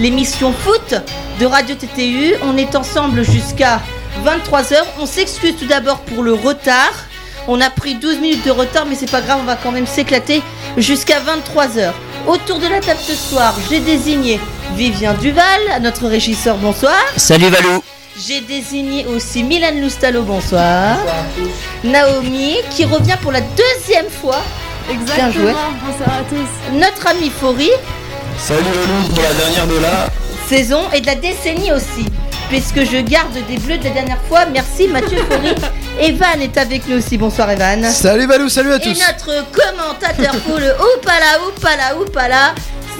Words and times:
4-4-2, 0.00 0.02
l'émission 0.02 0.52
foot 0.52 0.94
de 1.38 1.46
Radio 1.46 1.74
TTU. 1.74 2.34
On 2.42 2.56
est 2.56 2.74
ensemble 2.74 3.22
jusqu'à 3.22 3.80
23h. 4.24 4.76
On 4.98 5.06
s'excuse 5.06 5.54
tout 5.58 5.66
d'abord 5.66 6.00
pour 6.00 6.22
le 6.22 6.32
retard. 6.32 6.92
On 7.48 7.60
a 7.60 7.70
pris 7.70 7.94
12 7.94 8.18
minutes 8.20 8.44
de 8.44 8.50
retard, 8.50 8.86
mais 8.86 8.94
c'est 8.94 9.10
pas 9.10 9.20
grave, 9.22 9.38
on 9.40 9.44
va 9.44 9.56
quand 9.56 9.72
même 9.72 9.86
s'éclater 9.86 10.42
jusqu'à 10.76 11.20
23h. 11.20 11.92
Autour 12.26 12.58
de 12.58 12.66
la 12.66 12.80
table 12.80 13.00
ce 13.02 13.14
soir, 13.14 13.54
j'ai 13.70 13.80
désigné 13.80 14.38
Vivien 14.76 15.14
Duval, 15.14 15.60
notre 15.80 16.06
régisseur, 16.06 16.58
bonsoir. 16.58 16.94
Salut 17.16 17.48
Valou 17.48 17.82
J'ai 18.18 18.42
désigné 18.42 19.06
aussi 19.06 19.42
Milan 19.42 19.72
Loustalo, 19.80 20.22
bonsoir. 20.22 20.98
Naomi, 21.82 22.56
qui 22.70 22.84
revient 22.84 23.16
pour 23.22 23.32
la 23.32 23.40
deuxième 23.40 24.10
fois. 24.10 24.42
Exactement. 24.90 25.32
joué. 25.32 25.52
Bonsoir 25.86 26.18
à 26.18 26.22
tous. 26.28 26.78
Notre 26.78 27.06
ami 27.06 27.30
Faury, 27.30 27.70
Salut 28.42 28.62
Valou 28.62 29.08
pour 29.08 29.22
la 29.22 29.34
dernière 29.34 29.66
de 29.66 29.78
la 29.82 30.08
saison 30.48 30.80
et 30.94 31.00
de 31.00 31.06
la 31.06 31.14
décennie 31.14 31.72
aussi. 31.72 32.06
Puisque 32.48 32.84
je 32.90 32.96
garde 33.00 33.34
des 33.48 33.58
bleus 33.58 33.76
de 33.78 33.84
la 33.84 33.90
dernière 33.90 34.20
fois. 34.28 34.46
Merci 34.46 34.88
Mathieu 34.88 35.18
Faury. 35.18 35.54
Evan 36.00 36.40
est 36.40 36.56
avec 36.56 36.88
nous 36.88 36.96
aussi. 36.96 37.18
Bonsoir 37.18 37.50
Evan. 37.50 37.84
Salut 37.84 38.26
Valou, 38.26 38.48
salut 38.48 38.72
à 38.72 38.76
Et 38.76 38.80
tous 38.80 38.98
notre 38.98 39.44
commentateur 39.52 40.34
pour 40.42 40.56
le 40.58 40.70
Oupala, 40.96 41.38
Oupala, 41.46 41.98
Oupala, 42.00 42.54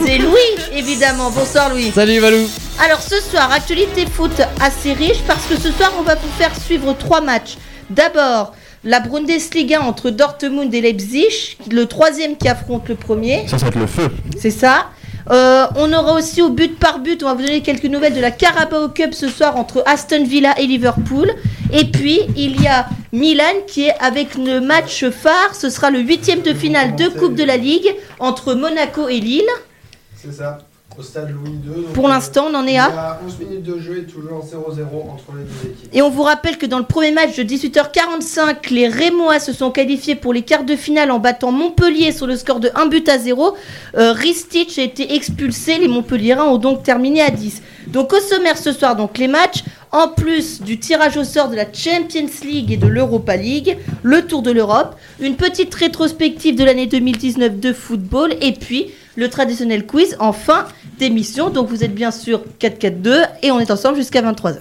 c'est 0.04 0.18
Louis, 0.18 0.38
évidemment. 0.72 1.30
Bonsoir 1.30 1.70
Louis. 1.70 1.90
Salut 1.92 2.20
Valou 2.20 2.48
Alors 2.84 3.00
ce 3.00 3.20
soir, 3.20 3.50
actualité 3.50 4.06
foot 4.06 4.40
assez 4.60 4.92
riche 4.92 5.22
parce 5.26 5.46
que 5.46 5.56
ce 5.56 5.72
soir, 5.72 5.92
on 5.98 6.02
va 6.02 6.14
vous 6.16 6.30
faire 6.38 6.52
suivre 6.64 6.94
trois 6.96 7.22
matchs. 7.22 7.56
D'abord, 7.88 8.52
la 8.84 9.00
Bundesliga 9.00 9.80
entre 9.80 10.10
Dortmund 10.10 10.72
et 10.72 10.80
Leipzig, 10.80 11.56
le 11.70 11.86
troisième 11.86 12.36
qui 12.36 12.48
affronte 12.48 12.88
le 12.88 12.94
premier. 12.94 13.48
Ça, 13.48 13.58
ça 13.58 13.64
va 13.64 13.68
être 13.68 13.78
le 13.78 13.86
feu. 13.86 14.10
C'est 14.38 14.50
ça. 14.50 14.86
Euh, 15.30 15.66
on 15.76 15.92
aura 15.92 16.14
aussi 16.14 16.42
au 16.42 16.48
but 16.50 16.76
par 16.76 16.98
but, 16.98 17.22
on 17.22 17.26
va 17.26 17.34
vous 17.34 17.42
donner 17.42 17.60
quelques 17.60 17.84
nouvelles 17.84 18.14
de 18.14 18.20
la 18.20 18.32
Carabao 18.32 18.88
Cup 18.88 19.14
ce 19.14 19.28
soir 19.28 19.56
entre 19.56 19.82
Aston 19.86 20.24
Villa 20.24 20.58
et 20.58 20.66
Liverpool. 20.66 21.30
Et 21.72 21.84
puis 21.84 22.20
il 22.36 22.60
y 22.60 22.66
a 22.66 22.86
Milan 23.12 23.44
qui 23.68 23.84
est 23.84 23.94
avec 24.00 24.34
le 24.34 24.60
match 24.60 25.08
phare, 25.10 25.54
ce 25.54 25.70
sera 25.70 25.90
le 25.90 26.00
huitième 26.00 26.42
de 26.42 26.52
finale 26.52 26.96
de 26.96 27.08
Coupe 27.08 27.36
de 27.36 27.44
la 27.44 27.56
Ligue 27.56 27.94
entre 28.18 28.54
Monaco 28.54 29.08
et 29.08 29.20
Lille. 29.20 29.42
C'est 30.16 30.32
ça, 30.32 30.58
au 31.00 31.02
stade 31.02 31.30
Louis 31.30 31.52
II. 31.64 31.84
Pour 31.94 32.08
l'instant, 32.08 32.48
on 32.50 32.54
en 32.54 32.66
est 32.66 32.72
Il 32.72 32.74
y 32.74 32.78
à. 32.78 32.84
a 32.86 33.20
11 33.26 33.38
minutes 33.38 33.62
de 33.62 33.78
jeu 33.80 33.98
et 33.98 34.04
toujours 34.04 34.44
0-0 34.44 34.52
entre 35.10 35.32
les 35.36 35.44
deux 35.44 35.70
équipes. 35.70 35.88
Et 35.92 36.02
on 36.02 36.10
vous 36.10 36.22
rappelle 36.22 36.58
que 36.58 36.66
dans 36.66 36.78
le 36.78 36.84
premier 36.84 37.10
match 37.10 37.36
de 37.36 37.42
18h45, 37.42 38.70
les 38.70 38.86
Rémois 38.88 39.40
se 39.40 39.52
sont 39.52 39.70
qualifiés 39.70 40.14
pour 40.14 40.32
les 40.32 40.42
quarts 40.42 40.64
de 40.64 40.76
finale 40.76 41.10
en 41.10 41.18
battant 41.18 41.52
Montpellier 41.52 42.12
sur 42.12 42.26
le 42.26 42.36
score 42.36 42.60
de 42.60 42.70
1 42.74 42.86
but 42.86 43.08
à 43.08 43.18
0. 43.18 43.56
Euh, 43.96 44.12
Ristich 44.12 44.78
a 44.78 44.82
été 44.82 45.14
expulsé, 45.14 45.78
les 45.78 45.88
Montpelliérains 45.88 46.44
ont 46.44 46.58
donc 46.58 46.82
terminé 46.82 47.22
à 47.22 47.30
10. 47.30 47.62
Donc 47.88 48.12
au 48.12 48.20
sommaire 48.20 48.58
ce 48.58 48.72
soir, 48.72 48.94
donc 48.94 49.16
les 49.18 49.26
matchs, 49.28 49.64
en 49.92 50.06
plus 50.08 50.60
du 50.62 50.78
tirage 50.78 51.16
au 51.16 51.24
sort 51.24 51.48
de 51.48 51.56
la 51.56 51.64
Champions 51.72 52.28
League 52.44 52.70
et 52.72 52.76
de 52.76 52.86
l'Europa 52.86 53.36
League, 53.36 53.78
le 54.02 54.22
Tour 54.26 54.42
de 54.42 54.52
l'Europe, 54.52 54.94
une 55.18 55.34
petite 55.36 55.74
rétrospective 55.74 56.54
de 56.56 56.62
l'année 56.62 56.86
2019 56.86 57.58
de 57.58 57.72
football 57.72 58.34
et 58.40 58.52
puis 58.52 58.92
le 59.16 59.28
traditionnel 59.28 59.86
quiz 59.86 60.16
en 60.18 60.32
fin 60.32 60.66
d'émission. 60.98 61.50
Donc 61.50 61.68
vous 61.68 61.84
êtes 61.84 61.94
bien 61.94 62.10
sûr 62.10 62.42
4-4-2 62.60 63.26
et 63.42 63.50
on 63.50 63.60
est 63.60 63.70
ensemble 63.70 63.96
jusqu'à 63.96 64.22
23h. 64.22 64.58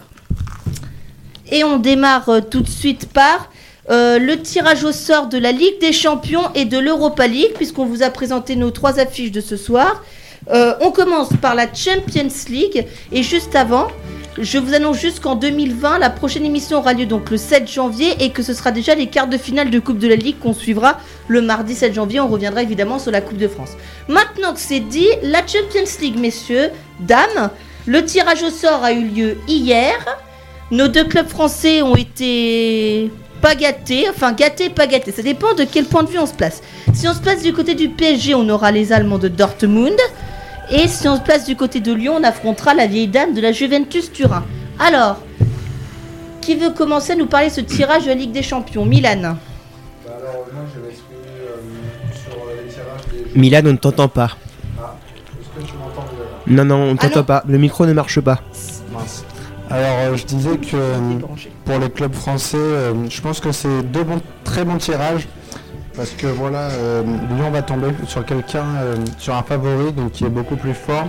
Et 1.51 1.63
on 1.63 1.77
démarre 1.77 2.29
euh, 2.29 2.41
tout 2.41 2.61
de 2.61 2.69
suite 2.69 3.11
par 3.11 3.49
euh, 3.89 4.19
le 4.19 4.39
tirage 4.39 4.83
au 4.83 4.91
sort 4.91 5.27
de 5.27 5.38
la 5.38 5.51
Ligue 5.51 5.79
des 5.81 5.93
Champions 5.93 6.43
et 6.53 6.65
de 6.65 6.77
l'Europa 6.77 7.25
League, 7.25 7.53
puisqu'on 7.55 7.85
vous 7.85 8.03
a 8.03 8.09
présenté 8.11 8.55
nos 8.55 8.69
trois 8.69 8.99
affiches 8.99 9.31
de 9.31 9.41
ce 9.41 9.57
soir. 9.57 10.03
Euh, 10.51 10.75
on 10.81 10.91
commence 10.91 11.29
par 11.41 11.55
la 11.55 11.65
Champions 11.73 12.29
League, 12.49 12.85
et 13.11 13.23
juste 13.23 13.55
avant, 13.55 13.88
je 14.38 14.57
vous 14.57 14.73
annonce 14.73 15.00
juste 15.00 15.19
qu'en 15.22 15.35
2020, 15.35 16.00
la 16.00 16.09
prochaine 16.09 16.45
émission 16.45 16.78
aura 16.78 16.94
lieu 16.94 17.06
donc 17.06 17.29
le 17.29 17.38
7 17.38 17.69
janvier, 17.69 18.23
et 18.23 18.29
que 18.29 18.44
ce 18.44 18.53
sera 18.53 18.72
déjà 18.72 18.95
les 18.95 19.07
quarts 19.07 19.28
de 19.28 19.38
finale 19.38 19.69
de 19.69 19.79
Coupe 19.79 19.97
de 19.97 20.07
la 20.07 20.16
Ligue 20.16 20.40
qu'on 20.40 20.53
suivra 20.53 21.00
le 21.28 21.41
mardi 21.41 21.75
7 21.75 21.94
janvier. 21.94 22.19
On 22.19 22.28
reviendra 22.28 22.62
évidemment 22.62 23.00
sur 23.00 23.12
la 23.12 23.22
Coupe 23.22 23.38
de 23.38 23.47
France. 23.47 23.72
Maintenant 24.07 24.53
que 24.53 24.59
c'est 24.59 24.79
dit, 24.79 25.07
la 25.23 25.39
Champions 25.39 25.89
League, 26.01 26.18
messieurs, 26.18 26.69
dames, 27.00 27.50
le 27.85 28.06
tirage 28.06 28.44
au 28.44 28.50
sort 28.50 28.84
a 28.84 28.94
eu 28.94 29.06
lieu 29.06 29.38
hier. 29.47 29.95
Nos 30.72 30.88
deux 30.88 31.06
clubs 31.06 31.28
français 31.28 31.81
ont 31.81 31.95
été 31.95 33.12
pas 33.41 33.56
gâtés, 33.56 34.07
enfin 34.09 34.34
gâtés, 34.34 34.69
pas 34.69 34.85
gâtés. 34.85 35.12
Ça 35.12 35.23
dépend 35.23 35.53
de 35.53 35.63
quel 35.63 35.85
point 35.85 36.03
de 36.03 36.09
vue 36.09 36.19
on 36.19 36.28
se 36.28 36.34
place. 36.34 36.62
Si 36.94 37.07
on 37.07 37.13
se 37.13 37.19
place 37.19 37.41
du 37.41 37.53
côté 37.53 37.73
du 37.73 37.89
PSG, 37.89 38.35
on 38.35 38.47
aura 38.50 38.72
les 38.72 38.91
Allemands 38.91 39.18
de 39.18 39.28
Dortmund. 39.28 39.97
Et 40.72 40.88
si 40.88 41.07
on 41.07 41.16
se 41.16 41.22
place 41.22 41.46
du 41.46 41.56
côté 41.56 41.80
de 41.80 41.91
Lyon, 41.94 42.16
on 42.19 42.24
affrontera 42.24 42.74
la 42.74 42.85
vieille 42.88 43.07
dame 43.07 43.34
de 43.34 43.41
la 43.41 43.52
Juventus 43.52 44.12
Turin. 44.12 44.44
Alors, 44.78 45.18
qui 46.41 46.56
veut 46.56 46.69
commencer 46.69 47.13
à 47.13 47.16
nous 47.16 47.25
parler 47.25 47.47
de 47.50 47.53
ce 47.53 47.62
tirage 47.62 48.03
de 48.03 48.09
la 48.09 48.16
Ligue 48.16 48.31
des 48.31 48.44
Champions 48.44 48.85
Milan? 48.85 49.22
Bah 49.22 50.12
alors, 50.19 50.46
moi 50.53 50.63
je 50.74 50.80
vais 50.80 50.88
m'exprimer 50.88 51.19
euh, 51.41 51.57
sur 52.13 52.38
les 52.47 52.72
tirages 52.72 53.34
des 53.34 53.40
Milan, 53.40 53.62
on 53.66 53.72
ne 53.72 53.78
t'entend 53.78 54.07
pas. 54.07 54.30
Ah, 54.80 54.96
est-ce 55.40 55.63
que 55.63 55.68
tu 55.72 55.75
m'entends 55.78 56.06
Non, 56.47 56.66
non, 56.66 56.75
on 56.75 56.80
ne 56.80 56.90
Ah 56.90 56.91
non. 56.91 56.97
t'entend 56.97 57.24
pas. 57.24 57.44
Le 57.47 57.57
micro 57.57 57.86
ne 57.86 57.94
marche 57.94 58.19
pas. 58.22 58.40
Mince. 58.94 59.24
Alors, 59.72 59.97
euh, 60.00 60.16
je 60.18 60.25
disais 60.25 60.57
que 60.57 60.75
euh, 60.75 61.00
pour 61.66 61.80
les 61.80 61.90
clubs 61.90 62.13
français, 62.13 62.57
euh, 62.57 62.94
je 63.09 63.22
pense 63.22 63.40
que 63.40 63.51
c'est 63.51 63.81
deux 63.84 64.03
bons, 64.03 64.22
très 64.44 64.63
bons 64.63 64.78
tirages. 64.78 65.28
Parce 65.99 66.11
que 66.11 66.27
voilà, 66.27 66.69
euh, 66.69 67.03
Lyon 67.03 67.51
va 67.51 67.61
tomber 67.61 67.87
sur 68.07 68.25
quelqu'un, 68.25 68.63
euh, 68.77 68.95
sur 69.17 69.35
un 69.35 69.43
favori, 69.43 69.91
donc 69.91 70.13
qui 70.13 70.23
est 70.23 70.29
beaucoup 70.29 70.55
plus 70.55 70.73
fort. 70.73 71.03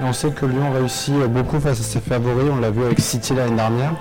Et 0.00 0.04
on 0.04 0.12
sait 0.12 0.30
que 0.30 0.46
Lyon 0.46 0.70
réussit 0.72 1.14
euh, 1.14 1.26
beaucoup 1.26 1.58
face 1.58 1.80
à 1.80 1.82
ses 1.82 1.98
favoris, 1.98 2.46
on 2.52 2.60
l'a 2.60 2.70
vu 2.70 2.84
avec 2.84 3.00
City 3.00 3.34
l'année 3.34 3.56
dernière. 3.56 3.94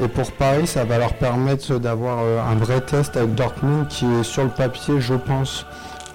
Et 0.00 0.06
pour 0.06 0.30
Paris, 0.30 0.68
ça 0.68 0.84
va 0.84 0.98
leur 0.98 1.14
permettre 1.14 1.78
d'avoir 1.80 2.18
un 2.20 2.54
vrai 2.54 2.82
test 2.82 3.16
avec 3.16 3.34
Dortmund 3.34 3.88
qui 3.88 4.04
est 4.06 4.22
sur 4.22 4.44
le 4.44 4.50
papier, 4.50 5.00
je 5.00 5.14
pense, 5.14 5.66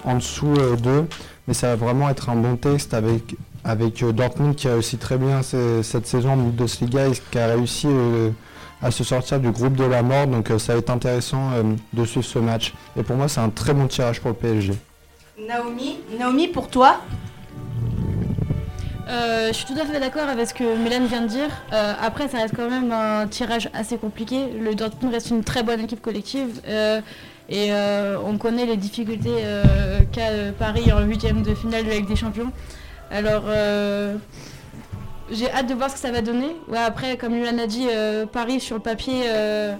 en 0.06 0.14
dessous 0.14 0.54
d'eux. 0.82 1.04
Mais 1.46 1.52
ça 1.52 1.68
va 1.68 1.76
vraiment 1.76 2.08
être 2.08 2.30
un 2.30 2.36
bon 2.36 2.56
test 2.56 2.94
avec, 2.94 3.36
avec 3.62 4.02
Dortmund 4.14 4.54
qui 4.54 4.68
a 4.68 4.72
réussi 4.72 4.96
très 4.96 5.18
bien 5.18 5.42
ce- 5.42 5.82
cette 5.82 6.06
saison 6.06 6.30
en 6.32 6.36
Bundesliga 6.38 7.08
et 7.08 7.12
qui 7.30 7.38
a 7.38 7.46
réussi 7.48 7.88
à 8.82 8.90
se 8.90 9.04
sortir 9.04 9.40
du 9.40 9.50
groupe 9.50 9.74
de 9.76 9.84
la 9.84 10.02
mort. 10.02 10.26
Donc 10.26 10.50
euh, 10.50 10.58
ça 10.58 10.72
va 10.74 10.78
être 10.78 10.90
intéressant 10.90 11.50
euh, 11.52 11.62
de 11.92 12.04
suivre 12.04 12.26
ce 12.26 12.38
match. 12.38 12.74
Et 12.96 13.02
pour 13.02 13.16
moi, 13.16 13.28
c'est 13.28 13.40
un 13.40 13.50
très 13.50 13.74
bon 13.74 13.86
tirage 13.86 14.20
pour 14.20 14.30
le 14.30 14.36
PSG. 14.36 14.74
Naomi, 15.48 15.96
Naomi 16.18 16.48
pour 16.48 16.68
toi 16.68 17.00
Euh, 19.08 19.48
je 19.48 19.52
suis 19.54 19.64
tout 19.64 19.80
à 19.80 19.84
fait 19.84 19.98
d'accord 19.98 20.28
avec 20.28 20.46
ce 20.46 20.54
que 20.54 20.76
Mélène 20.76 21.06
vient 21.06 21.22
de 21.22 21.26
dire. 21.26 21.48
Euh, 21.72 21.94
après, 22.00 22.28
ça 22.28 22.38
reste 22.38 22.54
quand 22.54 22.70
même 22.70 22.92
un 22.92 23.26
tirage 23.26 23.68
assez 23.74 23.98
compliqué. 23.98 24.46
Le 24.56 24.74
Dortmund 24.76 25.12
reste 25.12 25.30
une 25.30 25.42
très 25.42 25.64
bonne 25.64 25.80
équipe 25.80 26.00
collective. 26.00 26.60
euh, 26.68 27.00
et 27.52 27.72
euh, 27.72 28.16
on 28.24 28.38
connaît 28.38 28.64
les 28.66 28.76
difficultés 28.76 29.38
euh, 29.40 29.64
qu'a 30.12 30.52
Paris 30.56 30.92
en 30.92 31.00
huitième 31.00 31.42
de 31.42 31.52
finale 31.56 31.82
de 31.82 31.88
la 31.88 31.96
Ligue 31.96 32.06
des 32.06 32.14
Champions. 32.14 32.52
Alors, 33.10 33.42
euh, 33.48 34.14
j'ai 35.30 35.50
hâte 35.50 35.68
de 35.68 35.74
voir 35.74 35.88
ce 35.90 35.94
que 35.94 36.00
ça 36.00 36.10
va 36.10 36.22
donner. 36.22 36.56
Ouais, 36.68 36.78
après, 36.78 37.16
comme 37.16 37.34
Yulan 37.36 37.58
a 37.58 37.66
dit, 37.66 37.86
euh, 37.90 38.26
Paris 38.26 38.60
sur 38.60 38.76
le 38.76 38.82
papier 38.82 39.22
euh, 39.26 39.74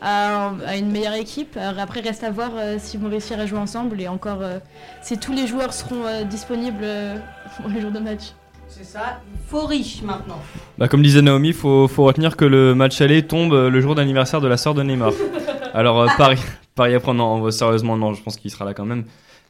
a, 0.00 0.52
a 0.66 0.76
une 0.76 0.90
meilleure 0.90 1.14
équipe. 1.14 1.56
Alors 1.56 1.78
après, 1.80 2.00
reste 2.00 2.24
à 2.24 2.30
voir 2.30 2.50
euh, 2.56 2.76
s'ils 2.78 3.00
vont 3.00 3.08
réussir 3.08 3.38
à 3.38 3.46
jouer 3.46 3.58
ensemble. 3.58 4.00
Et 4.00 4.08
encore, 4.08 4.38
euh, 4.42 4.58
si 5.02 5.18
tous 5.18 5.32
les 5.32 5.46
joueurs 5.46 5.72
seront 5.72 6.04
euh, 6.04 6.24
disponibles 6.24 6.78
euh, 6.82 7.16
pour 7.60 7.68
les 7.70 7.80
jours 7.80 7.90
de 7.92 7.98
match. 7.98 8.32
C'est 8.68 8.84
ça, 8.84 9.20
faut 9.48 9.66
riche 9.66 10.00
maintenant. 10.02 10.38
Bah, 10.78 10.88
comme 10.88 11.02
disait 11.02 11.20
Naomi, 11.20 11.48
il 11.48 11.54
faut, 11.54 11.88
faut 11.88 12.04
retenir 12.04 12.36
que 12.38 12.46
le 12.46 12.74
match 12.74 13.00
aller 13.02 13.26
tombe 13.26 13.52
le 13.52 13.80
jour 13.82 13.94
d'anniversaire 13.94 14.40
de 14.40 14.48
la 14.48 14.56
sœur 14.56 14.72
de 14.72 14.82
Neymar. 14.82 15.12
Alors 15.74 16.00
euh, 16.00 16.06
Paris, 16.16 16.40
Paris 16.74 16.94
après, 16.94 17.12
non, 17.12 17.50
sérieusement, 17.50 17.96
non, 17.98 18.14
je 18.14 18.22
pense 18.22 18.36
qu'il 18.38 18.50
sera 18.50 18.64
là 18.64 18.72
quand 18.72 18.86
même. 18.86 19.04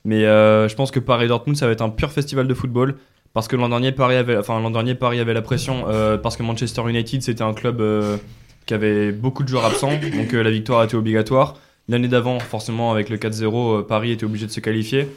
Mais 0.05 0.25
euh, 0.25 0.67
je 0.69 0.75
pense 0.75 0.91
que 0.91 0.99
Paris-Dortmund, 0.99 1.57
ça 1.57 1.67
va 1.67 1.73
être 1.73 1.83
un 1.83 1.91
pur 1.91 2.11
festival 2.11 2.49
de 2.49 2.55
football. 2.55 2.97
Parce 3.35 3.49
que 3.49 3.57
l'an 3.57 3.69
dernier, 3.71 3.93
Paris 3.93 4.17
avait, 4.17 4.37
enfin, 4.37 4.61
l'an 4.61 4.71
dernier, 4.71 4.95
Paris 4.95 5.19
avait 5.21 5.33
la 5.35 5.43
pression. 5.43 5.85
euh, 5.89 6.19
parce 6.19 6.37
que 6.37 6.43
Manchester 6.43 6.83
United, 6.87 7.23
c'était 7.23 7.43
un 7.43 7.55
club 7.55 7.81
euh, 7.81 8.17
qui 8.67 8.75
avait 8.75 9.11
beaucoup 9.13 9.43
de 9.43 9.49
joueurs 9.49 9.65
absents. 9.65 9.93
Donc 9.93 10.35
euh, 10.35 10.43
la 10.43 10.51
victoire 10.51 10.85
était 10.85 10.97
obligatoire. 10.97 11.57
L'année 11.89 12.09
d'avant, 12.09 12.39
forcément, 12.39 12.93
avec 12.93 13.09
le 13.09 13.17
4-0, 13.17 13.79
euh, 13.81 13.83
Paris 13.83 14.13
était 14.13 14.25
obligé 14.25 14.47
de 14.47 14.53
se 14.53 14.61
qualifier. 14.61 15.09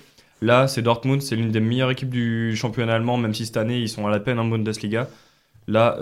Là, 0.41 0.67
c'est 0.67 0.81
Dortmund, 0.81 1.21
c'est 1.21 1.35
l'une 1.35 1.51
des 1.51 1.59
meilleures 1.59 1.91
équipes 1.91 2.09
du 2.09 2.55
championnat 2.55 2.95
allemand, 2.95 3.17
même 3.17 3.33
si 3.33 3.45
cette 3.45 3.57
année, 3.57 3.79
ils 3.79 3.89
sont 3.89 4.07
à 4.07 4.11
la 4.11 4.19
peine 4.19 4.39
en 4.39 4.45
Bundesliga. 4.45 5.07
Là, 5.67 5.97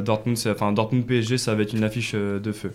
Dortmund, 0.00 0.38
enfin, 0.46 0.72
Dortmund 0.72 1.04
PSG, 1.04 1.38
ça 1.38 1.54
va 1.54 1.62
être 1.62 1.72
une 1.74 1.82
affiche 1.84 2.14
de 2.14 2.52
feu. 2.52 2.72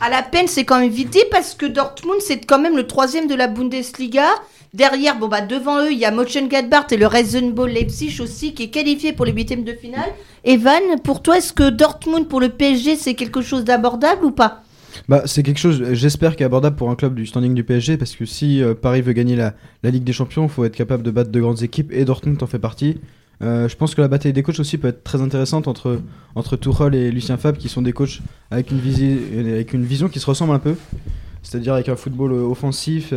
À 0.00 0.10
la 0.10 0.22
peine, 0.22 0.48
c'est 0.48 0.64
quand 0.64 0.80
même 0.80 0.90
vite 0.90 1.16
parce 1.30 1.54
que 1.54 1.64
Dortmund, 1.66 2.20
c'est 2.20 2.44
quand 2.44 2.58
même 2.58 2.76
le 2.76 2.86
troisième 2.86 3.28
de 3.28 3.34
la 3.34 3.46
Bundesliga. 3.46 4.26
Derrière, 4.74 5.18
bon 5.18 5.28
bah 5.28 5.40
devant 5.40 5.82
eux, 5.82 5.92
il 5.92 5.98
y 5.98 6.04
a 6.04 6.10
Mönchengladbach 6.10 6.92
et 6.92 6.96
le 6.96 7.06
Rasenball 7.06 7.70
Leipzig 7.70 8.20
aussi 8.20 8.52
qui 8.52 8.64
est 8.64 8.68
qualifié 8.68 9.12
pour 9.12 9.24
les 9.24 9.32
huitièmes 9.32 9.64
de 9.64 9.72
finale. 9.72 10.10
Evan, 10.44 10.82
pour 11.02 11.22
toi, 11.22 11.38
est-ce 11.38 11.52
que 11.52 11.70
Dortmund 11.70 12.28
pour 12.28 12.40
le 12.40 12.50
PSG 12.50 12.96
c'est 12.96 13.14
quelque 13.14 13.40
chose 13.40 13.64
d'abordable 13.64 14.24
ou 14.26 14.30
pas? 14.30 14.62
Bah, 15.08 15.22
c'est 15.26 15.42
quelque 15.42 15.58
chose, 15.58 15.82
j'espère, 15.92 16.36
qui 16.36 16.42
est 16.42 16.46
abordable 16.46 16.76
pour 16.76 16.90
un 16.90 16.96
club 16.96 17.14
du 17.14 17.26
standing 17.26 17.54
du 17.54 17.64
PSG, 17.64 17.96
parce 17.96 18.14
que 18.14 18.24
si 18.24 18.62
euh, 18.62 18.74
Paris 18.74 19.00
veut 19.00 19.12
gagner 19.12 19.36
la, 19.36 19.54
Ligue 19.84 20.04
des 20.04 20.12
Champions, 20.12 20.44
il 20.44 20.48
faut 20.50 20.64
être 20.64 20.76
capable 20.76 21.02
de 21.02 21.10
battre 21.10 21.30
de 21.30 21.40
grandes 21.40 21.62
équipes, 21.62 21.92
et 21.92 22.04
Dortmund 22.04 22.42
en 22.42 22.46
fait 22.46 22.58
partie. 22.58 23.00
Euh, 23.40 23.68
je 23.68 23.76
pense 23.76 23.94
que 23.94 24.00
la 24.00 24.08
bataille 24.08 24.32
des 24.32 24.42
coachs 24.42 24.58
aussi 24.58 24.78
peut 24.78 24.88
être 24.88 25.04
très 25.04 25.22
intéressante 25.22 25.68
entre, 25.68 26.00
entre 26.34 26.58
et 26.92 27.10
Lucien 27.10 27.36
Favre, 27.36 27.56
qui 27.56 27.68
sont 27.68 27.82
des 27.82 27.92
coachs 27.92 28.20
avec 28.50 28.70
une, 28.70 29.84
vision 29.84 30.08
qui 30.08 30.18
se 30.18 30.26
ressemble 30.26 30.52
un 30.52 30.58
peu. 30.58 30.74
C'est-à-dire 31.42 31.74
avec 31.74 31.88
un 31.88 31.96
football 31.96 32.32
euh, 32.32 32.42
offensif. 32.42 33.12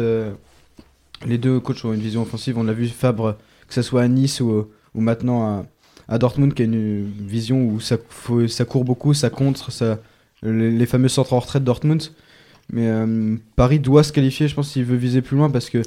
Les 1.25 1.37
deux 1.37 1.59
coachs 1.59 1.83
ont 1.85 1.93
une 1.93 2.01
vision 2.01 2.21
offensive. 2.21 2.57
On 2.57 2.63
l'a 2.63 2.73
vu 2.73 2.87
Fabre, 2.87 3.37
que 3.67 3.73
ce 3.73 3.81
soit 3.81 4.01
à 4.03 4.07
Nice 4.07 4.41
ou, 4.41 4.67
ou 4.95 5.01
maintenant 5.01 5.43
à, 5.43 5.65
à 6.07 6.17
Dortmund, 6.17 6.53
qui 6.53 6.61
a 6.63 6.65
une 6.65 7.09
vision 7.27 7.63
où 7.65 7.79
ça, 7.79 7.97
faut- 8.09 8.47
ça 8.47 8.65
court 8.65 8.83
beaucoup, 8.83 9.13
ça 9.13 9.29
contre, 9.29 9.71
ça, 9.71 9.99
les, 10.43 10.71
les 10.71 10.85
fameux 10.85 11.09
centres 11.09 11.33
en 11.33 11.39
retraite 11.39 11.63
de 11.63 11.65
Dortmund. 11.67 12.03
Mais 12.73 12.87
euh, 12.87 13.35
Paris 13.55 13.79
doit 13.79 14.03
se 14.03 14.13
qualifier, 14.13 14.47
je 14.47 14.55
pense, 14.55 14.69
s'il 14.71 14.85
veut 14.85 14.95
viser 14.97 15.21
plus 15.21 15.35
loin, 15.37 15.49
parce 15.49 15.69
que 15.69 15.81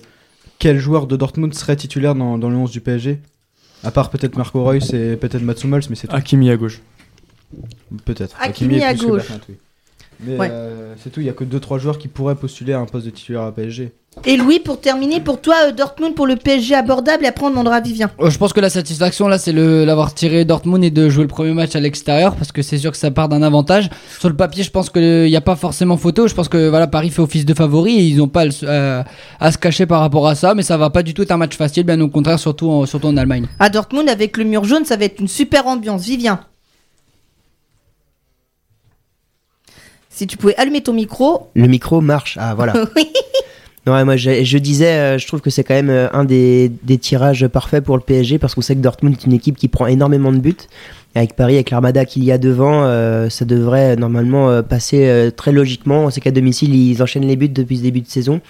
quel 0.59 0.79
joueur 0.79 1.07
de 1.07 1.17
Dortmund 1.17 1.53
serait 1.55 1.77
titulaire 1.77 2.15
dans, 2.15 2.39
dans 2.39 2.51
le 2.51 2.57
11 2.57 2.71
du 2.71 2.81
PSG 2.81 3.21
À 3.83 3.91
part 3.91 4.11
peut-être 4.11 4.37
Marco 4.37 4.63
Reus 4.63 4.93
et 4.93 5.17
peut-être 5.17 5.43
Mats 5.43 5.55
Hummels, 5.65 5.83
mais 5.91 5.97
c'est 5.97 6.07
tout. 6.09 6.15
Hakimi 6.17 6.51
à 6.51 6.57
gauche. 6.57 6.81
Peut-être. 8.05 8.37
Hakimi 8.41 8.83
à 8.83 8.95
gauche. 8.95 9.29
Bertrand, 9.29 9.41
oui. 9.49 9.57
Mais 10.21 10.37
Ouais. 10.39 10.49
euh, 10.51 10.95
c'est 11.03 11.11
tout, 11.11 11.21
il 11.21 11.27
y 11.27 11.31
a 11.31 11.33
que 11.33 11.45
2-3 11.45 11.79
joueurs 11.79 11.99
qui 11.99 12.09
pourraient 12.09 12.35
postuler 12.37 12.73
à 12.73 12.79
un 12.81 12.87
poste 12.87 13.07
de 13.07 13.11
titulaire 13.11 13.43
à 13.43 13.53
PSG. 13.53 13.93
Et 14.25 14.37
Louis, 14.37 14.61
pour 14.61 14.81
terminer, 14.81 15.19
pour 15.21 15.41
toi, 15.41 15.57
euh, 15.67 15.73
Dortmund 15.73 16.15
pour 16.15 16.29
le 16.29 16.37
PSG 16.37 16.77
abordable 16.77 17.25
et 17.25 17.27
après 17.27 17.47
on 17.47 17.51
demandera 17.51 17.75
à 17.77 17.81
Vivien. 17.81 18.13
Euh, 18.21 18.31
Je 18.31 18.39
pense 18.39 18.53
que 18.53 18.61
la 18.61 18.71
satisfaction 18.71 19.27
là 19.27 19.39
c'est 19.39 19.51
le 19.51 19.85
l'avoir 19.85 20.15
tiré 20.15 20.45
Dortmund 20.45 20.85
et 20.85 20.91
de 20.93 21.09
jouer 21.09 21.23
le 21.25 21.29
premier 21.29 21.53
match 21.53 21.75
à 21.75 21.81
l'extérieur 21.81 22.37
parce 22.37 22.53
que 22.53 22.63
c'est 22.63 22.79
sûr 22.79 22.93
que 22.93 22.97
ça 22.97 23.11
part 23.11 23.29
d'un 23.29 23.43
avantage. 23.43 23.91
Sur 24.21 24.29
le 24.29 24.37
papier 24.37 24.63
je 24.63 24.71
pense 24.71 24.89
qu'il 24.89 25.25
n'y 25.25 25.35
a 25.35 25.41
pas 25.41 25.57
forcément 25.57 25.97
photo. 25.97 26.29
Je 26.29 26.35
pense 26.35 26.49
que 26.49 26.69
voilà 26.69 26.87
Paris 26.87 27.11
fait 27.11 27.23
office 27.23 27.45
de 27.45 27.55
favori 27.55 27.97
et 27.97 28.03
ils 28.05 28.19
n'ont 28.19 28.29
pas 28.29 28.45
euh, 28.63 29.03
à 29.41 29.51
se 29.51 29.59
cacher 29.59 29.85
par 29.85 29.99
rapport 29.99 30.29
à 30.29 30.37
ça. 30.37 30.55
Mais 30.55 30.63
ça 30.63 30.77
va 30.77 30.91
pas 30.91 31.03
du 31.03 31.13
tout 31.13 31.23
être 31.23 31.33
un 31.33 31.37
match 31.37 31.57
facile, 31.57 31.83
bien 31.83 32.01
au 32.01 32.09
contraire 32.09 32.39
surtout 32.39 32.71
en, 32.71 32.87
surtout 32.87 33.09
en 33.09 33.17
Allemagne. 33.17 33.47
À 33.59 33.69
Dortmund, 33.69 34.09
avec 34.09 34.37
le 34.37 34.45
mur 34.45 34.63
jaune, 34.63 34.85
ça 34.85 34.97
va 34.97 35.07
être 35.07 35.19
une 35.19 35.27
super 35.29 35.67
ambiance. 35.67 36.05
Vivien. 36.05 36.39
Si 40.15 40.29
tu 40.29 40.37
pouvais 40.37 40.55
allumer 40.57 40.81
ton 40.81 40.93
micro. 40.93 41.49
Le 41.57 41.67
micro 41.67 42.01
marche. 42.01 42.39
Ah 42.41 42.55
voilà. 42.55 42.73
Oui. 42.97 43.11
Non, 43.87 44.03
moi 44.07 44.17
je, 44.17 44.45
je 44.45 44.57
disais, 44.57 44.93
euh, 44.93 45.19
je 45.19 45.27
trouve 45.27 45.43
que 45.43 45.51
c'est 45.51 45.63
quand 45.63 45.75
même 45.75 45.91
euh, 45.91 46.09
un 46.15 46.25
des, 46.25 46.73
des 46.85 46.97
tirages 46.97 47.47
parfaits 47.49 47.85
pour 47.85 47.97
le 47.99 48.03
PSG 48.03 48.39
parce 48.39 48.55
qu'on 48.55 48.63
sait 48.63 48.75
que 48.75 48.81
Dortmund 48.81 49.15
est 49.15 49.27
une 49.27 49.35
équipe 49.35 49.59
qui 49.59 49.69
prend 49.69 49.87
énormément 49.87 50.33
de 50.33 50.39
buts. 50.39 50.57
Avec 51.17 51.37
Paris, 51.37 51.55
avec 51.55 51.71
l'armada 51.71 52.07
qu'il 52.07 52.25
y 52.25 52.33
a 52.33 52.39
devant, 52.39 52.85
euh, 52.85 53.29
ça 53.29 53.45
devrait 53.45 53.95
normalement 53.97 54.63
passer 54.63 55.31
très 55.37 55.53
logiquement. 55.53 56.07
On 56.07 56.11
sait 56.11 56.21
qu'à 56.21 56.33
domicile, 56.33 56.75
ils 56.75 57.03
enchaînent 57.03 57.27
les 57.27 57.37
buts 57.37 57.49
depuis 57.49 57.77
ce 57.77 57.83
début 57.83 58.01
de 58.01 58.09
saison. 58.09 58.41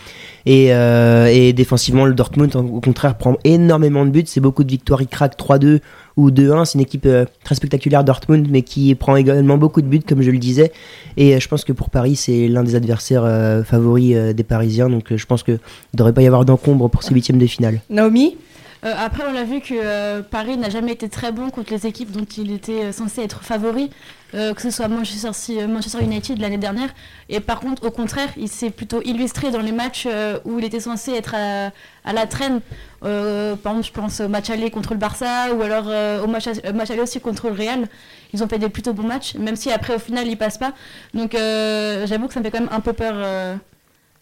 Et, 0.46 0.68
et 0.68 1.52
défensivement, 1.52 2.06
le 2.06 2.14
Dortmund, 2.14 2.56
au 2.56 2.80
contraire, 2.80 3.18
prend 3.18 3.36
énormément 3.44 4.06
de 4.06 4.10
buts. 4.10 4.24
C'est 4.24 4.40
beaucoup 4.40 4.64
de 4.64 4.70
victoires. 4.70 5.02
Ils 5.02 5.08
craquent 5.08 5.38
3-2 5.38 5.80
ou 6.16 6.30
2-1. 6.30 6.64
C'est 6.64 6.74
une 6.74 6.82
équipe 6.82 7.06
euh, 7.06 7.24
très 7.44 7.54
spectaculaire, 7.54 8.04
Dortmund, 8.04 8.48
mais 8.50 8.62
qui 8.62 8.94
prend 8.94 9.16
également 9.16 9.58
beaucoup 9.58 9.82
de 9.82 9.86
buts, 9.86 10.02
comme 10.06 10.22
je 10.22 10.30
le 10.30 10.38
disais. 10.38 10.72
Et 11.16 11.34
euh, 11.34 11.40
je 11.40 11.48
pense 11.48 11.64
que 11.64 11.72
pour 11.72 11.90
Paris, 11.90 12.16
c'est 12.16 12.48
l'un 12.48 12.62
des 12.62 12.74
adversaires 12.74 13.24
euh, 13.24 13.62
favoris 13.62 14.16
des 14.34 14.44
Parisiens. 14.44 14.88
Donc 14.88 15.14
je 15.14 15.26
pense 15.26 15.42
qu'il 15.42 15.54
ne 15.54 15.98
devrait 15.98 16.12
pas 16.12 16.22
y 16.22 16.26
avoir 16.26 16.44
d'encombre 16.44 16.88
pour 16.88 17.02
ces 17.02 17.14
huitièmes 17.14 17.38
de 17.38 17.46
finale. 17.46 17.80
Naomi? 17.90 18.36
Euh, 18.84 18.92
après, 18.98 19.24
on 19.26 19.34
a 19.34 19.44
vu 19.44 19.60
que 19.60 19.72
euh, 19.72 20.22
Paris 20.22 20.58
n'a 20.58 20.68
jamais 20.68 20.92
été 20.92 21.08
très 21.08 21.32
bon 21.32 21.48
contre 21.50 21.72
les 21.72 21.86
équipes 21.86 22.10
dont 22.10 22.26
il 22.36 22.52
était 22.52 22.84
euh, 22.84 22.92
censé 22.92 23.22
être 23.22 23.42
favori, 23.42 23.90
que 24.32 24.60
ce 24.60 24.70
soit 24.72 24.88
Manchester, 24.88 25.64
Manchester 25.68 26.02
United 26.02 26.40
l'année 26.40 26.58
dernière. 26.58 26.88
Et 27.28 27.38
par 27.38 27.60
contre, 27.60 27.86
au 27.86 27.92
contraire, 27.92 28.30
il 28.36 28.48
s'est 28.48 28.70
plutôt 28.70 29.00
illustré 29.02 29.52
dans 29.52 29.60
les 29.60 29.70
matchs 29.70 30.08
où 30.44 30.58
il 30.58 30.64
était 30.64 30.80
censé 30.80 31.12
être 31.12 31.36
à, 31.36 32.12
la 32.12 32.26
traîne. 32.26 32.60
Par 33.00 33.10
exemple, 33.12 33.84
je 33.84 33.92
pense 33.92 34.18
au 34.18 34.26
match 34.26 34.50
aller 34.50 34.72
contre 34.72 34.92
le 34.92 34.98
Barça 34.98 35.54
ou 35.54 35.62
alors 35.62 35.86
au 36.24 36.26
match, 36.26 36.48
match 36.74 36.90
aller 36.90 37.02
aussi 37.02 37.20
contre 37.20 37.46
le 37.48 37.54
Real. 37.54 37.86
Ils 38.32 38.42
ont 38.42 38.48
fait 38.48 38.58
des 38.58 38.68
plutôt 38.68 38.92
bons 38.92 39.06
matchs, 39.06 39.36
même 39.36 39.54
si 39.54 39.70
après, 39.70 39.94
au 39.94 40.00
final, 40.00 40.26
ils 40.26 40.36
passent 40.36 40.58
pas. 40.58 40.72
Donc, 41.14 41.30
j'avoue 41.34 42.26
que 42.26 42.34
ça 42.34 42.40
me 42.40 42.44
fait 42.44 42.50
quand 42.50 42.58
même 42.58 42.72
un 42.72 42.80
peu 42.80 42.92
peur 42.92 43.14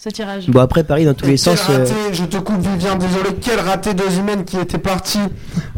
ce 0.02 0.08
tirage. 0.08 0.48
Bon, 0.48 0.60
après, 0.60 0.82
Paris, 0.82 1.04
dans 1.04 1.14
tous 1.14 1.26
les 1.26 1.36
sens. 1.36 1.62
euh, 1.70 1.78
raté, 1.78 1.94
je 2.12 2.24
te 2.24 2.36
coupe 2.38 2.60
Vivien, 2.60 2.96
désolé, 2.96 3.36
quel 3.40 3.60
raté 3.60 3.94
d'Ozimène 3.94 4.44
qui 4.44 4.58
était 4.58 4.78
parti 4.78 5.20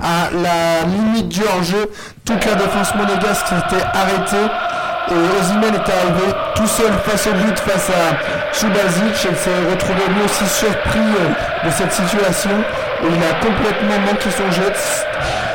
à 0.00 0.30
la 0.32 0.86
limite 0.88 1.28
du 1.28 1.40
hors-jeu. 1.42 1.90
Toute 2.24 2.44
la 2.46 2.54
défense 2.54 2.94
monégasque 2.94 3.46
était 3.48 3.84
arrêtée. 3.92 4.50
Et 5.10 5.38
Ozimène 5.38 5.74
était 5.74 5.92
arrivé 5.92 6.32
tout 6.54 6.66
seul 6.66 6.90
face 7.04 7.26
au 7.26 7.32
but, 7.32 7.58
face 7.58 7.90
à 7.90 8.54
Subasic. 8.54 9.28
Il 9.30 9.36
s'est 9.36 9.70
retrouvé 9.70 10.00
lui 10.08 10.24
aussi 10.24 10.46
surpris 10.46 10.98
euh, 10.98 11.66
de 11.68 11.70
cette 11.70 11.92
situation. 11.92 12.50
Et 13.02 13.06
il 13.08 13.22
a 13.22 13.34
complètement 13.44 14.00
manqué 14.06 14.30
son 14.30 14.50
jet. 14.50 14.72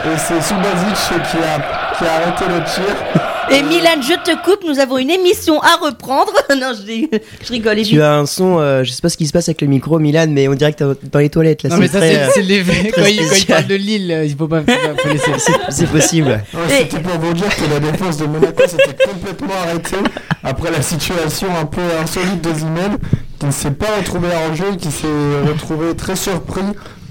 Et 0.06 0.18
c'est 0.18 0.42
Subasic 0.42 0.96
qui 1.32 1.38
a, 1.38 1.98
qui 1.98 2.06
a 2.06 2.14
arrêté 2.22 2.46
le 2.48 2.64
tir. 2.66 3.29
Et 3.52 3.64
Milan, 3.64 4.00
je 4.02 4.14
te 4.14 4.44
coupe, 4.44 4.64
nous 4.68 4.80
avons 4.80 4.98
une 5.00 5.10
émission 5.10 5.60
à 5.62 5.76
reprendre. 5.84 6.32
non, 6.60 6.72
je, 6.76 7.18
je 7.44 7.52
rigole. 7.52 7.80
Et 7.80 7.84
tu 7.84 8.00
as 8.02 8.14
un 8.16 8.26
son, 8.28 8.60
euh, 8.60 8.84
je 8.84 8.92
sais 8.92 9.02
pas 9.02 9.10
ce 9.10 9.18
qui 9.18 9.26
se 9.26 9.34
passe 9.34 9.50
avec 9.50 9.62
le 9.62 9.68
micro, 9.68 9.98
Milan, 9.98 10.28
mais 10.30 10.48
on 10.48 10.54
dirait 10.54 10.72
que 10.74 10.94
t'es 10.94 11.08
dans 11.12 11.20
les 11.20 11.30
toilettes 11.30 11.64
là. 11.64 11.70
Non 11.70 11.78
mais 11.78 11.88
ça 11.88 12.00
c'est 12.00 12.20
euh, 12.22 12.42
l'effet 12.44 12.92
quand, 12.96 13.02
il, 13.06 13.18
quand 13.18 13.22
il 13.24 13.28
spécial. 13.28 13.58
parle 13.58 13.68
de 13.68 13.76
Lille, 13.76 14.12
euh, 14.12 14.26
il 14.26 14.36
faut 14.36 14.48
pas, 14.48 14.62
faut 14.62 15.10
laisser. 15.10 15.32
C'est 15.70 15.90
possible. 15.90 16.28
Ouais, 16.54 16.66
Et- 16.70 16.78
C'était 16.84 17.00
pour 17.00 17.18
vous 17.20 17.34
dire 17.34 17.50
que 17.56 17.74
la 17.74 17.80
défense 17.80 18.18
de 18.18 18.26
Monaco 18.28 18.64
s'était 18.68 19.04
complètement 19.06 19.54
arrêtée 19.64 19.98
après 20.44 20.72
la 20.72 20.82
situation 20.84 21.48
un 21.60 21.66
peu 21.66 21.82
insolite 22.02 22.42
de 22.44 22.54
Zimel, 22.54 22.92
qui 23.40 23.46
ne 23.48 23.52
s'est 23.52 23.72
pas 23.72 23.88
retrouvé 23.98 24.28
en 24.50 24.54
jeu, 24.56 24.76
qui 24.80 24.92
s'est 24.92 25.08
retrouvé 25.48 25.96
très 25.96 26.16
surpris 26.16 26.62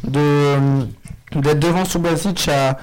de 0.06 0.20
d'être 1.35 1.58
devant 1.58 1.85
Subasic 1.85 2.49
à, 2.49 2.79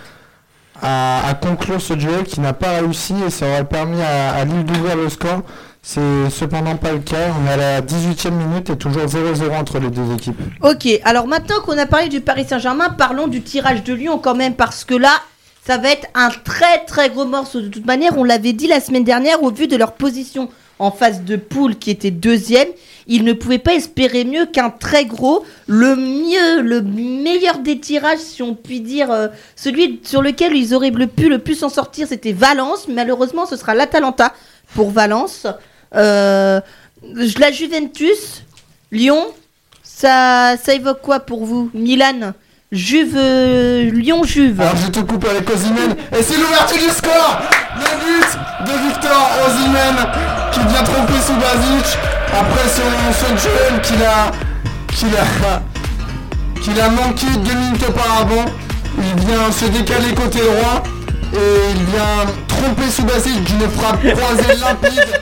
à, 0.81 1.37
conclure 1.41 1.81
ce 1.81 1.93
duel 1.93 2.23
qui 2.23 2.39
n'a 2.41 2.53
pas 2.53 2.79
réussi 2.79 3.13
et 3.25 3.29
ça 3.29 3.47
aurait 3.47 3.65
permis 3.65 4.01
à, 4.01 4.33
à 4.33 4.45
Lille 4.45 4.65
d'ouvrir 4.65 4.95
le 4.95 5.09
score. 5.09 5.41
C'est 5.87 6.31
cependant 6.31 6.75
pas 6.77 6.93
le 6.93 6.99
cas. 6.99 7.31
On 7.39 7.47
est 7.47 7.51
à 7.51 7.57
la 7.57 7.81
18e 7.81 8.31
minute 8.31 8.71
et 8.71 8.75
toujours 8.75 9.03
0-0 9.03 9.55
entre 9.55 9.77
les 9.77 9.91
deux 9.91 10.13
équipes. 10.13 10.39
Ok, 10.63 10.87
alors 11.03 11.27
maintenant 11.27 11.61
qu'on 11.63 11.77
a 11.77 11.85
parlé 11.85 12.09
du 12.09 12.21
Paris 12.21 12.45
Saint-Germain, 12.49 12.89
parlons 12.89 13.27
du 13.27 13.43
tirage 13.43 13.83
de 13.83 13.93
Lyon 13.93 14.17
quand 14.17 14.33
même, 14.33 14.55
parce 14.55 14.83
que 14.83 14.95
là, 14.95 15.11
ça 15.65 15.77
va 15.77 15.89
être 15.89 16.07
un 16.15 16.29
très 16.29 16.85
très 16.85 17.11
gros 17.11 17.25
morceau. 17.25 17.61
De 17.61 17.67
toute 17.67 17.85
manière, 17.85 18.17
on 18.17 18.23
l'avait 18.23 18.53
dit 18.53 18.67
la 18.67 18.79
semaine 18.79 19.03
dernière, 19.03 19.43
au 19.43 19.51
vu 19.51 19.67
de 19.67 19.75
leur 19.75 19.93
position 19.93 20.49
en 20.79 20.91
phase 20.91 21.23
de 21.23 21.35
poule 21.35 21.77
qui 21.77 21.91
était 21.91 22.11
deuxième, 22.11 22.67
ils 23.07 23.23
ne 23.23 23.33
pouvaient 23.33 23.59
pas 23.59 23.75
espérer 23.75 24.25
mieux 24.25 24.45
qu'un 24.45 24.69
très 24.69 25.05
gros, 25.05 25.45
le 25.67 25.95
mieux, 25.95 26.61
le 26.61 26.81
meilleur 26.81 27.59
des 27.59 27.79
tirages, 27.79 28.19
si 28.19 28.41
on 28.43 28.55
peut 28.55 28.79
dire, 28.79 29.11
euh, 29.11 29.27
celui 29.55 30.01
sur 30.03 30.21
lequel 30.21 30.55
ils 30.55 30.73
auraient 30.73 30.91
pu 30.91 31.29
le 31.29 31.39
plus 31.39 31.55
s'en 31.55 31.69
sortir, 31.69 32.07
c'était 32.07 32.33
Valence. 32.33 32.87
Malheureusement, 32.87 33.45
ce 33.45 33.55
sera 33.55 33.75
l'Atalanta 33.75 34.33
pour 34.73 34.89
Valence. 34.91 35.47
Euh, 35.95 36.59
la 37.39 37.51
Juventus, 37.51 38.43
Lyon, 38.91 39.25
ça, 39.83 40.55
ça 40.61 40.73
évoque 40.73 41.01
quoi 41.01 41.19
pour 41.19 41.45
vous 41.45 41.69
Milan? 41.73 42.33
Juve, 42.71 43.13
euh, 43.15 43.91
Lyon-Juve. 43.91 44.59
Alors 44.59 44.75
je 44.75 44.87
te 44.91 44.99
coupe 44.99 45.25
avec 45.25 45.47
Osimhen 45.49 45.95
et 46.17 46.23
c'est 46.23 46.35
l'ouverture 46.37 46.77
du 46.77 46.89
score 46.89 47.39
Le 47.75 47.83
but 48.03 48.65
de 48.65 48.87
Victor 48.87 49.29
Osimhen 49.45 49.95
qui 50.51 50.59
vient 50.59 50.83
tromper 50.83 51.13
Subasic 51.21 51.97
après 52.33 52.67
son, 52.67 53.27
son 53.27 53.33
duel 53.35 53.81
qu'il 53.83 54.03
a, 54.03 54.31
qu'il 54.93 55.15
a, 55.15 55.61
qu'il 56.61 56.81
a 56.81 56.89
manqué 56.89 57.27
deux 57.45 57.53
minutes 57.53 57.85
auparavant. 57.87 58.45
Il 58.97 59.25
vient 59.25 59.51
se 59.51 59.65
décaler 59.65 60.13
côté 60.15 60.39
droit 60.39 60.83
et 61.33 61.71
il 61.71 61.83
vient 61.83 62.33
tromper 62.47 62.89
Subasic 62.89 63.43
d'une 63.43 63.69
frappe 63.69 63.99
croisée 63.99 64.59
limpide. 64.59 65.21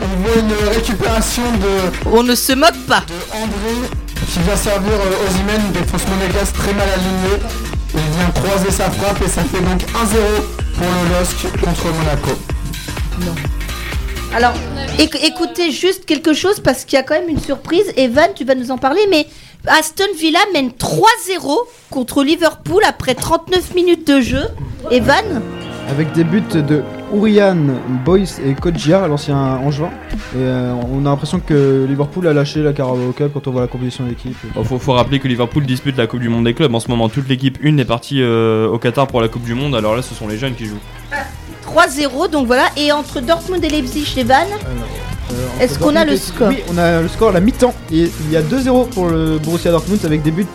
On 0.00 0.22
voit 0.22 0.36
une 0.40 0.68
récupération 0.74 1.42
de, 1.52 2.08
On 2.10 2.22
ne 2.22 2.34
se 2.34 2.52
moque 2.52 2.78
pas. 2.88 3.02
de 3.08 3.36
André 3.36 3.88
qui 4.32 4.38
va 4.48 4.56
servir 4.56 4.92
euh, 4.92 5.26
Osimhen, 5.28 5.60
une 5.66 5.72
défense 5.72 6.02
monégasque 6.08 6.54
très 6.54 6.72
mal 6.74 6.88
alignée. 6.88 7.42
Il 7.94 8.00
vient 8.16 8.30
croiser 8.42 8.70
sa 8.70 8.90
frappe 8.90 9.20
et 9.22 9.28
ça 9.28 9.42
fait 9.42 9.60
donc 9.60 9.82
1-0 9.82 9.86
pour 10.76 10.86
le 10.86 11.18
LOSC 11.18 11.60
contre 11.60 11.84
Monaco. 11.98 12.30
Alors, 14.34 14.54
éc- 14.98 15.18
écoutez 15.22 15.70
juste 15.70 16.06
quelque 16.06 16.32
chose 16.32 16.60
parce 16.60 16.84
qu'il 16.86 16.96
y 16.96 17.00
a 17.00 17.02
quand 17.02 17.14
même 17.14 17.28
une 17.28 17.40
surprise. 17.40 17.84
Evan, 17.96 18.30
tu 18.34 18.44
vas 18.44 18.54
nous 18.54 18.70
en 18.70 18.78
parler, 18.78 19.02
mais 19.10 19.26
Aston 19.66 20.04
Villa 20.18 20.38
mène 20.54 20.70
3-0 20.70 21.54
contre 21.90 22.22
Liverpool 22.24 22.82
après 22.88 23.14
39 23.14 23.74
minutes 23.74 24.06
de 24.06 24.20
jeu. 24.22 24.44
Evan? 24.90 25.42
Avec 25.88 26.12
des 26.12 26.24
buts 26.24 26.42
de 26.54 26.82
Ourian, 27.12 27.56
Boyce 28.04 28.40
et 28.44 28.54
Kodjia, 28.54 29.06
l'ancien 29.08 29.36
Angevin. 29.36 29.90
Et 30.34 30.38
euh, 30.38 30.72
on 30.90 31.00
a 31.00 31.10
l'impression 31.10 31.40
que 31.40 31.84
Liverpool 31.88 32.26
a 32.26 32.32
lâché 32.32 32.62
la 32.62 32.72
Carabao 32.72 33.14
quand 33.16 33.46
on 33.46 33.50
voit 33.50 33.60
la 33.62 33.66
composition 33.66 34.04
de 34.04 34.10
l'équipe. 34.10 34.36
Il 34.56 34.64
faut, 34.64 34.78
faut 34.78 34.92
rappeler 34.92 35.18
que 35.18 35.28
Liverpool 35.28 35.66
dispute 35.66 35.96
la 35.96 36.06
Coupe 36.06 36.20
du 36.20 36.28
Monde 36.28 36.44
des 36.44 36.54
clubs. 36.54 36.74
En 36.74 36.80
ce 36.80 36.88
moment, 36.88 37.08
toute 37.08 37.28
l'équipe 37.28 37.58
1 37.62 37.76
est 37.76 37.84
partie 37.84 38.22
euh, 38.22 38.68
au 38.68 38.78
Qatar 38.78 39.06
pour 39.06 39.20
la 39.20 39.28
Coupe 39.28 39.44
du 39.44 39.54
Monde. 39.54 39.74
Alors 39.74 39.94
là, 39.94 40.02
ce 40.02 40.14
sont 40.14 40.28
les 40.28 40.38
jeunes 40.38 40.54
qui 40.54 40.64
jouent. 40.66 40.80
3-0, 41.76 42.28
donc 42.30 42.46
voilà. 42.46 42.64
Et 42.76 42.92
entre 42.92 43.20
Dortmund 43.20 43.64
et 43.64 43.68
Leipzig, 43.68 44.06
Evan 44.16 44.46
Euh, 45.32 45.62
Est-ce 45.64 45.78
qu'on 45.78 45.96
a 45.96 46.04
le 46.04 46.16
score 46.16 46.48
Oui, 46.48 46.58
on 46.72 46.76
a 46.76 47.00
le 47.00 47.08
score 47.08 47.30
à 47.30 47.32
la 47.32 47.40
mi-temps. 47.40 47.72
Et 47.90 48.10
il 48.26 48.30
y 48.30 48.36
a 48.36 48.42
2-0 48.42 48.88
pour 48.90 49.06
le 49.06 49.38
Borussia 49.38 49.70
Dortmund 49.70 50.00
avec 50.04 50.22
des 50.22 50.30
buts 50.30 50.46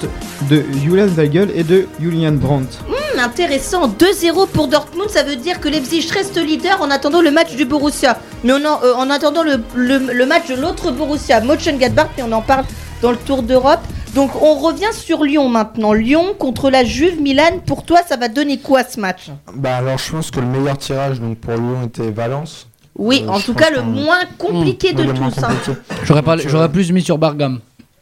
de 0.51 0.63
Julian 0.83 1.07
Weigel 1.07 1.49
et 1.55 1.63
de 1.63 1.87
Julian 1.99 2.33
Brandt. 2.33 2.77
mais 2.87 3.19
intéressant. 3.21 3.87
2-0 3.87 4.47
pour 4.47 4.67
Dortmund, 4.67 5.09
ça 5.09 5.23
veut 5.23 5.35
dire 5.35 5.59
que 5.59 5.67
Leipzig 5.67 6.07
reste 6.13 6.37
leader 6.37 6.79
en 6.81 6.91
attendant 6.91 7.21
le 7.21 7.31
match 7.31 7.55
du 7.55 7.65
Borussia. 7.65 8.19
Mais 8.43 8.53
on 8.53 8.57
en, 8.65 8.79
euh, 8.83 8.93
en 8.95 9.09
attendant 9.09 9.41
le, 9.41 9.59
le- 9.73 10.13
le 10.13 10.25
match 10.27 10.47
de 10.49 10.55
l'autre 10.61 10.91
Borussia, 10.91 11.39
Mönchengladbach, 11.41 12.09
et 12.19 12.21
on 12.23 12.31
en 12.31 12.41
parle 12.43 12.65
dans 13.01 13.09
le 13.11 13.17
Tour 13.17 13.41
d'Europe. 13.41 13.81
Donc 14.17 14.31
on 14.41 14.55
revient 14.55 14.91
sur 14.93 15.23
Lyon 15.23 15.47
maintenant. 15.47 15.93
Lyon 15.93 16.33
contre 16.39 16.71
la 16.71 16.83
Juve, 16.83 17.21
Milan. 17.21 17.59
Pour 17.63 17.83
toi, 17.83 17.99
ça 18.09 18.17
va 18.17 18.27
donner 18.29 18.57
quoi 18.57 18.83
ce 18.83 18.99
match? 18.99 19.29
Bah 19.53 19.75
alors 19.77 19.99
je 19.99 20.11
pense 20.11 20.31
que 20.31 20.39
le 20.39 20.47
meilleur 20.47 20.75
tirage 20.79 21.19
donc 21.21 21.37
pour 21.37 21.53
Lyon 21.53 21.83
était 21.85 22.09
Valence. 22.09 22.67
Oui, 22.97 23.23
Euh, 23.23 23.29
en 23.29 23.39
tout 23.39 23.53
cas 23.53 23.69
le 23.69 23.83
moins 23.83 24.21
compliqué 24.39 24.91
de 24.93 25.03
le 25.03 25.13
moins 25.13 25.29
tous. 25.29 25.43
hein. 25.43 25.75
J'aurais 26.03 26.23
euh, 26.27 26.37
j'aurais 26.47 26.69
plus 26.69 26.91
mis 26.91 27.03
sur 27.03 27.19
Bargame. 27.19 27.59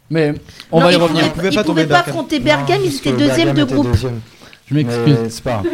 Mais 0.10 0.34
on 0.72 0.80
Non, 0.80 0.86
va 0.86 0.92
y 0.94 0.96
ils 0.96 1.02
revenir. 1.02 1.34
pouvaient- 1.34 1.50
ils 1.50 1.56
pas 1.56 1.64
pouvaient 1.64 1.64
tomber 1.66 1.84
pas 1.84 1.96
Bergame. 1.96 2.10
affronter 2.10 2.40
Bergame, 2.40 2.82
ils 2.86 2.96
étaient 2.96 3.12
deuxième 3.12 3.54
de 3.54 3.64
groupe. 3.66 3.88
deuxième. 3.92 4.22
Je 4.68 4.74
m'excuse. 4.76 5.18
Mais 5.24 5.30
c'est 5.30 5.44
pas 5.44 5.62
grave. 5.62 5.66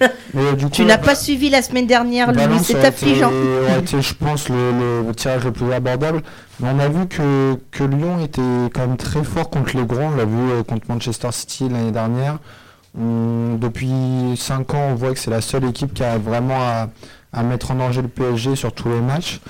Mais 0.34 0.52
du 0.54 0.64
coup, 0.66 0.70
Tu 0.72 0.84
n'as 0.84 0.98
pas 0.98 1.14
suivi 1.14 1.48
la 1.48 1.62
semaine 1.62 1.86
dernière, 1.86 2.32
Louis, 2.32 2.58
c'est 2.62 2.84
affligeant. 2.84 3.30
été- 3.30 3.78
été, 3.96 4.02
je 4.02 4.14
pense, 4.14 4.48
le, 4.48 4.72
le- 4.72 5.06
le 5.06 5.14
tirage 5.14 5.44
le 5.44 5.52
plus 5.52 5.72
abordable. 5.72 6.22
Mais 6.60 6.68
on 6.74 6.78
a 6.78 6.88
vu 6.88 7.06
que, 7.06 7.54
que 7.70 7.84
Lyon 7.84 8.18
était 8.22 8.42
quand 8.74 8.80
même 8.86 8.96
très 8.96 9.22
fort 9.24 9.48
contre 9.48 9.76
les 9.76 9.84
grands. 9.84 10.10
On 10.12 10.16
l'a 10.16 10.24
vu 10.24 10.36
euh, 10.50 10.62
contre 10.62 10.86
Manchester 10.88 11.28
City 11.32 11.68
l'année 11.70 11.92
dernière. 11.92 12.38
On- 12.98 13.54
depuis 13.60 13.90
5 14.36 14.74
ans, 14.74 14.88
on 14.90 14.94
voit 14.94 15.12
que 15.14 15.18
c'est 15.18 15.30
la 15.30 15.40
seule 15.40 15.64
équipe 15.64 15.94
qui 15.94 16.04
a 16.04 16.18
vraiment 16.18 16.60
à, 16.60 16.88
à 17.32 17.42
mettre 17.42 17.70
en 17.70 17.76
danger 17.76 18.02
le 18.02 18.08
PSG 18.08 18.56
sur 18.56 18.72
tous 18.72 18.88
les 18.88 19.00
matchs. 19.00 19.40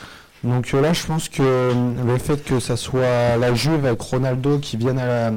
Donc 0.45 0.71
euh, 0.75 0.81
là, 0.83 0.93
je 0.93 1.05
pense 1.07 1.29
que 1.29 1.43
euh, 1.43 1.73
le 2.07 2.19
fait 2.19 2.45
que 2.45 2.61
ça 2.61 2.77
soit 2.77 3.37
la 3.41 3.55
Juve 3.55 3.87
avec 3.87 4.01
Ronaldo 4.01 4.59
qui 4.59 4.77
vienne 4.77 4.99
à 4.99 5.07
la- 5.07 5.33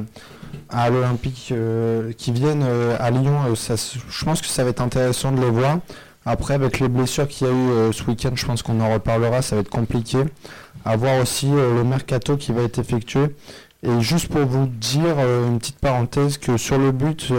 à 0.70 0.90
l'Olympique, 0.90 1.48
euh, 1.52 2.12
qui 2.12 2.32
viennent 2.32 2.64
euh, 2.64 2.96
à 2.98 3.10
Lyon, 3.10 3.38
euh, 3.46 3.54
je 3.54 4.24
pense 4.24 4.40
que 4.40 4.46
ça 4.46 4.64
va 4.64 4.70
être 4.70 4.80
intéressant 4.80 5.32
de 5.32 5.40
les 5.40 5.50
voir. 5.50 5.78
Après, 6.26 6.54
avec 6.54 6.80
les 6.80 6.88
blessures 6.88 7.26
qu'il 7.26 7.46
y 7.46 7.50
a 7.50 7.52
eu 7.52 7.92
ce 7.92 8.04
week-end, 8.04 8.32
je 8.34 8.44
pense 8.44 8.62
qu'on 8.62 8.80
en 8.80 8.92
reparlera, 8.92 9.40
ça 9.40 9.56
va 9.56 9.62
être 9.62 9.70
compliqué. 9.70 10.18
À 10.84 10.94
voir 10.96 11.22
aussi 11.22 11.46
le 11.46 11.84
mercato 11.84 12.36
qui 12.36 12.52
va 12.52 12.62
être 12.62 12.78
effectué. 12.78 13.34
Et 13.82 14.00
juste 14.02 14.28
pour 14.28 14.44
vous 14.44 14.66
dire, 14.66 15.16
une 15.18 15.58
petite 15.58 15.78
parenthèse, 15.78 16.36
que 16.36 16.58
sur 16.58 16.76
le 16.76 16.92
but, 16.92 17.32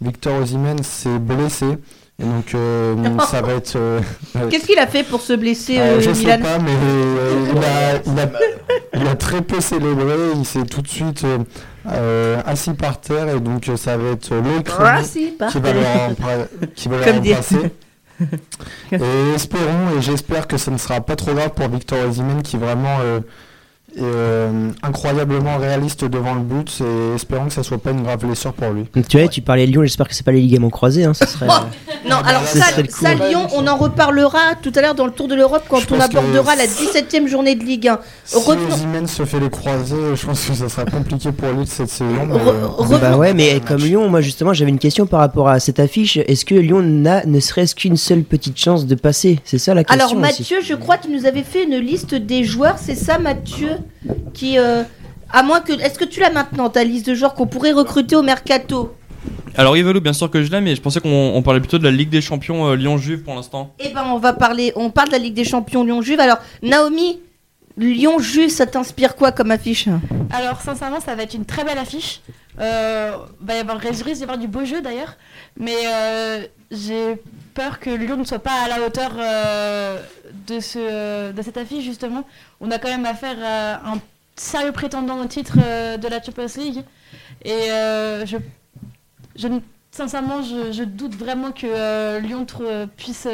Victor 0.00 0.42
Osimhen 0.42 0.82
s'est 0.82 1.20
blessé. 1.20 1.78
Et 2.20 2.24
donc, 2.24 2.54
euh, 2.54 2.94
ça 3.30 3.42
va 3.42 3.54
être... 3.54 3.74
euh, 3.76 4.00
Qu'est-ce 4.50 4.66
qu'il 4.66 4.78
a 4.78 4.86
fait 4.86 5.02
pour 5.02 5.20
se 5.20 5.32
blesser, 5.32 5.78
euh, 5.80 6.00
je 6.00 6.12
sais 6.12 6.36
Milan 6.36 6.38
pas, 6.42 6.58
mais 6.58 6.70
il, 7.52 7.58
a, 7.58 7.96
il, 8.06 8.20
a, 8.20 9.00
il 9.02 9.08
a 9.08 9.14
très 9.16 9.42
peu 9.42 9.60
célébré. 9.60 10.14
Il 10.36 10.44
s'est 10.44 10.64
tout 10.64 10.80
de 10.82 10.88
suite 10.88 11.26
assis 12.46 12.72
par 12.74 13.00
terre 13.00 13.28
et 13.28 13.40
donc 13.40 13.68
ça 13.76 13.96
va 13.96 14.10
être 14.10 14.28
qui 15.50 15.58
va 15.60 15.72
le, 15.72 16.66
qui 16.74 16.88
va 16.88 16.96
le 16.98 17.02
remplacer. 17.12 17.72
et 18.92 19.34
espérons 19.34 19.98
et 19.98 20.00
j'espère 20.00 20.46
que 20.46 20.56
ce 20.56 20.70
ne 20.70 20.78
sera 20.78 21.00
pas 21.00 21.16
trop 21.16 21.34
grave 21.34 21.50
pour 21.50 21.68
Victor 21.68 21.98
Osimhen 22.08 22.42
qui 22.42 22.56
vraiment 22.56 22.98
euh, 24.00 24.02
euh, 24.04 24.70
incroyablement 24.82 25.56
réaliste 25.58 26.04
devant 26.04 26.34
le 26.34 26.40
but 26.40 26.80
et 26.80 27.14
espérons 27.14 27.46
que 27.46 27.52
ça 27.52 27.62
soit 27.62 27.78
pas 27.78 27.90
une 27.90 28.02
grave 28.02 28.24
blessure 28.24 28.52
pour 28.52 28.70
lui. 28.70 28.84
Donc, 28.94 29.08
tu 29.08 29.18
vois, 29.18 29.28
tu 29.28 29.40
parlais 29.40 29.66
de 29.66 29.72
Lyon, 29.72 29.82
j'espère 29.82 30.08
que 30.08 30.14
c'est 30.14 30.24
pas 30.24 30.32
les 30.32 30.40
ligaments 30.40 30.70
croisés. 30.70 31.04
Hein, 31.04 31.14
ça 31.14 31.26
serait, 31.26 31.46
Non, 31.46 32.16
alors 32.24 32.42
ça, 32.44 33.14
Lyon, 33.14 33.46
on 33.54 33.66
en 33.66 33.76
reparlera 33.76 34.54
tout 34.62 34.72
à 34.74 34.80
l'heure 34.80 34.94
dans 34.94 35.06
le 35.06 35.12
Tour 35.12 35.28
de 35.28 35.34
l'Europe 35.34 35.64
quand 35.68 35.78
Je 35.80 35.86
on 35.94 35.98
que 35.98 36.02
abordera 36.02 36.56
la 36.56 36.66
si- 36.66 36.86
17ème 36.86 37.26
journée 37.28 37.54
de 37.54 37.64
Ligue 37.64 37.88
1. 37.88 37.98
Si 38.24 38.36
Revenons- 38.36 39.06
se 39.06 39.24
fait 39.24 39.40
les 39.40 39.50
croisés, 39.50 39.96
je 40.14 40.26
pense 40.26 40.44
que 40.46 40.54
ça 40.54 40.68
sera 40.68 40.84
compliqué 40.84 41.30
pour 41.32 41.48
lui 41.50 41.64
de 41.64 41.68
cette 41.70 41.88
saison. 41.88 42.26
mais, 42.26 42.34
Re- 42.34 42.48
euh, 42.48 42.66
revenons- 42.66 42.98
Bah 42.98 43.16
ouais, 43.16 43.34
mais 43.34 43.60
comme 43.66 43.78
Lyon, 43.80 44.08
moi 44.08 44.20
justement, 44.20 44.52
j'avais 44.52 44.70
une 44.70 44.78
question 44.78 45.06
par 45.06 45.20
rapport 45.20 45.48
à 45.48 45.60
cette 45.60 45.78
affiche. 45.80 46.16
Est-ce 46.16 46.44
que 46.44 46.54
Lyon 46.54 46.82
n'a 46.82 47.24
ne 47.26 47.38
serait-ce 47.40 47.74
qu'une 47.74 47.96
seule 47.96 48.22
petite 48.22 48.58
chance 48.58 48.86
de 48.86 48.94
passer? 48.94 49.38
C'est 49.44 49.58
ça 49.58 49.74
la 49.74 49.84
question. 49.84 50.00
Alors 50.00 50.12
aussi. 50.12 50.40
Mathieu, 50.40 50.58
je 50.62 50.74
crois 50.74 50.96
que 50.96 51.06
tu 51.06 51.12
nous 51.12 51.26
avais 51.26 51.42
fait 51.42 51.64
une 51.64 51.76
liste 51.76 52.14
des 52.14 52.44
joueurs, 52.44 52.76
c'est 52.78 52.94
ça 52.94 53.18
Mathieu? 53.18 53.68
Qui 54.32 54.58
euh, 54.58 54.82
à 55.30 55.42
moins 55.42 55.60
que 55.60 55.72
est-ce 55.72 55.98
que 55.98 56.04
tu 56.04 56.20
l'as 56.20 56.30
maintenant 56.30 56.70
ta 56.70 56.84
liste 56.84 57.06
de 57.06 57.14
joueurs 57.14 57.34
qu'on 57.34 57.46
pourrait 57.46 57.72
recruter 57.72 58.16
au 58.16 58.22
mercato? 58.22 58.94
Alors 59.56 59.76
Yvelou, 59.76 60.00
bien 60.00 60.12
sûr 60.12 60.30
que 60.30 60.42
je 60.42 60.50
l'ai, 60.50 60.60
mais 60.60 60.74
je 60.74 60.80
pensais 60.80 61.00
qu'on 61.00 61.32
on 61.34 61.42
parlait 61.42 61.60
plutôt 61.60 61.78
de 61.78 61.84
la 61.84 61.92
Ligue 61.92 62.10
des 62.10 62.20
Champions 62.20 62.66
euh, 62.66 62.76
Lyon-Juve 62.76 63.22
pour 63.22 63.34
l'instant. 63.34 63.72
Eh 63.78 63.90
ben 63.90 64.04
on 64.06 64.18
va 64.18 64.32
parler 64.32 64.72
on 64.76 64.90
parle 64.90 65.08
de 65.08 65.12
la 65.12 65.18
Ligue 65.18 65.34
des 65.34 65.44
Champions 65.44 65.84
Lyon-Juve. 65.84 66.20
Alors 66.20 66.38
Naomi 66.62 67.20
Lyon-Juve, 67.76 68.50
ça 68.50 68.66
t'inspire 68.66 69.16
quoi 69.16 69.32
comme 69.32 69.50
affiche? 69.50 69.88
Alors, 70.30 70.60
sincèrement, 70.60 71.00
ça 71.00 71.14
va 71.14 71.24
être 71.24 71.34
une 71.34 71.44
très 71.44 71.64
belle 71.64 71.78
affiche. 71.78 72.20
Euh, 72.60 73.16
va 73.40 73.56
y 73.56 73.58
avoir, 73.58 73.78
risque 73.78 74.04
d'y 74.04 74.22
avoir 74.22 74.38
du 74.38 74.46
beau 74.46 74.64
jeu 74.64 74.80
d'ailleurs. 74.80 75.16
Mais 75.56 75.76
euh, 75.86 76.46
j'ai 76.70 77.20
peur 77.54 77.80
que 77.80 77.90
Lyon 77.90 78.16
ne 78.16 78.24
soit 78.24 78.38
pas 78.38 78.64
à 78.64 78.68
la 78.68 78.86
hauteur 78.86 79.12
euh, 79.18 80.00
de, 80.46 80.60
ce, 80.60 81.32
de 81.32 81.42
cette 81.42 81.56
affiche, 81.56 81.84
justement. 81.84 82.24
On 82.60 82.70
a 82.70 82.78
quand 82.78 82.88
même 82.88 83.06
affaire 83.06 83.36
à 83.42 83.92
un 83.92 84.00
sérieux 84.36 84.72
prétendant 84.72 85.20
au 85.20 85.26
titre 85.26 85.58
euh, 85.62 85.96
de 85.96 86.08
la 86.08 86.22
Champions 86.22 86.46
League. 86.56 86.84
Et 87.44 87.68
je, 88.24 88.36
je 89.36 89.48
sincèrement, 89.90 90.42
je, 90.42 90.84
doute 90.84 91.14
vraiment 91.14 91.52
que 91.52 92.18
Lyon 92.20 92.46
puisse 92.96 93.28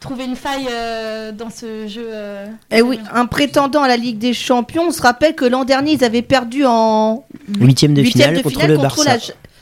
trouver 0.00 0.24
une 0.24 0.36
faille 0.36 0.66
euh, 0.70 1.32
dans 1.32 1.50
ce 1.50 1.86
jeu. 1.88 2.06
euh, 2.06 2.46
Eh 2.70 2.82
oui, 2.82 2.98
un 3.12 3.26
prétendant 3.26 3.82
à 3.82 3.88
la 3.88 3.96
Ligue 3.96 4.18
des 4.18 4.32
Champions. 4.34 4.84
On 4.88 4.90
se 4.92 5.02
rappelle 5.02 5.34
que 5.34 5.44
l'an 5.44 5.64
dernier, 5.64 5.92
ils 5.92 6.04
avaient 6.04 6.22
perdu 6.22 6.64
en 6.66 7.24
Huitième 7.60 7.94
de 7.94 8.02
huitième 8.02 8.28
finale 8.36 8.42
contre 8.42 8.66
le 8.66 8.76
Barça. 8.76 9.16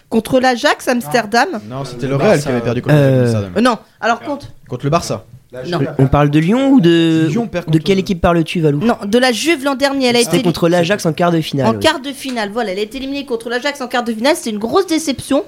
contre 0.08 0.40
l'Ajax 0.40 0.88
Amsterdam. 0.88 1.48
Non, 1.68 1.84
c'était 1.84 2.06
le 2.06 2.10
Le 2.12 2.16
Real 2.16 2.28
Barça, 2.30 2.42
qui 2.42 2.48
avait 2.50 2.60
perdu 2.60 2.82
contre 2.82 2.94
euh, 2.96 3.22
Amsterdam. 3.24 3.52
Euh, 3.56 3.60
non, 3.60 3.78
alors 4.00 4.20
contre 4.20 4.46
Contre 4.68 4.84
le 4.84 4.90
Barça. 4.90 5.24
non. 5.68 5.80
On 5.98 6.06
parle 6.08 6.28
de 6.30 6.38
Lyon 6.38 6.68
ou 6.70 6.80
de 6.80 7.26
Lyon 7.28 7.46
perd 7.48 7.70
de 7.70 7.78
quelle 7.78 7.98
équipe 7.98 8.20
parles-tu, 8.20 8.60
Valou 8.60 8.80
Non, 8.80 8.96
de 9.04 9.18
la 9.18 9.32
Juve 9.32 9.64
l'an 9.64 9.74
dernier, 9.74 10.06
elle 10.08 10.16
a 10.16 10.20
C'était 10.20 10.36
été 10.38 10.44
contre 10.44 10.68
l'Ajax 10.68 11.06
en 11.06 11.12
quart 11.12 11.32
de 11.32 11.40
finale. 11.40 11.66
en 11.68 11.72
oui. 11.72 11.80
quart 11.80 12.00
de 12.00 12.10
finale. 12.12 12.50
Voilà, 12.52 12.72
elle 12.72 12.78
a 12.78 12.82
été 12.82 12.98
éliminée 12.98 13.24
contre 13.24 13.48
l'Ajax 13.48 13.80
en 13.80 13.88
quart 13.88 14.04
de 14.04 14.12
finale. 14.12 14.34
C'est 14.36 14.50
une 14.50 14.58
grosse 14.58 14.86
déception. 14.86 15.44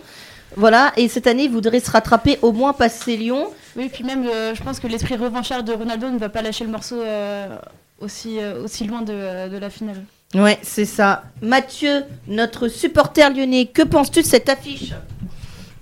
Voilà, 0.57 0.93
et 0.97 1.09
cette 1.09 1.27
année, 1.27 1.45
il 1.45 1.51
voudrait 1.51 1.81
se 1.81 1.91
rattraper, 1.91 2.39
au 2.43 2.53
moins 2.53 2.73
passer 2.73 3.17
Lyon. 3.17 3.49
Oui, 3.77 3.91
puis 3.93 4.05
même, 4.05 4.27
euh, 4.27 4.55
je 4.55 4.63
pense 4.63 4.81
que 4.81 4.87
l'esprit 4.87 5.17
revanchard 5.17 5.63
de 5.63 5.73
Ronaldo 5.73 6.11
ne 6.11 6.19
va 6.19 6.29
pas 6.29 6.43
lâcher 6.43 6.65
le 6.65 6.71
morceau 6.71 7.01
euh, 7.01 7.47
aussi, 8.01 8.39
euh, 8.39 8.65
aussi 8.65 8.85
loin 8.85 9.03
de, 9.03 9.49
de 9.49 9.59
la 9.59 9.71
finale. 9.71 10.03
Ouais, 10.35 10.59
c'est 10.63 10.85
ça. 10.85 11.25
Mathieu, 11.41 12.03
notre 12.27 12.69
supporter 12.69 13.31
lyonnais, 13.31 13.67
que 13.67 13.83
penses-tu 13.83 14.23
de 14.23 14.27
cette 14.27 14.49
affiche? 14.49 14.93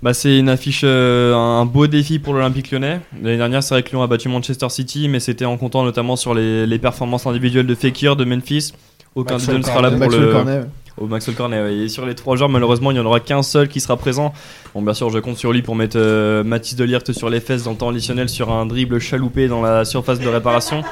Bah, 0.01 0.13
c'est 0.13 0.37
une 0.37 0.49
affiche, 0.49 0.81
euh, 0.83 1.33
un 1.33 1.65
beau 1.65 1.87
défi 1.87 2.19
pour 2.19 2.33
l'Olympique 2.33 2.71
lyonnais. 2.71 3.01
L'année 3.21 3.37
dernière, 3.37 3.63
c'est 3.63 3.73
vrai 3.73 3.83
que 3.83 3.89
Lyon 3.89 4.03
a 4.03 4.07
battu 4.07 4.29
Manchester 4.29 4.69
City, 4.69 5.09
mais 5.09 5.19
c'était 5.19 5.45
en 5.45 5.57
comptant 5.57 5.83
notamment 5.83 6.15
sur 6.15 6.35
les, 6.35 6.67
les 6.67 6.79
performances 6.79 7.25
individuelles 7.25 7.65
de 7.65 7.75
Fekir, 7.75 8.15
de 8.15 8.23
Memphis. 8.23 8.73
Aucun 9.15 9.37
des 9.37 9.47
deux 9.47 9.57
ne 9.57 9.63
sera 9.63 9.81
là 9.81 9.89
pour 9.89 10.09
le, 10.09 10.31
Cornet. 10.31 10.61
Au 10.97 11.07
Maxwell 11.07 11.35
Cornet. 11.35 11.75
Et 11.75 11.89
sur 11.89 12.05
les 12.05 12.15
trois 12.15 12.35
joueurs, 12.35 12.49
malheureusement, 12.49 12.91
il 12.91 12.95
n'y 12.95 12.99
en 12.99 13.05
aura 13.05 13.19
qu'un 13.19 13.43
seul 13.43 13.67
qui 13.67 13.79
sera 13.79 13.97
présent. 13.97 14.33
Bon, 14.73 14.81
bien 14.81 14.93
sûr, 14.93 15.09
je 15.09 15.19
compte 15.19 15.37
sur 15.37 15.51
lui 15.53 15.61
pour 15.61 15.75
mettre 15.75 15.97
euh, 15.97 16.43
Mathis 16.43 16.75
Delirte 16.75 17.13
sur 17.13 17.29
les 17.29 17.39
fesses 17.39 17.63
dans 17.63 17.71
le 17.71 17.77
temps 17.77 17.89
additionnel 17.89 18.29
sur 18.29 18.51
un 18.51 18.65
dribble 18.65 18.99
chaloupé 18.99 19.47
dans 19.47 19.61
la 19.61 19.85
surface 19.85 20.19
de 20.19 20.27
réparation. 20.27 20.83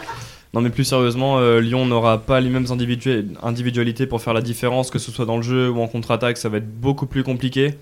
Non, 0.53 0.61
mais 0.61 0.69
plus 0.69 0.85
sérieusement, 0.85 1.39
euh, 1.39 1.59
Lyon 1.59 1.85
n'aura 1.85 2.19
pas 2.19 2.39
les 2.39 2.49
mêmes 2.49 2.67
individu- 2.69 3.25
individualités 3.43 4.07
pour 4.07 4.21
faire 4.21 4.33
la 4.33 4.41
différence, 4.41 4.89
que 4.89 4.99
ce 4.99 5.11
soit 5.11 5.25
dans 5.25 5.35
le 5.35 5.43
jeu 5.43 5.69
ou 5.69 5.81
en 5.81 5.87
contre-attaque, 5.87 6.37
ça 6.37 6.47
va 6.47 6.57
être 6.57 6.79
beaucoup 6.79 7.07
plus 7.07 7.23
compliqué. 7.23 7.75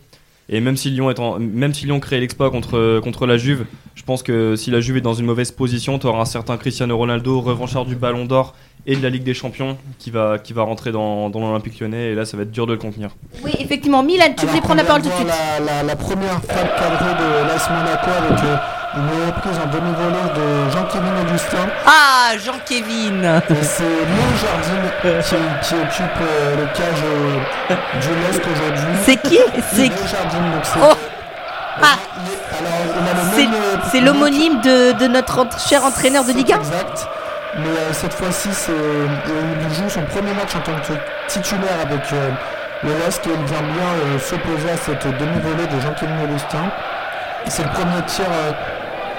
Et 0.50 0.60
même 0.60 0.76
si 0.78 0.90
Lyon, 0.90 1.10
est 1.10 1.20
en- 1.20 1.40
même 1.40 1.74
si 1.74 1.86
Lyon 1.86 2.00
crée 2.00 2.20
l'exploit 2.20 2.52
contre, 2.52 3.00
contre 3.02 3.26
la 3.26 3.38
Juve, 3.38 3.66
je 3.96 4.04
pense 4.04 4.24
que 4.24 4.56
si 4.56 4.72
la 4.72 4.82
Juve 4.82 4.98
est 4.98 5.02
dans 5.02 5.14
une 5.14 5.26
mauvaise 5.26 5.52
position, 5.52 5.98
tu 6.00 6.08
auras 6.08 6.22
un 6.22 6.26
certain 6.26 6.58
Cristiano 6.58 6.98
Ronaldo, 6.98 7.40
revanchard 7.42 7.86
du 7.86 7.96
Ballon 7.96 8.26
d'Or 8.26 8.54
et 8.86 8.98
de 8.98 9.02
la 9.02 9.10
Ligue 9.10 9.24
des 9.24 9.34
Champions, 9.34 9.78
qui 10.00 10.12
va, 10.12 10.38
qui 10.40 10.52
va 10.52 10.64
rentrer 10.64 10.92
dans, 10.92 11.30
dans 11.30 11.40
l'Olympique 11.40 11.80
lyonnais. 11.80 12.12
Et 12.12 12.16
là, 12.16 12.26
ça 12.26 12.36
va 12.36 12.44
être 12.44 12.52
dur 12.52 12.68
de 12.68 12.74
le 12.74 12.78
contenir. 12.78 13.12
Oui, 13.46 13.52
effectivement. 13.60 14.04
Milan, 14.04 14.26
tu 14.38 14.46
voulais 14.46 14.60
prendre 14.60 14.76
la 14.82 14.84
parole 14.84 15.02
tout 15.02 15.08
de 15.10 15.14
suite. 15.14 15.28
La, 15.28 15.60
la- 15.66 15.84
la 15.84 15.96
première 15.96 16.44
frappe 16.44 16.78
cadrée 16.78 17.14
de 17.24 17.48
l'AS 17.48 17.70
Monaco 17.70 18.10
avec 18.10 18.44
euh, 18.44 18.56
une 18.96 19.26
reprise 19.26 19.58
en 19.58 19.68
demi-volée 19.68 20.30
de 20.36 20.72
Jean-Kévin 20.72 21.22
Augustin. 21.22 21.68
Ah, 21.86 22.38
Jean-Kévin 22.38 23.42
c'est 23.62 23.84
Léo 23.84 24.30
Jardim 24.42 25.20
qui, 25.22 25.36
qui 25.68 25.74
occupe 25.76 26.22
euh, 26.22 26.56
le 26.58 26.66
cage 26.68 27.04
euh, 27.04 27.76
du 28.00 28.08
LOSC 28.08 28.42
aujourd'hui. 28.56 28.94
C'est 29.04 29.18
qui? 29.18 29.40
C'est 29.74 29.82
Léo 29.84 30.08
Jardim, 30.12 30.52
donc 30.52 30.64
c'est... 30.64 30.80
Oh 30.84 30.94
Ah 31.82 31.98
Alors, 32.60 32.96
on 32.96 33.08
a 33.08 33.14
le 33.14 33.82
C'est- 33.92 33.98
euh, 33.98 34.06
l'homonyme 34.06 34.62
de, 34.62 34.92
de 34.94 35.08
notre 35.08 35.46
cher 35.60 35.84
entraîneur 35.84 36.24
de 36.24 36.32
Ligue 36.32 36.54
1 36.54 36.58
Exact. 36.58 37.08
Mais 37.58 37.66
euh, 37.70 37.94
cette 37.94 38.14
fois-ci, 38.14 38.50
euh, 38.70 39.08
il 39.70 39.76
joue 39.76 39.90
son 39.90 40.02
premier 40.04 40.34
match 40.34 40.56
en 40.56 40.60
tant 40.60 40.76
que 40.88 40.94
titulaire 41.28 41.80
avec 41.82 42.02
euh, 42.14 42.30
le 42.84 42.90
LOSC 42.90 43.26
et 43.26 43.30
il 43.30 43.46
vient 43.46 43.62
bien 43.62 43.90
euh, 44.06 44.20
s'opposer 44.20 44.70
à 44.72 44.78
cette 44.78 45.06
demi-volée 45.18 45.66
de 45.68 45.80
Jean-Kévin 45.82 46.24
Augustin. 46.26 46.66
C'est 47.48 47.64
le 47.64 47.70
premier 47.70 48.02
tir 48.08 48.26
euh, 48.32 48.52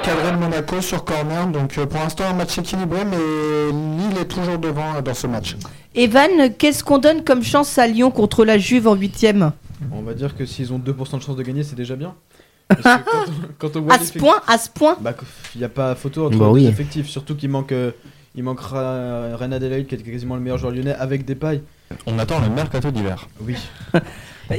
cadré 0.05 0.33
de 0.33 0.37
Monaco 0.37 0.81
sur 0.81 1.05
corner. 1.05 1.47
Donc 1.49 1.79
euh, 1.79 1.87
pour 1.87 2.01
l'instant, 2.01 2.25
un 2.25 2.35
match 2.35 2.59
équilibré, 2.59 3.05
mais 3.05 3.17
Lille 3.17 4.19
est 4.21 4.27
toujours 4.29 4.59
devant 4.59 4.97
euh, 4.97 5.01
dans 5.03 5.15
ce 5.15 5.27
match. 5.27 5.57
Evan, 5.95 6.31
qu'est-ce 6.59 6.85
qu'on 6.85 6.99
donne 6.99 7.25
comme 7.25 7.43
chance 7.43 7.79
à 7.79 7.87
Lyon 7.87 8.11
contre 8.11 8.45
la 8.45 8.59
Juve 8.59 8.87
en 8.89 8.95
huitième? 8.95 9.53
On 9.93 10.03
va 10.03 10.15
dire 10.15 10.37
que 10.37 10.45
s'ils 10.47 10.73
ont 10.73 10.79
2% 10.79 11.19
de 11.19 11.23
chance 11.23 11.37
de 11.37 11.43
gagner, 11.43 11.63
c'est 11.63 11.77
déjà 11.77 11.97
bien. 11.97 12.15
Parce 12.69 12.81
que 13.03 13.05
quand, 13.05 13.19
on, 13.29 13.33
quand 13.59 13.77
on 13.77 13.83
voit 13.83 13.95
À 13.95 13.99
ce 13.99 14.19
point, 14.19 14.41
à 14.47 14.59
ce 14.59 14.71
point. 14.71 14.97
Bah, 15.01 15.15
il 15.55 15.59
n'y 15.59 15.65
a 15.65 15.69
pas 15.69 15.95
photo 15.95 16.27
entre 16.27 16.39
Bah 16.39 16.47
les 16.47 16.53
oui. 16.53 16.63
deux 16.65 16.69
effectifs, 16.71 17.09
surtout 17.09 17.35
qu'il 17.37 17.51
manque, 17.51 17.73
euh, 17.73 17.91
il 18.35 18.43
manquera 18.43 19.37
Reina 19.37 19.57
Adelaide 19.57 19.87
qui 19.87 19.95
est 19.95 19.99
quasiment 19.99 20.35
le 20.35 20.41
meilleur 20.41 20.59
joueur 20.59 20.73
lyonnais 20.73 20.95
avec 20.95 21.25
des 21.25 21.35
pailles. 21.35 21.63
On 22.07 22.19
attend 22.19 22.41
le 22.41 22.49
mercato 22.49 22.91
d'hiver. 22.91 23.29
Oui. 23.41 23.57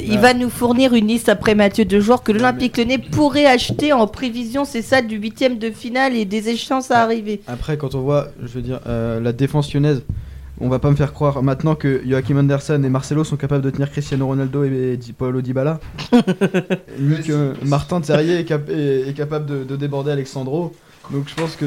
Il 0.02 0.14
Bah. 0.16 0.20
va 0.20 0.34
nous 0.34 0.50
fournir 0.50 0.94
une 0.94 1.06
liste 1.06 1.28
après 1.28 1.54
Mathieu 1.54 1.84
de 1.84 2.00
joueurs 2.00 2.22
que 2.22 2.32
l'Olympique 2.32 2.76
Lyonnais 2.76 2.98
pourrait 2.98 3.46
acheter 3.46 3.92
en 3.92 4.06
prévision, 4.06 4.64
c'est 4.64 4.82
ça, 4.82 5.00
du 5.02 5.16
huitième 5.16 5.58
de 5.58 5.70
finale 5.70 6.14
et 6.16 6.24
des 6.24 6.48
échéances 6.48 6.90
à 6.90 7.00
arriver. 7.02 7.40
Après, 7.46 7.76
quand 7.76 7.94
on 7.94 8.00
voit, 8.00 8.28
je 8.42 8.48
veux 8.48 8.62
dire, 8.62 8.80
euh, 8.86 9.20
la 9.20 9.32
défense 9.32 9.72
lyonnaise, 9.72 10.02
on 10.60 10.68
va 10.68 10.78
pas 10.78 10.90
me 10.90 10.96
faire 10.96 11.12
croire 11.12 11.42
maintenant 11.42 11.74
que 11.74 12.00
Joachim 12.08 12.36
Andersen 12.38 12.84
et 12.84 12.88
Marcelo 12.88 13.24
sont 13.24 13.36
capables 13.36 13.62
de 13.62 13.70
tenir 13.70 13.90
Cristiano 13.90 14.26
Ronaldo 14.26 14.64
et, 14.64 14.96
Di- 14.96 15.12
Paulo 15.12 15.40
Dybala, 15.42 15.78
ni 16.98 17.16
que 17.22 17.52
Martin 17.64 18.00
Terrier 18.00 18.38
est, 18.40 18.44
cap- 18.44 18.68
est- 18.70 19.08
est 19.08 19.12
capable 19.14 19.46
de, 19.46 19.64
de 19.64 19.76
déborder 19.76 20.10
Alexandro. 20.12 20.72
Donc 21.12 21.28
je 21.28 21.34
pense 21.34 21.54
que 21.56 21.66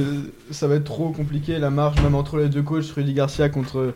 ça 0.51 0.67
va 0.67 0.75
être 0.75 0.83
trop 0.83 1.09
compliqué 1.11 1.59
la 1.59 1.69
marge 1.69 2.01
même 2.01 2.15
entre 2.15 2.37
les 2.37 2.49
deux 2.49 2.61
coachs, 2.63 2.91
Rudy 2.95 3.13
Garcia 3.13 3.47
contre 3.47 3.93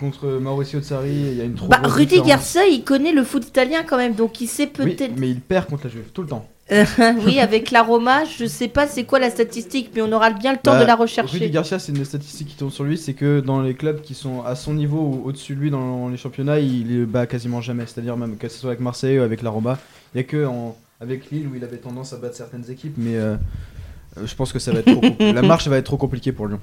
contre 0.00 0.26
Mauricio 0.40 0.80
Sarri, 0.82 1.10
il 1.12 1.34
y 1.36 1.40
a 1.40 1.44
une 1.44 1.54
trop 1.54 1.68
Bah, 1.68 1.80
Rudy 1.84 2.06
différence. 2.06 2.28
Garcia, 2.28 2.66
il 2.66 2.82
connaît 2.82 3.12
le 3.12 3.22
foot 3.22 3.46
italien 3.46 3.82
quand 3.86 3.96
même, 3.98 4.14
donc 4.14 4.40
il 4.40 4.48
sait 4.48 4.70
Oui, 4.80 4.94
peut-être. 4.96 5.12
mais 5.16 5.28
il 5.30 5.40
perd 5.40 5.66
contre 5.66 5.84
la 5.84 5.90
Juve 5.90 6.04
tout 6.14 6.22
le 6.22 6.28
temps. 6.28 6.48
oui, 7.26 7.40
avec 7.40 7.72
la 7.72 7.82
Roma, 7.82 8.24
je 8.24 8.46
sais 8.46 8.68
pas 8.68 8.86
c'est 8.86 9.02
quoi 9.04 9.18
la 9.18 9.28
statistique, 9.30 9.90
mais 9.94 10.02
on 10.02 10.12
aura 10.12 10.30
bien 10.30 10.52
le 10.52 10.58
temps 10.58 10.72
Bah, 10.72 10.80
de 10.80 10.86
la 10.86 10.94
Rudy 10.94 11.02
rechercher. 11.20 11.50
Garcia, 11.50 11.78
c'est 11.80 11.90
une 11.92 12.04
statistique 12.04 12.46
qui 12.48 12.54
tourne 12.56 12.70
sur 12.70 12.84
lui, 12.84 12.96
c'est 12.96 13.14
que 13.14 13.40
dans 13.40 13.60
les 13.60 13.74
clubs 13.74 14.00
qui 14.00 14.14
sont 14.14 14.42
à 14.44 14.54
son 14.54 14.74
niveau 14.74 14.98
ou 15.00 15.28
au-dessus 15.28 15.54
de 15.56 15.60
lui 15.60 15.70
dans 15.70 16.08
les 16.08 16.16
championnats, 16.16 16.60
il 16.60 17.06
bat 17.06 17.26
quasiment 17.26 17.60
jamais. 17.60 17.84
C'est-à-dire 17.86 18.16
même 18.16 18.36
que 18.36 18.48
ce 18.48 18.56
soit 18.58 18.70
avec 18.70 18.80
Marseille 18.80 19.18
ou 19.18 19.22
avec 19.22 19.42
la 19.42 19.50
Roma, 19.50 19.78
il 20.14 20.18
y 20.18 20.20
a 20.20 20.24
que 20.24 20.46
en- 20.46 20.76
avec 21.00 21.30
Lille 21.30 21.48
où 21.50 21.56
il 21.56 21.64
avait 21.64 21.78
tendance 21.78 22.12
à 22.12 22.18
battre 22.18 22.36
certaines 22.36 22.70
équipes, 22.70 22.94
mais 22.98 23.16
euh, 23.16 23.34
je 24.24 24.34
pense 24.34 24.52
que 24.52 24.58
ça 24.58 24.72
va 24.72 24.80
être 24.80 24.90
trop 24.92 25.02
la 25.32 25.42
marche 25.42 25.68
va 25.68 25.76
être 25.76 25.84
trop 25.86 25.96
compliquée 25.96 26.32
pour 26.32 26.46
Lyon. 26.46 26.60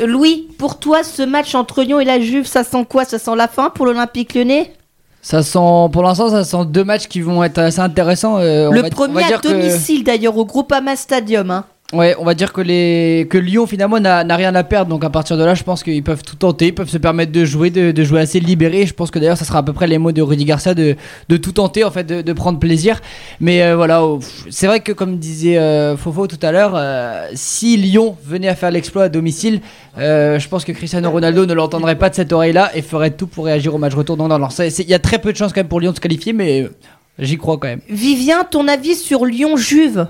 Euh, 0.00 0.06
Louis, 0.06 0.48
pour 0.58 0.78
toi, 0.78 1.02
ce 1.02 1.22
match 1.22 1.54
entre 1.54 1.82
Lyon 1.82 2.00
et 2.00 2.04
la 2.04 2.20
Juve, 2.20 2.46
ça 2.46 2.64
sent 2.64 2.84
quoi? 2.88 3.04
Ça 3.04 3.18
sent 3.18 3.34
la 3.36 3.48
fin 3.48 3.70
pour 3.70 3.86
l'Olympique 3.86 4.34
Lyonnais? 4.34 4.72
Ça 5.22 5.42
sent, 5.42 5.88
pour 5.92 6.02
l'instant, 6.02 6.28
ça 6.28 6.44
sent 6.44 6.66
deux 6.68 6.84
matchs 6.84 7.08
qui 7.08 7.20
vont 7.20 7.42
être 7.42 7.58
assez 7.58 7.80
intéressants. 7.80 8.38
euh, 8.38 8.68
on 8.68 8.72
Le 8.72 8.84
on 8.84 8.88
premier 8.90 9.14
va 9.14 9.24
à 9.24 9.28
dire 9.28 9.40
que- 9.40 9.48
domicile 9.48 10.04
d'ailleurs 10.04 10.36
au 10.36 10.44
Groupama 10.44 10.94
Stadium. 10.96 11.50
Hein. 11.50 11.64
Ouais, 11.92 12.16
on 12.18 12.24
va 12.24 12.34
dire 12.34 12.52
que 12.52 12.60
les 12.60 13.28
que 13.30 13.38
Lyon 13.38 13.64
finalement 13.68 14.00
n'a 14.00 14.36
rien 14.36 14.52
à 14.56 14.64
perdre. 14.64 14.90
Donc 14.90 15.04
à 15.04 15.10
partir 15.10 15.36
de 15.36 15.44
là, 15.44 15.54
je 15.54 15.62
pense 15.62 15.84
qu'ils 15.84 16.02
peuvent 16.02 16.24
tout 16.24 16.34
tenter, 16.34 16.66
ils 16.66 16.74
peuvent 16.74 16.88
se 16.88 16.98
permettre 16.98 17.30
de 17.30 17.44
jouer, 17.44 17.70
de, 17.70 18.02
jouer 18.02 18.20
assez 18.20 18.40
libéré. 18.40 18.86
Je 18.86 18.92
pense 18.92 19.12
que 19.12 19.20
d'ailleurs, 19.20 19.38
ça 19.38 19.44
sera 19.44 19.60
à 19.60 19.62
peu 19.62 19.72
près 19.72 19.86
les 19.86 19.98
mots 19.98 20.10
de 20.10 20.20
Rudy 20.20 20.44
Garcia 20.44 20.74
de, 20.74 20.96
tout 21.28 21.52
tenter 21.52 21.84
en 21.84 21.92
fait, 21.92 22.04
de, 22.04 22.32
prendre 22.32 22.58
plaisir. 22.58 23.00
Mais 23.40 23.62
euh, 23.62 23.76
voilà, 23.76 24.04
oh, 24.04 24.18
c'est 24.50 24.66
vrai 24.66 24.80
que 24.80 24.90
comme 24.90 25.18
disait 25.18 25.58
euh, 25.58 25.96
Fofo 25.96 26.26
tout 26.26 26.38
à 26.42 26.50
l'heure, 26.50 26.72
euh, 26.74 27.28
si 27.34 27.76
Lyon 27.76 28.16
venait 28.24 28.48
à 28.48 28.56
faire 28.56 28.72
l'exploit 28.72 29.04
à 29.04 29.08
domicile, 29.08 29.60
je 29.96 30.48
pense 30.48 30.64
que 30.64 30.72
Cristiano 30.72 31.08
Ronaldo 31.08 31.46
ne 31.46 31.54
l'entendrait 31.54 31.96
pas 31.96 32.10
de 32.10 32.16
cette 32.16 32.32
oreille-là 32.32 32.72
et 32.74 32.82
ferait 32.82 33.12
tout 33.12 33.28
pour 33.28 33.44
réagir 33.44 33.72
au 33.74 33.78
match 33.78 33.94
retour. 33.94 34.16
Non, 34.16 34.26
non, 34.26 34.50
c'est- 34.50 34.80
il 34.80 34.90
y 34.90 34.94
a 34.94 34.98
très 34.98 35.20
peu 35.20 35.32
de 35.32 35.36
chances 35.36 35.52
quand 35.52 35.60
même 35.60 35.68
pour 35.68 35.80
Lyon 35.80 35.92
de 35.92 35.96
se 35.96 36.00
qualifier, 36.00 36.32
mais 36.32 36.66
j'y 37.20 37.38
crois 37.38 37.58
quand 37.58 37.68
même. 37.68 37.80
Vivien, 37.88 38.42
ton 38.42 38.66
avis 38.66 38.96
sur 38.96 39.24
Lyon-Juve? 39.24 40.08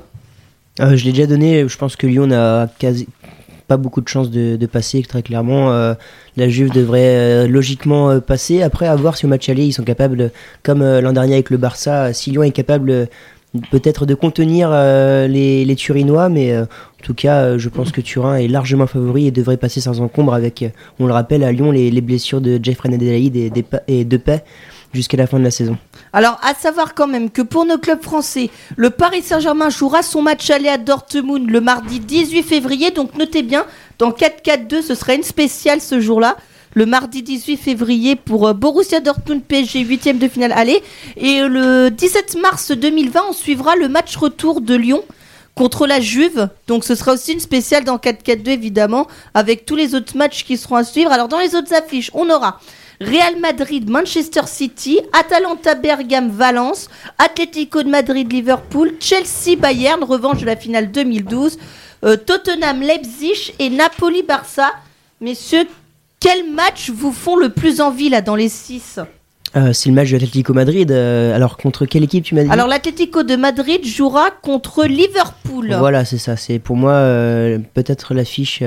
Euh, 0.80 0.96
je 0.96 1.04
l'ai 1.04 1.12
déjà 1.12 1.26
donné, 1.26 1.66
je 1.68 1.78
pense 1.78 1.96
que 1.96 2.06
Lyon 2.06 2.26
n'a 2.26 2.68
quasi 2.78 3.08
pas 3.66 3.76
beaucoup 3.76 4.00
de 4.00 4.08
chances 4.08 4.30
de, 4.30 4.66
passer, 4.66 5.02
très 5.02 5.22
clairement. 5.22 5.72
Euh, 5.72 5.94
la 6.36 6.48
Juve 6.48 6.70
devrait 6.70 7.00
euh, 7.16 7.48
logiquement 7.48 8.10
euh, 8.10 8.20
passer. 8.20 8.62
Après, 8.62 8.86
à 8.86 8.94
voir 8.94 9.16
si 9.16 9.26
au 9.26 9.28
match 9.28 9.48
aller, 9.48 9.64
ils 9.64 9.72
sont 9.72 9.84
capables, 9.84 10.30
comme 10.62 10.82
euh, 10.82 11.00
l'an 11.00 11.12
dernier 11.12 11.34
avec 11.34 11.50
le 11.50 11.56
Barça, 11.56 12.12
si 12.12 12.30
Lyon 12.30 12.44
est 12.44 12.52
capable 12.52 12.90
euh, 12.90 13.06
peut-être 13.70 14.06
de 14.06 14.14
contenir 14.14 14.70
euh, 14.72 15.26
les, 15.26 15.76
Turinois, 15.76 16.28
mais 16.28 16.52
euh, 16.52 16.62
en 16.62 17.04
tout 17.04 17.14
cas, 17.14 17.42
euh, 17.42 17.58
je 17.58 17.68
pense 17.68 17.92
que 17.92 18.00
Turin 18.00 18.36
est 18.36 18.48
largement 18.48 18.86
favori 18.86 19.26
et 19.26 19.30
devrait 19.30 19.56
passer 19.56 19.80
sans 19.80 20.00
encombre 20.00 20.34
avec, 20.34 20.62
euh, 20.62 20.68
on 20.98 21.06
le 21.06 21.12
rappelle, 21.12 21.42
à 21.42 21.52
Lyon, 21.52 21.70
les, 21.70 21.90
les 21.90 22.00
blessures 22.00 22.40
de 22.40 22.60
Jeffrey 22.62 22.88
Nadelaïd 22.88 23.36
et, 23.36 23.52
et 23.88 24.04
Depay 24.04 24.42
jusqu'à 24.92 25.16
la 25.16 25.26
fin 25.26 25.38
de 25.38 25.44
la 25.44 25.50
saison. 25.50 25.76
Alors, 26.16 26.40
à 26.42 26.54
savoir 26.54 26.94
quand 26.94 27.08
même 27.08 27.28
que 27.30 27.42
pour 27.42 27.66
nos 27.66 27.76
clubs 27.76 28.02
français, 28.02 28.48
le 28.76 28.88
Paris 28.88 29.20
Saint-Germain 29.20 29.68
jouera 29.68 30.02
son 30.02 30.22
match 30.22 30.48
aller 30.48 30.70
à 30.70 30.78
Dortmund 30.78 31.50
le 31.50 31.60
mardi 31.60 32.00
18 32.00 32.42
février. 32.42 32.90
Donc, 32.90 33.14
notez 33.18 33.42
bien, 33.42 33.66
dans 33.98 34.12
4-4-2, 34.12 34.80
ce 34.80 34.94
sera 34.94 35.12
une 35.12 35.22
spéciale 35.22 35.82
ce 35.82 36.00
jour-là. 36.00 36.38
Le 36.72 36.86
mardi 36.86 37.22
18 37.22 37.58
février 37.58 38.16
pour 38.16 38.48
euh, 38.48 38.54
Borussia 38.54 39.00
Dortmund 39.00 39.42
PSG 39.42 39.80
8 39.80 40.18
de 40.18 40.26
finale 40.26 40.52
aller. 40.52 40.82
Et 41.18 41.42
euh, 41.42 41.48
le 41.48 41.90
17 41.90 42.38
mars 42.40 42.70
2020, 42.70 43.20
on 43.28 43.32
suivra 43.34 43.76
le 43.76 43.90
match 43.90 44.16
retour 44.16 44.62
de 44.62 44.74
Lyon 44.74 45.04
contre 45.54 45.86
la 45.86 46.00
Juve. 46.00 46.48
Donc 46.66 46.84
ce 46.84 46.94
sera 46.94 47.12
aussi 47.12 47.34
une 47.34 47.40
spéciale 47.40 47.84
dans 47.84 47.98
4-4-2 47.98 48.48
évidemment, 48.48 49.06
avec 49.34 49.66
tous 49.66 49.76
les 49.76 49.94
autres 49.94 50.16
matchs 50.16 50.44
qui 50.44 50.56
seront 50.56 50.76
à 50.76 50.84
suivre. 50.84 51.12
Alors 51.12 51.28
dans 51.28 51.40
les 51.40 51.54
autres 51.54 51.74
affiches, 51.74 52.10
on 52.14 52.30
aura 52.30 52.58
Real 53.00 53.38
Madrid, 53.40 53.88
Manchester 53.90 54.42
City, 54.46 55.00
Atalanta, 55.12 55.74
Bergame, 55.74 56.30
Valence, 56.30 56.88
Atlético 57.18 57.82
de 57.82 57.88
Madrid, 57.88 58.32
Liverpool, 58.32 58.92
Chelsea, 59.00 59.56
Bayern, 59.58 60.02
revanche 60.02 60.40
de 60.40 60.46
la 60.46 60.56
finale 60.56 60.90
2012, 60.90 61.58
euh, 62.04 62.16
Tottenham, 62.16 62.80
Leipzig 62.80 63.52
et 63.58 63.68
Napoli, 63.70 64.22
Barça. 64.22 64.70
Messieurs, 65.20 65.64
quels 66.20 66.50
matchs 66.50 66.90
vous 66.90 67.12
font 67.12 67.36
le 67.36 67.50
plus 67.50 67.80
envie 67.80 68.08
là 68.08 68.20
dans 68.22 68.36
les 68.36 68.48
6 68.48 69.00
Euh, 69.56 69.72
c'est 69.72 69.88
le 69.90 69.94
match 69.94 70.08
de 70.08 70.14
l'Atlético 70.14 70.52
Madrid. 70.54 70.90
euh, 70.90 71.34
alors, 71.34 71.56
contre 71.56 71.86
quelle 71.86 72.04
équipe 72.04 72.24
tu 72.24 72.34
m'as 72.34 72.44
dit? 72.44 72.50
Alors 72.50 72.66
l'Atlético 72.66 73.22
de 73.22 73.36
Madrid 73.36 73.84
jouera 73.86 74.30
contre 74.30 74.84
Liverpool. 74.84 75.74
Voilà, 75.78 76.04
c'est 76.04 76.18
ça. 76.18 76.36
C'est 76.36 76.58
pour 76.58 76.76
moi 76.76 76.92
euh, 76.92 77.58
peut-être 77.74 78.12
l'affiche. 78.14 78.62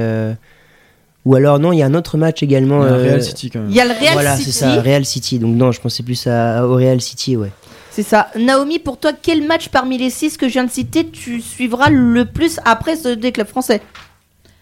Ou 1.25 1.36
alors 1.36 1.60
non, 1.60 1.73
il 1.73 1.79
y 1.79 1.84
a 1.84 1.86
un 1.86 1.93
autre 1.93 2.17
match 2.17 2.41
également. 2.43 2.86
Il 2.86 2.89
y 2.89 2.93
a 2.93 2.95
euh, 2.95 3.03
Real 3.03 3.23
City 3.23 3.49
quand 3.49 3.60
même. 3.60 3.69
Il 3.69 3.75
y 3.75 3.82
a 3.82 3.86
le 3.86 3.91
Real 3.91 4.13
voilà, 4.13 4.38
City. 4.38 4.51
c'est 4.51 4.60
ça, 4.60 4.82
Real 4.82 5.05
City. 5.05 5.39
Donc 5.39 5.55
non, 5.55 5.71
je 5.71 5.82
pensais 5.82 6.03
plus 6.03 6.27
à, 6.27 6.65
au 6.65 6.75
Real 6.75 7.01
City, 7.01 7.36
ouais. 7.38 7.51
C'est 7.91 8.03
ça. 8.03 8.29
Naomi, 8.38 8.79
pour 8.79 8.97
toi, 8.97 9.12
quel 9.13 9.45
match 9.45 9.69
parmi 9.69 9.97
les 9.97 10.10
6 10.10 10.38
que 10.38 10.47
je 10.47 10.53
viens 10.53 10.63
de 10.63 10.71
citer 10.71 11.08
tu 11.10 11.41
suivras 11.41 11.89
le 11.89 12.25
plus 12.25 12.60
après 12.63 12.95
ceux 12.95 13.15
des 13.15 13.32
clubs 13.32 13.47
français? 13.47 13.82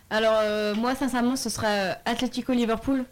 Alors, 0.09 0.39
euh, 0.41 0.73
moi, 0.73 0.95
sincèrement, 0.95 1.35
ce 1.35 1.49
sera 1.49 1.67
euh, 1.67 1.93
Atlético-Liverpool. 2.05 3.03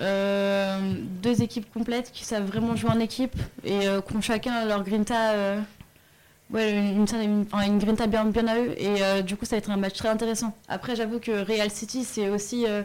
Euh, 0.00 0.94
deux 1.22 1.42
équipes 1.42 1.72
complètes 1.72 2.10
qui 2.12 2.24
savent 2.24 2.46
vraiment 2.46 2.74
jouer 2.74 2.90
en 2.90 2.98
équipe 2.98 3.36
et 3.62 3.86
euh, 3.86 4.00
qui 4.00 4.16
ont 4.16 4.20
chacun 4.20 4.64
leur 4.64 4.82
grinta, 4.82 5.30
euh, 5.30 5.60
ouais, 6.52 6.72
une, 6.72 7.06
une, 7.22 7.46
une 7.66 7.78
grinta 7.78 8.06
bien, 8.06 8.24
bien 8.24 8.46
à 8.46 8.56
eux. 8.58 8.74
Et 8.76 9.02
euh, 9.02 9.22
du 9.22 9.36
coup, 9.36 9.44
ça 9.44 9.56
va 9.56 9.58
être 9.58 9.70
un 9.70 9.76
match 9.76 9.94
très 9.96 10.08
intéressant. 10.08 10.54
Après, 10.68 10.96
j'avoue 10.96 11.18
que 11.18 11.30
Real 11.44 11.70
City, 11.70 12.04
c'est 12.04 12.28
aussi 12.28 12.64
euh, 12.66 12.82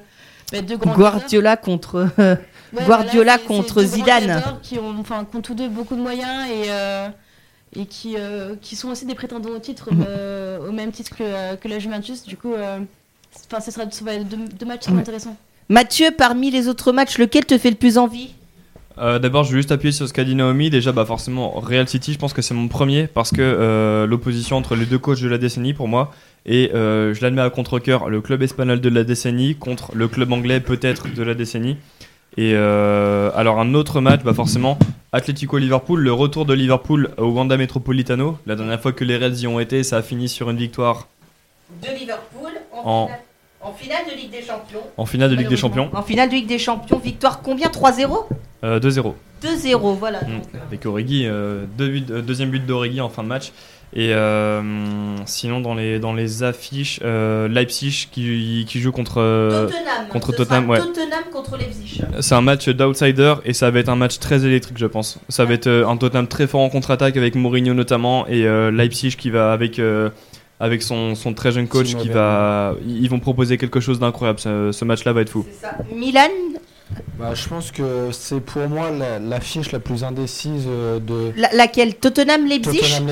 bah, 0.51 0.61
deux 0.61 0.77
grands 0.77 0.91
leaders. 0.91 1.11
Guardiola 1.11 1.57
contre. 1.57 2.07
Ouais, 2.17 2.37
Guardiola 2.85 3.37
contre 3.37 3.81
Zidane. 3.83 4.43
Qui 4.61 4.79
ont, 4.79 4.95
enfin, 4.99 5.25
qui 5.29 5.37
ont 5.37 5.41
tous 5.41 5.53
deux 5.55 5.69
beaucoup 5.69 5.95
de 5.95 6.01
moyens 6.01 6.47
et, 6.49 6.69
euh, 6.69 7.07
et 7.75 7.85
qui, 7.85 8.15
euh, 8.17 8.55
qui 8.61 8.75
sont 8.75 8.89
aussi 8.89 9.05
des 9.05 9.15
prétendants 9.15 9.49
au 9.49 9.59
titre, 9.59 9.89
euh, 10.07 10.67
au 10.67 10.71
même 10.71 10.91
titre 10.91 11.15
que, 11.15 11.23
euh, 11.23 11.55
que 11.55 11.67
la 11.67 11.79
Juventus. 11.79 12.23
Du 12.23 12.37
coup, 12.37 12.53
euh, 12.53 12.79
enfin, 13.51 13.59
ce 13.59 13.71
sera 13.71 13.89
ça 13.89 14.05
va 14.05 14.13
être 14.13 14.27
deux, 14.27 14.37
deux 14.59 14.65
matchs 14.65 14.81
très 14.83 14.91
Ouais. 14.93 14.99
intéressants. 14.99 15.35
Mathieu, 15.71 16.09
parmi 16.09 16.49
les 16.49 16.67
autres 16.67 16.91
matchs, 16.91 17.19
lequel 17.19 17.45
te 17.45 17.55
fait 17.59 17.69
le 17.69 17.75
plus 17.75 17.99
envie? 17.99 18.33
Euh, 18.99 19.17
D'abord, 19.19 19.43
je 19.45 19.51
vais 19.51 19.57
juste 19.59 19.71
appuyer 19.71 19.91
sur 19.91 20.07
ce 20.07 20.13
qu'a 20.13 20.23
dit 20.23 20.35
Naomi. 20.35 20.69
Déjà, 20.69 20.91
bah, 20.91 21.05
forcément, 21.05 21.51
Real 21.59 21.87
City, 21.87 22.13
je 22.13 22.17
pense 22.19 22.33
que 22.33 22.41
c'est 22.41 22.53
mon 22.53 22.67
premier 22.67 23.07
parce 23.07 23.31
que 23.31 23.41
euh, 23.41 24.05
l'opposition 24.05 24.57
entre 24.57 24.75
les 24.75 24.85
deux 24.85 24.99
coachs 24.99 25.21
de 25.21 25.27
la 25.29 25.37
décennie 25.37 25.73
pour 25.73 25.87
moi, 25.87 26.11
et 26.45 26.71
euh, 26.73 27.13
je 27.13 27.21
l'admets 27.21 27.41
à 27.41 27.49
contre-coeur, 27.49 28.09
le 28.09 28.19
club 28.21 28.41
espagnol 28.43 28.81
de 28.81 28.89
la 28.89 29.03
décennie 29.03 29.55
contre 29.55 29.91
le 29.95 30.07
club 30.07 30.31
anglais 30.33 30.59
peut-être 30.59 31.13
de 31.13 31.23
la 31.23 31.33
décennie. 31.33 31.77
Et 32.37 32.53
alors, 32.55 33.59
un 33.59 33.73
autre 33.73 34.01
match, 34.01 34.21
bah, 34.23 34.33
forcément, 34.33 34.77
Atlético-Liverpool, 35.13 35.99
le 36.01 36.13
retour 36.13 36.45
de 36.45 36.53
Liverpool 36.53 37.09
au 37.17 37.25
Wanda 37.27 37.57
Metropolitano. 37.57 38.37
La 38.45 38.55
dernière 38.55 38.79
fois 38.79 38.91
que 38.93 39.03
les 39.03 39.17
Reds 39.17 39.41
y 39.41 39.47
ont 39.47 39.59
été, 39.59 39.83
ça 39.83 39.97
a 39.97 40.01
fini 40.01 40.29
sur 40.29 40.49
une 40.49 40.57
victoire 40.57 41.07
De 41.83 41.87
Liverpool 41.97 42.51
En- 42.83 43.09
en 43.61 43.73
finale 43.73 44.03
de 44.09 44.15
Ligue 44.15 44.31
des 44.31 44.41
Champions. 44.41 44.79
en 44.95 45.05
finale 45.05 45.29
de 45.31 45.35
Ligue 45.35 45.49
des 45.49 45.57
Champions, 45.57 45.89
En 45.93 46.01
finale 46.03 46.29
de 46.29 46.35
Ligue 46.35 46.47
des 46.47 46.59
Champions, 46.59 46.97
victoire 46.99 47.41
combien? 47.41 47.67
3-0 47.69 48.27
euh, 48.63 48.79
2-0. 48.79 49.13
2-0, 49.43 49.95
voilà. 49.97 50.19
Mm. 50.21 50.41
Avec 50.67 50.85
Origi, 50.85 51.25
euh, 51.25 51.65
deux 51.77 51.87
buts- 51.89 52.05
euh, 52.11 52.21
deuxième 52.21 52.49
but 52.49 52.65
d'Origi 52.65 52.99
en 53.01 53.09
fin 53.09 53.23
de 53.23 53.27
match. 53.29 53.51
Et 53.95 54.13
euh, 54.13 54.61
sinon, 55.25 55.61
dans 55.61 55.73
les, 55.73 55.97
dans 55.97 56.13
les 56.13 56.43
affiches, 56.43 56.99
euh, 57.03 57.47
Leipzig 57.47 58.07
qui, 58.11 58.65
qui 58.67 58.79
joue 58.79 58.91
contre. 58.91 59.19
euh, 59.19 59.65
Tottenham. 59.65 60.07
contre 60.11 60.31
Tottenham, 60.31 60.69
ouais. 60.69 60.77
Tottenham 60.77 61.23
contre 61.31 61.57
Leipzig. 61.57 62.01
c'est 62.19 62.35
un 62.35 62.41
match 62.41 62.69
d'outsider 62.69 63.33
et 63.45 63.53
ça 63.53 63.71
va 63.71 63.79
être 63.79 63.89
un 63.89 63.95
match 63.95 64.19
très 64.19 64.45
électrique, 64.45 64.77
je 64.77 64.85
pense. 64.85 65.17
Ça 65.29 65.45
va 65.45 65.53
être 65.55 65.65
euh, 65.65 65.87
un 65.87 65.97
Tottenham 65.97 66.27
très 66.27 66.45
fort 66.45 66.61
en 66.61 66.69
contre-attaque 66.69 67.17
avec 67.17 67.33
Mourinho 67.33 67.73
notamment 67.73 68.27
et 68.27 68.45
euh, 68.45 68.69
Leipzig 68.69 69.15
qui 69.17 69.31
va 69.31 69.53
avec. 69.53 69.79
euh, 69.79 70.09
avec 70.61 70.83
son, 70.83 71.15
son 71.15 71.33
très 71.33 71.53
jeune 71.53 71.69
coach 71.69 71.95
qui 71.95 72.09
va. 72.09 72.75
Ils 72.85 73.09
vont 73.09 73.19
proposer 73.21 73.57
quelque 73.57 73.79
chose 73.79 73.97
d'incroyable. 73.97 74.39
Ce, 74.39 74.73
ce 74.73 74.83
match-là 74.83 75.13
va 75.13 75.21
être 75.21 75.29
fou. 75.29 75.45
C'est 75.49 75.61
ça. 75.65 75.77
Milan 75.95 76.27
Bah, 77.17 77.35
je 77.35 77.47
pense 77.47 77.71
que 77.71 78.09
c'est 78.11 78.39
pour 78.39 78.67
moi 78.67 78.89
la- 78.91 79.19
l'affiche 79.19 79.71
la, 79.71 79.79
plus 79.79 80.03
indécise 80.03 80.63
euh, 80.67 80.99
de 80.99 81.31
La- 81.35 81.51
laquelle? 81.53 81.95
Tottenham 81.95 82.45
Leipzig? 82.47 82.79
Tottenham 82.79 83.07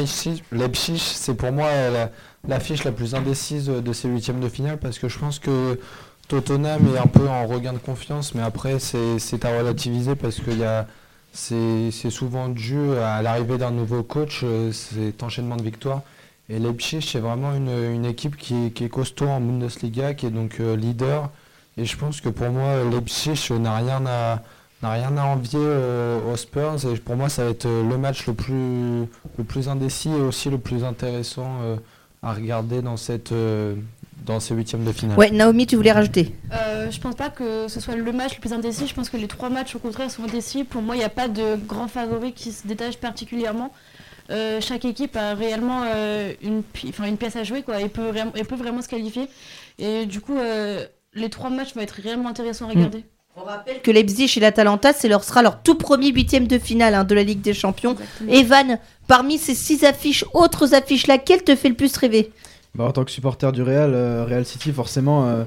Leipzig. 0.52 0.98
C'est 1.00 1.36
pour 1.36 1.52
moi 1.52 1.68
la- 1.92 2.12
l'affiche 2.48 2.84
la, 2.84 2.92
plus 2.92 3.14
indécise 3.16 3.68
de 3.68 3.94
ces 3.94 4.08
huitièmes 4.08 4.40
de 4.40 4.50
finale 4.50 4.78
parce 4.78 4.98
que 4.98 5.08
je 5.10 5.20
pense 5.20 5.40
que 5.40 5.80
Tottenham 6.28 6.82
est 6.94 6.98
un 6.98 7.08
peu 7.08 7.28
en 7.28 7.46
regain 7.48 7.74
de 7.74 7.78
confiance, 7.78 8.34
mais 8.34 8.42
après 8.42 8.80
c'est 8.80 9.46
à 9.46 9.58
relativiser 9.58 10.16
parce 10.16 10.38
que 10.40 10.52
y 10.52 10.64
a- 10.64 10.88
c'est 11.34 11.92
souvent 12.10 12.50
dû 12.50 12.78
à 13.02 13.22
l'arrivée 13.22 13.58
d'un 13.60 13.72
nouveau 13.72 14.02
coach, 14.02 14.42
euh, 14.44 14.72
cet 14.72 15.22
enchaînement 15.22 15.56
de 15.56 15.64
victoires. 15.64 16.02
Et 16.50 16.58
Leipzig, 16.60 17.02
c'est 17.02 17.20
vraiment 17.20 17.54
une, 17.54 17.70
une 17.94 18.06
équipe 18.06 18.38
qui 18.38 18.68
est, 18.68 18.70
qui 18.72 18.86
est 18.86 18.90
costaud 18.90 19.28
en 19.28 19.40
Bundesliga, 19.42 20.14
qui 20.14 20.26
est 20.26 20.32
donc 20.32 20.58
euh, 20.60 20.76
leader. 20.76 21.30
Et 21.78 21.86
je 21.86 21.96
pense 21.96 22.22
que 22.22 22.30
pour 22.30 22.50
moi, 22.50 22.84
Leipzig 22.90 23.52
n'a 23.60 23.78
rien 23.78 24.04
à, 24.08 24.42
n'a 24.82 24.92
rien 24.92 25.16
à 25.18 25.26
envier 25.26 25.60
euh, 25.62 26.20
aux 26.32 26.36
Spurs. 26.36 26.86
Et 26.92 26.98
pour 26.98 27.16
moi, 27.16 27.30
ça 27.30 27.44
va 27.44 27.52
être 27.52 27.66
euh, 27.66 27.88
le 27.88 27.98
match 27.98 28.26
le 28.26 28.34
plus, 28.34 29.02
le 29.38 29.44
plus 29.48 29.70
indécis 29.70 30.10
et 30.10 30.22
aussi 30.22 30.50
le 30.50 30.58
plus 30.58 30.84
intéressant 30.84 31.60
euh, 31.62 31.76
à 32.24 32.34
regarder 32.34 32.82
dans, 32.82 32.98
cette, 32.98 33.32
euh, 33.32 33.76
dans 34.26 34.40
ces 34.40 34.56
huitièmes 34.56 34.86
de 34.86 34.92
finale. 34.92 35.20
Ouais, 35.20 35.30
Naomi, 35.30 35.68
tu 35.68 35.76
voulais 35.76 35.92
rajouter? 35.92 36.34
Euh, 36.52 36.90
je 36.90 37.00
pense 37.00 37.14
pas 37.16 37.30
que 37.30 37.68
ce 37.68 37.80
soit 37.80 37.96
le 37.96 38.12
match 38.12 38.34
le 38.36 38.42
plus 38.42 38.54
indécis. 38.54 38.88
Je 38.88 38.96
pense 38.96 39.10
que 39.10 39.18
les 39.18 39.28
trois 39.28 39.50
matchs 39.50 39.76
au 39.76 39.80
contraire 39.80 40.10
sont 40.10 40.24
indécis. 40.24 40.64
Pour 40.64 40.82
moi, 40.82 40.96
il 40.96 41.00
n'y 41.00 41.06
a 41.06 41.10
pas 41.10 41.28
de 41.28 41.58
grand 41.68 41.88
favori 41.88 42.34
qui 42.34 42.52
se 42.52 42.66
détache 42.66 42.98
particulièrement. 42.98 43.72
Euh, 44.30 44.60
chaque 44.60 44.84
équipe 44.84 45.16
a 45.16 45.36
réellement 45.36 45.84
euh, 45.86 46.34
une, 46.42 46.62
pi- 46.64 46.92
une 47.06 47.18
pièce 47.18 47.36
à 47.36 47.44
jouer. 47.44 47.62
Quoi. 47.62 47.80
Elle, 47.80 47.90
peut 47.90 48.12
peut 48.50 48.56
vraiment 48.56 48.82
se 48.82 48.90
qualifier. 48.90 49.30
Et 49.80 50.06
du 50.08 50.22
coup, 50.22 50.38
euh, 50.38 50.86
les 51.18 51.30
trois 51.30 51.50
matchs 51.50 51.74
vont 51.76 51.82
être 51.82 52.00
réellement 52.02 52.30
intéressants 52.30 52.68
à 52.68 52.70
regarder. 52.70 53.04
On 53.36 53.44
rappelle 53.44 53.82
que 53.84 53.92
Leipzig 53.92 54.34
et 54.38 54.40
l'Atalanta, 54.40 54.94
c'est 54.94 55.08
leur, 55.08 55.24
sera 55.24 55.44
leur 55.44 55.62
tout 55.62 55.76
premier 55.76 56.12
huitième 56.12 56.48
de 56.48 56.58
finale 56.58 56.96
hein, 56.96 57.04
de 57.04 57.14
la 57.14 57.24
Ligue 57.24 57.42
des 57.42 57.54
Champions. 57.54 57.92
Exactement. 57.92 58.32
Evan, 58.32 58.80
parmi 59.08 59.38
ces 59.38 59.54
six 59.54 59.84
affiches, 59.84 60.26
autres 60.34 60.74
affiches, 60.74 61.06
laquelle 61.06 61.44
te 61.44 61.56
fait 61.56 61.70
le 61.70 61.76
plus 61.76 61.96
rêver? 61.98 62.32
Bah, 62.74 62.86
en 62.86 62.92
tant 62.92 63.06
que 63.06 63.12
supporter 63.12 63.52
du 63.52 63.62
Real, 63.62 63.94
euh, 63.94 64.26
Real 64.26 64.44
City, 64.44 64.72
forcément, 64.72 65.28
euh, 65.28 65.44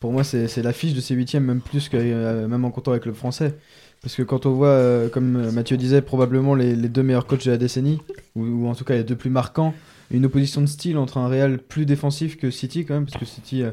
pour 0.00 0.12
moi, 0.12 0.24
c'est 0.24 0.48
c'est 0.48 0.62
l'affiche 0.62 0.94
de 0.94 1.00
ces 1.00 1.14
huitièmes, 1.14 1.44
même 1.44 1.60
plus 1.60 1.90
que 1.90 1.98
euh, 1.98 2.48
même 2.48 2.64
en 2.64 2.70
comptant 2.70 2.92
avec 2.92 3.04
le 3.04 3.12
français. 3.12 3.54
Parce 4.00 4.14
que 4.16 4.22
quand 4.22 4.46
on 4.46 4.52
voit, 4.52 4.68
euh, 4.68 5.08
comme 5.08 5.50
Mathieu 5.50 5.76
disait, 5.76 6.02
probablement 6.02 6.54
les, 6.54 6.74
les 6.74 6.88
deux 6.88 7.02
meilleurs 7.02 7.26
coachs 7.26 7.44
de 7.44 7.50
la 7.50 7.56
décennie, 7.58 8.00
ou, 8.36 8.44
ou 8.44 8.68
en 8.68 8.74
tout 8.74 8.84
cas 8.84 8.94
les 8.94 9.04
deux 9.04 9.16
plus 9.16 9.30
marquants, 9.30 9.74
une 10.10 10.24
opposition 10.26 10.60
de 10.60 10.66
style 10.66 10.96
entre 10.98 11.18
un 11.18 11.28
Real 11.28 11.58
plus 11.58 11.86
défensif 11.86 12.38
que 12.38 12.50
City 12.50 12.84
quand 12.86 12.94
même, 12.94 13.06
parce 13.06 13.18
que 13.18 13.26
City 13.26 13.62
euh, 13.62 13.70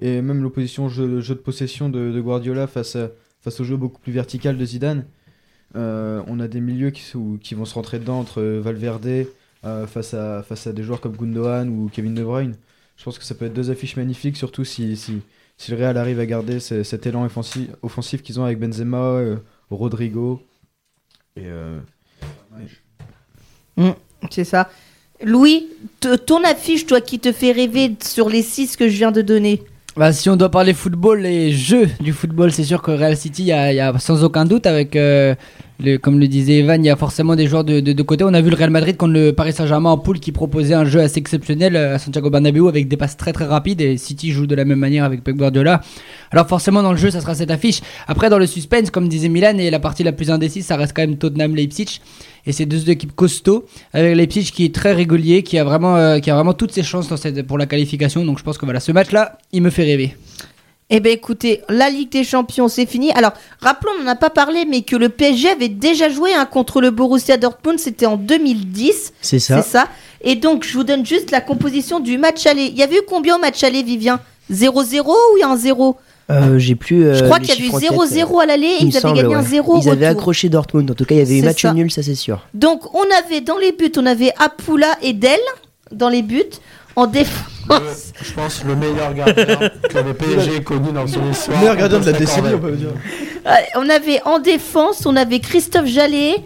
et 0.00 0.20
même 0.22 0.42
l'opposition 0.42 0.88
jeu, 0.88 1.20
jeu 1.20 1.34
de 1.34 1.40
possession 1.40 1.88
de, 1.88 2.20
Guardiola 2.20 2.66
face, 2.66 2.96
à- 2.96 3.10
face 3.40 3.60
au 3.60 3.64
jeu 3.64 3.76
beaucoup 3.76 4.00
plus 4.00 4.12
vertical 4.12 4.56
de 4.58 4.64
Zidane. 4.64 5.04
Euh, 5.74 6.22
on 6.26 6.38
a 6.40 6.48
des 6.48 6.60
milieux 6.60 6.90
qui, 6.90 7.54
vont 7.54 7.64
se 7.64 7.74
rentrer 7.74 7.98
dedans 7.98 8.18
entre 8.20 8.42
Valverde 8.42 9.26
euh, 9.64 9.86
face, 9.86 10.12
à, 10.14 10.42
face 10.42 10.66
à 10.66 10.72
des 10.72 10.82
joueurs 10.82 11.00
comme 11.00 11.16
Gundogan 11.16 11.68
ou 11.68 11.88
Kevin 11.92 12.14
De 12.14 12.22
Bruyne. 12.22 12.56
Je 12.96 13.04
pense 13.04 13.18
que 13.18 13.24
ça 13.24 13.34
peut 13.34 13.46
être 13.46 13.54
deux 13.54 13.70
affiches 13.70 13.96
magnifiques, 13.96 14.36
surtout 14.36 14.64
si, 14.64 14.96
si, 14.96 15.22
le 15.70 15.76
Real 15.76 15.96
arrive 15.96 16.20
à 16.20 16.26
garder 16.26 16.60
ce- 16.60 16.82
cet 16.82 17.06
élan 17.06 17.24
offensif, 17.82 18.22
qu'ils 18.22 18.38
ont 18.38 18.44
avec 18.44 18.58
Benzema, 18.58 18.98
euh, 18.98 19.36
Rodrigo. 19.70 20.42
Euh, 21.38 21.80
C'est 24.30 24.44
ça. 24.44 24.70
Louis, 25.24 25.68
ton 26.26 26.42
affiche, 26.44 26.86
toi, 26.86 27.00
qui 27.00 27.18
te 27.18 27.32
fait 27.32 27.52
rêver 27.52 27.94
sur 28.02 28.28
les 28.28 28.42
six 28.42 28.76
que 28.76 28.88
je 28.88 28.96
viens 28.96 29.12
de 29.12 29.22
donner 29.22 29.62
Bah, 29.96 30.10
si 30.12 30.30
on 30.30 30.36
doit 30.36 30.50
parler 30.50 30.72
football 30.72 31.26
et 31.26 31.52
jeux 31.52 31.86
du 32.00 32.14
football, 32.14 32.50
c'est 32.50 32.64
sûr 32.64 32.80
que 32.80 32.90
Real 32.90 33.14
City, 33.14 33.42
il 33.42 33.46
y 33.48 33.74
y 33.74 33.80
a 33.80 33.98
sans 33.98 34.24
aucun 34.24 34.46
doute, 34.46 34.66
avec, 34.66 34.96
euh, 34.96 35.34
comme 36.00 36.18
le 36.18 36.28
disait 36.28 36.58
Evan, 36.58 36.82
il 36.84 36.88
y 36.88 36.90
a 36.90 36.96
forcément 36.96 37.36
des 37.36 37.46
joueurs 37.46 37.64
de, 37.64 37.80
de, 37.80 37.92
de 37.92 38.02
côté. 38.02 38.24
On 38.24 38.34
a 38.34 38.40
vu 38.40 38.50
le 38.50 38.56
Real 38.56 38.70
Madrid 38.70 38.96
contre 38.96 39.12
le 39.12 39.32
Paris 39.32 39.52
Saint-Germain 39.52 39.90
en 39.90 39.98
poule 39.98 40.20
qui 40.20 40.32
proposait 40.32 40.74
un 40.74 40.84
jeu 40.84 41.00
assez 41.00 41.18
exceptionnel 41.18 41.76
euh, 41.76 41.94
à 41.94 41.98
Santiago 41.98 42.30
Bernabéu 42.30 42.68
avec 42.68 42.88
des 42.88 42.96
passes 42.96 43.16
très 43.16 43.32
très 43.32 43.44
rapides 43.44 43.80
et 43.80 43.96
City 43.96 44.32
joue 44.32 44.46
de 44.46 44.54
la 44.54 44.64
même 44.64 44.78
manière 44.78 45.04
avec 45.04 45.22
Pep 45.24 45.36
Guardiola. 45.36 45.80
Alors 46.30 46.46
forcément 46.48 46.82
dans 46.82 46.92
le 46.92 46.98
jeu, 46.98 47.10
ça 47.10 47.20
sera 47.20 47.34
cette 47.34 47.50
affiche. 47.50 47.80
Après 48.06 48.30
dans 48.30 48.38
le 48.38 48.46
suspense, 48.46 48.90
comme 48.90 49.08
disait 49.08 49.28
Milan, 49.28 49.58
et 49.58 49.70
la 49.70 49.80
partie 49.80 50.02
la 50.02 50.12
plus 50.12 50.30
indécise, 50.30 50.66
ça 50.66 50.76
reste 50.76 50.92
quand 50.94 51.02
même 51.02 51.16
Tottenham-Leipzig. 51.16 52.00
Et 52.46 52.52
c'est 52.52 52.66
deux 52.66 52.90
équipes 52.90 53.14
costauds 53.14 53.66
avec 53.92 54.16
Leipzig 54.16 54.50
qui 54.52 54.64
est 54.64 54.74
très 54.74 54.92
régulier, 54.92 55.42
qui 55.42 55.58
a 55.58 55.64
vraiment, 55.64 55.96
euh, 55.96 56.18
qui 56.18 56.30
a 56.30 56.34
vraiment 56.34 56.54
toutes 56.54 56.72
ses 56.72 56.82
chances 56.82 57.08
pour 57.46 57.58
la 57.58 57.66
qualification. 57.66 58.24
Donc 58.24 58.38
je 58.38 58.44
pense 58.44 58.58
que 58.58 58.64
voilà, 58.64 58.80
ce 58.80 58.92
match-là, 58.92 59.38
il 59.52 59.62
me 59.62 59.70
fait 59.70 59.84
rêver. 59.84 60.16
Eh 60.94 61.00
bien, 61.00 61.12
écoutez, 61.12 61.62
la 61.70 61.88
Ligue 61.88 62.10
des 62.12 62.22
Champions, 62.22 62.68
c'est 62.68 62.84
fini. 62.84 63.10
Alors, 63.12 63.32
rappelons, 63.60 63.92
on 63.98 64.02
n'en 64.04 64.10
a 64.10 64.14
pas 64.14 64.28
parlé, 64.28 64.66
mais 64.68 64.82
que 64.82 64.94
le 64.94 65.08
PSG 65.08 65.48
avait 65.48 65.68
déjà 65.70 66.10
joué 66.10 66.34
hein, 66.34 66.44
contre 66.44 66.82
le 66.82 66.90
Borussia 66.90 67.38
Dortmund, 67.38 67.78
c'était 67.78 68.04
en 68.04 68.18
2010. 68.18 69.14
C'est 69.22 69.38
ça. 69.38 69.62
C'est 69.62 69.68
ça. 69.70 69.86
Et 70.20 70.36
donc, 70.36 70.64
je 70.64 70.74
vous 70.74 70.84
donne 70.84 71.06
juste 71.06 71.30
la 71.30 71.40
composition 71.40 71.98
du 71.98 72.18
match 72.18 72.44
aller. 72.46 72.64
Il 72.66 72.76
y 72.76 72.82
avait 72.82 72.96
eu 72.96 73.02
combien 73.08 73.36
au 73.36 73.40
match 73.40 73.64
aller, 73.64 73.82
Vivien? 73.82 74.20
0-0 74.52 75.06
ou 75.06 75.14
il 75.38 75.40
y 75.40 75.42
a 75.42 75.48
un 75.48 75.56
0 75.56 75.96
Euh, 76.30 76.58
J'ai 76.58 76.74
plus. 76.74 77.06
euh, 77.06 77.14
Je 77.14 77.24
crois 77.24 77.38
qu'il 77.40 77.48
y 77.48 77.52
a 77.52 77.54
eu 77.54 77.70
chiffres 77.70 77.74
en 77.76 77.78
tête, 77.80 77.90
0-0 77.90 78.42
à 78.42 78.46
l'aller 78.46 78.66
et 78.80 78.84
ils 78.84 78.96
avaient 78.96 79.14
gagné 79.14 79.34
un 79.34 79.40
ouais. 79.40 79.46
0 79.48 79.72
au 79.74 79.80
Ils 79.80 79.88
avaient 79.88 80.06
accroché 80.06 80.50
Dortmund. 80.50 80.90
En 80.90 80.94
tout 80.94 81.06
cas, 81.06 81.14
il 81.14 81.18
y 81.18 81.22
avait 81.22 81.38
eu 81.38 81.42
match 81.42 81.62
ça. 81.62 81.72
nul, 81.72 81.90
ça 81.90 82.02
c'est 82.02 82.14
sûr. 82.14 82.46
Donc, 82.52 82.94
on 82.94 83.04
avait 83.24 83.40
dans 83.40 83.56
les 83.56 83.72
buts, 83.72 83.92
on 83.96 84.04
avait 84.04 84.32
Apula 84.38 84.98
et 85.02 85.14
Del 85.14 85.38
dans 85.90 86.08
les 86.10 86.22
buts. 86.22 86.42
En 86.94 87.06
défense, 87.06 87.46
Le- 87.70 87.76
je 88.22 88.32
pense 88.34 88.64
le 88.64 88.76
meilleur 88.76 89.14
gardien 89.14 89.44
que 89.44 89.98
le 89.98 90.12
PSG 90.14 90.56
ait 90.56 90.62
connu 90.62 90.92
dans 90.92 91.06
son 91.06 91.30
histoire. 91.30 91.58
meilleur 91.58 91.76
gardien 91.76 91.98
de 92.00 92.06
la 92.10 92.18
décennie, 92.18 92.48
on 92.54 92.58
peut 92.58 92.72
dire. 92.72 92.88
Euh, 93.46 93.50
on 93.76 93.88
avait 93.88 94.20
en 94.24 94.38
défense, 94.38 95.06
on 95.06 95.16
avait 95.16 95.40
Christophe 95.40 95.86
Jallet. 95.86 96.36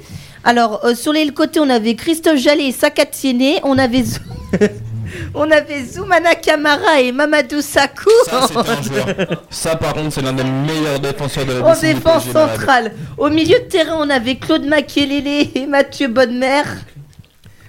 Alors, 0.45 0.85
euh, 0.85 0.95
sur 0.95 1.13
les 1.13 1.29
côtés, 1.31 1.59
on 1.59 1.69
avait 1.69 1.95
Christophe 1.97 2.37
Jallet 2.39 2.67
et 2.69 2.73
Sakatiene. 2.73 3.59
On 3.65 3.77
avait 3.77 4.03
Zou- 4.05 4.21
on 5.35 5.51
avait 5.51 5.83
Zoumana 5.85 6.37
Kamara 6.37 7.01
et 7.01 7.11
Mamadou 7.11 7.61
Sakou 7.61 8.09
Ça, 8.27 8.47
c'est 8.47 8.57
un 8.57 8.83
joueur. 8.83 9.07
Ça, 9.51 9.75
par 9.75 9.95
contre, 9.95 10.13
c'est 10.13 10.23
l'un 10.23 10.33
des 10.33 10.45
meilleurs 10.45 11.01
défenseurs 11.01 11.45
de 11.45 11.55
la 11.55 11.67
en 11.67 11.75
défense 11.81 12.27
centrale. 12.31 12.93
Au 13.19 13.29
milieu 13.31 13.59
de 13.59 13.65
terrain, 13.65 13.97
on 13.99 14.09
avait 14.11 14.37
Claude 14.37 14.65
Makelele 14.65 15.49
et 15.57 15.67
Mathieu 15.67 16.07
Bonnemer. 16.07 16.63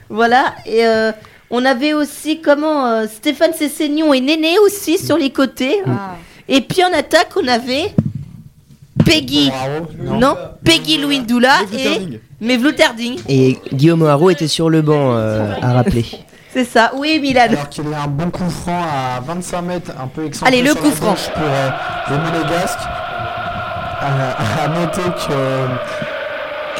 Voilà. 0.09 0.53
Et 0.65 0.85
euh, 0.85 1.11
on 1.49 1.63
avait 1.65 1.93
aussi 1.93 2.41
comment 2.41 2.85
euh, 2.87 3.05
Stéphane 3.07 3.53
Cessignon 3.53 4.13
et 4.13 4.21
Néné 4.21 4.59
aussi 4.59 4.97
sur 4.97 5.17
les 5.17 5.29
côtés. 5.29 5.79
Ah. 5.87 6.15
Et 6.47 6.61
puis 6.61 6.83
en 6.83 6.91
attaque, 6.97 7.29
on 7.35 7.47
avait 7.47 7.93
Peggy. 9.05 9.49
Bravo. 9.49 9.87
Non, 10.19 10.35
Peggy 10.63 10.97
Louindoula 10.97 11.53
et 11.73 11.77
Sterling. 11.77 12.19
Mevlou-Terding. 12.41 13.19
Et 13.29 13.57
Guillaume 13.73 14.05
Haro 14.05 14.29
était 14.29 14.47
sur 14.47 14.69
le 14.69 14.81
banc, 14.81 15.15
euh, 15.15 15.53
à 15.61 15.73
rappeler. 15.73 16.05
C'est 16.53 16.65
ça. 16.65 16.91
Oui, 16.95 17.19
Milan. 17.19 17.43
Alors 17.49 17.69
qu'il 17.69 17.87
y 17.89 17.93
a 17.93 18.01
un 18.03 18.07
bon 18.07 18.29
coup 18.31 18.49
franc 18.49 18.81
à 18.83 19.19
25 19.21 19.61
mètres, 19.61 19.91
un 20.01 20.07
peu 20.07 20.25
excentré 20.25 20.47
Allez, 20.55 20.63
le 20.63 20.71
sur 20.71 20.81
coup 20.81 20.89
la 20.89 20.95
franc. 20.95 21.15
pour 21.33 21.43
euh, 21.43 21.69
les 22.09 22.17
Monégasques. 22.17 22.79
À, 23.99 24.63
à 24.63 24.67
noter 24.69 25.01
que, 25.01 26.06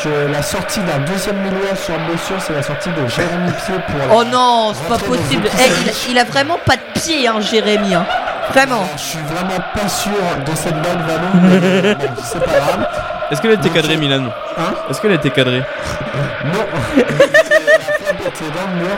que 0.03 0.31
la 0.31 0.41
sortie 0.41 0.79
d'un 0.81 0.99
deuxième 1.11 1.37
milieu 1.37 1.75
sur 1.75 1.95
blessure, 2.07 2.35
c'est 2.39 2.53
la 2.53 2.61
sortie 2.63 2.89
de 2.89 3.07
Jérémy 3.07 3.51
Pied 3.65 3.75
pour. 3.87 4.17
Oh 4.17 4.23
non, 4.23 4.73
c'est 4.73 4.87
pas 4.87 4.97
possible. 4.97 5.47
Eh, 5.59 5.71
il, 5.83 5.89
a, 5.89 5.93
il 6.09 6.19
a 6.19 6.23
vraiment 6.23 6.57
pas 6.65 6.75
de 6.75 6.99
pied, 6.99 7.27
hein, 7.27 7.39
Jérémy. 7.39 7.95
hein. 7.95 8.05
Vraiment. 8.51 8.87
Je 8.95 9.01
suis 9.01 9.19
vraiment 9.19 9.59
pas 9.73 9.87
sûr 9.89 10.11
de 10.45 10.55
cette 10.55 10.75
balle 10.81 11.03
ballon, 11.05 11.31
mais 11.43 11.95
bon, 11.95 12.05
c'est 12.23 12.39
pas 12.39 12.51
grave. 12.59 12.87
Est-ce 13.29 13.41
qu'elle 13.41 13.51
a 13.51 13.55
été 13.55 13.69
cadrée, 13.69 13.97
Milan 13.97 14.23
Hein 14.57 14.73
Est-ce 14.89 15.01
qu'elle 15.01 15.11
a 15.11 15.15
été 15.15 15.29
cadrée 15.31 15.61
Non, 16.45 16.59
dans 18.53 18.67
le 18.73 18.79
mur. 18.79 18.97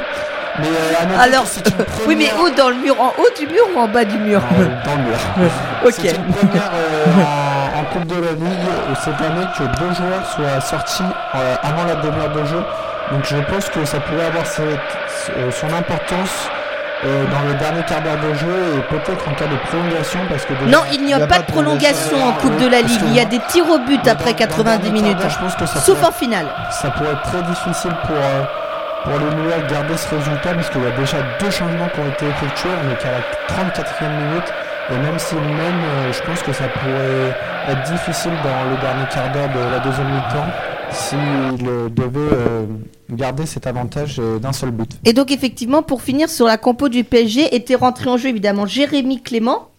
Mais 0.59 0.67
euh, 0.67 1.19
Alors, 1.23 1.45
une 1.45 1.73
Oui, 2.07 2.15
mais 2.15 2.27
première- 2.27 2.43
où 2.43 2.49
dans 2.55 2.69
le 2.69 2.75
mur 2.75 2.99
En 2.99 3.13
haut 3.17 3.29
du 3.39 3.47
mur 3.47 3.63
ou 3.75 3.79
en 3.79 3.87
bas 3.87 4.03
du 4.03 4.17
mur? 4.17 4.41
Euh, 4.59 4.65
dans 4.85 4.95
le 4.95 5.03
mur. 5.03 5.17
Ok. 5.85 5.93
C'est 5.97 6.09
une 6.15 6.25
première 6.33 6.69
euh, 6.73 7.05
Coupe 7.91 8.05
de 8.07 8.15
la 8.15 8.31
Ligue 8.33 8.67
euh, 8.69 8.93
cette 9.03 9.19
année 9.21 9.45
que 9.57 9.63
deux 9.63 9.93
joueurs 9.95 10.25
soient 10.35 10.61
sortis 10.61 11.03
euh, 11.35 11.55
avant 11.63 11.85
la 11.85 11.95
demi-heure 11.95 12.29
de 12.31 12.45
jeu. 12.45 12.61
Donc 13.11 13.25
je 13.25 13.37
pense 13.51 13.69
que 13.69 13.83
ça 13.85 13.99
pourrait 13.99 14.25
avoir 14.25 14.45
cette- 14.45 14.67
euh, 15.37 15.49
son 15.51 15.67
importance 15.73 16.49
euh, 17.05 17.23
dans 17.31 17.47
le 17.47 17.53
dernier 17.55 17.81
quart 17.83 18.01
d'heure 18.01 18.17
de 18.19 18.33
jeu 18.35 18.75
et 18.77 18.81
peut-être 18.93 19.27
en 19.27 19.33
cas 19.33 19.45
de 19.47 19.55
prolongation 19.67 20.19
parce 20.29 20.45
que 20.45 20.53
Non, 20.65 20.83
il 20.93 21.03
n'y 21.05 21.13
a, 21.13 21.25
pas 21.25 21.39
de 21.39 21.43
prolongation 21.45 22.17
en. 22.27 22.33
Coupe 22.33 22.57
de 22.57 22.67
la 22.67 22.81
Ligue. 22.81 23.01
Il 23.07 23.15
y 23.15 23.19
a 23.21 23.25
des 23.25 23.39
tirs 23.47 23.69
au 23.69 23.79
but 23.79 24.05
après 24.07 24.33
dans- 24.33 24.39
dans 24.39 24.45
le 24.45 24.47
90 24.47 24.79
dernier 24.91 25.01
minutes. 25.01 25.17
Je 25.29 25.37
pense 25.39 25.55
que 25.55 25.65
ça 25.65 25.79
Sauf 25.79 25.95
pourrait- 25.97 26.09
en 26.09 26.11
finale. 26.11 26.45
ça 26.71 26.89
pourrait 26.91 27.11
être 27.13 27.21
très 27.23 27.41
difficile 27.43 27.91
pour, 28.05 28.15
euh, 28.15 28.43
pour 29.05 29.13
les 29.13 29.35
Nouveaux 29.35 29.49
de 29.65 29.71
garder 29.71 29.97
ce 29.97 30.13
résultat 30.13 30.53
parce 30.53 30.69
qu'il 30.69 30.83
y 30.83 30.87
a 30.87 30.91
déjà 30.91 31.17
deux 31.39 31.49
changements 31.49 31.87
qui 31.93 31.99
ont 32.01 32.07
été 32.09 32.27
effectués, 32.27 32.69
on 32.69 32.91
est 32.91 32.97
qu'à 33.01 33.11
la 33.11 33.55
34e 33.55 34.11
minute 34.11 34.53
et 34.91 34.97
même 34.97 35.19
s'ils 35.19 35.37
mènent, 35.37 35.83
euh, 35.85 36.11
je 36.11 36.21
pense 36.23 36.41
que 36.41 36.51
ça 36.51 36.67
pourrait 36.67 37.35
être 37.67 37.91
difficile 37.91 38.31
dans 38.43 38.69
le 38.71 38.77
dernier 38.81 39.05
quart 39.13 39.31
d'heure 39.31 39.49
de 39.49 39.71
la 39.71 39.79
deuxième 39.79 40.07
mi-temps 40.07 40.47
s'ils 40.91 41.67
euh, 41.67 41.89
devaient 41.89 42.19
euh, 42.19 42.65
garder 43.11 43.45
cet 43.45 43.67
avantage 43.67 44.17
d'un 44.17 44.51
seul 44.51 44.71
but. 44.71 44.89
Et 45.05 45.13
donc, 45.13 45.31
effectivement, 45.31 45.83
pour 45.83 46.01
finir 46.01 46.29
sur 46.29 46.47
la 46.47 46.57
compo 46.57 46.89
du 46.89 47.03
PSG, 47.03 47.55
était 47.55 47.75
rentré 47.75 48.09
en 48.09 48.17
jeu 48.17 48.29
évidemment 48.29 48.65
Jérémy 48.65 49.21
Clément. 49.21 49.69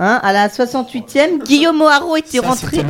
Hein, 0.00 0.20
à 0.22 0.32
la 0.32 0.46
68e, 0.46 1.42
Guillaume 1.44 1.76
Moirot 1.76 2.16
était 2.16 2.38
Ça, 2.38 2.46
rentré. 2.46 2.76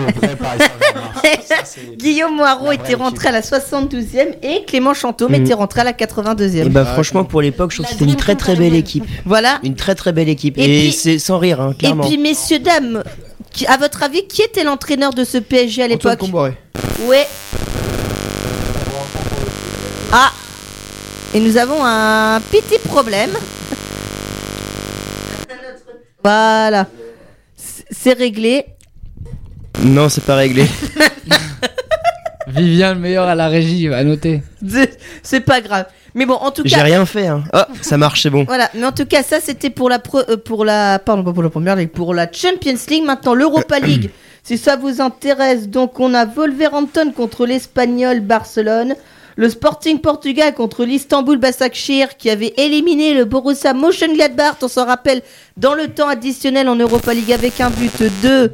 Guillaume 1.96 2.36
Moirot 2.36 2.66
La 2.66 2.74
était 2.74 2.94
rentré 2.94 3.28
à 3.28 3.32
la 3.32 3.40
72e 3.40 4.34
et 4.42 4.66
Clément 4.66 4.92
Chantôme 4.92 5.34
était 5.34 5.54
rentré 5.54 5.80
à 5.80 5.84
la 5.84 5.94
82e. 5.94 6.66
Et 6.66 6.68
bah 6.68 6.84
franchement 6.84 7.24
pour 7.24 7.40
l'époque, 7.40 7.70
je 7.70 7.76
trouve 7.76 7.86
que 7.86 7.92
c'était 7.92 8.04
une 8.04 8.16
très 8.16 8.34
très 8.34 8.56
belle 8.56 8.74
équipe. 8.74 9.06
Voilà. 9.24 9.58
Une 9.62 9.74
très 9.74 9.94
très 9.94 10.12
belle 10.12 10.28
équipe. 10.28 10.58
Et 10.58 10.88
Et, 10.88 10.90
c'est 10.90 11.18
sans 11.18 11.38
rire, 11.38 11.62
hein, 11.62 11.70
Et 11.72 11.78
clairement. 11.78 12.06
puis, 12.06 12.18
messieurs, 12.18 12.58
dames, 12.58 13.02
qui, 13.52 13.66
à 13.66 13.78
votre 13.78 14.02
avis, 14.02 14.26
qui 14.26 14.42
était 14.42 14.64
l'entraîneur 14.64 15.14
de 15.14 15.24
ce 15.24 15.38
PSG 15.38 15.84
à 15.84 15.88
l'époque. 15.88 16.20
Ouais. 17.06 17.26
Ah 20.12 20.30
Et 21.32 21.40
nous 21.40 21.56
avons 21.56 21.82
un 21.82 22.38
petit 22.50 22.78
problème. 22.86 23.30
Voilà. 26.22 26.86
C'est- 27.90 28.12
réglé. 28.12 28.66
Non, 29.82 30.08
c'est 30.08 30.24
pas 30.24 30.34
réglé. 30.36 30.64
Vivien 32.48 32.94
le 32.94 33.00
meilleur 33.00 33.26
à 33.26 33.34
la 33.34 33.48
régie, 33.48 33.88
à 33.92 34.02
noter. 34.04 34.42
C'est- 35.22 35.40
pas 35.40 35.60
grave. 35.60 35.86
Mais 36.14 36.24
bon, 36.24 36.34
en 36.34 36.50
tout 36.50 36.62
J'ai 36.64 36.76
cas. 36.76 36.82
rien 36.82 37.04
fait. 37.04 37.26
Hein. 37.26 37.44
Oh, 37.52 37.58
ça 37.82 37.98
marche, 37.98 38.22
c'est 38.22 38.30
bon. 38.30 38.44
Voilà, 38.44 38.70
mais 38.74 38.84
en 38.86 38.92
tout 38.92 39.04
cas, 39.04 39.22
ça 39.22 39.38
c'était 39.40 39.68
pour 39.70 39.88
la 39.90 39.98
pre- 39.98 40.24
euh, 40.30 40.36
pour 40.38 40.64
la 40.64 40.98
pardon 40.98 41.22
pas 41.22 41.32
pour 41.34 41.42
la 41.42 41.50
première 41.50 41.76
ligue, 41.76 41.90
pour 41.90 42.14
la 42.14 42.26
Champions 42.32 42.74
League. 42.88 43.04
Maintenant 43.04 43.34
l'Europa 43.34 43.78
League, 43.78 44.10
si 44.42 44.56
ça 44.56 44.76
vous 44.76 45.00
intéresse, 45.02 45.68
donc 45.68 46.00
on 46.00 46.14
a 46.14 46.24
Wolverhampton 46.24 47.12
contre 47.14 47.44
l'Espagnol 47.46 48.20
Barcelone, 48.20 48.94
le 49.38 49.48
Sporting 49.48 50.00
Portugal 50.00 50.52
contre 50.52 50.84
l'Istanbul 50.84 51.38
Başakşehir 51.38 52.16
qui 52.16 52.28
avait 52.28 52.54
éliminé 52.56 53.14
le 53.14 53.24
Borussia 53.24 53.72
Mönchengladbach, 53.72 54.56
on 54.62 54.68
s'en 54.68 54.84
rappelle, 54.84 55.22
dans 55.56 55.74
le 55.74 55.86
temps 55.86 56.08
additionnel 56.08 56.68
en 56.68 56.74
Europa 56.74 57.14
League 57.14 57.32
avec 57.32 57.60
un 57.60 57.70
but 57.70 58.02
de 58.24 58.50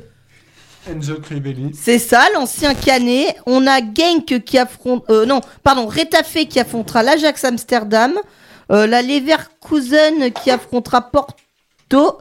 Enzo 0.87 1.14
Crivelli. 1.20 1.70
c'est 1.73 1.99
ça, 1.99 2.27
l'ancien 2.35 2.75
Canet. 2.75 3.35
On 3.47 3.66
a 3.66 3.81
Genk 3.81 4.44
qui 4.44 4.59
affronte. 4.59 5.05
euh, 5.09 5.25
non, 5.25 5.40
pardon, 5.62 5.87
Retafe 5.87 6.47
qui 6.51 6.61
affrontera 6.61 7.03
l'Ajax 7.03 7.42
Amsterdam. 7.44 8.12
Euh, 8.70 8.87
la 8.87 9.01
Leverkusen 9.01 10.33
qui 10.33 10.51
affrontera 10.51 11.01
Porto. 11.01 12.18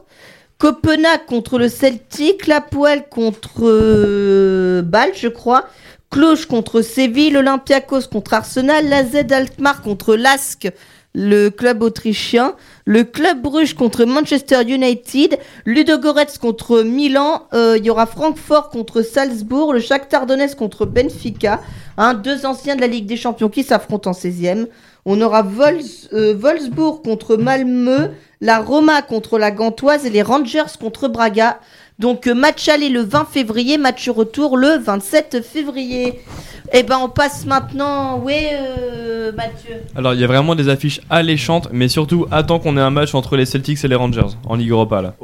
Copenhague 0.56 1.26
contre 1.26 1.58
le 1.58 1.68
Celtic. 1.68 2.46
La 2.46 2.62
Poel 2.62 3.10
contre 3.10 3.60
euh, 3.60 4.80
Bâle, 4.80 5.10
je 5.14 5.28
crois. 5.28 5.66
Cloche 6.14 6.46
contre 6.46 6.80
Séville. 6.80 7.30
L'Olympiakos 7.32 8.02
contre 8.08 8.34
Arsenal. 8.34 8.88
La 8.88 9.02
Z 9.02 9.32
Alkmaar 9.32 9.82
contre 9.82 10.14
Lask, 10.14 10.70
le 11.12 11.48
club 11.48 11.82
autrichien. 11.82 12.54
Le 12.84 13.02
club 13.02 13.42
Bruges 13.42 13.74
contre 13.74 14.04
Manchester 14.04 14.62
United. 14.62 15.36
Ludogorets 15.64 16.38
contre 16.40 16.82
Milan. 16.82 17.48
Euh, 17.52 17.74
Il 17.80 17.84
y 17.84 17.90
aura 17.90 18.06
Francfort 18.06 18.70
contre 18.70 19.02
Salzbourg. 19.02 19.72
Le 19.72 19.80
Shakhtar 19.80 20.26
Donetsk 20.26 20.56
contre 20.56 20.86
Benfica. 20.86 21.60
Hein, 21.98 22.14
deux 22.14 22.46
anciens 22.46 22.76
de 22.76 22.80
la 22.80 22.86
Ligue 22.86 23.06
des 23.06 23.16
Champions 23.16 23.48
qui 23.48 23.64
s'affrontent 23.64 24.10
en 24.10 24.14
16e. 24.14 24.68
On 25.06 25.20
aura 25.20 25.42
Vols- 25.42 26.08
euh, 26.12 26.38
contre 27.02 27.36
Malmö. 27.36 28.10
La 28.40 28.58
Roma 28.60 29.02
contre 29.02 29.36
la 29.36 29.50
Gantoise. 29.50 30.06
Et 30.06 30.10
les 30.10 30.22
Rangers 30.22 30.78
contre 30.80 31.08
Braga. 31.08 31.58
Donc 31.98 32.26
euh, 32.26 32.34
match 32.34 32.68
aller 32.68 32.88
le 32.88 33.02
20 33.02 33.26
février. 33.30 33.78
Match 33.78 34.08
retour 34.08 34.56
le 34.56 34.78
27 34.78 35.42
février. 35.42 36.20
Et 36.72 36.82
ben 36.82 36.98
on 37.00 37.08
passe 37.08 37.46
maintenant. 37.46 38.18
Ouais, 38.18 38.50
euh, 38.52 39.32
Mathieu. 39.32 39.76
Alors 39.94 40.14
il 40.14 40.20
y 40.20 40.24
a 40.24 40.26
vraiment 40.26 40.54
des 40.54 40.68
affiches 40.68 41.00
alléchantes, 41.10 41.68
mais 41.72 41.88
surtout 41.88 42.26
attends 42.30 42.58
qu'on 42.58 42.76
ait 42.76 42.80
un 42.80 42.90
match 42.90 43.14
entre 43.14 43.36
les 43.36 43.46
Celtics 43.46 43.84
et 43.84 43.88
les 43.88 43.94
Rangers 43.94 44.34
en 44.46 44.56
Ligue 44.56 44.70
Europa 44.70 45.02
là. 45.02 45.14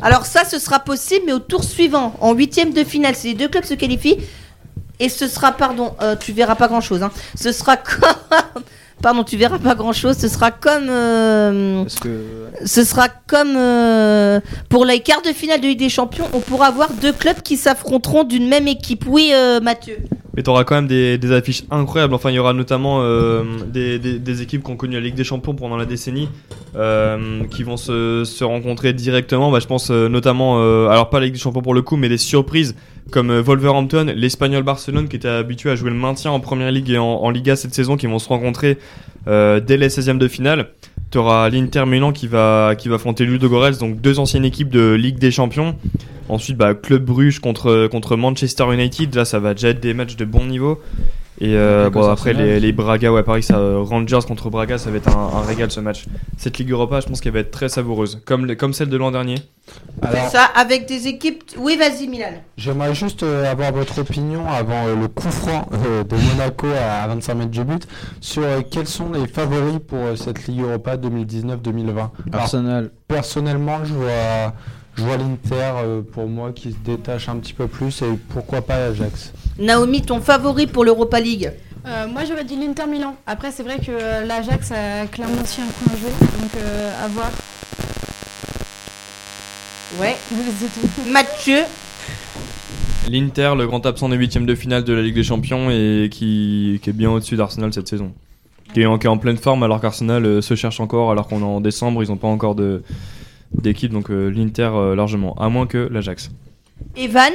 Alors 0.00 0.26
ça, 0.26 0.44
ce 0.44 0.58
sera 0.58 0.80
possible, 0.80 1.24
mais 1.26 1.32
au 1.32 1.38
tour 1.38 1.64
suivant, 1.64 2.14
en 2.20 2.34
huitième 2.34 2.72
de 2.72 2.84
finale, 2.84 3.14
si 3.14 3.28
les 3.28 3.34
deux 3.34 3.48
clubs 3.48 3.64
se 3.64 3.74
qualifient, 3.74 4.18
et 5.02 5.08
ce 5.08 5.26
sera, 5.26 5.50
pardon, 5.50 5.94
euh, 6.00 6.14
tu 6.14 6.32
verras 6.32 6.54
pas 6.54 6.68
grand-chose. 6.68 7.02
Hein. 7.02 7.10
Ce 7.34 7.50
sera 7.50 7.76
comme, 7.76 8.62
pardon, 9.02 9.24
tu 9.24 9.36
verras 9.36 9.58
pas 9.58 9.74
grand-chose. 9.74 10.16
Ce 10.16 10.28
sera 10.28 10.50
comme, 10.50 10.88
euh, 10.88 11.82
Parce 11.82 11.96
que. 11.96 12.08
ce 12.64 12.84
sera 12.84 13.08
comme 13.26 13.54
euh, 13.56 14.40
pour 14.68 14.84
les 14.84 15.00
quarts 15.00 15.22
de 15.22 15.30
finale 15.32 15.60
de 15.60 15.66
Ligue 15.66 15.78
des 15.78 15.88
Champions, 15.88 16.24
on 16.32 16.40
pourra 16.40 16.66
avoir 16.68 16.90
deux 16.92 17.12
clubs 17.12 17.42
qui 17.42 17.56
s'affronteront 17.56 18.24
d'une 18.24 18.48
même 18.48 18.68
équipe. 18.68 19.04
Oui, 19.08 19.30
euh, 19.34 19.60
Mathieu. 19.60 19.98
Mais 20.34 20.42
t'auras 20.42 20.64
quand 20.64 20.76
même 20.76 20.86
des, 20.86 21.18
des 21.18 21.30
affiches 21.32 21.64
incroyables. 21.70 22.14
Enfin, 22.14 22.30
il 22.30 22.36
y 22.36 22.38
aura 22.38 22.54
notamment 22.54 23.00
euh, 23.02 23.42
des, 23.66 23.98
des- 23.98 24.18
des 24.18 24.40
équipes 24.40 24.64
qui 24.64 24.70
ont 24.70 24.76
connu 24.76 24.94
la 24.94 25.00
Ligue 25.00 25.14
des 25.14 25.24
Champions 25.24 25.54
pendant 25.54 25.76
la 25.76 25.84
décennie, 25.84 26.26
euh, 26.74 27.44
qui 27.54 27.64
vont 27.64 27.76
se, 27.76 28.24
se 28.24 28.42
rencontrer 28.42 28.94
directement. 28.94 29.50
Bah, 29.50 29.60
je 29.60 29.66
pense 29.66 29.90
euh, 29.90 30.08
notamment, 30.08 30.56
euh, 30.58 30.88
alors 30.88 31.10
pas 31.10 31.18
la 31.20 31.26
Ligue 31.26 31.34
des 31.34 31.40
Champions 31.40 31.60
pour 31.60 31.74
le 31.74 31.82
coup, 31.82 31.96
mais 31.96 32.08
des 32.08 32.16
surprises 32.16 32.74
comme 33.10 33.30
euh, 33.30 33.42
Wolverhampton, 33.42 34.12
l'Espagnol 34.14 34.62
Barcelone, 34.62 35.08
qui 35.08 35.16
était 35.16 35.28
habitué 35.28 35.70
à 35.70 35.76
jouer 35.76 35.90
le 35.90 35.96
maintien 35.96 36.30
en 36.30 36.40
Première 36.40 36.70
Ligue 36.70 36.90
et 36.90 36.98
en, 36.98 37.30
Liga 37.30 37.56
cette 37.56 37.74
saison, 37.74 37.96
qui 37.96 38.06
vont 38.06 38.18
se 38.18 38.28
rencontrer 38.28 38.78
euh, 39.28 39.60
dès 39.60 39.76
les 39.76 39.88
16e 39.88 40.18
de 40.18 40.28
finale. 40.28 40.68
T'auras 41.10 41.50
l'Inter 41.50 41.84
Milan 41.86 42.12
qui 42.12 42.26
va, 42.26 42.74
qui 42.76 42.92
affronter 42.92 43.26
Ludogorets, 43.26 43.72
donc 43.72 44.00
deux 44.00 44.18
anciennes 44.18 44.44
équipes 44.44 44.70
de 44.70 44.94
Ligue 44.94 45.18
des 45.18 45.30
Champions. 45.30 45.76
Ensuite, 46.28 46.56
bah, 46.56 46.74
Club 46.74 47.04
Bruges 47.04 47.40
contre, 47.40 47.88
contre 47.88 48.16
Manchester 48.16 48.72
United. 48.72 49.14
Là, 49.14 49.24
ça 49.24 49.38
va 49.38 49.52
déjà 49.52 49.68
être 49.68 49.80
des 49.80 49.92
matchs 49.92 50.16
de 50.16 50.24
bon 50.24 50.46
niveau. 50.46 50.80
Et 51.40 51.56
euh, 51.56 51.90
bon, 51.90 52.08
après, 52.08 52.34
les, 52.34 52.60
les 52.60 52.72
Braga, 52.72 53.10
ouais, 53.10 53.22
pareil, 53.22 53.42
ça, 53.42 53.56
euh, 53.56 53.80
Rangers 53.80 54.20
contre 54.28 54.50
Braga, 54.50 54.78
ça 54.78 54.90
va 54.90 54.98
être 54.98 55.08
un, 55.16 55.38
un 55.38 55.42
régal 55.42 55.70
ce 55.70 55.80
match. 55.80 56.04
Cette 56.36 56.58
Ligue 56.58 56.70
Europa, 56.70 57.00
je 57.00 57.06
pense 57.06 57.20
qu'elle 57.20 57.32
va 57.32 57.40
être 57.40 57.50
très 57.50 57.68
savoureuse, 57.68 58.20
comme, 58.24 58.54
comme 58.54 58.72
celle 58.74 58.90
de 58.90 58.96
l'an 58.96 59.10
dernier. 59.10 59.36
Alors, 60.02 60.28
Ça, 60.28 60.44
avec 60.44 60.86
des 60.86 61.08
équipes. 61.08 61.42
Oui, 61.58 61.76
vas-y, 61.76 62.06
Milan. 62.06 62.32
J'aimerais 62.56 62.94
juste 62.94 63.22
euh, 63.22 63.50
avoir 63.50 63.72
votre 63.72 63.98
opinion 64.00 64.48
avant 64.48 64.86
euh, 64.86 64.94
le 64.94 65.08
coup 65.08 65.30
franc 65.30 65.68
euh, 65.86 66.04
de 66.04 66.16
Monaco 66.16 66.66
à 66.68 67.06
25 67.08 67.34
mètres 67.34 67.50
du 67.50 67.64
but 67.64 67.88
sur 68.20 68.42
euh, 68.42 68.60
quels 68.70 68.86
sont 68.86 69.10
les 69.12 69.26
favoris 69.26 69.78
pour 69.86 69.98
euh, 69.98 70.16
cette 70.16 70.46
Ligue 70.46 70.60
Europa 70.62 70.96
2019-2020. 70.96 71.88
Alors, 71.90 72.10
Arsenal. 72.32 72.90
personnellement, 73.08 73.84
je 73.84 73.94
vois, 73.94 74.54
je 74.96 75.02
vois 75.02 75.16
l'Inter 75.16 75.72
euh, 75.84 76.02
pour 76.02 76.28
moi 76.28 76.52
qui 76.52 76.72
se 76.72 76.76
détache 76.84 77.28
un 77.28 77.36
petit 77.36 77.54
peu 77.54 77.66
plus 77.66 78.02
et 78.02 78.18
pourquoi 78.28 78.62
pas 78.62 78.78
l'Ajax. 78.78 79.32
Naomi, 79.58 80.02
ton 80.02 80.20
favori 80.20 80.66
pour 80.66 80.84
l'Europa 80.84 81.20
League? 81.20 81.52
Euh, 81.84 82.06
moi 82.06 82.24
j'aurais 82.24 82.44
dit 82.44 82.56
l'Inter 82.56 82.86
Milan. 82.88 83.16
Après 83.26 83.50
c'est 83.50 83.62
vrai 83.62 83.78
que 83.78 83.90
euh, 83.90 84.24
l'Ajax 84.24 84.70
a 84.70 85.06
clairement 85.06 85.42
aussi 85.42 85.60
un 85.60 85.66
coup 85.66 85.90
à 85.92 85.96
jouer. 85.96 86.10
Donc 86.20 86.50
euh, 86.56 87.04
à 87.04 87.08
voir. 87.08 87.30
Ouais. 90.00 90.16
C'est 90.58 90.80
tout. 90.80 91.10
Mathieu? 91.10 91.58
L'Inter, 93.10 93.54
le 93.56 93.66
grand 93.66 93.84
absent 93.84 94.08
des 94.08 94.16
huitièmes 94.16 94.46
de 94.46 94.54
finale 94.54 94.84
de 94.84 94.92
la 94.92 95.02
Ligue 95.02 95.16
des 95.16 95.24
Champions 95.24 95.70
et 95.70 96.08
qui, 96.10 96.78
qui 96.82 96.90
est 96.90 96.92
bien 96.92 97.10
au-dessus 97.10 97.36
d'Arsenal 97.36 97.72
cette 97.72 97.88
saison. 97.88 98.12
Qui 98.72 98.82
est, 98.82 98.86
en, 98.86 98.96
qui 98.96 99.06
est 99.06 99.10
en 99.10 99.18
pleine 99.18 99.36
forme 99.36 99.64
alors 99.64 99.80
qu'Arsenal 99.80 100.42
se 100.42 100.54
cherche 100.54 100.80
encore, 100.80 101.10
alors 101.10 101.26
qu'on 101.26 101.40
est 101.40 101.44
en 101.44 101.60
décembre, 101.60 102.02
ils 102.02 102.08
n'ont 102.08 102.16
pas 102.16 102.28
encore 102.28 102.54
de 102.54 102.82
d'équipe, 103.60 103.92
donc 103.92 104.10
euh, 104.10 104.28
l'Inter 104.30 104.70
euh, 104.74 104.94
largement, 104.94 105.34
à 105.34 105.48
moins 105.48 105.66
que 105.66 105.88
l'Ajax. 105.90 106.30
Evan. 106.96 107.32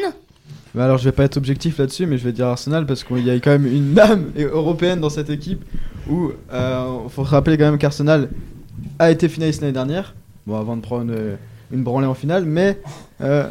Bah 0.75 0.85
alors 0.85 0.97
je 0.97 1.05
vais 1.05 1.11
pas 1.11 1.23
être 1.23 1.37
objectif 1.37 1.77
là-dessus, 1.79 2.05
mais 2.05 2.17
je 2.17 2.23
vais 2.23 2.31
dire 2.33 2.47
Arsenal 2.47 2.85
parce 2.85 3.03
qu'il 3.03 3.25
y 3.25 3.29
a 3.31 3.35
quand 3.39 3.51
même 3.51 3.65
une 3.65 3.97
âme 3.97 4.31
européenne 4.37 4.99
dans 4.99 5.09
cette 5.09 5.29
équipe 5.29 5.63
où 6.09 6.31
il 6.53 7.09
faut 7.09 7.25
se 7.25 7.29
rappeler 7.29 7.57
quand 7.57 7.65
même 7.65 7.77
qu'Arsenal 7.79 8.29
a 8.99 9.09
été 9.09 9.27
finaliste 9.29 9.61
l'année 9.61 9.73
dernière, 9.73 10.13
bon 10.45 10.55
avant 10.57 10.75
de 10.77 10.81
prendre 10.81 11.11
euh, 11.15 11.35
une 11.71 11.83
branlée 11.83 12.05
en 12.05 12.13
finale, 12.13 12.45
mais 12.45 12.79
euh, 13.21 13.47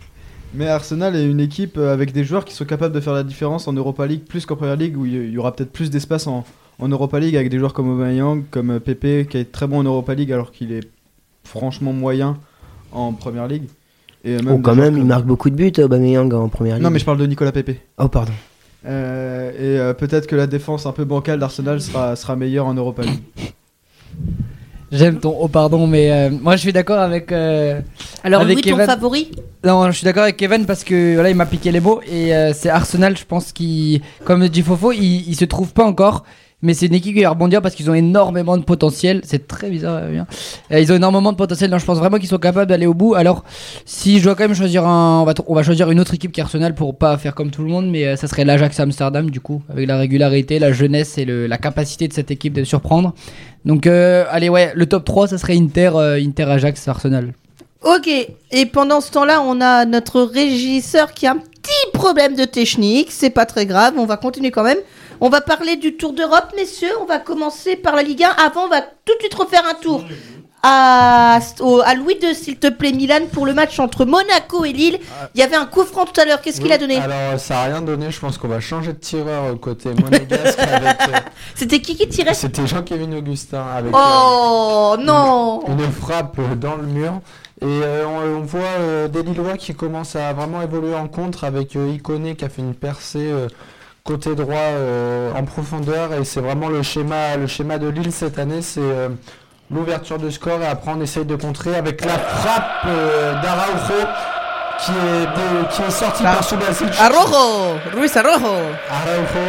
mais 0.54 0.68
Arsenal 0.68 1.16
est 1.16 1.24
une 1.26 1.40
équipe 1.40 1.76
euh, 1.78 1.92
avec 1.92 2.12
des 2.12 2.22
joueurs 2.24 2.44
qui 2.44 2.54
sont 2.54 2.64
capables 2.64 2.94
de 2.94 3.00
faire 3.00 3.12
la 3.14 3.24
différence 3.24 3.66
en 3.66 3.72
Europa 3.72 4.06
League 4.06 4.22
plus 4.28 4.46
qu'en 4.46 4.56
Première 4.56 4.76
League 4.76 4.96
où 4.96 5.04
il 5.06 5.30
y- 5.30 5.38
aura 5.38 5.54
peut-être 5.56 5.72
plus 5.72 5.90
d'espace 5.90 6.26
en, 6.26 6.44
en 6.78 6.88
Europa 6.88 7.18
League 7.18 7.34
avec 7.36 7.50
des 7.50 7.58
joueurs 7.58 7.72
comme 7.74 7.88
Aubameyang, 7.90 8.44
comme 8.50 8.70
euh, 8.70 8.78
Pepe 8.80 9.26
qui 9.28 9.36
est 9.38 9.50
très 9.50 9.66
bon 9.66 9.78
en 9.78 9.84
Europa 9.84 10.14
League 10.14 10.32
alors 10.32 10.52
qu'il 10.52 10.70
est 10.72 10.88
franchement 11.48 11.92
moyen 11.92 12.36
en 12.92 13.12
Première 13.12 13.46
League. 13.48 13.64
Et 14.24 14.34
euh, 14.36 14.38
Oh, 14.50 14.58
quand 14.58 14.74
même, 14.74 14.96
il 14.98 15.04
marque 15.04 15.24
beaucoup 15.24 15.48
de 15.50 15.54
buts, 15.56 15.72
Aubameyang 15.82 16.32
en 16.34 16.48
première 16.48 16.74
ligue. 16.76 16.84
Non 16.84 16.90
mais 16.90 16.98
je 16.98 17.04
parle 17.04 17.18
de 17.18 17.26
Nicolas 17.26 17.52
Pepe. 17.52 17.76
Oh, 17.98 18.08
pardon. 18.08 18.32
Euh, 18.86 19.50
et 19.52 19.78
euh, 19.80 19.92
peut-être 19.94 20.26
que 20.26 20.36
la 20.36 20.46
défense 20.46 20.86
un 20.86 20.92
peu 20.92 21.04
bancale 21.04 21.38
d'Arsenal 21.40 21.80
sera, 21.80 22.14
sera 22.16 22.36
meilleure 22.36 22.66
en 22.66 22.74
Europa 22.74 23.02
League. 23.02 23.22
J'aime 24.90 25.18
ton 25.18 25.36
oh 25.38 25.48
pardon, 25.48 25.86
mais 25.86 26.10
euh, 26.10 26.30
moi 26.30 26.56
je 26.56 26.62
suis 26.62 26.72
d'accord 26.72 26.98
avec. 26.98 27.30
euh, 27.30 27.80
Alors, 28.24 28.40
Avec 28.40 28.56
oui, 28.56 28.62
ton 28.62 28.78
favori? 28.78 29.30
Non, 29.62 29.90
je 29.90 29.96
suis 29.98 30.04
d'accord 30.04 30.22
avec 30.22 30.38
Kevin 30.38 30.64
parce 30.64 30.82
que 30.82 31.14
voilà, 31.14 31.28
il 31.28 31.36
m'a 31.36 31.44
piqué 31.44 31.70
les 31.70 31.80
mots 31.80 32.00
et 32.10 32.34
euh, 32.34 32.52
c'est 32.54 32.70
Arsenal, 32.70 33.14
je 33.16 33.24
pense, 33.26 33.52
qui, 33.52 34.00
comme 34.24 34.40
le 34.40 34.48
dit 34.48 34.62
Fofo, 34.62 34.92
il, 34.92 35.28
il 35.28 35.36
se 35.36 35.44
trouve 35.44 35.74
pas 35.74 35.84
encore. 35.84 36.24
Mais 36.60 36.74
c'est 36.74 36.86
une 36.86 36.94
équipe 36.94 37.14
qui 37.14 37.22
va 37.22 37.30
rebondir 37.30 37.62
parce 37.62 37.76
qu'ils 37.76 37.88
ont 37.88 37.94
énormément 37.94 38.56
de 38.56 38.64
potentiel. 38.64 39.20
C'est 39.22 39.46
très 39.46 39.70
bizarre. 39.70 40.00
Euh, 40.02 40.24
ils 40.80 40.92
ont 40.92 40.96
énormément 40.96 41.30
de 41.30 41.36
potentiel. 41.36 41.70
Donc 41.70 41.78
je 41.78 41.84
pense 41.84 41.98
vraiment 41.98 42.18
qu'ils 42.18 42.28
sont 42.28 42.38
capables 42.38 42.66
d'aller 42.66 42.86
au 42.86 42.94
bout. 42.94 43.14
Alors, 43.14 43.44
si 43.84 44.18
je 44.18 44.24
dois 44.24 44.34
quand 44.34 44.42
même 44.42 44.56
choisir 44.56 44.84
un, 44.84 45.20
on 45.20 45.24
va, 45.24 45.34
on 45.46 45.54
va 45.54 45.62
choisir 45.62 45.88
une 45.90 46.00
autre 46.00 46.14
équipe 46.14 46.32
qu'Arsenal 46.32 46.74
pour 46.74 46.98
pas 46.98 47.16
faire 47.16 47.36
comme 47.36 47.52
tout 47.52 47.62
le 47.62 47.68
monde, 47.68 47.88
mais 47.88 48.06
euh, 48.06 48.16
ça 48.16 48.26
serait 48.26 48.44
l'Ajax 48.44 48.80
Amsterdam 48.80 49.30
du 49.30 49.40
coup, 49.40 49.62
avec 49.68 49.86
la 49.86 49.98
régularité, 49.98 50.58
la 50.58 50.72
jeunesse 50.72 51.16
et 51.16 51.24
la 51.24 51.58
capacité 51.58 52.08
de 52.08 52.12
cette 52.12 52.32
équipe 52.32 52.54
de 52.54 52.64
surprendre. 52.64 53.14
Donc, 53.64 53.86
allez 53.86 54.48
ouais, 54.48 54.72
le 54.74 54.86
top 54.86 55.04
3, 55.04 55.28
ça 55.28 55.38
serait 55.38 55.56
Inter, 55.56 55.90
Inter 56.20 56.44
Ajax 56.44 56.88
Arsenal. 56.88 57.32
Ok, 57.82 58.08
et 58.50 58.66
pendant 58.66 59.00
ce 59.00 59.12
temps-là, 59.12 59.42
on 59.42 59.60
a 59.60 59.84
notre 59.84 60.22
régisseur 60.22 61.12
qui 61.12 61.26
a 61.26 61.32
un 61.32 61.36
petit 61.36 61.90
problème 61.92 62.34
de 62.34 62.44
technique. 62.44 63.08
C'est 63.10 63.30
pas 63.30 63.46
très 63.46 63.66
grave, 63.66 63.94
on 63.96 64.06
va 64.06 64.16
continuer 64.16 64.50
quand 64.50 64.64
même. 64.64 64.78
On 65.20 65.28
va 65.28 65.40
parler 65.40 65.76
du 65.76 65.96
Tour 65.96 66.12
d'Europe, 66.12 66.52
messieurs. 66.56 66.92
On 67.02 67.04
va 67.06 67.18
commencer 67.18 67.76
par 67.76 67.96
la 67.96 68.02
Ligue 68.02 68.22
1. 68.24 68.28
Avant, 68.30 68.64
on 68.64 68.68
va 68.68 68.80
tout 68.82 69.14
de 69.14 69.20
suite 69.20 69.34
refaire 69.34 69.62
un 69.68 69.74
tour 69.74 70.04
à, 70.62 71.38
au- 71.60 71.80
à 71.84 71.94
Louis 71.94 72.16
II, 72.22 72.34
s'il 72.34 72.58
te 72.58 72.68
plaît, 72.68 72.92
Milan, 72.92 73.20
pour 73.32 73.46
le 73.46 73.54
match 73.54 73.78
entre 73.78 74.04
Monaco 74.04 74.64
et 74.64 74.72
Lille. 74.72 74.98
Il 75.34 75.40
y 75.40 75.42
avait 75.42 75.56
un 75.56 75.66
coup 75.66 75.84
franc 75.84 76.04
tout 76.04 76.20
à 76.20 76.24
l'heure. 76.24 76.40
Qu'est-ce 76.40 76.60
qu'il 76.60 76.70
a 76.72 76.78
donné 76.78 76.96
Alors, 76.98 77.38
ça 77.38 77.60
a 77.60 77.64
rien 77.64 77.80
donné. 77.82 78.10
Je 78.10 78.18
pense 78.20 78.38
qu'on 78.38 78.48
va 78.48 78.60
changer 78.60 78.92
de 78.92 78.98
tireur 78.98 79.44
euh, 79.44 79.54
côté 79.56 79.90
monégasque. 79.94 80.58
avec, 80.58 81.00
euh, 81.08 81.18
C'était 81.54 81.80
qui 81.80 81.96
qui 81.96 82.08
tirait 82.08 82.34
C'était 82.34 82.66
Jean-Kévin 82.66 83.12
Augustin 83.16 83.64
avec 83.74 83.92
Oh 83.94 84.96
non 85.00 85.62
euh, 85.68 85.72
une 85.72 85.92
frappe 85.92 86.38
euh, 86.38 86.54
dans 86.54 86.76
le 86.76 86.84
mur. 86.86 87.20
Et 87.60 87.64
euh, 87.64 88.04
on, 88.06 88.38
on 88.38 88.40
voit 88.42 88.60
euh, 88.78 89.08
des 89.08 89.24
Lillois 89.24 89.56
qui 89.56 89.74
commencent 89.74 90.14
à 90.16 90.32
vraiment 90.32 90.62
évoluer 90.62 90.94
en 90.94 91.08
contre 91.08 91.42
avec 91.42 91.74
euh, 91.74 91.88
Iconé 91.92 92.36
qui 92.36 92.44
a 92.44 92.48
fait 92.48 92.62
une 92.62 92.74
percée 92.74 93.18
euh, 93.32 93.48
côté 94.08 94.34
droit 94.34 94.56
euh, 94.56 95.30
en 95.36 95.44
profondeur. 95.44 96.12
Et 96.18 96.24
c'est 96.24 96.40
vraiment 96.40 96.68
le 96.68 96.82
schéma, 96.82 97.36
le 97.38 97.46
schéma 97.46 97.76
de 97.78 97.88
Lille 97.88 98.10
cette 98.12 98.38
année. 98.38 98.62
C'est 98.62 98.80
euh, 98.80 99.08
l'ouverture 99.70 100.18
de 100.18 100.30
score 100.30 100.60
et 100.62 100.66
après 100.66 100.90
on 100.96 101.00
essaye 101.02 101.26
de 101.26 101.36
contrer 101.36 101.76
avec 101.76 102.02
la 102.04 102.18
frappe 102.18 102.86
euh, 102.86 103.34
d'Araujo 103.42 104.00
qui 104.80 104.92
est, 104.92 105.26
de- 105.26 105.66
qui 105.74 105.82
est 105.82 105.90
sortie 105.90 106.22
par 106.22 106.42
Subasic. 106.42 106.88
Arrojo 107.00 107.76
Ruiz 107.94 108.16
Arrojo 108.16 108.46
Araujo, 108.96 109.44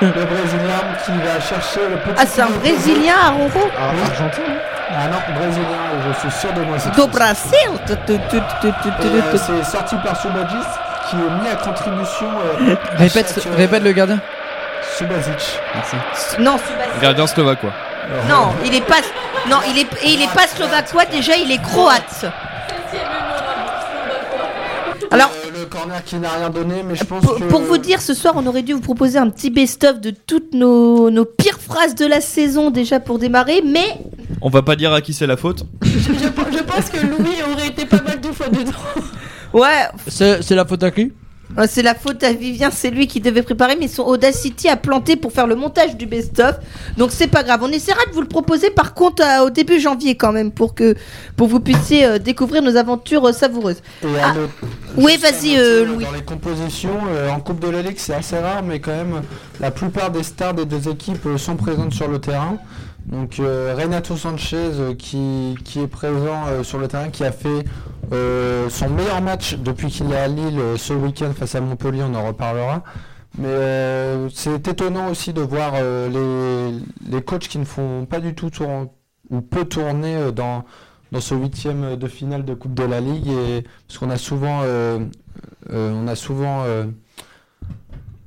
le, 0.00 0.06
le 0.06 0.24
Brésilien 0.24 0.80
qui 1.04 1.12
va 1.12 1.38
chercher 1.38 1.80
le 1.90 1.96
petit. 1.98 2.16
Ah, 2.18 2.26
c'est 2.26 2.40
un. 2.42 2.48
Brésilien, 2.60 3.14
Arrojo 3.26 3.60
Argentin. 3.78 4.42
Ah 4.90 5.08
non, 5.08 5.18
Brésilien, 5.38 5.84
je 6.08 6.20
suis 6.20 6.40
sûr 6.40 6.52
de 6.54 6.62
moi. 6.62 6.76
Do. 6.96 7.06
Brasil 7.08 7.70
C'est 9.36 9.64
sorti 9.64 9.96
par 10.04 10.16
Subasic 10.20 10.58
qui 11.10 11.16
est 11.16 11.42
mis 11.42 11.48
à 11.48 11.56
contribution. 11.56 12.26
euh, 12.26 12.74
à 12.92 12.96
Répète, 12.96 13.32
chaque, 13.34 13.46
euh, 13.46 13.56
répète 13.56 13.82
le 13.82 13.92
gardien. 13.92 14.20
Subasic. 14.96 15.58
Merci. 15.74 15.96
Non, 16.40 16.56
Subasic. 16.58 17.00
Gardien 17.02 17.26
slovaque, 17.26 17.60
quoi. 17.60 17.70
Non, 18.28 18.52
il 18.64 18.74
est 18.74 18.80
pas. 18.86 18.96
Non, 19.48 19.56
il 19.70 19.78
est. 19.78 19.86
Et 20.04 20.12
il 20.14 20.22
est 20.22 20.32
pas 20.34 20.46
slovaquois 20.46 21.04
déjà, 21.06 21.36
il 21.36 21.50
est 21.50 21.62
croate. 21.62 22.26
Alors, 25.10 25.30
Euh, 25.30 25.50
le 25.60 25.66
corner 25.66 26.02
qui 26.04 26.16
n'a 26.16 26.30
rien 26.30 26.50
donné, 26.50 26.82
mais 26.82 26.96
je 26.96 27.04
pense 27.04 27.22
pour, 27.24 27.36
que. 27.38 27.44
pour 27.44 27.60
vous 27.62 27.78
dire, 27.78 28.00
ce 28.00 28.14
soir, 28.14 28.34
on 28.36 28.46
aurait 28.46 28.62
dû 28.62 28.72
vous 28.72 28.80
proposer 28.80 29.18
un 29.18 29.30
petit 29.30 29.50
best-of 29.50 30.00
de 30.00 30.10
toutes 30.10 30.52
nos, 30.54 31.08
nos 31.10 31.24
pires 31.24 31.60
phrases 31.60 31.94
de 31.94 32.04
la 32.06 32.20
saison 32.20 32.70
déjà 32.70 32.98
pour 33.00 33.18
démarrer, 33.18 33.62
mais 33.64 33.98
On 34.42 34.50
va 34.50 34.62
pas 34.62 34.74
dire 34.76 34.92
à 34.92 35.00
qui 35.00 35.14
c'est 35.14 35.26
la 35.26 35.36
faute. 35.36 35.64
Je, 35.84 35.98
je 35.98 36.62
pense 36.62 36.90
que 36.90 36.98
Louis 37.06 37.36
aurait 37.52 37.68
été 37.68 37.86
pas 37.86 38.02
mal 38.02 38.20
de 38.20 38.28
fois 38.28 38.48
dedans. 38.48 38.72
Ouais, 39.54 39.88
C'est 40.08 40.42
c'est 40.42 40.54
la 40.54 40.64
faute 40.66 40.82
à 40.82 40.90
qui? 40.90 41.12
Euh, 41.58 41.66
C'est 41.68 41.82
la 41.82 41.94
faute 41.94 42.24
à 42.24 42.32
Vivien, 42.32 42.70
c'est 42.70 42.90
lui 42.90 43.06
qui 43.06 43.20
devait 43.20 43.42
préparer, 43.42 43.76
mais 43.78 43.86
son 43.86 44.02
Audacity 44.04 44.68
a 44.68 44.76
planté 44.76 45.14
pour 45.14 45.30
faire 45.30 45.46
le 45.46 45.54
montage 45.54 45.94
du 45.94 46.06
best-of. 46.06 46.56
Donc 46.96 47.10
c'est 47.12 47.26
pas 47.28 47.42
grave. 47.44 47.60
On 47.62 47.68
essaiera 47.70 48.00
de 48.08 48.12
vous 48.14 48.22
le 48.22 48.26
proposer 48.28 48.70
par 48.70 48.94
contre 48.94 49.22
à- 49.22 49.44
au 49.44 49.50
début 49.50 49.78
janvier 49.78 50.16
quand 50.16 50.32
même 50.32 50.50
pour 50.50 50.74
que 50.74 50.96
pour 51.36 51.46
vous 51.48 51.60
puissiez 51.60 52.06
euh, 52.06 52.18
découvrir 52.18 52.62
nos 52.62 52.76
aventures 52.76 53.26
euh, 53.28 53.32
savoureuses. 53.32 53.82
Et 54.02 54.18
à 54.18 54.28
Ah. 54.30 54.34
Oui, 54.96 55.12
juste 55.12 55.22
vas-y, 55.22 55.56
euh, 55.58 55.82
euh, 55.82 55.84
Louis. 55.84 56.04
Dans 56.04 56.12
les 56.12 56.22
compositions, 56.22 56.98
euh, 57.10 57.28
en 57.30 57.40
Coupe 57.40 57.60
de 57.60 57.68
la 57.68 57.82
Ligue, 57.82 57.98
c'est 57.98 58.14
assez 58.14 58.38
rare, 58.38 58.62
mais 58.62 58.80
quand 58.80 58.92
même, 58.96 59.20
la 59.60 59.70
plupart 59.70 60.10
des 60.10 60.22
stars 60.22 60.54
des 60.54 60.64
deux 60.64 60.88
équipes 60.88 61.26
euh, 61.26 61.36
sont 61.36 61.56
présentes 61.56 61.92
sur 61.92 62.08
le 62.08 62.18
terrain. 62.20 62.56
Donc 63.06 63.38
euh, 63.38 63.74
Renato 63.78 64.16
Sanchez 64.16 64.56
euh, 64.56 64.94
qui, 64.94 65.54
qui 65.62 65.80
est 65.80 65.86
présent 65.88 66.44
euh, 66.48 66.62
sur 66.64 66.78
le 66.78 66.88
terrain, 66.88 67.10
qui 67.10 67.22
a 67.22 67.32
fait 67.32 67.64
euh, 68.12 68.68
son 68.68 68.88
meilleur 68.90 69.20
match 69.20 69.54
depuis 69.54 69.88
qu'il 69.88 70.12
est 70.12 70.16
à 70.16 70.28
Lille 70.28 70.58
euh, 70.58 70.76
ce 70.76 70.92
week-end 70.92 71.32
face 71.32 71.54
à 71.54 71.60
Montpellier, 71.60 72.02
on 72.02 72.14
en 72.14 72.26
reparlera. 72.26 72.82
Mais 73.38 73.48
euh, 73.48 74.28
c'est 74.32 74.68
étonnant 74.68 75.10
aussi 75.10 75.32
de 75.32 75.40
voir 75.40 75.72
les, 75.74 76.70
les 77.10 77.22
coachs 77.22 77.48
qui 77.48 77.58
ne 77.58 77.64
font 77.64 78.06
pas 78.06 78.20
du 78.20 78.34
tout 78.34 78.50
tour 78.50 78.68
ou 79.30 79.40
peu 79.40 79.64
tourner 79.64 80.30
dans, 80.32 80.64
dans 81.10 81.20
ce 81.20 81.34
huitième 81.34 81.96
de 81.96 82.06
finale 82.06 82.44
de 82.44 82.54
Coupe 82.54 82.74
de 82.74 82.84
la 82.84 83.00
Ligue. 83.00 83.28
Et, 83.28 83.64
parce 83.88 83.98
qu'on 83.98 84.10
a 84.10 84.18
souvent, 84.18 84.62
on 85.68 86.06
a 86.06 86.14
souvent 86.14 86.64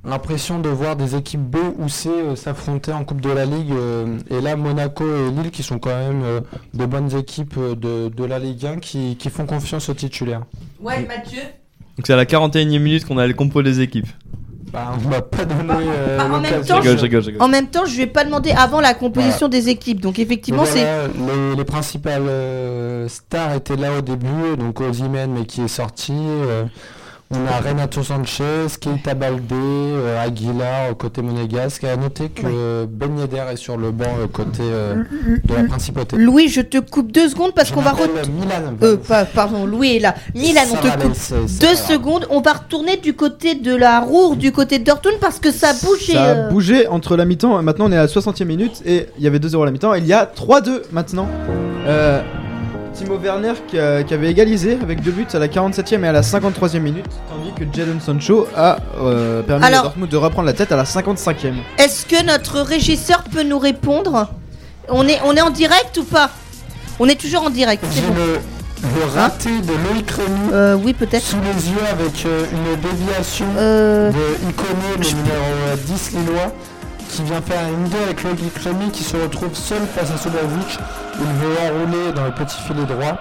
l'impression 0.08 0.58
de 0.58 0.68
voir 0.68 0.96
des 0.96 1.14
équipes 1.16 1.42
B 1.42 1.56
ou 1.78 1.88
C 1.88 2.08
euh, 2.08 2.34
s'affronter 2.36 2.92
en 2.92 3.04
Coupe 3.04 3.20
de 3.20 3.30
la 3.30 3.44
Ligue. 3.44 3.72
euh, 3.72 4.18
et 4.30 4.40
là, 4.40 4.56
Monaco 4.56 5.04
et 5.04 5.30
Lille, 5.30 5.50
qui 5.50 5.62
sont 5.62 5.78
quand 5.78 5.96
même 5.96 6.22
euh, 6.24 6.40
de 6.74 6.86
bonnes 6.86 7.14
équipes 7.16 7.54
euh, 7.58 7.74
de, 7.74 8.08
de 8.14 8.24
la 8.24 8.38
Ligue 8.38 8.64
1, 8.66 8.78
qui, 8.78 9.16
qui 9.16 9.30
font 9.30 9.46
confiance 9.46 9.88
aux 9.88 9.94
titulaires. 9.94 10.42
Ouais, 10.80 11.02
Mathieu. 11.06 11.42
Donc 11.96 12.06
c'est 12.06 12.12
à 12.12 12.16
la 12.16 12.24
41e 12.24 12.78
minute 12.78 13.04
qu'on 13.06 13.18
a 13.18 13.26
le 13.26 13.34
compo 13.34 13.62
des 13.62 13.80
équipes. 13.80 14.08
Bah, 14.72 14.92
on 15.02 15.08
m'a 15.08 15.22
pas 15.22 15.44
donné 15.46 15.72
euh, 15.72 16.18
bah, 16.18 16.26
en 16.30 16.40
même 16.40 16.60
temps, 16.62 16.76
Je 16.76 16.88
rigole, 16.88 16.98
je 16.98 17.02
rigole, 17.02 17.22
je 17.22 17.26
rigole. 17.28 17.42
En 17.42 17.48
même 17.48 17.68
temps, 17.68 17.86
je 17.86 17.94
lui 17.96 18.02
ai 18.02 18.06
pas 18.06 18.24
demandé 18.24 18.50
avant 18.50 18.80
la 18.82 18.92
composition 18.94 19.48
des 19.48 19.68
équipes. 19.70 20.00
Donc 20.00 20.18
effectivement, 20.18 20.64
c'est 20.66 20.84
les, 21.16 21.56
les 21.56 21.64
principales 21.64 23.08
stars 23.08 23.54
étaient 23.54 23.76
là 23.76 23.94
au 23.96 24.02
début, 24.02 24.56
donc 24.58 24.80
Ozymen 24.80 25.30
mais 25.32 25.46
qui 25.46 25.62
est 25.62 25.68
sorti. 25.68 26.12
On 27.30 27.46
a 27.46 27.60
Renato 27.60 28.02
Sanchez, 28.02 28.66
Keita 28.80 29.12
Balde, 29.12 29.52
euh, 29.52 30.24
Aguilar 30.24 30.96
côté 30.96 31.20
monégasque. 31.20 31.84
À 31.84 31.96
noter 31.96 32.30
que 32.30 32.86
Ben 32.86 33.18
Yedder 33.18 33.42
est 33.52 33.56
sur 33.56 33.76
le 33.76 33.90
banc 33.90 34.06
euh, 34.18 34.26
côté 34.26 34.62
euh, 34.62 35.04
de 35.44 35.54
la 35.54 35.64
principauté. 35.64 36.16
Louis, 36.16 36.48
je 36.48 36.62
te 36.62 36.78
coupe 36.78 37.12
deux 37.12 37.28
secondes 37.28 37.52
parce 37.54 37.70
qu'on 37.70 37.82
va 37.82 37.92
Milan. 37.92 38.76
Euh, 38.82 38.96
pas- 38.96 39.26
pardon, 39.26 39.66
Louis 39.66 39.96
est 39.96 40.00
là. 40.00 40.14
Milan, 40.34 40.62
on 40.72 40.76
te 40.76 41.02
coupe 41.02 41.60
deux 41.60 41.74
secondes. 41.74 42.26
On 42.30 42.40
va 42.40 42.54
retourner 42.54 42.96
du 42.96 43.14
côté 43.14 43.54
de 43.54 43.74
la 43.74 44.00
Roure, 44.00 44.36
du 44.36 44.50
côté 44.50 44.78
de 44.78 44.84
Dortmund 44.84 45.18
parce 45.20 45.38
que 45.38 45.50
ça 45.50 45.70
a 45.70 45.74
bougé. 45.74 46.14
Ça 46.14 46.24
a 46.24 46.28
euh. 46.28 46.50
bougé 46.50 46.86
entre 46.88 47.16
la 47.16 47.26
mi-temps. 47.26 47.62
Maintenant, 47.62 47.86
on 47.88 47.92
est 47.92 47.96
à 47.96 48.02
la 48.02 48.06
60e 48.06 48.44
minute 48.44 48.82
et 48.86 49.06
il 49.18 49.24
y 49.24 49.26
avait 49.26 49.38
2-0 49.38 49.62
à 49.62 49.66
la 49.66 49.70
mi-temps. 49.70 49.92
Il 49.94 50.06
y 50.06 50.14
a 50.14 50.24
3-2 50.24 50.82
maintenant. 50.92 51.28
Euh, 51.86 52.22
Timo 52.98 53.16
Werner 53.18 53.52
qui, 53.68 53.78
a- 53.78 54.02
qui 54.02 54.12
avait 54.12 54.28
égalisé 54.30 54.76
avec 54.82 55.00
deux 55.02 55.12
buts 55.12 55.26
à 55.32 55.38
la 55.38 55.46
47e 55.48 56.02
et 56.04 56.08
à 56.08 56.12
la 56.12 56.22
53e 56.22 56.80
minute, 56.80 57.06
tandis 57.30 57.52
que 57.54 57.64
Jadon 57.76 58.00
Sancho 58.00 58.48
a 58.56 58.78
euh, 59.00 59.42
permis 59.42 59.64
Alors- 59.64 59.80
à 59.80 59.82
Dortmund 59.84 60.10
de 60.10 60.16
reprendre 60.16 60.46
la 60.46 60.52
tête 60.52 60.72
à 60.72 60.76
la 60.76 60.84
55e. 60.84 61.54
Est-ce 61.78 62.06
que 62.06 62.24
notre 62.24 62.60
régisseur 62.60 63.22
peut 63.32 63.44
nous 63.44 63.58
répondre? 63.58 64.28
On 64.88 65.06
est, 65.06 65.20
on 65.24 65.34
est 65.36 65.40
en 65.42 65.50
direct 65.50 65.96
ou 65.98 66.04
pas? 66.04 66.30
On 66.98 67.06
est 67.08 67.20
toujours 67.20 67.42
en 67.44 67.50
direct. 67.50 67.84
c'est 67.90 68.00
bon. 68.00 68.14
le, 68.16 68.32
le 68.98 69.04
raté 69.14 69.50
de 69.60 69.72
Loïc 69.92 70.10
Rémy 70.10 70.50
Euh, 70.52 70.74
oui, 70.82 70.92
peut-être. 70.92 71.22
sous 71.24 71.36
les 71.36 71.70
yeux 71.70 71.84
avec 71.92 72.26
euh, 72.26 72.44
une 72.52 72.80
déviation 72.80 73.46
Euh, 73.56 74.10
de 74.10 74.48
Iconé, 74.48 74.96
le 74.98 75.06
numéro 75.16 75.44
euh, 75.68 75.76
10 75.86 76.12
lillois, 76.12 76.52
qui 77.08 77.22
vient 77.22 77.40
faire 77.40 77.60
un 77.60 77.88
2 77.88 77.96
avec 78.04 78.22
Loïc 78.22 78.56
Rémy 78.58 78.90
qui 78.90 79.02
se 79.02 79.16
retrouve 79.16 79.54
seul 79.54 79.82
face 79.86 80.10
à 80.10 80.16
Subovic. 80.16 80.78
Il 81.18 81.26
veut 81.26 81.56
enrouler 81.70 82.12
dans 82.12 82.24
le 82.24 82.30
petit 82.30 82.60
filet 82.62 82.84
droit. 82.84 83.18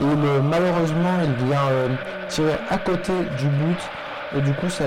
Et 0.00 0.04
malheureusement, 0.42 1.18
il 1.22 1.46
vient 1.46 1.66
euh, 1.70 1.88
tirer 2.28 2.56
à 2.70 2.78
côté 2.78 3.12
du 3.38 3.46
but. 3.46 3.78
Et 4.36 4.40
du 4.40 4.52
coup, 4.54 4.68
ça, 4.68 4.84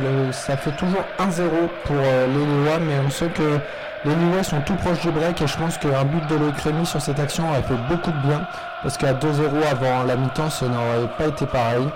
fait 0.58 0.72
toujours 0.72 1.04
1-0 1.20 1.50
pour 1.86 1.96
euh, 1.96 2.28
les 2.28 2.46
Lillois. 2.46 2.80
Mais 2.80 2.96
on 3.06 3.10
sait 3.10 3.30
que 3.30 3.60
les 4.06 4.16
Lillois 4.16 4.44
sont 4.44 4.62
tout 4.62 4.76
proches 4.76 5.02
du 5.02 5.12
break. 5.12 5.42
Et 5.42 5.48
je 5.48 5.58
pense 5.58 5.78
qu'un 5.78 6.04
but 6.04 6.26
de 6.28 6.36
Loïc 6.36 6.60
Rémy 6.60 6.86
sur 6.86 7.02
cette 7.02 7.20
action 7.20 7.50
aurait 7.50 7.64
fait 7.64 7.80
beaucoup 7.88 8.12
de 8.12 8.28
bien. 8.28 8.42
Parce 8.82 8.98
qu'à 8.98 9.14
2-0 9.14 9.24
avant 9.72 10.04
la 10.04 10.16
mi-temps, 10.16 10.50
ça 10.50 10.68
n'aurait 10.68 11.08
pas 11.18 11.28
été 11.28 11.46
pareil. 11.46 11.88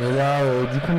Et 0.00 0.12
là, 0.12 0.40
euh, 0.42 0.64
du 0.72 0.78
coup, 0.80 0.92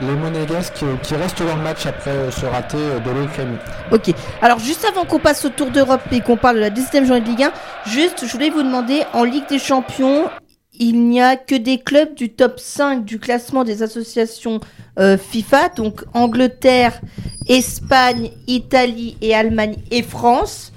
les 0.00 0.14
Monégasques 0.14 0.84
qui 1.02 1.14
restent 1.14 1.42
dans 1.42 1.56
le 1.56 1.62
match 1.62 1.84
après 1.84 2.10
euh, 2.10 2.30
ce 2.30 2.46
raté 2.46 2.78
euh, 2.78 2.98
de 3.00 3.10
Rémy. 3.10 3.58
ok. 3.92 4.14
Alors, 4.40 4.58
juste 4.58 4.86
avant 4.86 5.04
qu'on 5.04 5.18
passe 5.18 5.44
au 5.44 5.50
Tour 5.50 5.70
d'Europe 5.70 6.00
et 6.12 6.20
qu'on 6.20 6.36
parle 6.36 6.56
de 6.56 6.60
la 6.60 6.70
17e 6.70 7.04
journée 7.04 7.20
de 7.20 7.26
Ligue 7.26 7.42
1, 7.42 7.52
juste, 7.86 8.24
je 8.26 8.32
voulais 8.32 8.50
vous 8.50 8.62
demander, 8.62 9.02
en 9.12 9.24
Ligue 9.24 9.46
des 9.48 9.58
Champions, 9.58 10.30
il 10.78 11.08
n'y 11.08 11.20
a 11.20 11.36
que 11.36 11.54
des 11.54 11.78
clubs 11.78 12.14
du 12.14 12.30
top 12.30 12.58
5 12.58 13.04
du 13.04 13.18
classement 13.18 13.64
des 13.64 13.82
associations 13.82 14.60
euh, 14.98 15.18
FIFA, 15.18 15.70
donc 15.70 16.04
Angleterre, 16.14 17.00
Espagne, 17.48 18.30
Italie 18.46 19.16
et 19.20 19.34
Allemagne 19.34 19.76
et 19.90 20.02
France. 20.02 20.72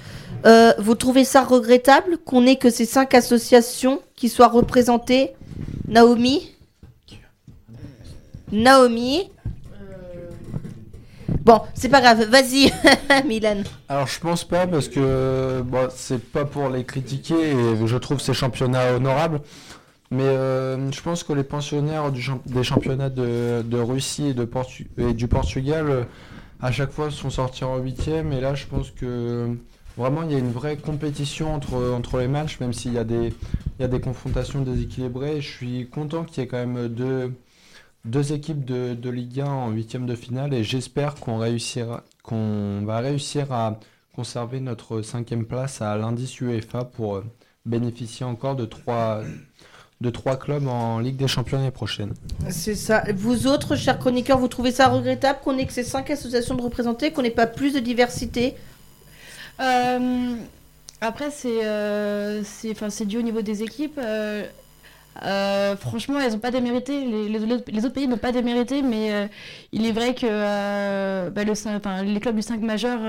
Euh, 0.45 0.74
vous 0.80 0.95
trouvez 0.95 1.24
ça 1.24 1.43
regrettable 1.43 2.17
qu'on 2.17 2.47
ait 2.47 2.55
que 2.55 2.69
ces 2.69 2.86
cinq 2.86 3.13
associations 3.13 4.01
qui 4.15 4.28
soient 4.28 4.47
représentées? 4.47 5.34
Naomi? 5.88 6.51
Naomi 8.52 9.30
Bon, 11.43 11.60
c'est 11.74 11.89
pas 11.89 12.02
grave, 12.02 12.24
vas-y, 12.30 12.72
Milan. 13.28 13.64
Alors 13.89 14.06
je 14.06 14.20
pense 14.20 14.43
pas 14.43 14.68
parce 14.68 14.88
que 14.88 15.64
c'est 15.95 16.24
pas 16.24 16.45
pour 16.45 16.70
les 16.70 16.84
critiquer 16.84 17.52
et 17.52 17.88
je 17.88 17.97
trouve 17.97 18.22
ces 18.22 18.34
championnats 18.34 18.93
honorables. 18.93 19.41
Mais 20.12 20.24
euh, 20.24 20.91
je 20.91 21.02
pense 21.02 21.24
que 21.24 21.34
les 21.34 21.43
pensionnaires 21.43 22.12
des 22.12 22.64
championnats 22.64 23.10
de, 23.10 23.78
Russie 23.80 24.36
et, 24.97 25.14
du 25.14 25.28
Portugal, 25.28 25.89
euh, 25.89 26.04
à 26.62 26.72
chaque 26.72 26.91
fois, 26.91 27.10
sont 27.10 27.30
sortis 27.30 27.64
en 27.64 27.78
huitième. 27.78 28.34
Et 28.34 28.41
là, 28.41 28.54
je 28.54 28.68
pense 28.68 28.91
que 28.91 29.56
vraiment 29.97 30.24
il 30.24 30.32
y 30.34 30.36
a 30.36 30.39
une 30.39 30.52
vraie 30.52 30.76
compétition 30.76 31.56
entre, 31.56 32.20
les 32.20 32.28
matchs, 32.28 32.60
même 32.60 32.74
s'il 32.74 32.93
y 32.93 32.99
a 32.99 33.06
des 33.06 34.02
confrontations 34.02 34.62
déséquilibrées. 34.62 35.41
Je 35.41 35.49
suis 35.49 35.89
content 35.89 36.24
qu'il 36.24 36.43
y 36.43 36.45
ait 36.45 36.47
quand 36.47 36.58
même 36.58 36.88
deux, 36.89 37.34
deux 38.06 38.34
équipes 38.34 38.66
de, 38.66 38.93
de 38.93 39.10
Ligue 39.10 39.41
1 39.41 39.45
en 39.45 39.70
huitième 39.70 40.06
de 40.06 40.16
finale 40.16 40.54
et 40.54 40.64
j'espère 40.64 41.16
qu'on 41.16 41.38
réussira, 41.38 42.04
qu'on 42.24 42.82
va 42.86 42.99
réussir 42.99 43.52
à 43.54 43.80
conserver 44.16 44.60
notre 44.60 45.02
cinquième 45.02 45.45
place 45.45 45.82
à 45.82 45.95
l'indice 45.97 46.39
UEFA 46.41 46.84
pour 46.86 47.18
euh, 47.18 47.26
bénéficier 47.66 48.26
encore 48.26 48.56
de 48.56 48.66
trois, 48.66 49.22
de 50.02 50.10
trois 50.10 50.36
clubs 50.38 50.68
en 50.68 50.99
Ligue 50.99 51.16
des 51.18 51.28
Champions 51.28 51.58
l'année 51.58 51.72
prochaine. 51.72 52.14
C'est 52.49 52.76
ça. 52.76 53.04
Vous 53.16 53.45
autres, 53.47 53.76
chers 53.76 53.99
chroniqueurs, 53.99 54.39
vous 54.39 54.47
trouvez 54.47 54.72
ça 54.72 54.88
regrettable 54.88 55.39
qu'on 55.43 55.58
ait 55.58 55.66
que 55.68 55.74
ces 55.74 55.84
cinq 55.84 56.10
associations 56.10 56.56
de 56.56 56.62
représenter, 56.62 57.12
qu'on 57.12 57.22
n'ait 57.22 57.30
pas 57.30 57.47
plus 57.47 57.74
de 57.74 57.80
diversité? 57.80 58.56
Euh, 59.60 60.36
après, 61.02 61.30
c'est 61.32 61.66
euh, 61.66 62.43
c'est- 62.43 62.72
enfin, 62.72 62.89
c'est 62.89 63.06
dû 63.06 63.18
au 63.18 63.22
niveau 63.22 63.41
des 63.41 63.64
équipes. 63.64 63.99
euh, 64.04 64.43
euh, 65.24 65.76
franchement, 65.76 66.20
elles 66.20 66.32
n'ont 66.34 66.39
pas 66.39 66.51
démérité. 66.51 67.05
Les, 67.05 67.28
les, 67.30 67.39
les 67.68 67.86
autres 67.86 67.93
pays 67.93 68.07
n'ont 68.07 68.18
pas 68.18 68.32
démérité, 68.32 68.82
mais 68.82 69.12
euh, 69.14 69.28
il 69.72 69.86
est 69.86 69.91
vrai 69.91 70.16
que 70.16 70.26
euh, 70.30 71.30
bah, 71.30 71.43
le, 71.43 71.53
cin- 71.53 71.76
enfin, 71.78 72.03
les 72.03 72.20
clubs 72.20 72.36
du 72.36 72.41
5 72.41 72.62
majeur 72.62 72.99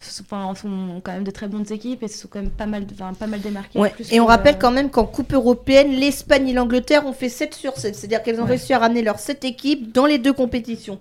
sont, 0.00 0.22
enfin, 0.30 0.54
sont 0.54 1.00
quand 1.02 1.12
même 1.12 1.24
de 1.24 1.30
très 1.30 1.48
bonnes 1.48 1.70
équipes 1.72 2.02
et 2.02 2.08
se 2.08 2.18
sont 2.18 2.28
quand 2.30 2.40
même 2.40 2.50
pas 2.50 2.66
mal, 2.66 2.86
enfin, 2.92 3.12
pas 3.14 3.26
mal 3.26 3.40
démarqués. 3.40 3.78
Ouais. 3.78 3.90
plus 3.90 4.12
Et 4.12 4.20
on 4.20 4.26
rappelle 4.26 4.58
quand 4.58 4.70
même 4.70 4.90
qu'en 4.90 5.06
Coupe 5.06 5.32
européenne, 5.32 5.90
l'Espagne 5.92 6.48
et 6.48 6.52
l'Angleterre 6.52 7.06
ont 7.06 7.12
fait 7.12 7.28
7 7.28 7.54
sur 7.54 7.76
7. 7.76 7.94
C'est-à-dire 7.94 8.22
qu'elles 8.22 8.38
ont 8.40 8.44
Ouais. 8.44 8.50
réussi 8.50 8.72
à 8.72 8.78
ramener 8.78 9.02
leurs 9.02 9.18
7 9.18 9.44
équipes 9.44 9.92
dans 9.92 10.06
les 10.06 10.18
deux 10.18 10.32
compétitions. 10.32 10.98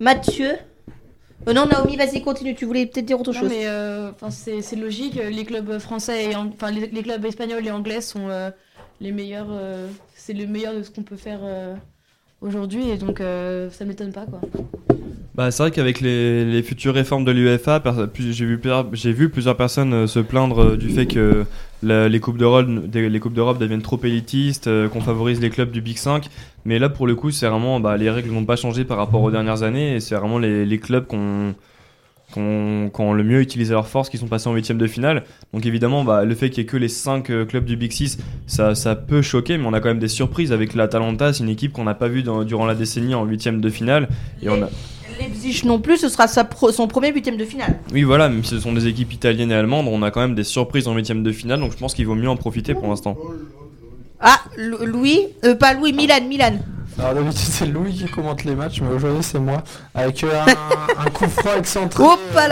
Mathieu 0.00 0.52
Euh, 1.48 1.52
Non, 1.52 1.66
Naomi, 1.66 1.96
vas-y, 1.96 2.22
continue. 2.22 2.54
Tu 2.54 2.64
voulais 2.64 2.86
peut-être 2.86 3.04
dire 3.04 3.20
autre 3.20 3.32
Non, 3.32 3.40
chose. 3.40 3.48
mais 3.50 3.66
euh, 3.66 4.10
c'est 4.30 4.74
logique. 4.76 5.14
Les 5.14 5.44
clubs 5.44 5.78
français 5.78 6.30
et 6.30 6.34
enfin 6.36 6.70
les, 6.70 6.86
les 6.88 7.02
clubs 7.02 7.24
espagnols 7.24 7.64
et 7.66 7.70
anglais 7.70 8.00
sont 8.00 8.28
euh, 8.30 8.50
les 9.00 9.12
meilleurs. 9.12 9.48
euh, 9.50 9.88
c'est 10.14 10.32
le 10.32 10.46
meilleur 10.46 10.74
de 10.76 10.82
ce 10.82 10.90
qu'on 10.90 11.02
peut 11.02 11.16
faire 11.16 11.40
euh, 11.42 11.74
aujourd'hui 12.40 12.88
et 12.90 12.96
donc 12.96 13.20
euh, 13.20 13.70
ça 13.70 13.84
m'étonne 13.84 14.12
pas 14.12 14.26
quoi. 14.26 14.40
Bah, 15.34 15.50
c'est 15.50 15.62
vrai 15.62 15.70
qu'avec 15.70 16.00
les, 16.00 16.46
les 16.46 16.62
futures 16.62 16.94
réformes 16.94 17.26
de 17.26 17.30
l'UEFA, 17.30 17.82
j'ai 18.22 18.46
vu, 18.46 18.58
vu 19.12 19.28
plusieurs 19.28 19.56
personnes 19.56 20.06
se 20.06 20.18
plaindre 20.18 20.76
du 20.78 20.88
fait 20.88 21.04
que 21.04 21.44
la- 21.82 22.08
les 22.08 22.20
Coupes 22.20 22.38
d'Europe 22.38 22.66
deviennent 23.58 23.82
trop 23.82 24.00
élitistes, 24.02 24.70
qu'on 24.88 25.00
favorise 25.02 25.38
les 25.42 25.50
clubs 25.50 25.70
du 25.70 25.82
Big 25.82 25.98
5. 25.98 26.30
Mais 26.64 26.78
là, 26.78 26.88
pour 26.88 27.06
le 27.06 27.14
coup, 27.14 27.30
c'est 27.32 27.46
vraiment, 27.48 27.80
bah, 27.80 27.98
les 27.98 28.08
règles 28.08 28.30
n'ont 28.32 28.46
pas 28.46 28.56
changé 28.56 28.86
par 28.86 28.96
rapport 28.96 29.22
aux 29.22 29.30
dernières 29.30 29.62
années 29.62 29.96
et 29.96 30.00
c'est 30.00 30.14
vraiment 30.14 30.38
les, 30.38 30.64
les 30.64 30.78
clubs 30.78 31.06
qu'on 31.06 31.54
qu'on 32.36 32.90
qu'on 32.92 33.12
le 33.12 33.24
mieux 33.24 33.40
utilisé 33.40 33.72
leurs 33.72 33.88
forces 33.88 34.08
qui 34.10 34.18
sont 34.18 34.26
passés 34.28 34.48
en 34.48 34.54
huitième 34.54 34.78
de 34.78 34.86
finale. 34.86 35.24
Donc 35.52 35.66
évidemment, 35.66 36.04
bah, 36.04 36.24
le 36.24 36.34
fait 36.34 36.50
qu'il 36.50 36.62
n'y 36.62 36.68
ait 36.68 36.70
que 36.70 36.76
les 36.76 36.88
5 36.88 37.46
clubs 37.48 37.64
du 37.64 37.76
Big 37.76 37.90
6, 37.90 38.18
ça, 38.46 38.74
ça 38.74 38.94
peut 38.94 39.22
choquer, 39.22 39.58
mais 39.58 39.64
on 39.66 39.72
a 39.72 39.80
quand 39.80 39.88
même 39.88 39.98
des 39.98 40.08
surprises 40.08 40.52
avec 40.52 40.74
l'Atalanta. 40.74 41.32
C'est 41.32 41.42
une 41.42 41.48
équipe 41.50 41.72
qu'on 41.72 41.84
n'a 41.84 41.94
pas 41.94 42.08
vue 42.08 42.22
dans- 42.22 42.44
durant 42.44 42.66
la 42.66 42.74
décennie 42.74 43.14
en 43.14 43.24
huitième 43.24 43.60
de 43.60 43.68
finale. 43.70 44.08
Et 44.42 44.48
on 44.48 44.62
a... 44.62 44.68
Leipzig 45.18 45.62
non 45.64 45.78
plus, 45.80 45.96
ce 45.96 46.10
sera 46.10 46.28
sa 46.28 46.44
pro- 46.44 46.70
son 46.72 46.86
premier 46.88 47.10
huitième 47.10 47.38
de 47.38 47.44
finale. 47.46 47.78
Oui, 47.92 48.02
voilà, 48.02 48.28
même 48.28 48.44
si 48.44 48.50
ce 48.50 48.60
sont 48.60 48.74
des 48.74 48.86
équipes 48.86 49.14
italiennes 49.14 49.50
et 49.50 49.54
allemandes, 49.54 49.86
on 49.88 50.02
a 50.02 50.10
quand 50.10 50.20
même 50.20 50.34
des 50.34 50.44
surprises 50.44 50.88
en 50.88 50.94
huitième 50.94 51.22
de 51.22 51.32
finale, 51.32 51.58
donc 51.60 51.72
je 51.72 51.78
pense 51.78 51.94
qu'il 51.94 52.06
vaut 52.06 52.14
mieux 52.14 52.28
en 52.28 52.36
profiter 52.36 52.74
pour 52.74 52.86
l'instant. 52.88 53.16
Ah, 54.20 54.38
Lou- 54.58 54.84
Louis, 54.84 55.20
euh, 55.44 55.54
pas 55.54 55.72
Louis, 55.72 55.92
Milan, 55.94 56.20
Milan. 56.28 56.58
Alors 56.98 57.14
d'habitude 57.14 57.38
c'est 57.38 57.66
Louis 57.66 57.92
qui 57.92 58.06
commente 58.10 58.44
les 58.44 58.54
matchs, 58.54 58.80
mais 58.80 58.94
aujourd'hui 58.94 59.22
c'est 59.22 59.38
moi, 59.38 59.58
avec 59.94 60.24
euh, 60.24 60.28
un, 60.40 61.02
un 61.06 61.10
coup 61.10 61.28
franc 61.28 61.54
excentré 61.58 62.02
Hop 62.02 62.18
là, 62.34 62.48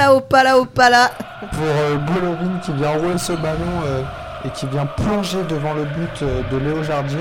là. 0.90 1.10
pour 1.50 1.62
euh, 1.62 1.96
Golovin 1.96 2.58
qui 2.62 2.72
vient 2.72 2.90
rouler 2.90 3.16
ce 3.16 3.32
ballon 3.32 3.82
euh, 3.86 4.02
et 4.44 4.50
qui 4.50 4.66
vient 4.66 4.84
plonger 4.84 5.42
devant 5.48 5.72
le 5.72 5.84
but 5.84 6.22
euh, 6.22 6.42
de 6.52 6.58
Léo 6.58 6.82
Jardim. 6.82 7.16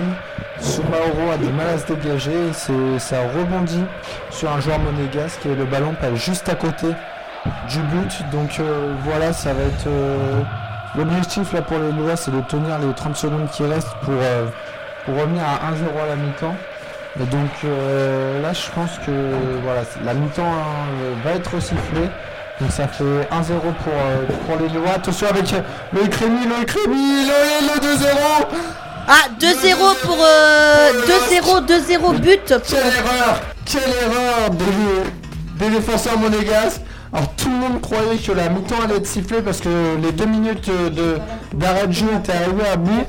Sumaoro 0.59 1.31
a 1.33 1.37
du 1.37 1.47
mal 1.53 1.67
à 1.69 1.77
se 1.77 1.93
dégager, 1.93 2.33
et 2.49 2.99
ça 2.99 3.17
rebondit 3.35 3.83
sur 4.29 4.51
un 4.51 4.59
joueur 4.59 4.79
monégasque 4.79 5.45
et 5.45 5.55
le 5.55 5.63
ballon 5.65 5.93
passe 5.99 6.15
juste 6.15 6.49
à 6.49 6.55
côté 6.55 6.87
du 7.69 7.79
but. 7.79 8.23
Donc 8.31 8.59
voilà, 9.03 9.33
ça 9.33 9.53
va 9.53 9.63
être... 9.63 9.87
L'objectif 10.95 11.51
là 11.53 11.61
pour 11.63 11.79
les 11.79 11.91
Lois 11.91 12.15
c'est 12.15 12.31
de 12.31 12.39
tenir 12.41 12.77
les 12.79 12.93
30 12.93 13.15
secondes 13.15 13.49
qui 13.51 13.63
restent 13.65 13.95
pour, 14.03 14.13
pour 15.05 15.15
revenir 15.15 15.43
à 15.43 15.71
1-0 15.71 16.03
à 16.03 16.07
la 16.07 16.15
mi-temps. 16.15 16.55
Et 17.19 17.25
donc 17.25 17.49
euh, 17.63 18.41
là, 18.41 18.53
je 18.53 18.69
pense 18.73 18.97
que 19.05 19.11
voilà, 19.63 19.81
la 20.03 20.13
mi-temps 20.13 20.41
hein, 20.43 21.21
va 21.23 21.31
être 21.33 21.59
sifflée. 21.61 22.09
Donc 22.59 22.71
ça 22.71 22.87
fait 22.87 23.03
1-0 23.03 23.19
pour, 23.83 23.93
euh, 23.93 24.25
pour 24.47 24.57
les 24.59 24.67
Lillois. 24.67 24.93
Attention 24.95 25.27
avec 25.27 25.51
euh, 25.53 25.61
Loïc 25.93 26.13
Rémy, 26.15 26.47
Loïc 26.47 26.71
Rémy, 26.71 27.25
le, 27.25 27.67
le 27.67 27.95
2-0 27.95 28.07
Ah, 29.07 29.13
2-0 29.39 29.95
pour. 30.01 30.17
euh, 30.19 30.91
2-0, 31.29 31.65
2-0 31.65 32.19
but. 32.19 32.41
pour- 32.47 32.61
Quelle 32.67 32.87
erreur 32.87 33.41
Quelle 33.65 33.81
erreur 33.81 34.49
des, 34.51 35.65
des 35.65 35.75
défenseurs 35.75 36.17
monégasques 36.17 36.81
alors 37.13 37.29
tout 37.35 37.49
le 37.49 37.55
monde 37.55 37.79
croyait 37.81 38.17
que 38.17 38.31
la 38.31 38.49
mi-temps 38.49 38.81
allait 38.83 38.95
être 38.97 39.05
sifflée 39.07 39.41
parce 39.41 39.59
que 39.61 39.69
les 40.01 40.11
deux 40.11 40.25
minutes 40.25 40.69
de- 40.69 41.17
d'arrêt 41.53 41.85
de 41.87 41.91
jeu 41.91 42.07
étaient 42.17 42.33
arrivées 42.33 42.67
à 42.67 42.75
bout. 42.75 43.05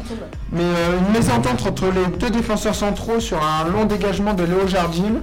Mais 0.52 0.62
euh, 0.62 0.98
une 0.98 1.12
mésentente 1.12 1.66
entre 1.66 1.86
les 1.86 2.16
deux 2.18 2.30
défenseurs 2.30 2.74
centraux 2.74 3.18
sur 3.18 3.38
un 3.42 3.68
long 3.70 3.86
dégagement 3.86 4.34
de 4.34 4.44
Léo 4.44 4.66
Jardim. 4.68 5.22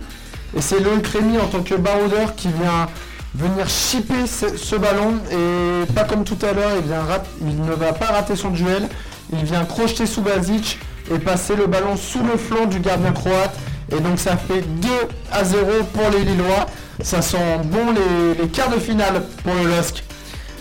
Et 0.58 0.62
c'est 0.62 0.80
Loïc 0.80 1.06
Rémy 1.08 1.38
en 1.38 1.46
tant 1.46 1.62
que 1.62 1.76
baroudeur 1.76 2.36
qui 2.36 2.48
vient 2.48 2.88
venir 3.36 3.70
chipper 3.70 4.26
ce, 4.26 4.76
ballon. 4.76 5.14
Et 5.32 5.86
pas 5.94 6.04
comme 6.04 6.24
tout 6.24 6.38
à 6.42 6.52
l'heure, 6.54 6.72
il, 6.84 7.48
il 7.48 7.62
ne 7.64 7.72
va 7.74 7.94
pas 7.94 8.08
rater 8.08 8.36
son 8.36 8.50
duel. 8.50 8.90
Il 9.32 9.46
vient 9.46 9.64
crocheter 9.64 10.06
sous 10.08 10.22
Basic 10.22 10.80
et 11.14 11.20
passer 11.20 11.56
le 11.56 11.68
ballon 11.68 11.96
sous 11.96 12.24
le 12.24 12.36
flanc 12.36 12.66
du 12.66 12.80
gardien 12.80 13.12
croate. 13.12 13.56
Et 13.96 14.00
donc 14.00 14.20
ça 14.20 14.36
fait 14.38 14.62
2 14.62 14.90
à 15.32 15.44
0 15.44 15.66
pour 15.94 16.10
les 16.12 16.24
Lillois. 16.26 16.66
Ça 17.04 17.22
sent 17.22 17.38
bon 17.66 17.93
les, 18.39 18.47
quarts 18.49 18.70
de 18.70 18.80
finale 18.80 19.24
pour 19.43 19.54
le 19.56 19.70
LOSC. 19.70 20.04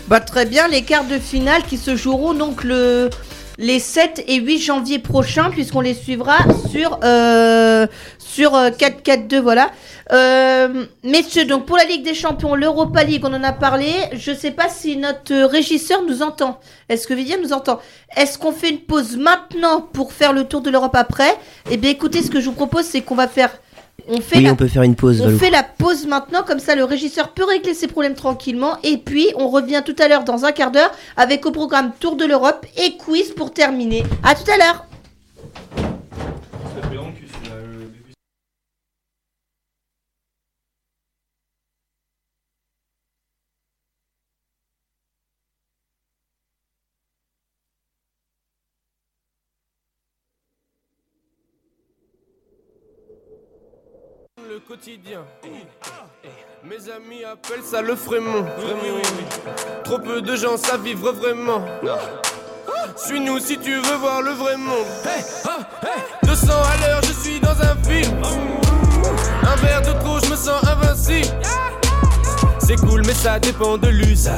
Bah, 0.07 0.19
très 0.19 0.45
bien, 0.45 0.67
les 0.67 0.81
quarts 0.81 1.05
de 1.05 1.19
finale 1.19 1.61
qui 1.63 1.77
se 1.77 1.95
joueront 1.95 2.33
donc 2.33 2.63
le, 2.63 3.09
les 3.57 3.79
7 3.79 4.23
et 4.27 4.37
8 4.37 4.59
janvier 4.59 4.99
prochains, 4.99 5.51
puisqu'on 5.51 5.81
les 5.81 5.93
suivra 5.93 6.37
sur, 6.71 6.99
euh, 7.03 7.85
sur 8.17 8.55
euh, 8.55 8.69
4-4-2. 8.71 9.39
Voilà. 9.39 9.71
Euh, 10.11 10.85
messieurs, 11.03 11.45
donc 11.45 11.65
pour 11.67 11.77
la 11.77 11.85
Ligue 11.85 12.03
des 12.03 12.15
Champions, 12.15 12.55
l'Europa 12.55 13.03
League, 13.03 13.23
on 13.23 13.33
en 13.33 13.43
a 13.43 13.53
parlé. 13.53 13.91
Je 14.13 14.33
sais 14.33 14.51
pas 14.51 14.67
si 14.67 14.97
notre 14.97 15.33
euh, 15.33 15.45
régisseur 15.45 16.01
nous 16.07 16.23
entend. 16.23 16.59
Est-ce 16.89 17.07
que 17.07 17.13
Viviane 17.13 17.41
nous 17.41 17.53
entend? 17.53 17.79
Est-ce 18.17 18.39
qu'on 18.39 18.51
fait 18.51 18.71
une 18.71 18.81
pause 18.81 19.15
maintenant 19.15 19.81
pour 19.81 20.11
faire 20.11 20.33
le 20.33 20.45
tour 20.45 20.61
de 20.61 20.71
l'Europe 20.71 20.95
après? 20.95 21.37
Eh 21.69 21.77
bien, 21.77 21.91
écoutez, 21.91 22.23
ce 22.23 22.31
que 22.31 22.39
je 22.41 22.45
vous 22.45 22.55
propose, 22.55 22.85
c'est 22.85 23.01
qu'on 23.01 23.15
va 23.15 23.27
faire. 23.27 23.51
On 24.07 24.19
fait 24.19 24.37
Oui, 24.37 24.43
la 24.43 24.51
on 24.51 24.55
peut 24.55 24.67
faire 24.67 24.81
une 24.83 24.95
pause. 24.95 25.21
on 25.21 25.25
Valou. 25.25 25.37
fait 25.37 25.51
la 25.51 25.63
pause 25.63 26.07
maintenant, 26.07 26.41
comme 26.43 26.59
ça 26.59 26.75
le 26.75 26.83
régisseur 26.83 27.29
peut 27.29 27.43
régler 27.45 27.73
ses 27.75 27.87
problèmes 27.87 28.15
tranquillement. 28.15 28.77
Et 28.83 28.97
puis 28.97 29.27
on 29.35 29.47
revient 29.49 29.83
tout 29.85 29.95
à 29.99 30.07
l'heure 30.07 30.23
dans 30.23 30.43
un 30.43 30.51
quart 30.51 30.71
d'heure 30.71 30.91
avec 31.17 31.45
au 31.45 31.51
programme 31.51 31.91
Tour 31.99 32.15
de 32.15 32.25
l'Europe 32.25 32.65
et 32.77 32.97
quiz 32.97 33.31
pour 33.31 33.51
terminer. 33.53 34.03
À 34.23 34.33
tout 34.35 34.49
à 34.51 34.57
l'heure 34.57 34.85
Le 54.51 54.59
quotidien. 54.59 55.21
Mes 56.65 56.89
amis 56.91 57.23
appellent 57.23 57.63
ça 57.63 57.81
le 57.81 57.95
frémont. 57.95 58.45
Trop 59.85 59.97
peu 59.97 60.21
de 60.21 60.35
gens 60.35 60.57
savent 60.57 60.83
vivre 60.83 61.13
vraiment. 61.13 61.63
Suis-nous 62.97 63.39
si 63.39 63.57
tu 63.57 63.79
veux 63.79 63.95
voir 63.95 64.21
le 64.21 64.31
vrai 64.31 64.57
monde. 64.57 64.85
200 66.23 66.47
à 66.51 66.85
l'heure, 66.85 67.01
je 67.03 67.13
suis 67.13 67.39
dans 67.39 67.61
un 67.61 67.77
film. 67.81 68.21
Un 69.43 69.55
verre 69.55 69.83
de 69.83 69.93
trop, 70.03 70.19
je 70.19 70.29
me 70.29 70.35
sens 70.35 70.61
invincible. 70.67 71.33
C'est 72.59 72.75
cool, 72.75 73.03
mais 73.05 73.13
ça 73.13 73.39
dépend 73.39 73.77
de 73.77 73.87
l'usage. 73.87 74.35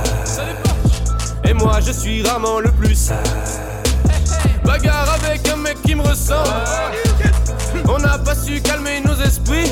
Et 1.43 1.53
moi, 1.53 1.79
je 1.79 1.91
suis 1.91 2.21
rarement 2.21 2.59
le 2.59 2.71
plus 2.71 2.93
sage. 2.93 3.17
Bagarre 4.63 5.17
avec 5.23 5.49
un 5.49 5.55
mec 5.55 5.81
qui 5.81 5.95
me 5.95 6.03
ressemble. 6.03 6.51
On 7.87 7.97
n'a 7.97 8.17
pas 8.17 8.35
su 8.35 8.61
calmer 8.61 9.01
nos 9.01 9.15
esprits. 9.21 9.71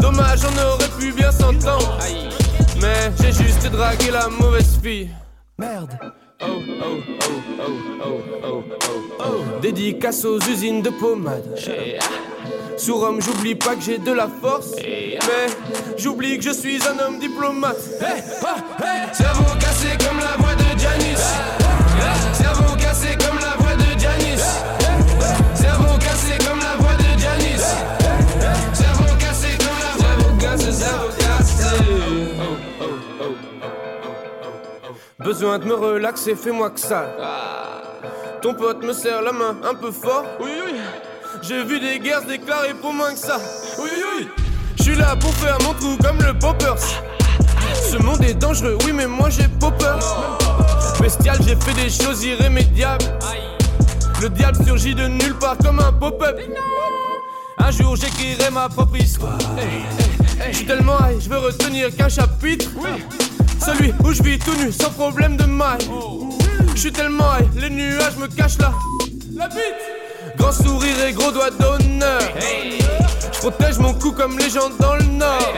Dommage, 0.00 0.40
on 0.44 0.66
aurait 0.66 0.88
pu 0.98 1.12
bien 1.12 1.30
s'entendre. 1.30 1.98
Mais 2.80 3.12
j'ai 3.20 3.32
juste 3.32 3.70
dragué 3.70 4.10
la 4.10 4.28
mauvaise 4.28 4.78
fille. 4.82 5.10
Merde. 5.58 5.98
Oh, 6.40 6.46
oh, 6.46 6.52
oh, 6.80 7.28
oh, 7.60 7.72
oh, 8.00 8.20
oh, 8.44 8.62
oh, 8.84 9.20
oh. 9.20 9.60
Dédicace 9.60 10.24
aux 10.24 10.38
usines 10.40 10.82
de 10.82 10.90
pommade. 10.90 11.58
Sous 12.76 12.96
Rome, 12.96 13.20
j'oublie 13.20 13.56
pas 13.56 13.74
que 13.74 13.82
j'ai 13.82 13.98
de 13.98 14.12
la 14.12 14.28
force. 14.28 14.76
Mais 14.76 15.46
j'oublie 15.96 16.38
que 16.38 16.44
je 16.44 16.52
suis 16.52 16.78
un 16.86 16.96
homme 17.04 17.18
diplomate. 17.18 17.80
Cerveau 19.12 19.44
cassé 19.58 19.88
comme 20.06 20.20
la 20.20 20.36
voix 20.38 20.54
de 20.54 20.78
Janis. 20.78 21.67
Besoin 35.24 35.58
de 35.58 35.64
me 35.64 35.74
relaxer, 35.74 36.36
fais-moi 36.36 36.70
que 36.70 36.78
ça. 36.78 37.06
Ton 38.40 38.54
pote 38.54 38.84
me 38.84 38.92
serre 38.92 39.20
la 39.20 39.32
main 39.32 39.56
un 39.68 39.74
peu 39.74 39.90
fort. 39.90 40.24
Oui, 40.38 40.50
oui. 40.64 40.78
J'ai 41.42 41.64
vu 41.64 41.80
des 41.80 41.98
guerres 41.98 42.22
se 42.22 42.28
déclarer 42.28 42.72
pour 42.80 42.92
moins 42.92 43.12
que 43.12 43.18
ça. 43.18 43.36
Oui, 43.80 43.90
oui. 44.16 44.28
Je 44.76 44.82
suis 44.84 44.94
là 44.94 45.16
pour 45.16 45.34
faire 45.34 45.58
mon 45.64 45.74
trou 45.74 45.96
comme 46.00 46.22
le 46.22 46.38
poppers. 46.38 46.78
Ce 47.74 47.96
monde 47.96 48.22
est 48.22 48.34
dangereux, 48.34 48.78
oui, 48.84 48.92
mais 48.92 49.08
moi 49.08 49.28
j'ai 49.28 49.48
peur. 49.58 49.98
Bestial, 51.00 51.36
j'ai 51.44 51.56
fait 51.56 51.74
des 51.74 51.90
choses 51.90 52.22
irrémédiables. 52.22 53.04
Le 54.22 54.28
diable 54.28 54.64
surgit 54.64 54.94
de 54.94 55.08
nulle 55.08 55.34
part 55.34 55.58
comme 55.58 55.80
un 55.80 55.92
pop-up. 55.94 56.38
Un 57.58 57.70
jour 57.72 57.96
j'écrirai 57.96 58.50
ma 58.52 58.68
propre 58.68 58.96
histoire. 58.98 59.38
Je 60.48 60.56
suis 60.58 60.66
tellement 60.66 60.96
high, 61.00 61.20
je 61.20 61.28
veux 61.28 61.38
retenir 61.38 61.94
qu'un 61.96 62.08
chapitre. 62.08 62.70
Celui 63.68 63.92
où 64.02 64.12
je 64.14 64.22
vis 64.22 64.38
tout 64.38 64.54
nu, 64.64 64.72
sans 64.72 64.88
problème 64.88 65.36
de 65.36 65.44
maille. 65.44 65.90
Je 66.74 66.80
suis 66.80 66.92
tellement 66.92 67.36
high, 67.36 67.46
les 67.54 67.68
nuages 67.68 68.16
me 68.16 68.26
cachent 68.26 68.56
là. 68.56 68.72
La 69.36 69.46
bite 69.48 69.60
Grand 70.38 70.52
sourire 70.52 71.04
et 71.06 71.12
gros 71.12 71.30
doigt 71.30 71.50
d'honneur. 71.50 72.22
Je 72.40 73.38
protège 73.40 73.78
mon 73.78 73.92
cou 73.92 74.12
comme 74.12 74.38
les 74.38 74.48
gens 74.48 74.70
dans 74.80 74.94
le 74.94 75.02
nord. 75.02 75.52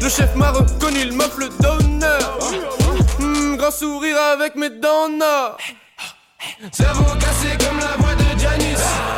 Le 0.00 0.08
chef 0.08 0.34
m'a 0.36 0.52
reconnu, 0.52 1.00
il 1.02 1.12
m'offre 1.12 1.40
le 1.40 1.50
d'honneur. 1.60 2.38
Hmm, 3.18 3.56
grand 3.56 3.72
sourire 3.72 4.16
avec 4.32 4.56
mes 4.56 4.70
dents 4.70 5.08
en 5.08 5.20
or. 5.20 5.58
Cerveau 6.72 7.04
cassé 7.20 7.58
comme 7.58 7.78
la 7.78 7.94
voix 7.98 8.14
de 8.14 8.40
Janis. 8.40 9.17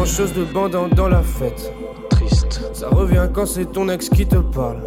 Grand 0.00 0.06
chose 0.06 0.32
de 0.32 0.44
bandant 0.44 0.88
dans 0.88 1.08
la 1.08 1.20
fête. 1.20 1.70
Triste. 2.08 2.62
Ça 2.72 2.88
revient 2.88 3.28
quand 3.34 3.44
c'est 3.44 3.66
ton 3.66 3.86
ex 3.90 4.08
qui 4.08 4.26
te 4.26 4.36
parle. 4.36 4.80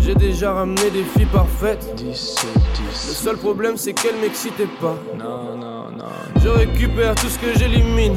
J'ai 0.00 0.14
déjà 0.14 0.54
ramené 0.54 0.88
des 0.90 1.02
filles 1.02 1.26
parfaites. 1.26 1.94
Le 2.02 2.14
seul 2.14 3.36
problème 3.36 3.76
c'est 3.76 3.92
qu'elles 3.92 4.16
m'excitaient 4.22 4.70
pas. 4.80 4.96
Non, 5.18 5.54
non, 5.58 5.90
non. 5.90 6.06
Je 6.42 6.48
récupère 6.48 7.14
tout 7.14 7.28
ce 7.28 7.38
que 7.38 7.58
j'élimine. 7.58 8.16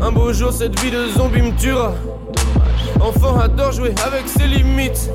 Un 0.00 0.10
beau 0.10 0.32
jour, 0.32 0.54
cette 0.54 0.78
vie 0.80 0.90
de 0.90 1.06
zombie 1.08 1.42
me 1.42 1.54
tuera. 1.54 1.92
Enfant 3.02 3.38
adore 3.38 3.72
jouer 3.72 3.94
avec 4.06 4.26
ses 4.26 4.46
limites. 4.46 5.10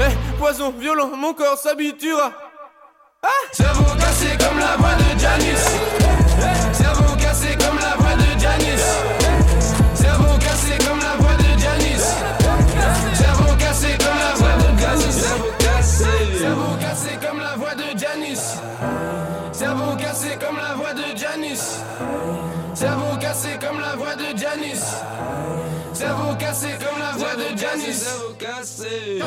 Eh, 0.00 0.38
poison 0.38 0.70
violent, 0.78 1.12
mon 1.16 1.32
corps 1.32 1.56
s'habituera. 1.56 2.32
Ah 3.22 3.28
Cerveau 3.52 3.96
cassé 3.98 4.28
comme 4.38 4.58
la 4.58 4.76
voix 4.76 4.94
de 4.94 5.18
Janis. 5.18 5.64
Cerveau 6.72 7.16
cassé 7.16 7.56
comme 7.58 7.78
la 7.78 7.96
voix 7.96 8.07
la 27.68 27.76
voix 27.76 27.76
de 27.76 27.80
Janis. 27.80 27.94
Cerveau 27.94 28.34
cassé. 28.38 29.22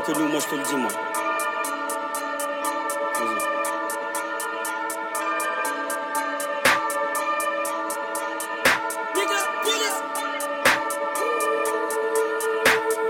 Que 0.00 0.12
nous, 0.12 0.28
moi 0.28 0.40
je 0.40 0.46
te 0.46 0.54
le 0.54 0.62
dis 0.62 0.76
moi. 0.76 0.90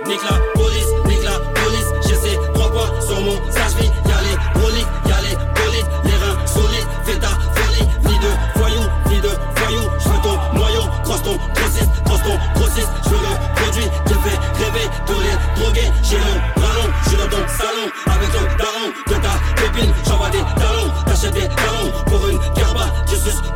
Nique 0.06 0.22
la 0.24 0.38
police, 0.54 0.92
nique 1.06 1.24
la 1.24 1.38
police, 1.60 1.86
j'ai 2.06 2.16
ces 2.16 2.36
trois 2.52 2.70
points 2.70 3.00
sur 3.00 3.20
mon 3.20 3.36
sage-vie. 3.50 3.90
Y'a 4.08 4.20
les 4.22 4.60
broliques, 4.60 4.86
les 5.22 6.10
les 6.10 6.16
reins 6.16 6.46
solides, 6.46 6.88
fais 7.04 7.18
ta 7.18 7.28
folie. 7.28 7.88
De 8.22 8.28
voyou, 8.60 8.82
vie 9.06 9.20
de 9.20 9.30
voyou, 9.56 9.82
je 9.98 10.08
veux 10.08 10.20
ton 10.22 10.36
noyau, 10.56 10.82
crosse 11.02 11.22
ton 11.22 11.36
grossiste, 11.54 11.90
crosse 12.04 12.22
ton 12.22 12.38
grossiste, 12.54 12.88
le 13.10 13.60
produit, 13.60 13.88
te 14.04 14.14
fait 14.14 14.38
rêver, 14.62 14.86
tous 15.06 15.20
les 15.20 15.60
drogués, 15.60 15.90
le 16.12 16.41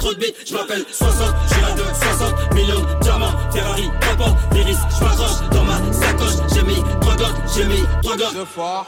trop 0.07 0.15
de 0.15 0.27
je 0.47 0.55
m'appelle 0.55 0.85
60, 0.89 1.35
je 1.49 1.53
suis 1.53 1.63
là 1.63 1.73
de 1.73 1.83
60 1.83 2.55
millions 2.55 2.81
de 2.81 3.01
diamants, 3.01 3.33
Ferrari, 3.53 3.91
importe 4.13 4.37
les 4.53 4.63
risques, 4.63 4.83
je 4.97 5.05
m'accroche 5.05 5.49
dans 5.51 5.65
ma 5.65 5.93
sacoche, 5.93 6.35
j'ai 6.55 6.63
mis 6.63 6.81
trois 7.01 7.17
glocks, 7.17 7.37
j'ai 7.57 7.65
mis 7.65 7.83
trois 8.03 8.17
glocks. 8.17 8.35
Deux 8.35 8.45
fois. 8.45 8.87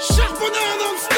Charbonneur 0.00 0.74
non-stop 0.80 1.13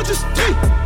i 0.00 0.02
just 0.02 0.24
take 0.34 0.79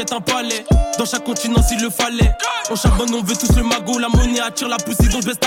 un 0.00 0.20
palais. 0.20 0.64
Dans 0.98 1.04
chaque 1.04 1.24
continent 1.24 1.62
s'il 1.62 1.80
le 1.80 1.90
fallait. 1.90 2.32
On 2.70 2.76
charbonne, 2.76 3.14
on 3.14 3.22
veut 3.22 3.36
tous 3.36 3.54
le 3.56 3.62
magot. 3.62 3.98
La 3.98 4.08
monnaie 4.08 4.40
attire 4.40 4.68
la 4.68 4.76
poussière, 4.76 5.10
donc 5.10 5.22
je 5.22 5.28
baisse 5.28 5.38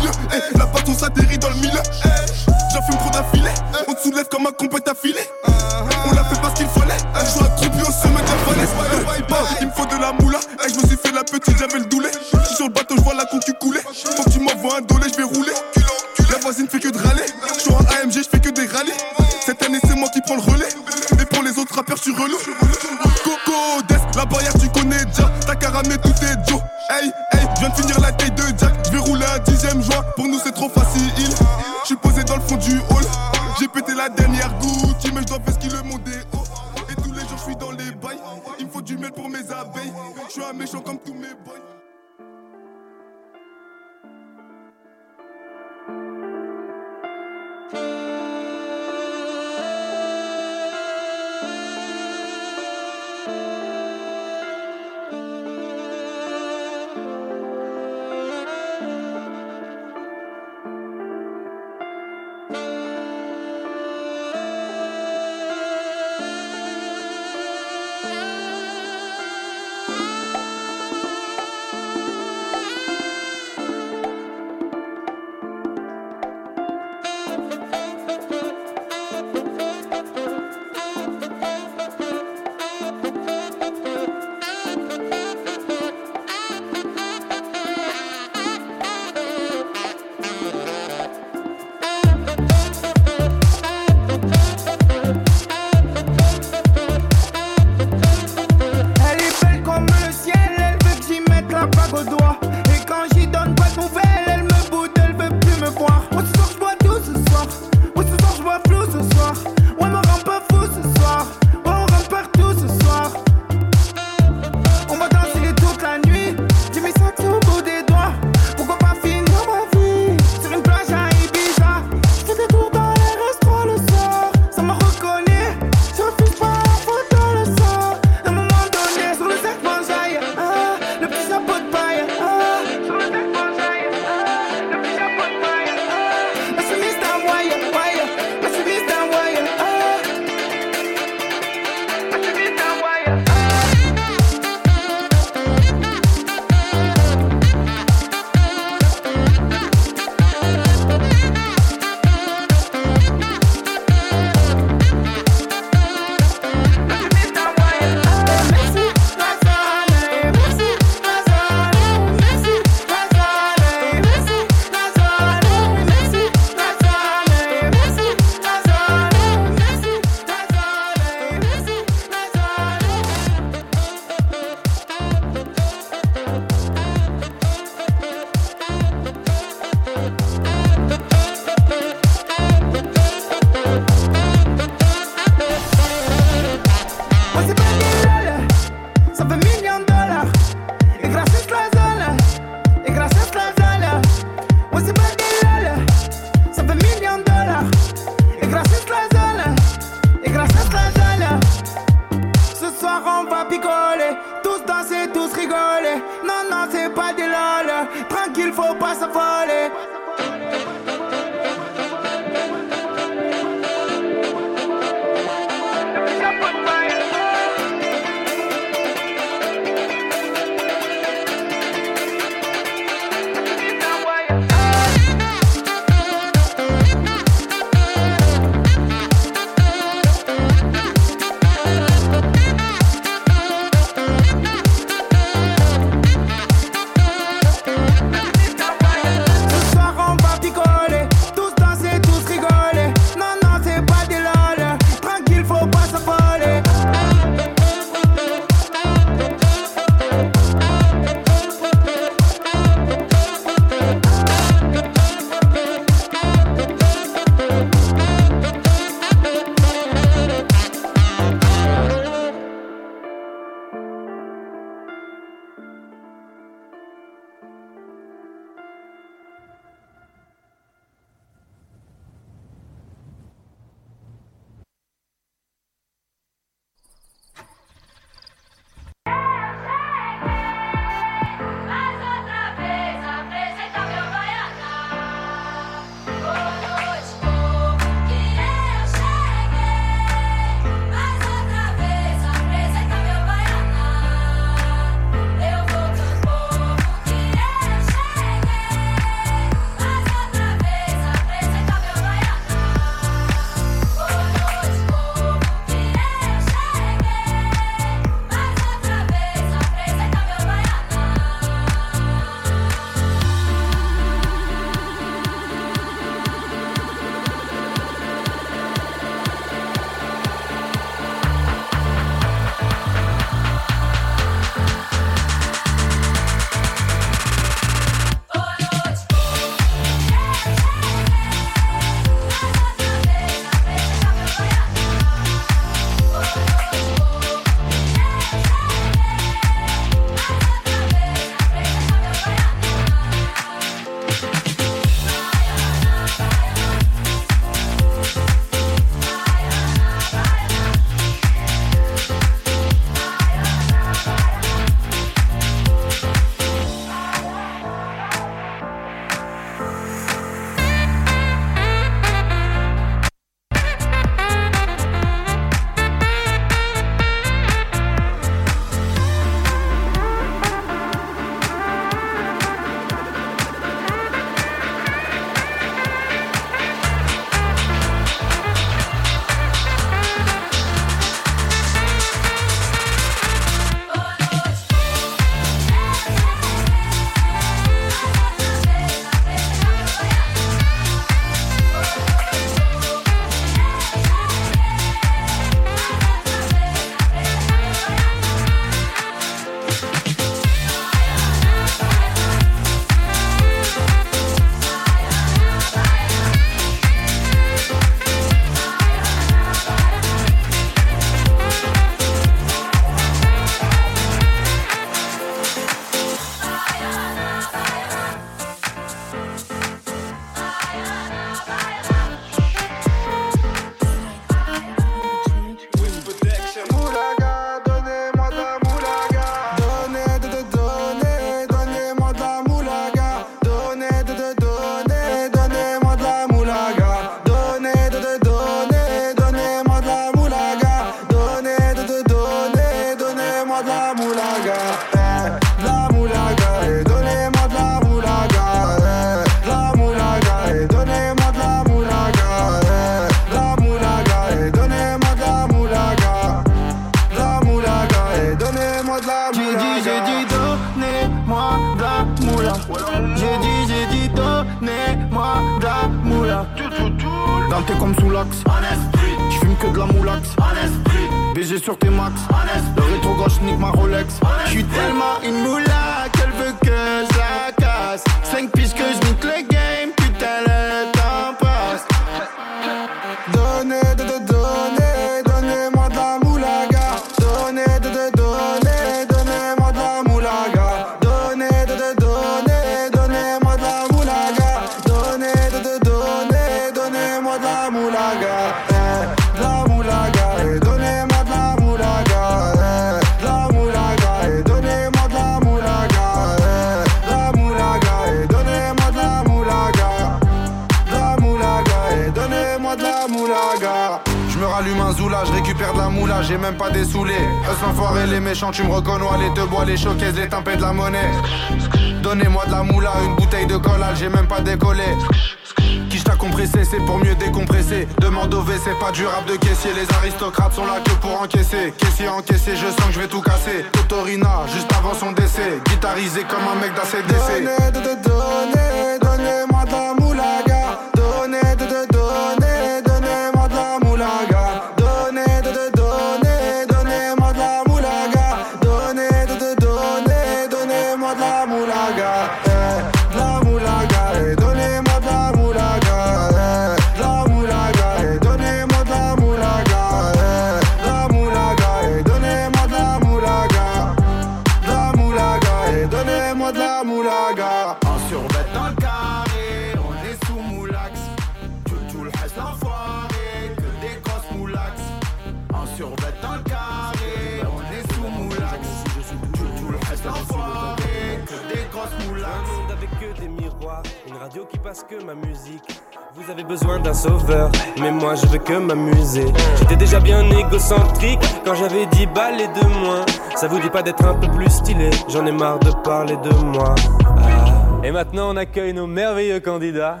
besoin 586.50 586.80
d'un 586.80 586.92
sauveur, 586.92 587.48
mais 587.80 587.92
moi 587.92 588.16
je 588.16 588.26
veux 588.26 588.38
que 588.38 588.54
m'amuser. 588.54 589.26
J'étais 589.60 589.76
déjà 589.76 590.00
bien 590.00 590.28
égocentrique 590.30 591.20
quand 591.44 591.54
j'avais 591.54 591.86
10 591.86 592.06
balles 592.06 592.40
et 592.40 592.48
de 592.48 592.66
moins. 592.66 593.06
Ça 593.36 593.46
vous 593.46 593.60
dit 593.60 593.70
pas 593.70 593.82
d'être 593.82 594.04
un 594.04 594.16
peu 594.16 594.26
plus 594.26 594.50
stylé, 594.50 594.90
j'en 595.08 595.24
ai 595.26 595.30
marre 595.30 595.60
de 595.60 595.70
parler 595.70 596.16
de 596.16 596.34
moi. 596.44 596.74
Ah. 597.06 597.86
Et 597.86 597.92
maintenant 597.92 598.34
on 598.34 598.36
accueille 598.36 598.72
nos 598.72 598.88
merveilleux 598.88 599.38
candidats, 599.38 600.00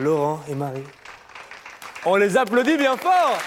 Laurent 0.00 0.40
et 0.50 0.54
Marie. 0.54 0.88
On 2.06 2.16
les 2.16 2.38
applaudit 2.38 2.78
bien 2.78 2.96
fort 2.96 3.38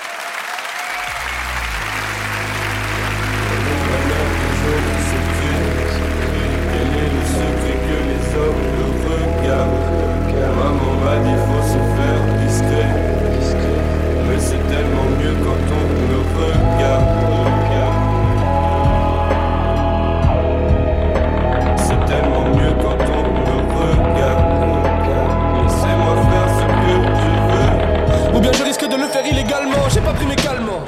j'ai 29.93 30.01
pas 30.01 30.13
pris 30.13 30.25
mes 30.25 30.35
calmants. 30.35 30.85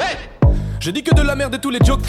Je 0.84 0.91
dis 0.91 1.01
que 1.01 1.15
de 1.15 1.21
la 1.21 1.34
merde 1.34 1.55
et 1.55 1.59
tous 1.59 1.69
les 1.69 1.79
jokes. 1.79 2.01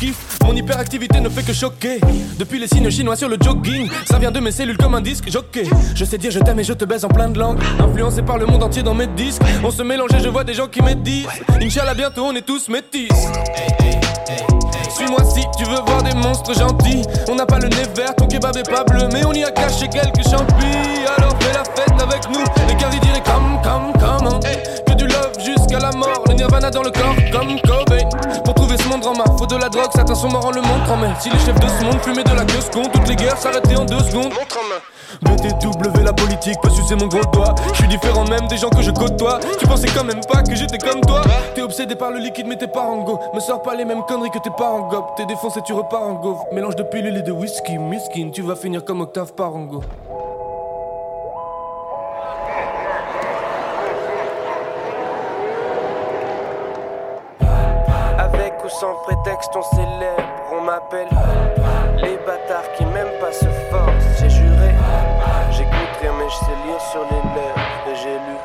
Mon 0.45 0.53
hyperactivité 0.53 1.21
ne 1.21 1.29
fait 1.29 1.45
que 1.45 1.53
choquer. 1.53 2.01
Depuis 2.41 2.59
les 2.59 2.67
signes 2.67 2.91
chinois 2.91 3.15
sur 3.15 3.29
le 3.29 3.37
jogging, 3.41 3.89
ça 4.05 4.19
vient 4.19 4.33
de 4.33 4.41
mes 4.41 4.51
cellules 4.51 4.77
comme 4.77 4.97
un 4.97 5.01
disque 5.01 5.31
jockey. 5.31 5.63
Je 5.95 6.05
sais 6.05 6.19
dire 6.19 6.33
je 6.33 6.41
t'aime 6.41 6.59
et 6.59 6.65
je 6.65 6.73
te 6.73 6.85
baise 6.85 7.05
en 7.05 7.09
plein 7.09 7.29
de 7.29 7.39
langues. 7.39 7.61
Influencé 7.79 8.23
par 8.23 8.37
le 8.37 8.47
monde 8.47 8.65
entier 8.65 8.83
dans 8.83 8.95
mes 8.95 9.07
disques. 9.07 9.43
On 9.63 9.71
se 9.71 9.85
mélange 9.85 10.11
et 10.19 10.19
je 10.19 10.29
vois 10.29 10.43
des 10.43 10.55
gens 10.55 10.67
qui 10.67 10.83
médisent. 10.83 11.29
Inch'Allah, 11.63 11.95
bientôt 11.95 12.25
on 12.25 12.35
est 12.35 12.45
tous 12.45 12.69
métis. 12.69 13.07
Suis-moi 14.97 15.23
si 15.23 15.43
tu 15.57 15.71
veux 15.71 15.81
voir 15.87 16.03
des 16.03 16.15
monstres 16.15 16.59
gentils. 16.59 17.03
On 17.29 17.37
n'a 17.37 17.47
pas 17.47 17.61
le 17.61 17.69
nez 17.69 17.87
vert, 17.97 18.17
ton 18.17 18.27
kebab 18.27 18.57
est 18.57 18.69
pas 18.69 18.83
bleu, 18.83 19.09
mais 19.13 19.25
on 19.25 19.33
y 19.35 19.45
a 19.45 19.53
caché 19.53 19.87
quelques 19.87 20.29
champis. 20.29 21.05
Alors 21.17 21.37
fais 21.39 21.53
la 21.53 21.63
fête 21.63 22.03
avec 22.03 22.29
nous. 22.29 22.43
Les 22.67 22.75
caries 22.75 22.99
diraient 22.99 23.23
comme, 23.23 23.63
comme, 23.63 23.93
comme. 24.01 24.15
Jusqu'à 25.65 25.79
la 25.79 25.93
mort. 25.93 26.23
Le 26.29 26.35
nirvana 26.35 26.71
dans 26.71 26.83
le 26.83 26.91
corps, 26.91 27.15
comme 27.33 27.59
Kobe. 27.63 28.43
Pour 28.45 28.55
trouver 28.55 28.77
ce 28.77 28.87
monde 28.89 29.01
drama, 29.01 29.25
faut 29.39 29.47
de 29.47 29.57
la 29.57 29.69
drogue, 29.71 29.91
certains 29.95 30.15
sont 30.15 30.29
morts 30.29 30.47
en 30.47 30.51
le 30.51 30.61
montre 30.61 30.91
en 30.91 30.97
main. 30.97 31.15
Si 31.21 31.31
les 31.31 31.39
chefs 31.39 31.59
de 31.59 31.67
ce 31.67 31.85
monde 31.85 32.01
fumaient 32.03 32.25
de 32.25 32.35
la 32.35 32.45
queue 32.45 32.61
con, 32.73 32.83
toutes 32.93 33.09
les 33.09 33.17
guerres 33.17 33.39
s'arrêtaient 33.39 33.77
en 33.77 33.85
deux 33.85 33.99
secondes. 34.01 34.33
Montre 34.35 34.59
en 34.59 34.69
main. 34.69 35.37
BTW 35.37 36.03
la 36.03 36.13
politique, 36.13 36.61
pas 36.61 36.69
sucer 36.69 36.97
mon 36.97 37.07
gros 37.07 37.25
doigt. 37.33 37.55
Je 37.73 37.79
suis 37.79 37.89
différent 37.89 38.25
même 38.27 38.47
des 38.49 38.59
gens 38.59 38.69
que 38.69 38.83
je 38.83 38.91
côtoie. 38.91 39.41
Tu 39.59 39.67
pensais 39.67 39.89
quand 39.97 40.05
même 40.05 40.21
pas 40.31 40.43
que 40.43 40.55
j'étais 40.55 40.77
comme 40.77 41.01
toi. 41.01 41.23
T'es 41.55 41.63
obsédé 41.63 41.95
par 41.95 42.11
le 42.11 42.19
liquide, 42.19 42.47
mais 42.47 42.57
t'es 42.57 42.67
pas 42.67 42.83
en 42.83 42.99
go. 42.99 43.19
Me 43.33 43.41
sors 43.41 43.63
pas 43.63 43.75
les 43.75 43.87
mêmes 43.87 44.03
conneries 44.03 44.31
que 44.31 44.41
tes 44.41 44.51
parents 44.51 44.89
gobe. 44.89 45.07
T'es 45.17 45.25
défoncé, 45.25 45.61
tu 45.65 45.73
repars 45.73 46.03
en 46.03 46.15
go. 46.15 46.37
Mélange 46.53 46.77
de 46.77 46.83
pilules 46.83 47.17
et 47.17 47.23
de 47.23 47.33
whisky, 47.33 47.79
miskin. 47.79 48.31
Tu 48.33 48.43
vas 48.43 48.57
finir 48.57 48.85
comme 48.85 49.01
Octave 49.01 49.33
Parango. 49.33 49.83
Sans 58.67 58.95
prétexte, 59.05 59.51
on 59.55 59.63
célèbre, 59.77 60.23
on 60.51 60.63
m'appelle 60.63 61.09
les 62.03 62.17
bâtards 62.27 62.73
qui 62.77 62.85
m'aiment 62.87 63.19
pas 63.21 63.31
se 63.31 63.45
forcent. 63.71 64.19
J'ai 64.19 64.31
juré, 64.31 64.71
j'écoute 65.51 65.95
rien, 66.01 66.13
mais 66.19 66.29
je 66.29 66.35
sais 66.35 66.57
lire 66.67 66.81
sur 66.91 67.03
les 67.03 67.23
lèvres 67.35 67.59
et 67.87 67.95
j'ai 67.95 68.15
lu. 68.15 68.37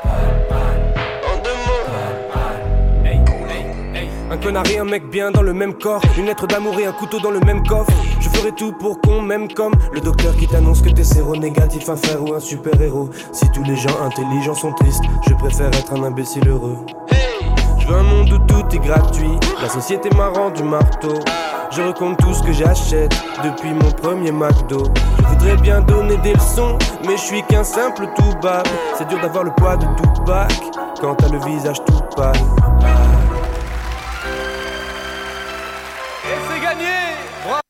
Un 4.31 4.37
connard 4.37 4.69
et 4.69 4.77
un 4.77 4.85
mec 4.85 5.09
bien 5.09 5.31
dans 5.31 5.41
le 5.41 5.53
même 5.53 5.73
corps, 5.73 6.01
une 6.17 6.25
lettre 6.25 6.45
d'amour 6.47 6.79
et 6.79 6.85
un 6.85 6.91
couteau 6.91 7.19
dans 7.19 7.31
le 7.31 7.39
même 7.39 7.65
coffre. 7.65 7.91
Je 8.19 8.29
ferai 8.29 8.51
tout 8.51 8.73
pour 8.73 8.99
qu'on 9.01 9.21
m'aime 9.21 9.51
comme 9.51 9.73
le 9.93 10.01
docteur 10.01 10.35
qui 10.35 10.47
t'annonce 10.47 10.81
que 10.81 10.89
t'es 10.89 11.03
séronégatif, 11.03 11.89
un 11.89 11.95
frère 11.95 12.21
ou 12.21 12.33
un 12.33 12.39
super 12.39 12.79
héros. 12.79 13.09
Si 13.31 13.49
tous 13.51 13.63
les 13.63 13.77
gens 13.77 14.01
intelligents 14.03 14.53
sont 14.53 14.73
tristes, 14.73 15.03
je 15.27 15.33
préfère 15.33 15.69
être 15.69 15.93
un 15.93 16.03
imbécile 16.03 16.47
heureux. 16.47 16.77
Je 17.79 17.87
veux 17.87 17.95
un 17.95 18.03
monde 18.03 18.31
où 18.31 18.37
tout 18.39 18.75
est 18.75 18.79
gratuit. 18.79 19.39
La 19.61 19.67
société 19.67 20.09
m'a 20.15 20.29
rendu 20.29 20.63
marteau. 20.63 21.19
Je 21.71 21.81
recompte 21.81 22.21
tout 22.21 22.33
ce 22.33 22.41
que 22.41 22.53
j'achète 22.53 23.13
depuis 23.43 23.73
mon 23.73 23.91
premier 23.91 24.31
McDo. 24.31 24.85
Je 25.17 25.23
voudrais 25.23 25.57
bien 25.57 25.81
donner 25.81 26.15
des 26.17 26.33
leçons, 26.33 26.77
mais 27.05 27.17
je 27.17 27.21
suis 27.21 27.43
qu'un 27.43 27.65
simple 27.65 28.07
tout 28.15 28.33
bas. 28.41 28.63
C'est 28.97 29.07
dur 29.09 29.19
d'avoir 29.19 29.43
le 29.43 29.51
poids 29.51 29.75
de 29.75 29.85
tout 29.97 30.23
bac 30.23 30.51
quand 31.01 31.15
t'as 31.15 31.27
le 31.27 31.39
visage 31.39 31.83
tout 31.85 32.01
pâle. 32.15 32.35
Et 36.23 36.37
c'est 36.47 36.61
gagné 36.61 36.95
Bravo. 37.43 37.61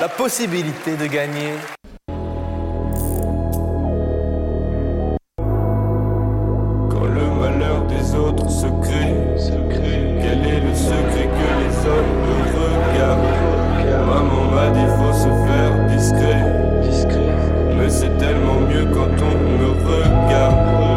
La 0.00 0.08
possibilité 0.08 0.96
de 0.96 1.06
gagner. 1.06 1.54
secret. 8.60 9.14
Quel 10.22 10.40
est 10.52 10.60
le 10.60 10.74
secret 10.74 11.28
que 11.36 11.48
les 11.60 11.74
hommes 11.88 12.14
me 12.26 12.36
regardent? 12.58 13.30
Maman 14.06 14.44
m'a 14.54 14.68
dit 14.76 14.88
faut 14.98 15.14
se 15.24 15.30
faire 15.46 15.72
discret. 15.88 16.44
Mais 17.78 17.88
c'est 17.88 18.16
tellement 18.18 18.60
mieux 18.68 18.86
quand 18.92 19.14
on 19.30 19.34
me 19.58 19.70
regarde. 19.86 20.89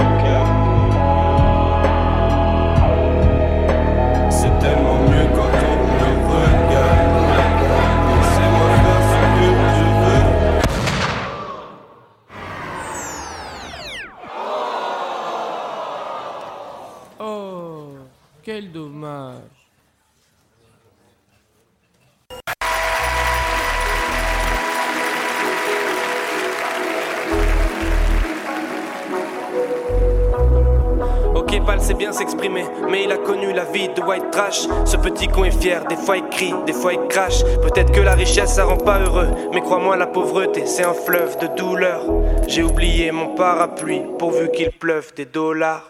Quel 18.44 18.72
dommage. 18.72 19.40
Pal 31.66 31.80
sait 31.80 31.94
bien 31.94 32.12
s'exprimer, 32.12 32.66
mais 32.90 33.06
il 33.06 33.12
a 33.14 33.16
connu 33.16 33.54
la 33.54 33.64
vie 33.64 33.88
de 33.88 34.02
white 34.02 34.32
trash. 34.32 34.68
Ce 34.84 34.98
petit 34.98 35.30
con 35.30 35.46
est 35.46 35.62
fier, 35.62 35.86
des 35.86 35.96
fois 35.96 36.18
il 36.18 36.28
crie, 36.28 36.54
des 36.66 36.74
fois 36.74 36.92
il 36.92 37.08
crache. 37.08 37.42
Peut-être 37.62 37.94
que 37.94 38.02
la 38.02 38.16
richesse 38.16 38.56
ça 38.56 38.66
rend 38.66 38.76
pas 38.76 39.00
heureux, 39.00 39.30
mais 39.54 39.62
crois-moi, 39.62 39.96
la 39.96 40.08
pauvreté 40.08 40.66
c'est 40.66 40.84
un 40.84 40.94
fleuve 40.94 41.38
de 41.38 41.48
douleur. 41.56 42.04
J'ai 42.50 42.64
oublié 42.64 43.14
mon 43.14 43.36
parapluie 43.36 44.02
pourvu 44.20 44.52
qu'il 44.52 44.72
pleuve 44.72 45.14
des 45.16 45.26
dollars. 45.26 45.90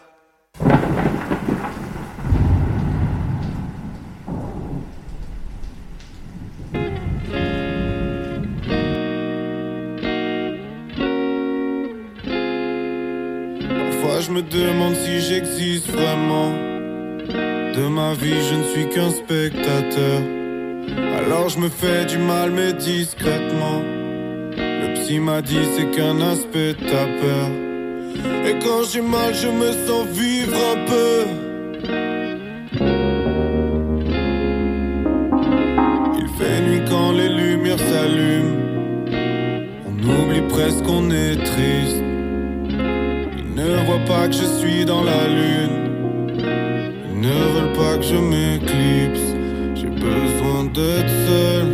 Vie, 18.14 18.41
je 18.49 18.55
ne 18.55 18.64
suis 18.64 18.89
qu'un 18.89 19.09
spectateur. 19.09 20.22
Alors 21.18 21.49
je 21.49 21.59
me 21.59 21.70
fais 21.70 22.05
du 22.05 22.18
mal, 22.18 22.51
mais 22.51 22.74
discrètement. 22.74 23.82
Le 24.55 24.93
psy 24.95 25.20
m'a 25.20 25.41
dit 25.41 25.66
c'est 25.76 25.89
qu'un 25.91 26.20
aspect 26.22 26.74
ta 26.74 27.05
peur. 27.22 27.49
Et 28.45 28.53
quand 28.64 28.84
j'ai 28.91 29.01
mal, 29.01 29.34
je 29.34 29.47
me 29.47 29.72
sens 29.86 30.05
vivre 30.07 30.57
un 30.74 30.78
peu. 30.91 31.16
Il 36.20 36.28
fait 36.38 36.61
nuit 36.68 36.82
quand 36.89 37.11
les 37.14 37.30
lumières 37.30 37.80
s'allument. 37.80 38.57
On 39.88 39.93
oublie 40.09 40.47
presque 40.49 40.84
qu'on 40.84 41.09
est 41.09 41.38
triste. 41.38 42.03
Ils 43.38 43.53
ne 43.55 43.86
voient 43.86 44.05
pas 44.05 44.28
que 44.28 44.34
je 44.34 44.45
suis 44.59 44.86
dans 44.86 45.03
la 45.03 45.28
lune. 45.28 45.83
Ne 47.24 47.30
veulent 47.53 47.71
pas 47.71 47.95
que 47.99 48.03
je 48.03 48.15
m'éclipse. 48.15 49.28
J'ai 49.76 49.88
besoin 49.88 50.65
d'être 50.65 51.15
seul. 51.30 51.67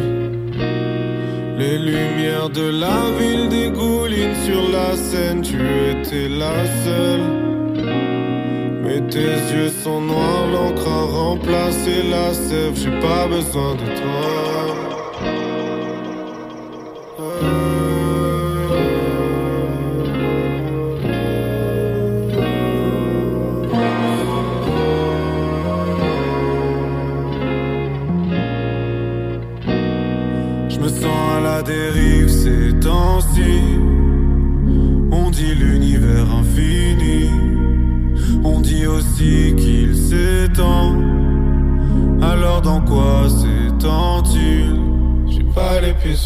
Les 1.58 1.80
lumières 1.80 2.52
de 2.52 2.70
la 2.84 3.00
ville 3.18 3.50
dégoulinent 3.50 4.42
sur 4.46 4.62
la 4.72 4.96
scène. 4.96 5.42
Tu 5.42 5.58
étais 5.92 6.30
la 6.30 6.58
seule. 6.84 7.26
Mais 8.84 9.02
tes 9.10 9.36
yeux 9.54 9.72
sont 9.84 10.02
noirs, 10.02 10.46
l'encre 10.54 10.88
a 10.88 11.06
remplacé 11.20 12.04
la 12.12 12.32
sève. 12.32 12.76
J'ai 12.76 12.96
pas 13.08 13.26
besoin 13.28 13.74
de 13.74 13.88
toi. 14.02 14.59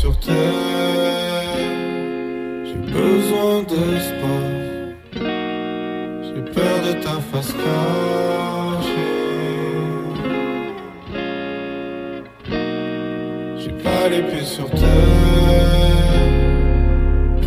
J'ai 0.04 0.10
besoin 2.92 3.64
d'espace. 3.64 5.22
J'ai 6.24 6.42
peur 6.52 6.76
de 6.86 6.94
ta 7.02 7.16
face 7.32 7.54
cachée. 7.54 9.14
J'ai 13.58 13.72
pas 13.82 14.10
les 14.10 14.24
pieds 14.24 14.44
sur 14.44 14.70
terre. 14.72 14.82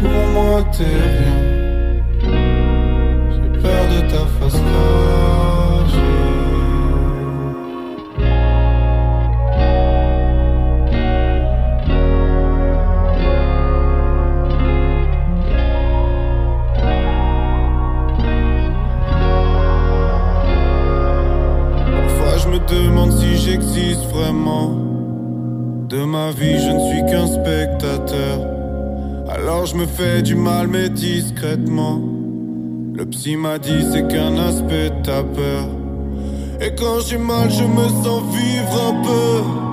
Pour 0.01 0.27
moi, 0.33 0.65
t'es 0.73 1.26
mal, 30.37 30.69
mais 30.69 30.89
discrètement. 30.89 32.01
Le 32.95 33.05
psy 33.07 33.37
m'a 33.37 33.59
dit 33.59 33.85
c'est 33.93 34.07
qu'un 34.09 34.39
aspect 34.39 34.91
de 34.91 35.03
ta 35.03 35.23
peur. 35.23 35.69
Et 36.61 36.75
quand 36.75 37.01
j'ai 37.07 37.19
mal, 37.19 37.51
je 37.51 37.65
me 37.65 37.89
sens 38.03 38.23
vivre 38.35 38.83
un 38.91 39.03
peu. 39.03 39.66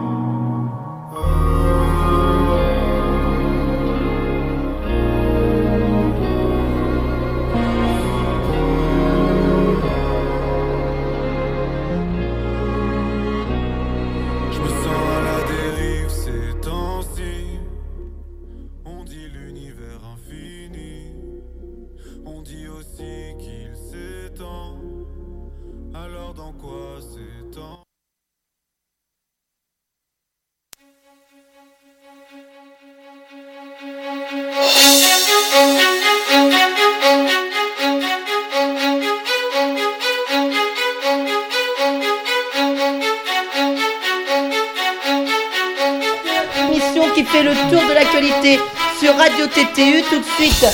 TTU. 49.65 50.03
Tout 50.09 50.19
de 50.19 50.25
suite. 50.25 50.65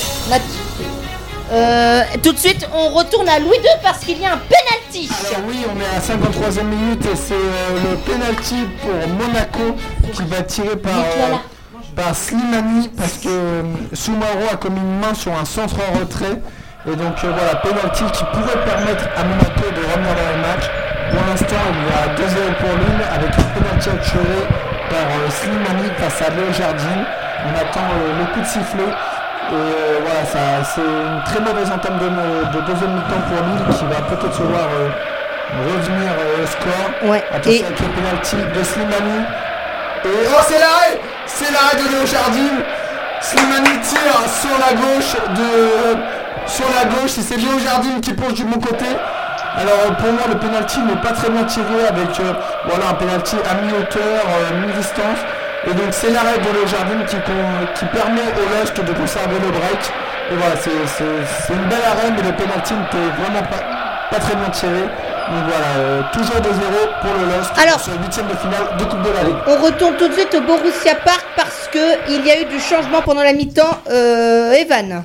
Euh, 1.51 2.03
tout 2.21 2.31
de 2.31 2.37
suite, 2.37 2.69
on 2.75 2.89
retourne 2.89 3.27
à 3.27 3.39
Louis 3.39 3.57
II 3.57 3.69
parce 3.81 3.99
qu'il 3.99 4.19
y 4.21 4.25
a 4.25 4.33
un 4.33 4.37
penalty. 4.37 5.09
Alors 5.27 5.47
oui, 5.47 5.65
on 5.65 5.79
est 5.79 5.85
à 5.85 5.95
la 5.95 5.99
53e 5.99 6.63
minute 6.63 7.03
et 7.05 7.15
c'est 7.15 7.33
euh, 7.33 7.89
le 7.89 7.97
penalty 7.97 8.67
pour 8.81 9.07
Monaco 9.15 9.75
qui 10.13 10.23
va 10.25 10.43
tirer 10.43 10.75
par, 10.75 10.93
euh, 10.93 11.35
par 11.95 12.15
Slimani 12.15 12.89
parce 12.95 13.17
que 13.17 13.63
Soumaro 13.93 14.45
a 14.51 14.57
commis 14.57 14.79
une 14.79 14.99
main 14.99 15.15
sur 15.15 15.33
un 15.33 15.45
centre 15.45 15.75
en 15.89 15.99
retrait. 15.99 16.39
Et 16.87 16.95
donc 16.95 17.17
voilà, 17.19 17.55
penalty 17.55 18.03
qui 18.13 18.23
pourrait 18.25 18.63
permettre 18.65 19.05
à 19.17 19.23
Monaco 19.23 19.65
de 19.75 19.81
revenir 19.91 20.15
dans 20.15 20.35
le 20.35 20.41
match. 20.41 20.69
Pour 21.09 21.21
l'instant, 21.25 21.65
il 21.73 21.81
y 21.81 21.93
a 21.97 22.15
2-0 22.15 22.55
pour 22.59 22.77
Lille 22.77 23.03
avec 23.11 23.31
un 23.31 23.59
penalty 23.59 23.89
assuré 23.89 24.45
par 24.91 25.31
Slimani 25.31 25.89
face 25.97 26.21
à 26.21 26.29
Léo 26.29 26.53
Jardim. 26.53 27.05
On 27.45 27.51
attend 27.59 27.87
euh, 27.87 28.19
le 28.19 28.25
coup 28.33 28.41
de 28.41 28.45
sifflet. 28.45 28.83
Et 29.51 29.53
euh, 29.55 29.99
voilà, 30.05 30.25
ça- 30.25 30.63
c'est 30.75 30.81
une 30.81 31.21
très 31.25 31.39
mauvaise 31.39 31.71
entame 31.71 31.97
de, 31.97 32.57
de 32.57 32.61
deuxième 32.65 32.91
mi-temps 32.93 33.21
pour 33.27 33.39
Lille 33.47 33.77
qui 33.77 33.85
va 33.85 34.01
peut-être 34.07 34.33
se 34.35 34.43
voir 34.43 34.67
euh, 34.69 34.89
revenir 35.65 36.11
euh, 36.11 36.43
au 36.43 36.45
score. 36.47 37.09
Ouais, 37.09 37.23
Attention 37.33 37.51
et- 37.63 37.65
avec 37.65 37.79
le 37.79 37.87
penalty 37.87 38.35
de 38.57 38.63
Slimani. 38.63 39.19
Et 40.05 40.07
oh 40.29 40.41
c'est 40.47 40.59
l'arrêt 40.59 40.99
C'est 41.25 41.51
l'arrêt 41.51 41.75
de 41.77 41.89
Léo 41.95 42.05
Jardim. 42.05 42.63
Slimani 43.21 43.79
tire 43.81 44.19
sur 44.41 44.55
la 44.59 44.73
gauche 44.75 45.15
de 45.35 45.97
sur 46.47 46.65
la 46.73 46.85
gauche 46.85 47.17
et 47.17 47.21
c'est 47.21 47.35
Léo 47.37 47.59
Jardim 47.59 47.99
qui 48.01 48.13
plonge 48.13 48.33
du 48.35 48.43
bon 48.45 48.59
côté. 48.59 48.85
Alors 49.57 49.95
pour 49.97 50.11
moi 50.13 50.23
le 50.29 50.35
penalty 50.37 50.79
n'est 50.81 51.01
pas 51.01 51.11
très 51.11 51.29
bien 51.29 51.43
tiré 51.43 51.85
avec 51.89 52.09
voilà 52.65 52.89
un 52.91 52.93
penalty 52.93 53.35
à 53.49 53.55
mi-hauteur, 53.65 54.21
euh, 54.29 54.61
mi-distance. 54.65 55.19
Et 55.67 55.73
donc 55.73 55.91
c'est 55.91 56.09
l'arrêt 56.11 56.37
de 56.37 56.53
Léo 56.55 56.65
Jardim 56.67 57.03
qui, 57.05 57.85
permet 57.85 58.21
au 58.21 58.59
Lost 58.59 58.75
de 58.79 58.93
conserver 58.93 59.35
le 59.43 59.51
break. 59.51 59.91
Et 60.31 60.35
voilà, 60.35 60.55
c'est 60.55 61.53
une 61.53 61.69
belle 61.69 61.85
arène 61.85 62.13
mais 62.15 62.29
le 62.29 62.35
penalty 62.35 62.73
n'était 62.73 63.09
vraiment 63.21 63.41
pas, 63.43 64.09
pas 64.09 64.19
très 64.19 64.35
bien 64.35 64.49
tiré. 64.49 64.81
Donc 65.29 65.43
voilà, 65.47 65.67
euh, 65.77 66.01
toujours 66.11 66.37
2-0 66.37 66.41
pour 67.01 67.11
le 67.13 67.37
LOSC 67.37 67.51
Alors- 67.61 67.79
sur 67.79 67.93
le 67.93 67.99
huitième 67.99 68.27
de 68.27 68.35
finale 68.35 68.77
de 68.79 68.83
Coupe 68.85 69.01
de 69.03 69.09
la 69.09 69.23
Ligue. 69.23 69.35
On 69.47 69.63
retourne 69.63 69.95
tout 69.95 70.07
de 70.07 70.13
suite 70.13 70.33
au 70.35 70.41
Borussia 70.41 70.95
Park 70.95 71.25
parce 71.35 71.69
que 71.71 72.09
il 72.09 72.25
y 72.25 72.31
a 72.31 72.41
eu 72.41 72.45
du 72.45 72.59
changement 72.59 73.01
pendant 73.03 73.21
la 73.21 73.33
mi-temps. 73.33 73.79
Euh, 73.91 74.53
Evan. 74.53 75.03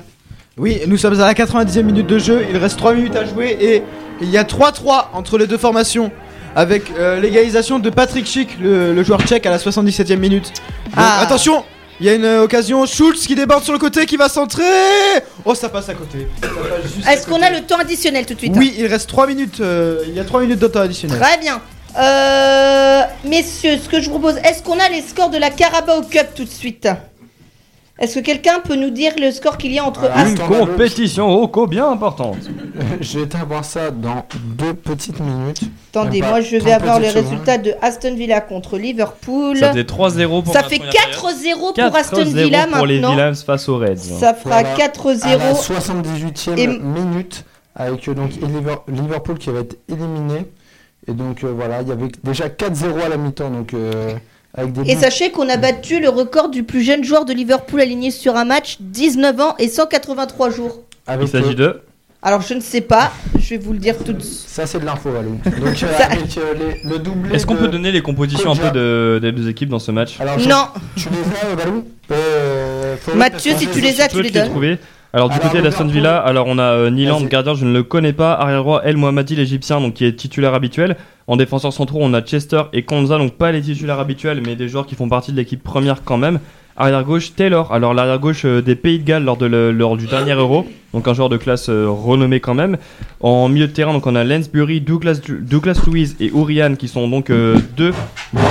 Oui, 0.57 0.81
nous 0.87 0.97
sommes 0.97 1.19
à 1.19 1.25
la 1.25 1.33
90e 1.33 1.83
minute 1.83 2.07
de 2.07 2.17
jeu, 2.17 2.45
il 2.49 2.57
reste 2.57 2.77
3 2.77 2.93
minutes 2.93 3.15
à 3.15 3.25
jouer 3.25 3.57
et 3.59 3.83
il 4.21 4.29
y 4.29 4.37
a 4.37 4.43
3-3 4.45 5.09
entre 5.13 5.37
les 5.37 5.47
deux 5.47 5.57
formations 5.57 6.11
avec 6.55 6.91
euh, 6.97 7.19
l'égalisation 7.19 7.79
de 7.79 7.89
Patrick 7.89 8.25
Schick, 8.25 8.57
le, 8.59 8.93
le 8.93 9.03
joueur 9.03 9.21
tchèque 9.21 9.45
à 9.45 9.49
la 9.51 9.57
77e 9.57 10.17
minute. 10.17 10.51
Donc, 10.85 10.93
Ah. 10.97 11.19
Attention, 11.21 11.63
il 11.99 12.05
y 12.05 12.09
a 12.09 12.13
une 12.13 12.25
euh, 12.25 12.43
occasion, 12.43 12.85
Schultz 12.85 13.27
qui 13.27 13.35
déborde 13.35 13.63
sur 13.63 13.73
le 13.73 13.79
côté, 13.79 14.05
qui 14.05 14.17
va 14.17 14.29
centrer 14.29 14.63
Oh, 15.43 15.53
ça 15.53 15.69
passe 15.69 15.89
à 15.89 15.93
côté. 15.93 16.27
Est-ce 17.09 17.27
qu'on 17.27 17.41
a 17.41 17.49
le 17.49 17.61
temps 17.61 17.77
additionnel 17.77 18.25
tout 18.25 18.33
de 18.33 18.39
suite 18.39 18.53
Oui, 18.55 18.73
il 18.77 18.87
reste 18.87 19.09
3 19.09 19.27
minutes, 19.27 19.59
euh, 19.59 20.03
il 20.07 20.13
y 20.13 20.19
a 20.19 20.23
3 20.23 20.41
minutes 20.41 20.59
de 20.59 20.67
temps 20.67 20.81
additionnel. 20.81 21.19
Très 21.19 21.37
bien. 21.37 21.61
Euh, 21.97 23.01
messieurs, 23.23 23.77
ce 23.81 23.87
que 23.87 24.01
je 24.01 24.09
vous 24.09 24.19
propose, 24.19 24.37
est-ce 24.43 24.61
qu'on 24.63 24.79
a 24.79 24.89
les 24.89 25.01
scores 25.01 25.29
de 25.29 25.37
la 25.37 25.49
Carabao 25.49 26.01
Cup 26.01 26.27
tout 26.35 26.43
de 26.43 26.49
suite? 26.49 26.87
Est-ce 27.97 28.15
que 28.19 28.25
quelqu'un 28.25 28.59
peut 28.59 28.75
nous 28.75 28.89
dire 28.89 29.13
le 29.17 29.31
score 29.31 29.57
qu'il 29.57 29.71
y 29.71 29.79
a 29.79 29.85
entre 29.85 30.01
Voilà. 30.01 30.27
Une 30.27 30.33
Attends, 30.33 30.49
Malo. 30.49 30.65
compétition 30.65 31.33
Rocco 31.33 31.65
bien 31.65 31.89
importante. 31.89 32.35
Je 33.01 33.19
vais 33.19 33.23
été 33.25 33.37
voir 33.47 33.63
ça 33.63 33.89
dans 33.89 34.25
deux 34.35 34.73
petites 34.73 35.21
minutes. 35.21 35.61
Attendez, 35.93 36.21
moi 36.21 36.41
je 36.41 36.57
vais 36.57 36.71
30 36.71 36.71
avoir 36.73 36.99
les 36.99 37.09
résultats 37.09 37.57
de 37.57 37.73
Aston 37.81 38.13
Villa 38.15 38.41
contre 38.41 38.77
Liverpool. 38.77 39.57
Ça 39.57 39.69
faisait 39.71 39.83
3-0 39.83 40.43
pour 40.43 40.51
Ça 40.53 40.63
fait 40.63 40.75
première 40.77 40.93
4-0 40.93 41.73
période. 41.73 41.89
pour 41.91 41.95
Aston 41.95 42.17
4-0 42.23 42.43
Villa 42.43 42.67
pour 42.67 42.85
les 42.85 42.95
maintenant. 42.99 43.11
Villas 43.11 43.43
face 43.45 43.69
aux 43.69 43.77
Reds. 43.77 43.95
Ça 43.95 44.33
fera 44.33 44.61
Voilà. 44.61 44.75
4-0. 44.75 45.23
À 45.23 45.37
la 45.37 45.53
78e 45.53 46.57
Et- 46.57 46.67
minute, 46.67 47.45
avec 47.77 48.05
euh, 48.09 48.13
donc 48.13 48.31
Liver- 48.33 48.81
Liverpool 48.89 49.37
qui 49.37 49.49
va 49.51 49.59
être 49.61 49.77
éliminé. 49.87 50.45
Et 51.07 51.13
donc 51.13 51.45
euh, 51.45 51.53
voilà, 51.55 51.81
il 51.81 51.87
y 51.87 51.91
avait 51.93 52.09
déjà 52.25 52.49
4-0 52.49 53.05
à 53.05 53.07
la 53.07 53.15
mi-temps. 53.15 53.49
Donc, 53.51 53.73
euh, 53.73 54.13
Et 54.85 54.95
sachez 54.95 55.31
qu'on 55.31 55.49
a 55.49 55.57
battu 55.57 55.99
le 55.99 56.09
record 56.09 56.49
du 56.49 56.63
plus 56.63 56.81
jeune 56.81 57.03
joueur 57.03 57.25
de 57.25 57.33
Liverpool 57.33 57.81
aligné 57.81 58.11
sur 58.11 58.35
un 58.35 58.45
match, 58.45 58.77
19 58.79 59.39
ans 59.41 59.55
et 59.59 59.67
183 59.67 60.49
jours. 60.49 60.81
avec, 61.07 61.27
Il 61.27 61.31
s'agit 61.31 61.55
de. 61.55 61.81
Alors 62.21 62.41
je 62.41 62.55
ne 62.55 62.59
sais 62.59 62.81
pas, 62.81 63.11
je 63.37 63.49
vais 63.51 63.57
vous 63.57 63.71
le 63.73 63.77
dire 63.77 63.95
tout 63.97 64.11
de 64.13 64.19
suite. 64.21 64.45
Ça, 64.47 64.65
c'est 64.65 64.79
de 64.79 64.85
l'info, 64.85 65.09
Walou. 65.11 65.37
Donc, 65.45 65.83
euh, 65.83 65.97
Ça- 65.97 66.05
avec 66.05 66.35
euh, 66.39 66.53
les- 66.83 66.89
le 66.89 66.97
doublé. 66.97 67.35
Est-ce 67.35 67.45
qu'on 67.45 67.55
peut 67.55 67.67
donner 67.67 67.91
les 67.91 68.01
compositions 68.01 68.51
un 68.51 68.55
peu 68.55 68.71
de- 68.71 69.19
des 69.21 69.31
deux 69.31 69.47
équipes 69.47 69.69
dans 69.69 69.77
ce 69.77 69.91
match? 69.91 70.15
Alors, 70.19 70.39
je- 70.39 70.49
Non, 70.49 70.65
Tu 70.95 71.09
les 71.09 71.17
as, 71.17 71.67
euh, 72.11 72.95
Euh, 73.09 73.15
Mathieu, 73.15 73.51
si 73.57 73.67
tu 73.67 73.79
les 73.79 74.01
as, 74.01 74.07
tu 74.07 74.15
peux 74.15 74.21
les 74.21 74.31
donnes. 74.31 74.49
trouver. 74.49 74.77
Alors 75.13 75.29
du 75.29 75.35
Alors, 75.37 75.49
côté 75.51 75.61
d'Aston. 75.61 75.85
Villa, 75.85 76.17
alors 76.17 76.45
on 76.47 76.57
a 76.57 76.63
euh, 76.63 76.89
Niland, 76.89 77.21
gardien, 77.21 77.53
je 77.53 77.63
ne 77.63 77.71
le 77.71 77.83
connais 77.83 78.11
pas. 78.11 78.33
Arrière 78.33 78.63
droit, 78.63 78.81
El 78.83 78.97
Mohammadi, 78.97 79.35
l'Égyptien, 79.35 79.79
donc 79.79 79.93
qui 79.93 80.05
est 80.05 80.13
titulaire 80.15 80.53
habituel. 80.53 80.97
En 81.27 81.37
défenseur 81.37 81.73
centraux, 81.73 81.99
on 82.01 82.13
a 82.13 82.21
Chester 82.21 82.61
et 82.71 82.83
Konza, 82.83 83.17
donc 83.17 83.33
pas 83.33 83.51
les 83.51 83.61
titulaires 83.61 83.99
habituels, 83.99 84.41
mais 84.45 84.55
des 84.55 84.67
joueurs 84.67 84.85
qui 84.85 84.93
font 84.93 85.09
partie 85.09 85.31
de 85.31 85.37
l'équipe 85.37 85.63
première 85.63 86.03
quand 86.03 86.17
même. 86.17 86.39
Arrière 86.77 87.03
gauche, 87.03 87.33
Taylor. 87.33 87.71
Alors 87.71 87.93
l'arrière 87.93 88.19
gauche 88.19 88.43
euh, 88.43 88.61
des 88.61 88.75
Pays 88.75 88.99
de 88.99 89.05
Galles 89.05 89.23
lors, 89.23 89.37
de 89.37 89.45
lors 89.45 89.95
du 89.95 90.07
dernier 90.07 90.33
Euro, 90.33 90.67
donc 90.93 91.07
un 91.07 91.13
joueur 91.13 91.29
de 91.29 91.37
classe 91.37 91.69
euh, 91.69 91.87
renommé 91.89 92.41
quand 92.41 92.53
même. 92.53 92.77
En 93.21 93.47
milieu 93.47 93.67
de 93.67 93.71
terrain, 93.71 93.93
donc 93.93 94.05
on 94.05 94.15
a 94.15 94.25
Lansbury, 94.25 94.81
Douglas, 94.81 95.21
Douglas 95.27 95.81
Louise 95.87 96.17
et 96.19 96.27
Urian 96.27 96.75
qui 96.75 96.89
sont 96.89 97.07
donc 97.07 97.29
euh, 97.29 97.57
deux 97.77 97.93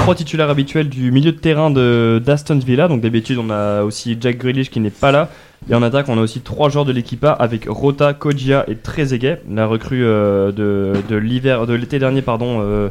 trois 0.02 0.14
titulaires 0.14 0.48
habituels 0.48 0.88
du 0.88 1.12
milieu 1.12 1.32
de 1.32 1.38
terrain 1.38 1.70
de 1.70 2.20
d'Aston 2.24 2.58
Villa. 2.58 2.88
Donc 2.88 3.02
d'habitude, 3.02 3.38
on 3.38 3.50
a 3.50 3.82
aussi 3.82 4.16
Jack 4.18 4.38
Grealish 4.38 4.70
qui 4.70 4.80
n'est 4.80 4.88
pas 4.88 5.12
là. 5.12 5.28
Et 5.70 5.74
en 5.74 5.82
attaque, 5.82 6.08
on 6.08 6.18
a 6.18 6.20
aussi 6.20 6.40
trois 6.40 6.68
joueurs 6.68 6.84
de 6.84 6.92
l'équipa 6.92 7.30
avec 7.30 7.66
Rota, 7.68 8.12
Kodjia 8.12 8.64
et 8.68 8.76
Trezeguet, 8.76 9.42
la 9.50 9.66
recrue 9.66 10.04
euh, 10.04 10.52
de, 10.52 10.92
de 11.08 11.16
l'hiver, 11.16 11.66
de 11.66 11.72
l'été 11.72 11.98
dernier, 11.98 12.20
pardon, 12.20 12.58
euh, 12.60 12.90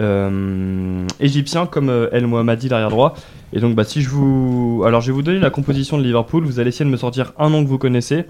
euh, 0.00 1.06
égyptien 1.20 1.66
comme 1.66 2.08
El 2.12 2.26
Mohammadi 2.26 2.68
l'arrière 2.68 2.90
droit. 2.90 3.14
Et 3.54 3.60
donc, 3.60 3.74
bah, 3.74 3.84
si 3.84 4.02
je 4.02 4.08
vous, 4.10 4.82
alors 4.86 5.00
je 5.00 5.06
vais 5.08 5.12
vous 5.12 5.22
donner 5.22 5.38
la 5.38 5.50
composition 5.50 5.96
de 5.98 6.02
Liverpool. 6.02 6.44
Vous 6.44 6.60
allez 6.60 6.68
essayer 6.68 6.84
de 6.84 6.90
me 6.90 6.96
sortir 6.96 7.32
un 7.38 7.50
nom 7.50 7.62
que 7.64 7.68
vous 7.68 7.78
connaissez. 7.78 8.24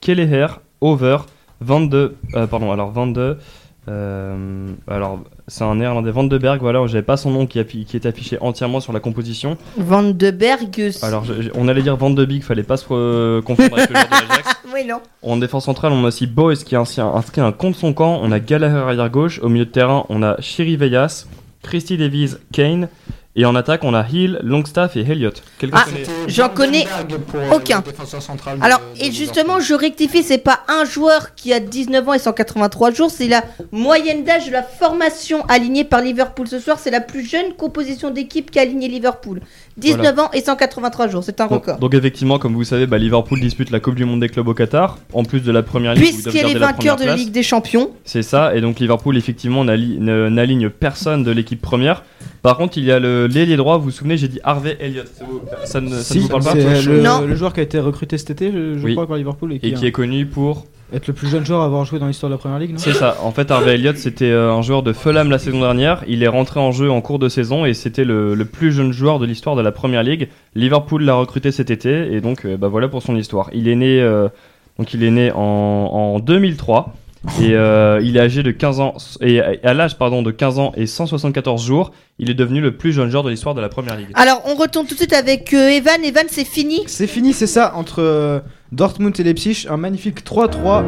Kelleher, 0.00 0.46
Over, 0.80 1.18
22, 1.60 2.16
euh, 2.34 2.46
pardon, 2.46 2.70
alors 2.72 2.90
22. 2.92 3.38
euh, 3.88 4.66
alors, 4.86 5.20
c'est 5.48 5.64
un 5.64 5.74
néerlandais, 5.74 6.10
Van 6.10 6.24
de 6.24 6.38
Berg, 6.38 6.60
voilà, 6.60 6.86
j'avais 6.86 7.02
pas 7.02 7.16
son 7.16 7.30
nom 7.30 7.46
qui, 7.46 7.62
qui 7.64 7.96
est 7.96 8.06
affiché 8.06 8.38
entièrement 8.40 8.80
sur 8.80 8.92
la 8.92 9.00
composition. 9.00 9.56
Van 9.76 10.02
de 10.04 10.30
Berg. 10.30 10.92
Alors, 11.02 11.24
je- 11.24 11.42
je- 11.42 11.50
on 11.54 11.66
allait 11.68 11.82
dire 11.82 11.96
Van 11.96 12.10
de 12.10 12.24
Beek, 12.24 12.44
fallait 12.44 12.62
pas 12.62 12.76
se 12.76 12.86
euh, 12.90 13.42
confondre 13.42 13.76
avec 13.78 13.90
le 13.90 13.96
joueur 13.96 14.06
de 14.08 14.28
l'Ajax. 14.28 14.48
Oui, 14.74 14.84
non. 14.86 15.00
En 15.22 15.38
défense 15.38 15.64
centrale, 15.64 15.92
on 15.92 16.04
a 16.04 16.08
aussi 16.08 16.26
Boyce 16.26 16.62
qui 16.62 16.76
a 16.76 16.80
ainsi 16.80 17.00
inscrit 17.00 17.40
un 17.40 17.52
contre 17.52 17.78
son 17.78 17.94
camp. 17.94 18.20
On 18.22 18.30
a 18.30 18.38
Gallagher 18.38 18.76
arrière 18.76 19.08
gauche. 19.10 19.40
Au 19.42 19.48
milieu 19.48 19.64
de 19.64 19.70
terrain, 19.70 20.04
on 20.10 20.22
a 20.22 20.38
Shiri 20.40 20.76
Vegas, 20.76 21.26
Christy 21.62 21.96
Davies, 21.96 22.34
Kane. 22.52 22.88
Et 23.36 23.44
en 23.44 23.54
attaque, 23.54 23.84
on 23.84 23.94
a 23.94 24.04
Hill, 24.08 24.40
Longstaff 24.42 24.96
et 24.96 25.00
Elliott. 25.02 25.44
Ah, 25.72 25.84
j'en 26.26 26.48
connais 26.48 26.86
aucun. 27.52 27.84
Alors, 28.60 28.80
et 29.00 29.12
justement, 29.12 29.60
je 29.60 29.74
rectifie, 29.74 30.22
c'est 30.22 30.38
pas 30.38 30.60
un 30.66 30.84
joueur 30.84 31.34
qui 31.36 31.52
a 31.52 31.60
19 31.60 32.08
ans 32.08 32.14
et 32.14 32.18
183 32.18 32.90
jours, 32.90 33.10
c'est 33.10 33.28
la 33.28 33.44
moyenne 33.70 34.24
d'âge 34.24 34.46
de 34.46 34.52
la 34.52 34.62
formation 34.64 35.44
alignée 35.46 35.84
par 35.84 36.00
Liverpool 36.00 36.48
ce 36.48 36.58
soir. 36.58 36.78
C'est 36.80 36.90
la 36.90 37.00
plus 37.00 37.24
jeune 37.24 37.54
composition 37.54 38.10
d'équipe 38.10 38.50
qui 38.50 38.58
a 38.58 38.62
aligné 38.62 38.88
Liverpool. 38.88 39.40
19 39.78 40.18
ans 40.18 40.30
et 40.32 40.40
183 40.40 41.08
jours, 41.08 41.22
c'est 41.24 41.40
un 41.40 41.46
record. 41.46 41.78
donc 41.78 41.94
effectivement, 41.94 42.38
comme 42.38 42.54
vous 42.54 42.64
savez, 42.64 42.86
bah, 42.86 42.98
Liverpool 42.98 43.40
dispute 43.40 43.70
la 43.70 43.80
Coupe 43.80 43.94
du 43.94 44.04
Monde 44.04 44.20
des 44.20 44.28
clubs 44.28 44.46
au 44.48 44.54
Qatar, 44.54 44.98
en 45.12 45.22
plus 45.24 45.40
de 45.40 45.52
la 45.52 45.62
première 45.62 45.94
ligue. 45.94 46.04
Puisqu'elle 46.04 46.50
est 46.50 46.58
vainqueur 46.58 46.96
de 46.96 47.04
la. 47.04 47.16
Ligue 47.16 47.32
des 47.32 47.42
Champions. 47.42 47.90
C'est 48.04 48.22
ça, 48.22 48.54
et 48.54 48.60
donc 48.60 48.78
Liverpool 48.80 49.16
effectivement 49.16 49.64
n'aligne 49.64 50.70
personne 50.70 51.24
de 51.24 51.30
l'équipe 51.30 51.60
première. 51.60 52.04
Par 52.42 52.56
contre, 52.56 52.78
il 52.78 52.84
y 52.84 52.92
a 52.92 52.98
le 53.00 53.26
l'ailier 53.26 53.56
droit, 53.56 53.78
vous 53.78 53.84
vous 53.84 53.90
souvenez, 53.90 54.16
j'ai 54.16 54.28
dit 54.28 54.40
Harvey 54.44 54.76
Elliott. 54.80 55.06
Ça, 55.64 55.80
ne, 55.80 55.88
vous 55.88 56.28
parle 56.28 56.44
pas 56.44 56.52
c'est 56.52 56.82
le, 56.82 57.00
Non. 57.00 57.22
le 57.22 57.34
joueur 57.34 57.52
qui 57.52 57.60
a 57.60 57.62
été 57.62 57.78
recruté 57.80 58.16
cet 58.18 58.30
été, 58.30 58.52
je, 58.52 58.78
je 58.78 58.84
Oui. 58.84 58.92
crois, 58.94 59.06
par 59.06 59.16
Liverpool. 59.16 59.52
Et 59.54 59.58
qui, 59.58 59.66
Et 59.68 59.72
qui 59.72 59.86
est 59.86 59.92
connu 59.92 60.26
pour 60.26 60.66
être 60.92 61.06
le 61.06 61.12
plus 61.12 61.28
jeune 61.28 61.44
joueur 61.44 61.60
à 61.60 61.64
avoir 61.66 61.84
joué 61.84 61.98
dans 61.98 62.06
l'histoire 62.06 62.30
de 62.30 62.34
la 62.34 62.38
première 62.38 62.58
ligue, 62.58 62.72
non? 62.72 62.78
C'est 62.78 62.92
ça. 62.92 63.18
En 63.22 63.30
fait, 63.32 63.50
Harvey 63.50 63.74
Elliott, 63.74 63.96
c'était 63.96 64.30
euh, 64.30 64.52
un 64.52 64.62
joueur 64.62 64.82
de 64.82 64.92
Fulham 64.92 65.30
la 65.30 65.38
saison 65.38 65.60
dernière. 65.60 66.02
Il 66.08 66.22
est 66.22 66.28
rentré 66.28 66.60
en 66.60 66.72
jeu 66.72 66.90
en 66.90 67.00
cours 67.00 67.18
de 67.18 67.28
saison 67.28 67.64
et 67.64 67.74
c'était 67.74 68.04
le, 68.04 68.34
le 68.34 68.44
plus 68.44 68.72
jeune 68.72 68.92
joueur 68.92 69.18
de 69.18 69.26
l'histoire 69.26 69.56
de 69.56 69.62
la 69.62 69.72
Première 69.72 70.02
Ligue. 70.02 70.28
Liverpool 70.54 71.02
l'a 71.04 71.14
recruté 71.14 71.52
cet 71.52 71.70
été 71.70 72.12
et 72.14 72.20
donc 72.20 72.44
euh, 72.44 72.56
bah, 72.56 72.68
voilà 72.68 72.88
pour 72.88 73.02
son 73.02 73.16
histoire. 73.16 73.50
Il 73.52 73.68
est 73.68 73.76
né, 73.76 74.00
euh, 74.00 74.28
donc 74.78 74.94
il 74.94 75.02
est 75.02 75.10
né 75.10 75.30
en, 75.32 75.38
en 75.40 76.18
2003 76.20 76.94
et 77.40 77.54
euh, 77.54 78.00
il 78.02 78.16
est 78.16 78.20
âgé 78.20 78.42
de 78.42 78.50
15 78.50 78.80
ans 78.80 78.94
et 79.20 79.40
à 79.40 79.74
l'âge 79.74 79.98
pardon 79.98 80.22
de 80.22 80.30
15 80.30 80.58
ans 80.58 80.72
et 80.76 80.86
174 80.86 81.64
jours, 81.64 81.92
il 82.18 82.30
est 82.30 82.34
devenu 82.34 82.60
le 82.60 82.76
plus 82.76 82.92
jeune 82.92 83.10
joueur 83.10 83.24
de 83.24 83.30
l'histoire 83.30 83.54
de 83.54 83.60
la 83.60 83.68
Première 83.68 83.96
Ligue. 83.96 84.10
Alors, 84.14 84.40
on 84.46 84.54
retourne 84.54 84.86
tout 84.86 84.94
de 84.94 84.98
suite 84.98 85.12
avec 85.12 85.52
euh, 85.52 85.68
Evan. 85.68 86.02
Evan, 86.04 86.26
c'est 86.28 86.44
fini? 86.44 86.82
C'est 86.86 87.06
fini, 87.06 87.32
c'est 87.32 87.46
ça, 87.46 87.74
entre 87.74 88.02
euh, 88.02 88.40
Dortmund 88.72 89.18
et 89.18 89.22
Leipzig, 89.22 89.66
un 89.68 89.76
magnifique 89.76 90.24
3-3. 90.24 90.84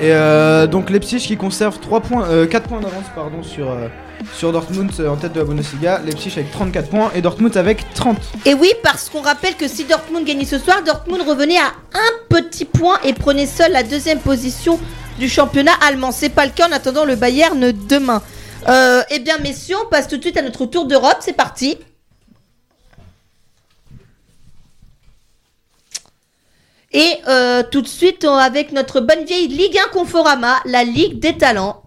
Et 0.00 0.12
euh, 0.12 0.66
donc 0.66 0.90
Leipzig 0.90 1.18
qui 1.18 1.36
conserve 1.36 1.78
3 1.80 2.00
points, 2.00 2.28
euh, 2.28 2.46
4 2.46 2.68
points 2.68 2.80
d'avance 2.80 3.46
sur, 3.46 3.70
euh, 3.70 3.88
sur 4.34 4.52
Dortmund 4.52 4.90
euh, 5.00 5.08
en 5.08 5.16
tête 5.16 5.32
de 5.32 5.40
la 5.40 5.44
Bundesliga. 5.44 6.00
Leipzig 6.04 6.32
avec 6.36 6.50
34 6.50 6.88
points 6.88 7.10
et 7.14 7.22
Dortmund 7.22 7.56
avec 7.56 7.82
30. 7.94 8.16
Et 8.44 8.54
oui, 8.54 8.70
parce 8.82 9.08
qu'on 9.08 9.22
rappelle 9.22 9.54
que 9.56 9.68
si 9.68 9.84
Dortmund 9.84 10.24
gagnait 10.26 10.44
ce 10.44 10.58
soir, 10.58 10.82
Dortmund 10.84 11.22
revenait 11.26 11.58
à 11.58 11.72
un 11.94 12.12
petit 12.28 12.64
point 12.64 12.98
et 13.04 13.12
prenait 13.12 13.46
seul 13.46 13.72
la 13.72 13.82
deuxième 13.82 14.18
position 14.18 14.78
du 15.18 15.28
championnat 15.28 15.72
allemand. 15.86 16.12
C'est 16.12 16.28
pas 16.28 16.44
le 16.44 16.52
cas 16.52 16.68
en 16.68 16.72
attendant 16.72 17.04
le 17.04 17.16
Bayern 17.16 17.72
demain. 17.88 18.22
Euh, 18.68 19.02
eh 19.10 19.18
bien, 19.20 19.38
messieurs, 19.38 19.76
on 19.84 19.88
passe 19.88 20.08
tout 20.08 20.16
de 20.16 20.22
suite 20.22 20.36
à 20.36 20.42
notre 20.42 20.66
tour 20.66 20.86
d'Europe. 20.86 21.18
C'est 21.20 21.36
parti. 21.36 21.78
Et 26.98 27.18
euh, 27.28 27.62
tout 27.62 27.82
de 27.82 27.86
suite, 27.86 28.24
avec 28.24 28.72
notre 28.72 29.00
bonne 29.00 29.26
vieille 29.26 29.48
Ligue 29.48 29.76
1 29.76 29.90
Conforama, 29.92 30.62
la 30.64 30.82
Ligue 30.82 31.18
des 31.18 31.36
talents. 31.36 31.82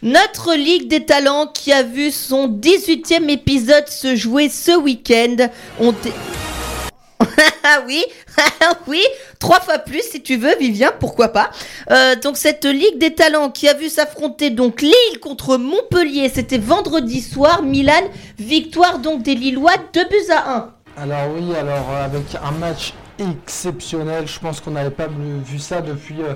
Notre 0.00 0.54
Ligue 0.54 0.88
des 0.88 1.04
talents 1.04 1.46
qui 1.46 1.74
a 1.74 1.82
vu 1.82 2.10
son 2.10 2.48
18e 2.48 3.28
épisode 3.28 3.88
se 3.88 4.16
jouer 4.16 4.48
ce 4.48 4.74
week-end. 4.74 5.50
Ah 7.68 7.82
oui, 7.86 8.04
oui, 8.86 9.02
trois 9.38 9.60
fois 9.60 9.78
plus 9.78 10.02
si 10.02 10.22
tu 10.22 10.36
veux, 10.36 10.56
Vivien, 10.58 10.92
pourquoi 10.98 11.28
pas. 11.28 11.50
Euh, 11.90 12.16
donc 12.16 12.36
cette 12.36 12.64
Ligue 12.64 12.98
des 12.98 13.14
talents 13.14 13.50
qui 13.50 13.68
a 13.68 13.74
vu 13.74 13.88
s'affronter 13.88 14.50
donc 14.50 14.82
Lille 14.82 15.20
contre 15.20 15.56
Montpellier, 15.56 16.30
c'était 16.32 16.58
vendredi 16.58 17.20
soir. 17.20 17.62
Milan, 17.62 17.92
victoire 18.38 18.98
donc 18.98 19.22
des 19.22 19.34
Lillois, 19.34 19.74
2 19.92 20.04
buts 20.04 20.30
à 20.30 20.56
1. 20.56 20.70
Alors 21.02 21.28
oui, 21.34 21.54
alors 21.54 21.86
euh, 21.90 22.04
avec 22.04 22.24
un 22.42 22.52
match 22.52 22.94
exceptionnel, 23.18 24.26
je 24.26 24.38
pense 24.38 24.60
qu'on 24.60 24.72
n'avait 24.72 24.90
pas 24.90 25.08
vu 25.08 25.58
ça 25.58 25.80
depuis 25.80 26.16
euh, 26.22 26.34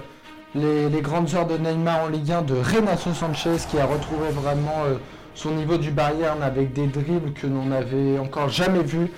les, 0.54 1.00
grandes 1.00 1.34
heures 1.34 1.46
de 1.46 1.56
Neymar 1.56 2.04
en 2.04 2.08
Ligue 2.08 2.32
1 2.32 2.42
de 2.42 2.54
Renato 2.54 3.12
Sanchez 3.12 3.56
qui 3.70 3.78
a 3.78 3.86
retrouvé 3.86 4.28
vraiment 4.30 4.84
son 5.34 5.52
niveau 5.52 5.76
du 5.76 5.90
Bayern 5.90 6.42
avec 6.42 6.72
des 6.72 6.86
dribbles 6.86 7.32
que 7.32 7.46
l'on 7.46 7.66
n'avait 7.66 8.18
encore 8.18 8.48
jamais 8.48 8.82
vu. 8.82 9.10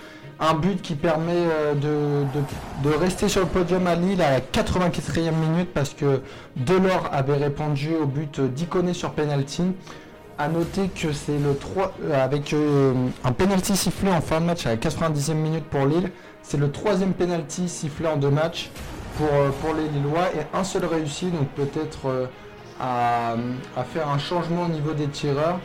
Un 0.45 0.55
but 0.55 0.83
qui 0.83 0.97
permet 0.97 1.33
euh, 1.37 1.75
de, 1.75 2.27
de- 2.91 2.95
rester 2.97 3.29
sur 3.29 3.43
le 3.43 3.47
podium 3.47 3.87
à 3.87 3.95
Lille 3.95 4.21
à 4.21 4.33
la 4.33 4.41
84e 4.41 5.31
minute 5.31 5.69
parce 5.73 5.91
que 5.95 6.21
Delors 6.57 7.09
avait 7.13 7.37
répondu 7.37 7.95
au 7.95 8.07
but 8.07 8.41
d'Iconé 8.41 8.93
sur 8.93 9.13
penalty. 9.13 9.63
À 10.39 10.49
noter 10.49 10.89
que 10.89 11.13
c'est 11.13 11.39
le 11.39 11.55
3 11.57 11.93
euh, 12.05 12.25
avec 12.25 12.53
euh, 12.55 12.93
un 13.23 13.31
penalty 13.31 13.77
sifflé 13.77 14.11
en 14.11 14.21
fin 14.21 14.41
de 14.41 14.47
match 14.47 14.67
à 14.67 14.71
la 14.71 14.77
90e 14.77 15.35
minute 15.35 15.65
pour 15.67 15.87
Lille. 15.87 16.11
C'est 16.43 16.57
le 16.59 16.73
troisième 16.73 17.13
penalty 17.13 17.69
sifflé 17.69 18.09
en 18.09 18.17
deux 18.17 18.31
matchs 18.31 18.71
pour, 19.19 19.29
pour 19.61 19.75
les 19.75 19.87
Lillois 19.91 20.27
et 20.37 20.57
un 20.59 20.65
seul 20.65 20.85
réussi, 20.87 21.27
donc 21.27 21.47
peut-être 21.51 22.29
à, 22.81 23.35
à 23.77 23.85
faire 23.85 24.09
un 24.09 24.19
changement 24.19 24.63
au 24.65 24.69
niveau 24.69 24.93
des 24.93 25.07
tireurs. 25.07 25.61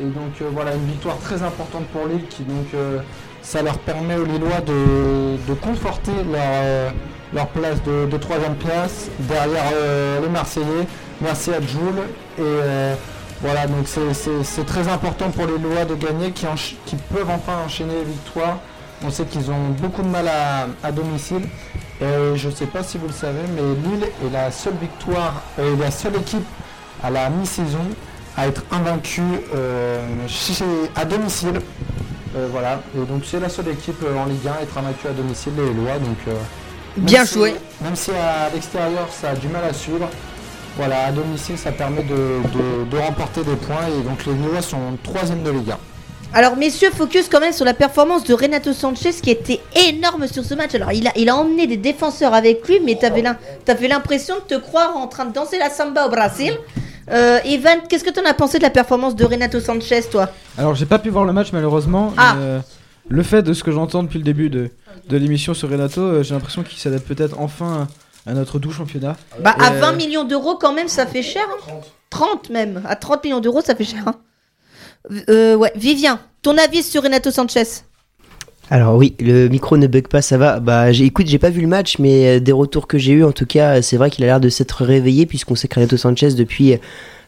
Et 0.00 0.04
donc 0.04 0.40
voilà, 0.52 0.74
une 0.74 0.86
victoire 0.86 1.18
très 1.18 1.42
importante 1.42 1.84
pour 1.88 2.06
Lille 2.06 2.26
qui 2.30 2.44
donc 2.44 2.68
ça 3.44 3.62
leur 3.62 3.78
permet 3.78 4.16
aux 4.16 4.24
Lillois 4.24 4.60
de, 4.66 5.54
conforter 5.54 6.12
leur, 6.32 6.40
euh, 6.42 6.90
leur 7.34 7.46
place 7.48 7.82
de, 7.82 8.16
troisième 8.16 8.54
place 8.56 9.08
derrière 9.20 9.62
euh, 9.74 10.20
les 10.22 10.28
Marseillais. 10.28 10.86
Merci 11.20 11.50
à 11.52 11.60
Jules. 11.60 12.02
Et 12.38 12.40
euh, 12.40 12.94
voilà, 13.42 13.66
donc 13.66 13.86
c'est- 13.86 14.64
très 14.64 14.88
important 14.88 15.30
pour 15.30 15.46
les 15.46 15.58
Lillois 15.58 15.84
de 15.84 15.94
gagner 15.94 16.30
qui, 16.32 16.46
qui 16.86 16.96
peuvent 16.96 17.28
enfin 17.30 17.58
enchaîner 17.64 17.94
les 17.94 18.04
victoires. 18.04 18.58
On 19.04 19.10
sait 19.10 19.24
qu'ils 19.26 19.50
ont 19.50 19.68
beaucoup 19.78 20.02
de 20.02 20.08
mal 20.08 20.26
à, 20.26 20.66
à 20.82 20.90
domicile. 20.90 21.42
Et 22.00 22.36
je 22.36 22.48
ne 22.48 22.52
sais 22.54 22.66
pas 22.66 22.82
si 22.82 22.98
vous 22.98 23.06
le 23.06 23.12
savez, 23.12 23.40
mais 23.54 23.60
Lille 23.88 24.04
est 24.26 24.32
la 24.32 24.50
seule 24.50 24.74
victoire, 24.80 25.42
euh, 25.58 25.76
la 25.78 25.90
seule 25.90 26.16
équipe 26.16 26.44
à 27.02 27.10
la 27.10 27.28
mi-saison 27.28 27.84
à 28.36 28.48
être 28.48 28.62
invaincue 28.72 29.22
à 30.96 31.04
domicile. 31.04 31.60
Euh, 32.36 32.48
voilà, 32.50 32.80
et 32.96 33.04
donc 33.06 33.22
c'est 33.24 33.38
la 33.38 33.48
seule 33.48 33.68
équipe 33.68 34.02
euh, 34.04 34.16
en 34.18 34.26
Ligue 34.26 34.46
1 34.46 34.52
à 34.58 34.62
être 34.62 34.76
invaincue 34.76 35.06
à 35.06 35.12
domicile, 35.12 35.52
les 35.56 35.72
Lois. 35.72 35.98
Donc, 35.98 36.18
euh, 36.28 36.32
Bien 36.96 37.24
si- 37.24 37.34
joué. 37.34 37.54
Même 37.80 37.94
si 37.96 38.10
à 38.10 38.50
l'extérieur 38.52 39.06
ça 39.10 39.30
a 39.30 39.34
du 39.34 39.46
mal 39.48 39.62
à 39.68 39.72
suivre, 39.72 40.08
voilà, 40.76 41.06
à 41.06 41.12
domicile 41.12 41.56
ça 41.56 41.70
permet 41.70 42.02
de, 42.02 42.14
de- 42.14 42.90
de 42.90 42.98
remporter 42.98 43.42
des 43.44 43.54
points 43.56 43.86
et 43.88 44.02
donc 44.02 44.26
les 44.26 44.34
Lois 44.34 44.62
sont 44.62 44.96
troisième 45.04 45.42
de 45.44 45.50
Ligue 45.50 45.70
1. 45.70 45.78
Alors 46.36 46.56
messieurs, 46.56 46.90
focus 46.90 47.28
quand 47.30 47.38
même 47.38 47.52
sur 47.52 47.64
la 47.64 47.74
performance 47.74 48.24
de 48.24 48.34
Renato 48.34 48.72
Sanchez 48.72 49.12
qui 49.22 49.30
était 49.30 49.60
énorme 49.88 50.26
sur 50.26 50.44
ce 50.44 50.54
match. 50.54 50.74
Alors 50.74 50.90
il 50.90 51.06
a, 51.06 51.12
il 51.14 51.28
a 51.28 51.36
emmené 51.36 51.68
des 51.68 51.76
défenseurs 51.76 52.34
avec 52.34 52.66
lui, 52.66 52.80
mais 52.84 52.96
t'avais 52.96 53.86
l'impression 53.88 54.34
de 54.36 54.56
te 54.56 54.60
croire 54.60 54.96
en 54.96 55.06
train 55.06 55.26
de 55.26 55.32
danser 55.32 55.58
la 55.58 55.70
samba 55.70 56.06
au 56.06 56.10
Brésil. 56.10 56.58
Euh, 57.10 57.38
Evan, 57.44 57.80
qu'est-ce 57.88 58.04
que 58.04 58.10
t'en 58.10 58.24
as 58.24 58.34
pensé 58.34 58.58
de 58.58 58.62
la 58.62 58.70
performance 58.70 59.14
de 59.16 59.24
Renato 59.24 59.60
Sanchez, 59.60 60.02
toi? 60.10 60.30
Alors 60.56 60.74
j'ai 60.74 60.86
pas 60.86 60.98
pu 60.98 61.10
voir 61.10 61.24
le 61.24 61.32
match 61.32 61.52
malheureusement. 61.52 62.12
Ah. 62.16 62.34
mais, 62.36 62.42
euh, 62.44 62.58
le 63.08 63.22
fait 63.22 63.42
de 63.42 63.52
ce 63.52 63.62
que 63.62 63.70
j'entends 63.72 64.02
depuis 64.02 64.18
le 64.18 64.24
début 64.24 64.48
de, 64.48 64.70
de 65.08 65.16
l'émission 65.16 65.52
sur 65.52 65.68
Renato, 65.70 66.00
euh, 66.00 66.22
j'ai 66.22 66.34
l'impression 66.34 66.62
qu'il 66.62 66.78
s'adapte 66.78 67.06
peut-être 67.06 67.38
enfin 67.38 67.86
à 68.26 68.32
notre 68.32 68.58
doux 68.58 68.70
championnat. 68.72 69.16
Bah 69.40 69.54
à 69.58 69.72
euh, 69.72 69.80
20 69.80 69.92
millions 69.92 70.24
d'euros 70.24 70.56
quand 70.58 70.72
même, 70.72 70.88
ça 70.88 71.04
fait 71.06 71.22
cher. 71.22 71.44
hein 71.68 71.74
30 72.10 72.48
même. 72.50 72.82
À 72.88 72.96
30 72.96 73.22
millions 73.24 73.40
d'euros, 73.40 73.60
ça 73.60 73.74
fait 73.74 73.84
cher. 73.84 74.02
hein. 74.06 74.14
Euh, 75.28 75.54
ouais, 75.56 75.72
Vivien, 75.76 76.18
ton 76.40 76.56
avis 76.56 76.82
sur 76.82 77.02
Renato 77.02 77.30
Sanchez? 77.30 77.64
Alors 78.70 78.96
oui, 78.96 79.14
le 79.20 79.48
micro 79.48 79.76
ne 79.76 79.86
bug 79.86 80.08
pas, 80.08 80.22
ça 80.22 80.38
va. 80.38 80.58
Bah, 80.58 80.90
écoute, 80.90 81.26
j'ai 81.26 81.38
pas 81.38 81.50
vu 81.50 81.60
le 81.60 81.66
match, 81.66 81.98
mais 81.98 82.36
euh, 82.36 82.40
des 82.40 82.52
retours 82.52 82.86
que 82.86 82.96
j'ai 82.96 83.12
eu, 83.12 83.24
en 83.24 83.32
tout 83.32 83.46
cas, 83.46 83.82
c'est 83.82 83.96
vrai 83.96 84.10
qu'il 84.10 84.24
a 84.24 84.26
l'air 84.26 84.40
de 84.40 84.48
s'être 84.48 84.84
réveillé 84.84 85.26
puisqu'on 85.26 85.54
sait 85.54 85.68
que 85.68 85.74
Renato 85.74 85.96
Sanchez 85.96 86.32
depuis 86.34 86.78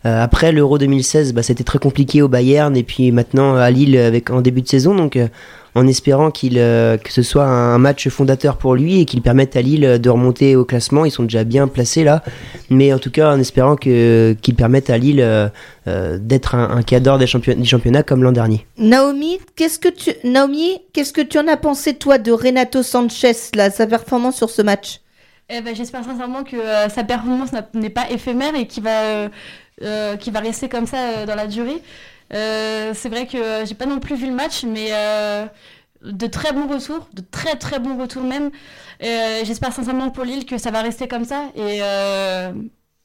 euh, 0.06 0.22
après 0.22 0.52
l'Euro 0.52 0.78
2016, 0.78 1.34
bah, 1.34 1.42
c'était 1.42 1.64
très 1.64 1.78
compliqué 1.78 2.22
au 2.22 2.28
Bayern 2.28 2.76
et 2.76 2.82
puis 2.82 3.10
maintenant 3.10 3.56
à 3.56 3.70
Lille 3.70 3.98
avec 3.98 4.30
en 4.30 4.40
début 4.40 4.62
de 4.62 4.68
saison. 4.68 4.94
Donc, 4.94 5.16
euh, 5.16 5.28
en 5.77 5.86
espérant 5.86 6.31
qu'il 6.31 6.59
euh, 6.59 6.97
que 6.97 7.12
ce 7.12 7.23
soit 7.23 7.44
un 7.44 7.78
match 7.78 8.09
fondateur 8.09 8.57
pour 8.57 8.74
lui 8.74 9.01
et 9.01 9.05
qu'il 9.05 9.23
permette 9.23 9.57
à 9.57 9.62
Lille 9.62 10.01
de 10.01 10.11
remonter 10.11 10.57
au 10.57 10.65
classement. 10.65 11.05
Ils 11.05 11.11
sont 11.11 11.23
déjà 11.23 11.44
bien 11.44 11.69
placés 11.69 12.03
là, 12.03 12.23
mais 12.70 12.93
en 12.93 12.98
tout 12.98 13.11
cas 13.11 13.32
en 13.32 13.39
espérant 13.39 13.77
que 13.77 14.35
qu'il 14.43 14.55
permette 14.55 14.90
à 14.90 14.98
Lille 14.98 15.20
euh, 15.20 15.48
euh, 15.86 16.19
d'être 16.20 16.55
un, 16.55 16.70
un 16.70 16.82
cadre 16.82 17.19
des 17.19 17.27
championnats, 17.27 17.61
du 17.61 17.69
championnat 17.69 18.03
comme 18.03 18.23
l'an 18.23 18.32
dernier. 18.32 18.66
Naomi, 18.78 19.39
qu'est-ce 19.55 19.78
que 19.78 19.89
tu 19.89 20.11
Naomi, 20.24 20.81
qu'est-ce 20.93 21.12
que 21.12 21.20
tu 21.20 21.39
en 21.39 21.47
as 21.47 21.57
pensé 21.57 21.94
toi 21.94 22.19
de 22.19 22.32
Renato 22.32 22.82
Sanchez 22.82 23.36
là, 23.55 23.70
sa 23.70 23.86
performance 23.86 24.36
sur 24.36 24.51
ce 24.51 24.62
match? 24.62 25.01
Eh 25.48 25.61
ben, 25.61 25.77
J'espère 25.77 26.03
sincèrement 26.05 26.43
que 26.43 26.57
euh, 26.57 26.89
sa 26.89 27.05
performance 27.05 27.51
n'est 27.73 27.90
pas 27.90 28.11
éphémère 28.11 28.55
et 28.57 28.66
qu'il 28.66 28.82
va, 28.82 29.03
euh, 29.03 29.28
euh, 29.82 30.16
qu'il 30.16 30.32
va 30.32 30.40
rester 30.40 30.69
comme 30.69 30.86
ça 30.86 30.97
euh, 30.97 31.27
dans 31.27 31.36
la 31.36 31.47
durée. 31.47 31.81
Euh, 32.32 32.93
c'est 32.94 33.09
vrai 33.09 33.27
que 33.27 33.65
j'ai 33.66 33.74
pas 33.74 33.86
non 33.86 34.01
plus 34.01 34.16
vu 34.16 34.27
le 34.27 34.35
match, 34.35 34.65
mais 34.65 34.89
euh, 34.93 35.47
de 36.03 36.27
très 36.27 36.53
bons 36.53 36.66
retours, 36.69 37.09
de 37.15 37.23
très 37.23 37.57
très 37.57 37.78
bons 37.81 37.98
retours 37.98 38.24
même. 38.24 38.51
Euh, 39.03 39.43
J'espère 39.44 39.73
sincèrement 39.73 40.11
pour 40.11 40.24
Lille 40.24 40.47
que 40.47 40.59
ça 40.59 40.70
va 40.70 40.82
rester 40.82 41.09
comme 41.09 41.24
ça. 41.24 41.51
Et 41.57 41.81
euh, 41.82 42.53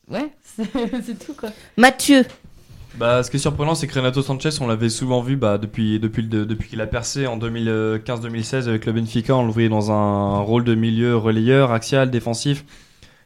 ouais, 0.10 0.34
c'est 1.04 1.20
tout 1.26 1.34
quoi. 1.36 1.50
Mathieu, 1.78 2.26
Bah, 2.94 3.24
ce 3.24 3.32
qui 3.32 3.38
est 3.38 3.40
surprenant, 3.40 3.74
c'est 3.74 3.88
que 3.88 3.94
Renato 3.98 4.22
Sanchez, 4.22 4.50
on 4.60 4.68
l'avait 4.68 4.90
souvent 4.90 5.22
vu 5.22 5.38
bah, 5.38 5.58
depuis, 5.58 6.00
depuis, 6.00 6.28
depuis 6.28 6.70
qu'il 6.70 6.82
a 6.82 6.88
percé 6.88 7.26
en 7.26 7.38
2015-2016 7.38 8.68
avec 8.68 8.86
le 8.86 8.92
Benfica. 8.92 9.36
On 9.36 9.46
le 9.46 9.52
voyait 9.52 9.70
dans 9.70 9.92
un 9.92 10.40
rôle 10.42 10.66
de 10.66 10.76
milieu 10.76 11.16
relayeur, 11.16 11.72
axial, 11.72 12.12
défensif. 12.12 12.66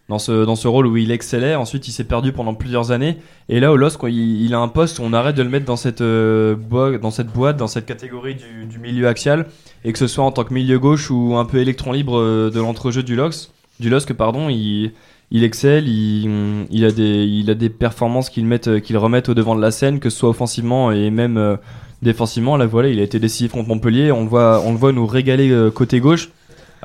Dans 0.07 0.19
ce, 0.19 0.45
dans 0.45 0.55
ce 0.55 0.67
rôle 0.67 0.85
où 0.85 0.97
il 0.97 1.09
excellait. 1.09 1.55
Ensuite, 1.55 1.87
il 1.87 1.91
s'est 1.91 2.03
perdu 2.03 2.31
pendant 2.31 2.53
plusieurs 2.53 2.91
années. 2.91 3.17
Et 3.49 3.59
là, 3.59 3.73
au 3.73 3.89
quoi, 3.97 4.11
il, 4.11 4.53
a 4.53 4.59
un 4.59 4.67
poste 4.67 4.99
où 4.99 5.01
on 5.03 5.13
arrête 5.13 5.35
de 5.35 5.41
le 5.41 5.49
mettre 5.49 5.65
dans 5.65 5.77
cette, 5.77 6.01
euh, 6.01 6.55
boi- 6.55 6.99
dans 6.99 7.09
cette 7.09 7.33
boîte, 7.33 7.57
dans 7.57 7.65
cette 7.65 7.87
catégorie 7.87 8.35
du, 8.35 8.77
milieu 8.77 9.07
axial. 9.07 9.47
Et 9.83 9.91
que 9.93 9.97
ce 9.97 10.05
soit 10.05 10.23
en 10.23 10.31
tant 10.31 10.43
que 10.43 10.53
milieu 10.53 10.77
gauche 10.77 11.09
ou 11.09 11.35
un 11.37 11.45
peu 11.45 11.57
électron 11.57 11.91
libre 11.91 12.19
euh, 12.19 12.51
de 12.51 12.59
l'entrejeu 12.59 13.01
du 13.01 13.15
LOSC, 13.15 13.49
du 13.79 13.89
LOSC 13.89 14.13
pardon, 14.13 14.47
il, 14.49 14.91
il 15.31 15.43
excelle, 15.43 15.87
il, 15.87 16.67
il, 16.69 16.85
a 16.85 16.91
des, 16.91 17.23
il 17.25 17.49
a 17.49 17.55
des 17.55 17.69
performances 17.69 18.29
qu'il 18.29 18.45
met, 18.45 18.59
qu'il 18.59 18.97
remettent 18.97 19.29
au 19.29 19.33
devant 19.33 19.55
de 19.55 19.61
la 19.61 19.71
scène, 19.71 19.99
que 19.99 20.11
ce 20.11 20.19
soit 20.19 20.29
offensivement 20.29 20.91
et 20.91 21.09
même 21.09 21.37
euh, 21.37 21.57
défensivement. 22.03 22.57
Là, 22.57 22.67
voilà, 22.67 22.89
il 22.89 22.99
a 22.99 23.03
été 23.03 23.19
décisif 23.19 23.53
contre 23.53 23.69
Montpellier. 23.69 24.11
On 24.11 24.21
le 24.23 24.29
voit, 24.29 24.61
on 24.65 24.71
le 24.71 24.77
voit 24.77 24.91
nous 24.91 25.07
régaler 25.07 25.49
euh, 25.49 25.71
côté 25.71 25.99
gauche. 25.99 26.29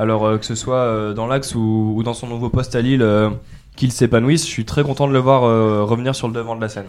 Alors 0.00 0.24
euh, 0.24 0.38
que 0.38 0.46
ce 0.46 0.54
soit 0.54 0.76
euh, 0.76 1.12
dans 1.12 1.26
l'axe 1.26 1.54
ou, 1.54 1.92
ou 1.94 2.02
dans 2.02 2.14
son 2.14 2.26
nouveau 2.26 2.48
poste 2.48 2.74
à 2.74 2.80
Lille, 2.80 3.02
euh, 3.02 3.28
qu'il 3.76 3.92
s'épanouisse, 3.92 4.46
je 4.46 4.50
suis 4.50 4.64
très 4.64 4.82
content 4.82 5.06
de 5.06 5.12
le 5.12 5.18
voir 5.18 5.44
euh, 5.44 5.84
revenir 5.84 6.14
sur 6.14 6.26
le 6.26 6.32
devant 6.32 6.56
de 6.56 6.62
la 6.62 6.70
scène. 6.70 6.86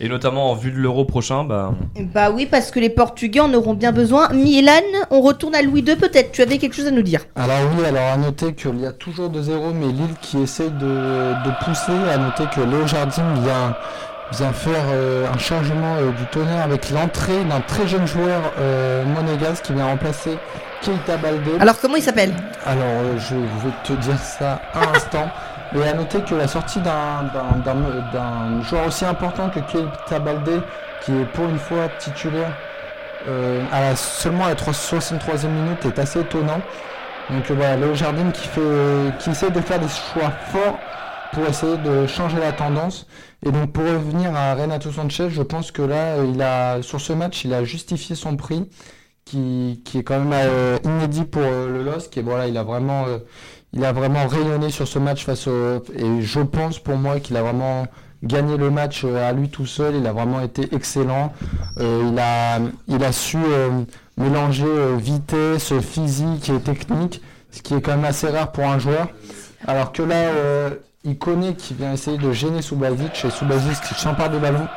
Et 0.00 0.08
notamment 0.10 0.50
en 0.50 0.54
vue 0.54 0.70
de 0.70 0.76
l'Euro 0.76 1.06
prochain, 1.06 1.44
bah, 1.44 1.72
bah 2.12 2.30
oui 2.30 2.44
parce 2.44 2.70
que 2.70 2.78
les 2.78 2.90
Portugais 2.90 3.40
en 3.40 3.54
auront 3.54 3.72
bien 3.72 3.90
besoin. 3.90 4.28
Milan, 4.34 4.82
on 5.10 5.22
retourne 5.22 5.54
à 5.54 5.62
Louis 5.62 5.80
II 5.80 5.96
peut-être. 5.96 6.30
Tu 6.32 6.42
avais 6.42 6.58
quelque 6.58 6.74
chose 6.74 6.88
à 6.88 6.90
nous 6.90 7.00
dire 7.00 7.22
Alors 7.36 7.56
oui, 7.74 7.86
alors 7.86 8.12
à 8.12 8.18
noter 8.18 8.52
qu'il 8.52 8.78
y 8.80 8.86
a 8.86 8.92
toujours 8.92 9.30
2-0, 9.30 9.72
mais 9.72 9.86
Lille 9.86 10.14
qui 10.20 10.36
essaye 10.42 10.72
de, 10.72 10.78
de 10.78 11.64
pousser. 11.64 11.92
À 12.12 12.18
noter 12.18 12.44
que 12.54 12.60
Léo 12.60 12.86
Jardim 12.86 13.32
vient, 13.42 13.74
vient 14.30 14.52
faire 14.52 14.84
euh, 14.92 15.26
un 15.32 15.38
changement 15.38 15.96
euh, 15.96 16.10
du 16.10 16.26
tonnerre 16.26 16.64
avec 16.64 16.90
l'entrée 16.90 17.44
d'un 17.44 17.60
très 17.60 17.88
jeune 17.88 18.06
joueur 18.06 18.42
euh, 18.58 19.06
monégasque 19.06 19.64
qui 19.64 19.72
vient 19.72 19.86
remplacer 19.86 20.36
Keita. 20.82 21.18
Alors 21.60 21.78
comment 21.80 21.96
il 21.96 22.02
s'appelle? 22.02 22.34
Alors 22.66 22.82
euh, 22.84 23.18
je 23.18 23.34
vais 23.36 23.72
te 23.84 23.92
dire 23.94 24.18
ça 24.18 24.60
à 24.74 24.80
l'instant. 24.92 25.30
Et 25.74 25.82
à 25.88 25.94
noter 25.94 26.20
que 26.20 26.34
la 26.34 26.46
sortie 26.46 26.80
d'un- 26.80 28.62
joueur 28.62 28.86
aussi 28.88 29.04
important 29.06 29.48
que 29.48 29.60
Keita 29.60 30.18
Baldé, 30.18 30.60
qui 31.02 31.12
est 31.12 31.24
pour 31.32 31.48
une 31.48 31.58
fois 31.58 31.88
titulaire 31.98 32.52
euh, 33.28 33.64
à 33.72 33.80
la- 33.80 33.96
seulement 33.96 34.44
à 34.46 34.48
la 34.50 34.54
3 34.54 34.72
63e 34.74 35.48
minute, 35.48 35.84
est 35.86 35.98
assez 35.98 36.20
étonnant. 36.20 36.60
Donc 37.30 37.50
euh, 37.50 37.54
voilà, 37.54 37.76
Léo 37.76 37.94
Jardim 37.94 38.30
qui, 38.32 38.48
fait, 38.48 38.60
qui 39.18 39.30
essaie 39.30 39.50
de 39.50 39.60
faire 39.60 39.78
des 39.78 39.88
choix 39.88 40.30
forts 40.50 40.78
pour 41.32 41.46
essayer 41.46 41.78
de 41.78 42.06
changer 42.06 42.38
la 42.38 42.52
tendance. 42.52 43.06
Et 43.46 43.50
donc 43.50 43.72
pour 43.72 43.84
revenir 43.84 44.34
à 44.36 44.54
Renato 44.54 44.90
Sanchez, 44.92 45.30
je 45.30 45.40
pense 45.42 45.72
que 45.72 45.80
là, 45.82 46.16
il 46.22 46.42
a, 46.42 46.82
sur 46.82 47.00
ce 47.00 47.12
match, 47.14 47.44
il 47.46 47.54
a 47.54 47.64
justifié 47.64 48.14
son 48.14 48.36
prix, 48.36 48.68
qui, 49.24 49.80
qui 49.84 49.98
est 49.98 50.02
quand 50.02 50.18
même 50.18 50.32
euh, 50.32 50.78
inédit 50.84 51.24
pour 51.24 51.42
euh, 51.42 51.68
le 51.68 51.82
LOSC. 51.82 52.16
Et 52.16 52.22
voilà, 52.22 52.46
il 52.48 52.56
a 52.56 52.62
vraiment, 52.62 53.04
euh, 53.06 53.18
il 53.72 53.84
a 53.84 53.92
vraiment 53.92 54.26
rayonné 54.26 54.70
sur 54.70 54.86
ce 54.88 54.98
match 54.98 55.24
face 55.24 55.46
au. 55.46 55.82
Et 55.96 56.22
je 56.22 56.40
pense 56.40 56.78
pour 56.78 56.96
moi 56.96 57.20
qu'il 57.20 57.36
a 57.36 57.42
vraiment 57.42 57.86
gagné 58.22 58.56
le 58.56 58.70
match 58.70 59.04
à 59.04 59.32
lui 59.32 59.48
tout 59.48 59.66
seul. 59.66 59.96
Il 59.96 60.06
a 60.06 60.12
vraiment 60.12 60.40
été 60.40 60.68
excellent. 60.74 61.32
Il, 61.78 62.18
a, 62.18 63.12
su 63.12 63.38
mélanger 64.16 64.96
vitesse, 64.96 65.72
physique 65.80 66.48
et 66.50 66.60
technique, 66.60 67.20
ce 67.50 67.62
qui 67.62 67.74
est 67.74 67.80
quand 67.80 67.96
même 67.96 68.04
assez 68.04 68.28
rare 68.28 68.52
pour 68.52 68.64
un 68.64 68.78
joueur. 68.78 69.08
Alors 69.66 69.90
que 69.90 70.02
là, 70.02 70.30
il 71.02 71.18
connaît 71.18 71.54
qui 71.54 71.74
vient 71.74 71.92
essayer 71.92 72.18
de 72.18 72.30
gêner 72.32 72.62
Subasic 72.62 73.24
et 73.24 73.30
Subasic 73.30 73.80
qui 73.80 73.94
s'empare 73.94 74.30
du 74.30 74.38
ballon 74.38 74.68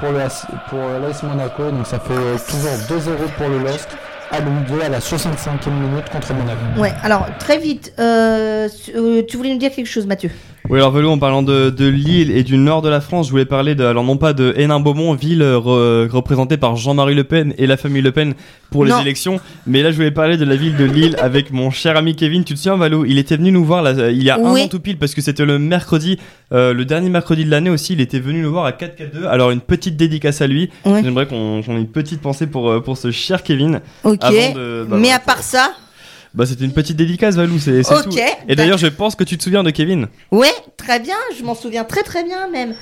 pour 0.00 0.10
le 0.12 0.18
pour 0.68 0.78
l'AS 1.00 1.22
Monaco. 1.22 1.70
Donc 1.70 1.86
ça 1.86 1.98
fait 1.98 2.14
toujours 2.48 2.72
2-0 2.98 3.16
pour 3.36 3.48
le 3.48 3.58
LOSC 3.58 3.88
à 4.30 4.40
Louis 4.40 4.52
II 4.70 4.82
à 4.82 4.88
la 4.88 4.98
65e 4.98 5.70
minute 5.70 6.08
contre 6.10 6.32
Monaco. 6.34 6.60
Ouais, 6.78 6.92
alors 7.02 7.26
très 7.38 7.58
vite, 7.58 7.92
euh, 7.98 8.68
euh, 8.94 9.22
tu 9.26 9.36
voulais 9.36 9.52
nous 9.52 9.58
dire 9.58 9.70
quelque 9.70 9.86
chose 9.86 10.06
Mathieu? 10.06 10.30
Oui, 10.70 10.78
alors 10.78 10.92
Velou, 10.92 11.10
en 11.10 11.18
parlant 11.18 11.42
de, 11.42 11.68
de 11.68 11.86
Lille 11.86 12.30
et 12.30 12.42
du 12.42 12.56
nord 12.56 12.80
de 12.80 12.88
la 12.88 13.02
France, 13.02 13.26
je 13.26 13.30
voulais 13.32 13.44
parler 13.44 13.74
de, 13.74 13.84
alors 13.84 14.02
non 14.02 14.16
pas 14.16 14.32
de 14.32 14.54
Hénin-Beaumont, 14.56 15.12
ville 15.12 15.42
euh, 15.42 15.58
re- 15.58 16.08
représentée 16.08 16.56
par 16.56 16.74
Jean-Marie 16.74 17.14
Le 17.14 17.24
Pen 17.24 17.52
et 17.58 17.66
la 17.66 17.76
famille 17.76 18.00
Le 18.00 18.12
Pen 18.12 18.32
pour 18.70 18.86
les 18.86 18.90
Non. 18.92 19.00
élections, 19.00 19.40
mais 19.66 19.82
là 19.82 19.90
je 19.90 19.96
voulais 19.96 20.10
parler 20.10 20.38
de 20.38 20.44
la 20.46 20.56
ville 20.56 20.74
de 20.74 20.84
Lille 20.84 21.16
avec 21.20 21.52
mon 21.52 21.70
cher 21.70 21.98
ami 21.98 22.16
Kevin. 22.16 22.44
Tu 22.44 22.54
te 22.54 22.58
souviens, 22.58 22.76
Valou 22.78 23.04
Il 23.04 23.18
était 23.18 23.36
venu 23.36 23.52
nous 23.52 23.62
voir 23.62 23.82
là, 23.82 23.90
euh, 23.90 24.10
il 24.10 24.22
y 24.24 24.30
a 24.30 24.38
Oui. 24.40 24.62
un 24.62 24.64
an 24.64 24.68
tout 24.68 24.80
pile 24.80 24.96
parce 24.96 25.14
que 25.14 25.20
c'était 25.20 25.44
le 25.44 25.58
mercredi, 25.58 26.18
euh, 26.54 26.72
le 26.72 26.86
dernier 26.86 27.10
mercredi 27.10 27.44
de 27.44 27.50
l'année 27.50 27.68
aussi. 27.70 27.92
Il 27.92 28.00
était 28.00 28.18
venu 28.18 28.40
nous 28.40 28.50
voir 28.50 28.64
à 28.64 28.72
4K2. 28.72 29.26
Alors 29.28 29.50
une 29.50 29.60
petite 29.60 29.98
dédicace 29.98 30.40
à 30.40 30.46
lui. 30.46 30.70
J'aimerais 30.86 31.26
qu'on 31.26 31.60
ait 31.60 31.64
une 31.80 31.88
petite 31.88 32.22
pensée 32.22 32.46
pour 32.46 32.82
pour 32.82 32.96
ce 32.96 33.10
cher 33.10 33.42
Kevin. 33.42 33.80
Ok. 34.02 34.16
Avant 34.22 34.54
de- 34.54 34.86
bah, 34.88 34.96
Mais 34.98 35.12
à 35.12 35.18
part 35.18 35.42
ça, 35.42 35.72
Bah 36.34 36.46
c'était 36.46 36.64
une 36.64 36.72
petite 36.72 36.96
dédicace, 36.96 37.36
Valou. 37.36 37.58
C'est 37.60 37.82
c'est 37.84 37.94
Ok, 37.94 38.04
tout. 38.04 38.16
Et 38.48 38.56
d'ailleurs, 38.56 38.78
je 38.78 38.88
pense 38.88 39.14
que 39.14 39.22
tu 39.24 39.38
te 39.38 39.42
souviens 39.44 39.62
de 39.62 39.70
Kevin. 39.70 40.08
ouais, 40.32 40.52
très 40.76 40.98
bien, 40.98 41.14
je 41.38 41.44
m'en 41.44 41.54
souviens 41.54 41.84
très 41.84 42.02
très 42.02 42.24
bien 42.24 42.48
même. 42.48 42.74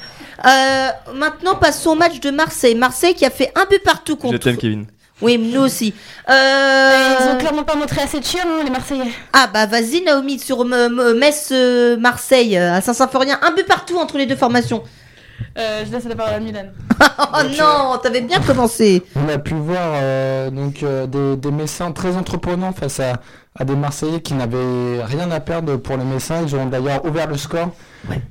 Euh, 0.47 0.89
maintenant, 1.15 1.55
passons 1.57 1.91
au 1.91 1.95
match 1.95 2.19
de 2.21 2.31
Marseille. 2.31 2.75
Marseille 2.75 3.15
qui 3.15 3.27
a 3.27 3.31
fait 3.31 3.53
un 3.55 3.67
but 3.71 3.83
partout 3.85 4.15
Je 4.17 4.29
contre. 4.29 4.39
t'aime, 4.39 4.57
Kevin. 4.57 4.87
Oui, 5.21 5.39
nous 5.39 5.61
aussi. 5.61 5.95
Euh... 6.29 7.15
Ils 7.21 7.29
ont 7.35 7.39
clairement 7.39 7.63
pas 7.63 7.77
montré 7.77 8.01
assez 8.03 8.19
de 8.19 8.25
chien, 8.25 8.43
hein, 8.45 8.63
les 8.65 8.71
Marseillais. 8.71 9.13
Ah 9.33 9.49
bah 9.53 9.67
vas-y 9.67 10.03
Naomi 10.03 10.39
sur 10.41 10.63
M- 10.63 10.73
M- 10.73 11.17
Metz 11.17 11.51
euh, 11.53 11.97
Marseille 11.97 12.57
euh, 12.57 12.73
à 12.75 12.81
Saint-Symphorien, 12.81 13.39
un 13.43 13.53
but 13.53 13.67
partout 13.67 13.99
entre 13.99 14.19
les 14.19 14.27
deux 14.27 14.35
formations. 14.35 14.83
Euh, 15.59 15.85
je 15.87 15.93
laisse 15.93 16.05
la 16.07 16.15
parole 16.17 16.35
à 16.35 16.41
Milan. 16.41 16.65
Oh 17.35 17.43
non, 17.59 17.99
t'avais 18.03 18.21
bien 18.21 18.41
commencé. 18.41 19.03
On 19.17 19.29
a 19.29 19.39
pu 19.39 19.55
voir 19.55 19.93
euh, 19.95 20.51
donc 20.51 20.83
euh, 20.83 21.07
des, 21.07 21.37
des 21.37 21.51
Messins 21.51 21.91
très 21.93 22.17
entreprenants 22.17 22.73
face 22.73 23.01
à, 23.01 23.15
à 23.59 23.65
des 23.65 23.77
Marseillais 23.77 24.21
qui 24.21 24.35
n'avaient 24.35 25.05
rien 25.05 25.31
à 25.31 25.41
perdre 25.41 25.77
pour 25.77 25.97
les 25.97 26.05
Messins. 26.05 26.43
Ils 26.43 26.57
ont 26.57 26.67
d'ailleurs 26.67 27.05
ouvert 27.05 27.27
le 27.27 27.37
score. 27.37 27.71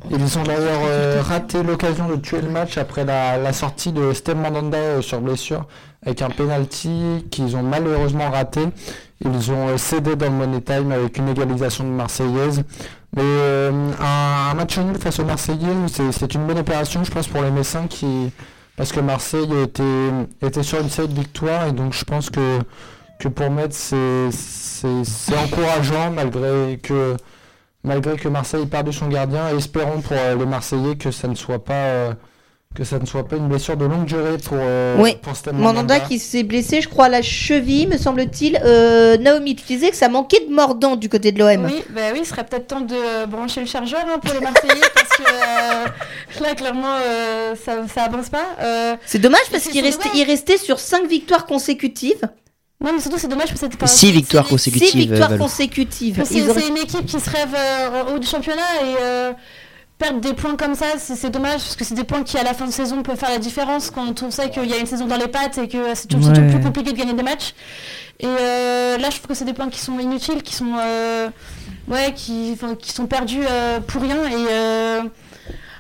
Ils 0.10 0.38
ont 0.38 0.44
d'ailleurs 0.44 0.82
euh, 0.86 1.22
raté 1.24 1.64
l'occasion 1.64 2.08
de 2.10 2.16
tuer 2.16 2.42
le 2.42 2.50
match 2.50 2.78
après 2.78 3.06
la, 3.06 3.38
la 3.38 3.54
sortie 3.54 3.92
de 3.92 4.14
Steve 4.14 4.36
Mandanda 4.38 4.78
euh, 4.78 5.02
sur 5.02 5.22
blessure 5.22 5.68
avec 6.04 6.22
un 6.24 6.30
penalty 6.30 7.26
qu'ils 7.30 7.56
ont 7.56 7.62
malheureusement 7.62 8.30
raté. 8.32 8.62
Ils 9.24 9.52
ont 9.52 9.68
euh, 9.70 9.78
cédé 9.78 10.16
dans 10.16 10.26
le 10.26 10.32
Money 10.32 10.62
Time 10.62 10.92
avec 10.92 11.18
une 11.20 11.30
égalisation 11.30 11.84
de 11.84 11.90
Marseillaise. 11.90 12.64
Mais 13.16 13.22
un, 13.22 14.52
un 14.52 14.54
match 14.56 14.78
nul 14.80 14.98
face 14.98 15.20
aux 15.20 15.26
Marseillais, 15.26 15.68
c'est 15.88 16.12
c'est 16.14 16.34
une 16.34 16.48
bonne 16.48 16.60
opération, 16.60 17.04
je 17.04 17.12
pense, 17.12 17.28
pour 17.28 17.42
les 17.44 17.52
Messins 17.52 17.86
qui, 17.88 18.32
parce 18.78 18.92
que 18.94 19.02
Marseille 19.02 19.50
était, 19.64 20.10
était 20.42 20.64
sur 20.64 20.80
une 20.80 20.90
série 20.90 21.10
de 21.10 21.14
victoires 21.14 21.68
et 21.68 21.74
donc 21.74 21.94
je 21.94 22.06
pense 22.06 22.30
que, 22.30 22.60
que 23.22 23.28
pour 23.28 23.52
Metz 23.52 23.94
c'est- 24.32 25.36
encourageant 25.36 26.12
malgré 26.12 26.80
que, 26.82 27.16
malgré 27.84 28.16
que 28.18 28.28
Marseille 28.28 28.64
ait 28.64 28.66
perdu 28.66 28.92
son 28.92 29.08
gardien 29.08 29.50
et 29.54 29.58
espérons 29.58 30.02
pour 30.02 30.18
euh, 30.18 30.36
les 30.36 30.46
Marseillais 30.46 30.96
que 30.96 31.12
ça 31.12 31.28
ne 31.28 31.36
soit 31.36 31.64
pas, 31.64 31.74
euh, 31.74 32.14
que 32.76 32.84
ça 32.84 32.98
ne 32.98 33.06
soit 33.06 33.28
pas 33.28 33.36
une 33.36 33.48
blessure 33.48 33.78
de 33.78 33.86
longue 33.86 34.06
durée 34.06 34.38
pour, 34.44 34.58
euh, 34.60 34.96
Oui, 35.00 35.18
pour 35.22 35.36
Stan 35.36 35.54
Mandanda 35.54 36.00
qui 36.00 36.18
s'est 36.18 36.42
blessé, 36.44 36.82
je 36.82 36.90
crois, 36.90 37.06
à 37.06 37.10
la 37.10 37.22
cheville, 37.22 37.88
me 37.88 37.98
semble-t-il. 37.98 38.60
Euh, 38.66 39.18
Naomi, 39.18 39.56
tu 39.56 39.66
disais 39.66 39.92
que 39.92 39.96
ça 39.98 40.10
manquait 40.10 40.44
de 40.48 40.54
mordant 40.54 40.96
du 40.96 41.08
côté 41.08 41.32
de 41.32 41.38
l'OM. 41.40 41.66
Oui, 41.66 41.84
bah 41.92 42.02
oui, 42.14 42.20
il 42.22 42.26
serait 42.26 42.44
peut-être 42.46 42.68
temps 42.68 42.82
de 42.82 43.26
brancher 43.28 43.62
le 43.62 43.68
chargeur 43.68 44.02
hein, 44.08 44.18
pour 44.20 44.34
les 44.34 44.40
Marseillais 44.40 44.74
parce 44.96 45.10
que 45.10 45.22
euh, 45.24 45.86
là, 46.44 46.56
clairement, 46.56 46.96
euh, 47.06 47.56
ça, 47.64 47.88
ça 47.94 48.04
avance 48.04 48.30
pas. 48.30 48.46
Euh, 48.62 48.96
C'est 49.06 49.20
dommage 49.20 49.42
parce 49.52 49.68
qu'il 49.68 49.84
restait, 49.84 50.10
il 50.16 50.24
restait 50.24 50.58
sur 50.58 50.80
5 50.80 51.08
victoires 51.08 51.46
consécutives. 51.46 52.22
Non, 52.82 52.92
mais 52.94 53.00
surtout, 53.00 53.18
c'est 53.20 53.28
dommage 53.28 53.48
parce 53.48 53.60
que 53.60 53.66
c'était 53.66 53.78
pas. 53.78 53.88
Six 53.88 54.12
victoires 54.12 54.46
c'est- 54.46 54.52
consécutives, 54.52 54.90
6 54.90 54.98
victoires 54.98 55.38
consécutives. 55.38 56.22
C'est 56.26 56.50
auraient- 56.50 56.68
une 56.68 56.78
équipe 56.78 57.06
qui 57.06 57.20
se 57.20 57.30
rêve 57.30 57.54
euh, 57.56 58.04
en 58.04 58.16
haut 58.16 58.20
du 58.20 58.26
championnat 58.28 58.62
et 58.84 58.96
euh, 59.02 59.34
perdre 60.00 60.20
des 60.20 60.34
points 60.34 60.56
comme 60.56 60.74
ça, 60.74 60.86
c'est 60.98 61.30
dommage 61.30 61.60
parce 61.62 61.76
que 61.76 61.84
c'est 61.86 61.94
des 61.94 62.04
points 62.04 62.24
qui, 62.24 62.38
à 62.40 62.44
la 62.44 62.56
fin 62.56 62.66
de 62.66 62.72
saison, 62.72 63.04
peuvent 63.04 63.18
faire 63.20 63.30
la 63.30 63.38
différence 63.38 63.92
quand 63.92 64.24
on 64.24 64.32
sait 64.32 64.50
qu'il 64.50 64.66
y 64.66 64.74
a 64.74 64.78
une 64.78 64.88
saison 64.88 65.06
dans 65.06 65.18
les 65.18 65.28
pattes 65.28 65.60
et 65.60 65.68
que 65.68 65.94
c'est 65.94 66.08
toujours, 66.08 66.32
Ouais. 66.36 66.50
plus 66.50 66.60
compliqué 66.60 66.92
de 66.92 66.98
gagner 66.98 67.14
des 67.14 67.22
matchs. 67.24 67.54
Et 68.20 68.26
euh, 68.28 68.98
là, 68.98 69.10
je 69.12 69.18
trouve 69.18 69.28
que 69.28 69.34
c'est 69.36 69.46
des 69.46 69.54
points 69.54 69.70
qui 69.70 69.80
sont 69.80 70.00
inutiles, 70.00 70.42
qui 70.42 70.56
sont, 70.56 70.74
euh, 70.80 71.30
ouais, 71.88 72.14
qui, 72.16 72.58
sont 72.84 73.06
perdus 73.06 73.42
euh, 73.48 73.80
pour 73.80 74.02
rien. 74.02 74.18
Et 74.28 74.46
euh, 74.50 75.02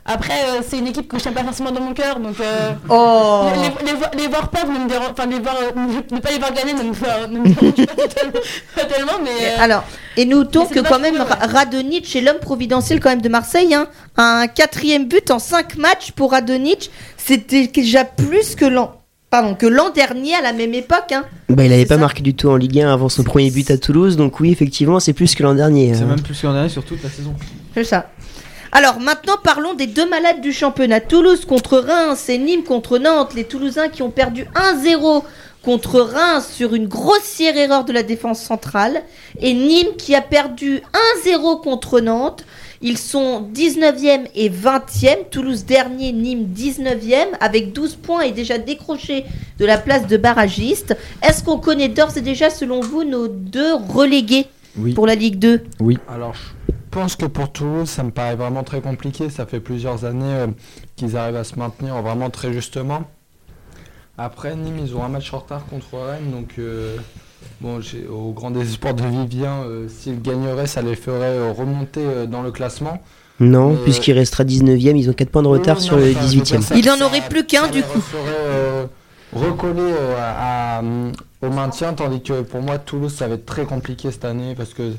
après, 0.05 0.33
euh, 0.33 0.61
c'est 0.67 0.77
une 0.79 0.87
équipe 0.87 1.07
que 1.07 1.17
je 1.17 1.21
tiens 1.23 1.31
pas 1.31 1.43
forcément 1.43 1.71
dans 1.71 1.81
mon 1.81 1.93
cœur, 1.93 2.19
donc 2.19 2.35
euh, 2.39 2.71
Oh. 2.89 3.43
les, 3.55 3.85
les, 3.91 3.97
voir- 3.97 4.11
les 4.17 4.27
voir 4.27 4.49
perdre, 4.49 4.71
ne 4.71 4.79
me 4.79 4.89
dérange- 4.89 5.11
enfin 5.11 5.25
les 5.27 5.39
voir, 5.39 5.55
euh, 5.61 5.71
ne, 5.79 6.15
ne 6.15 6.19
pas 6.21 6.31
les 6.31 6.39
voir 6.39 6.53
gagner, 6.53 6.73
ne 6.73 6.83
me, 6.83 6.93
faire- 6.93 7.29
ne 7.29 7.39
me 7.39 7.47
dérange 7.49 7.85
pas 7.95 8.07
tellement, 8.07 8.39
pas 8.75 8.83
tellement, 8.85 9.13
mais 9.23 9.29
euh, 9.29 9.63
Alors, 9.63 9.83
et 10.17 10.25
notons 10.25 10.61
mais 10.61 10.65
c'est 10.73 10.81
que 10.83 10.87
quand 10.89 10.99
même 10.99 11.23
Radonic 11.39 12.15
est 12.15 12.21
l'homme 12.21 12.39
providentiel 12.39 12.99
quand 12.99 13.09
même 13.09 13.21
de 13.21 13.29
Marseille. 13.29 13.73
Hein. 13.73 13.87
Un 14.17 14.47
quatrième 14.47 15.07
but 15.07 15.29
en 15.31 15.39
5 15.39 15.77
matchs 15.77 16.11
pour 16.11 16.31
Radonic, 16.31 16.89
c'était 17.17 17.67
déjà 17.67 18.03
plus 18.03 18.55
que 18.55 18.65
l'an. 18.65 18.93
Pardon, 19.29 19.55
que 19.55 19.65
l'an 19.65 19.91
dernier 19.91 20.33
à 20.35 20.41
la 20.41 20.51
même 20.51 20.73
époque. 20.73 21.13
Hein. 21.13 21.23
Bah, 21.47 21.63
il 21.63 21.69
n'avait 21.69 21.85
pas 21.85 21.95
marqué 21.95 22.21
du 22.21 22.33
tout 22.33 22.49
en 22.49 22.57
Ligue 22.57 22.81
1 22.81 22.91
avant 22.91 23.07
son 23.07 23.23
premier 23.23 23.49
but 23.49 23.71
à 23.71 23.77
Toulouse, 23.77 24.17
donc 24.17 24.39
oui, 24.41 24.51
effectivement, 24.51 24.99
c'est 24.99 25.13
plus 25.13 25.35
que 25.35 25.43
l'an 25.43 25.55
dernier. 25.55 25.93
C'est 25.93 26.01
hein. 26.01 26.07
même 26.07 26.21
plus 26.21 26.41
qu'en 26.41 26.51
dernier 26.51 26.67
sur 26.67 26.83
toute 26.83 27.01
la 27.01 27.09
saison. 27.09 27.33
C'est 27.73 27.85
ça. 27.85 28.09
Alors 28.71 28.99
maintenant 28.99 29.35
parlons 29.43 29.73
des 29.73 29.87
deux 29.87 30.07
malades 30.09 30.39
du 30.41 30.53
championnat. 30.53 31.01
Toulouse 31.01 31.45
contre 31.45 31.77
Reims 31.77 32.29
et 32.29 32.37
Nîmes 32.37 32.63
contre 32.63 32.97
Nantes. 32.99 33.33
Les 33.33 33.43
Toulousains 33.43 33.89
qui 33.89 34.01
ont 34.01 34.11
perdu 34.11 34.45
1-0 34.55 35.23
contre 35.61 35.99
Reims 35.99 36.49
sur 36.51 36.73
une 36.73 36.87
grossière 36.87 37.57
erreur 37.57 37.83
de 37.83 37.91
la 37.91 38.01
défense 38.03 38.41
centrale. 38.41 39.03
Et 39.41 39.53
Nîmes 39.53 39.95
qui 39.97 40.15
a 40.15 40.21
perdu 40.21 40.81
1-0 41.25 41.61
contre 41.61 41.99
Nantes. 41.99 42.45
Ils 42.81 42.97
sont 42.97 43.45
19e 43.53 44.27
et 44.35 44.49
20e. 44.49 45.29
Toulouse 45.29 45.65
dernier, 45.65 46.13
Nîmes 46.13 46.47
19e 46.55 47.27
avec 47.41 47.73
12 47.73 47.95
points 47.97 48.21
et 48.21 48.31
déjà 48.31 48.57
décroché 48.57 49.25
de 49.59 49.65
la 49.65 49.77
place 49.77 50.07
de 50.07 50.15
barragiste. 50.15 50.95
Est-ce 51.21 51.43
qu'on 51.43 51.57
connaît 51.59 51.89
d'ores 51.89 52.17
et 52.17 52.21
déjà 52.21 52.49
selon 52.49 52.79
vous 52.79 53.03
nos 53.03 53.27
deux 53.27 53.73
relégués 53.75 54.47
Oui. 54.79 54.93
pour 54.93 55.05
la 55.05 55.13
Ligue 55.15 55.37
2 55.37 55.61
Oui. 55.81 55.97
Alors, 56.09 56.33
je 56.33 56.39
pense 56.91 57.15
que 57.15 57.25
pour 57.25 57.51
Toulouse, 57.51 57.89
ça 57.89 58.03
me 58.03 58.11
paraît 58.11 58.35
vraiment 58.35 58.63
très 58.63 58.81
compliqué. 58.81 59.29
Ça 59.29 59.45
fait 59.45 59.59
plusieurs 59.59 60.05
années 60.05 60.25
euh, 60.25 60.47
qu'ils 60.95 61.17
arrivent 61.17 61.37
à 61.37 61.43
se 61.43 61.57
maintenir 61.57 61.99
vraiment 62.01 62.29
très 62.29 62.53
justement. 62.53 63.03
Après, 64.17 64.55
Nîmes, 64.55 64.79
ils 64.85 64.95
ont 64.95 65.03
un 65.03 65.09
match 65.09 65.33
en 65.33 65.39
retard 65.39 65.65
contre 65.65 65.97
Rennes. 65.97 66.31
Donc, 66.31 66.55
euh, 66.59 66.97
bon, 67.61 67.81
j'ai- 67.81 68.05
au 68.07 68.31
grand 68.33 68.51
désespoir 68.51 68.93
de 68.93 69.03
Vivien, 69.03 69.63
euh, 69.63 69.87
s'ils 69.89 70.21
gagneraient, 70.21 70.67
ça 70.67 70.81
les 70.81 70.95
ferait 70.95 71.37
euh, 71.37 71.51
remonter 71.51 72.01
euh, 72.03 72.25
dans 72.27 72.41
le 72.43 72.51
classement. 72.51 73.01
Non, 73.39 73.71
Euh, 73.73 73.83
puisqu'il 73.83 74.13
restera 74.13 74.43
19ème, 74.43 74.95
ils 74.97 75.09
ont 75.09 75.13
4 75.13 75.29
points 75.31 75.41
de 75.41 75.47
retard 75.47 75.79
sur 75.81 75.95
non, 75.97 76.03
le 76.03 76.11
enfin, 76.11 76.19
je 76.21 76.25
veux 76.25 76.29
dire, 76.29 76.43
18ème. 76.43 76.61
ça- 76.61 76.75
Il 76.75 76.87
en 76.91 76.97
ça- 76.97 77.05
aurait 77.05 77.27
plus 77.27 77.45
qu'un 77.45 77.67
du 77.69 77.81
coup. 77.81 77.93
referait, 77.95 78.19
euh, 78.39 78.85
recoller 79.33 79.81
euh, 79.81 80.15
à- 80.19 80.77
à, 80.77 80.83
euh, 80.83 81.11
au 81.41 81.49
maintien, 81.49 81.93
tandis 81.93 82.21
que 82.21 82.41
pour 82.41 82.61
moi, 82.61 82.77
Toulouse, 82.77 83.15
ça 83.15 83.27
va 83.27 83.35
être 83.35 83.45
très 83.47 83.63
compliqué 83.65 84.11
cette 84.11 84.25
année 84.25 84.53
parce 84.55 84.75
que 84.75 84.91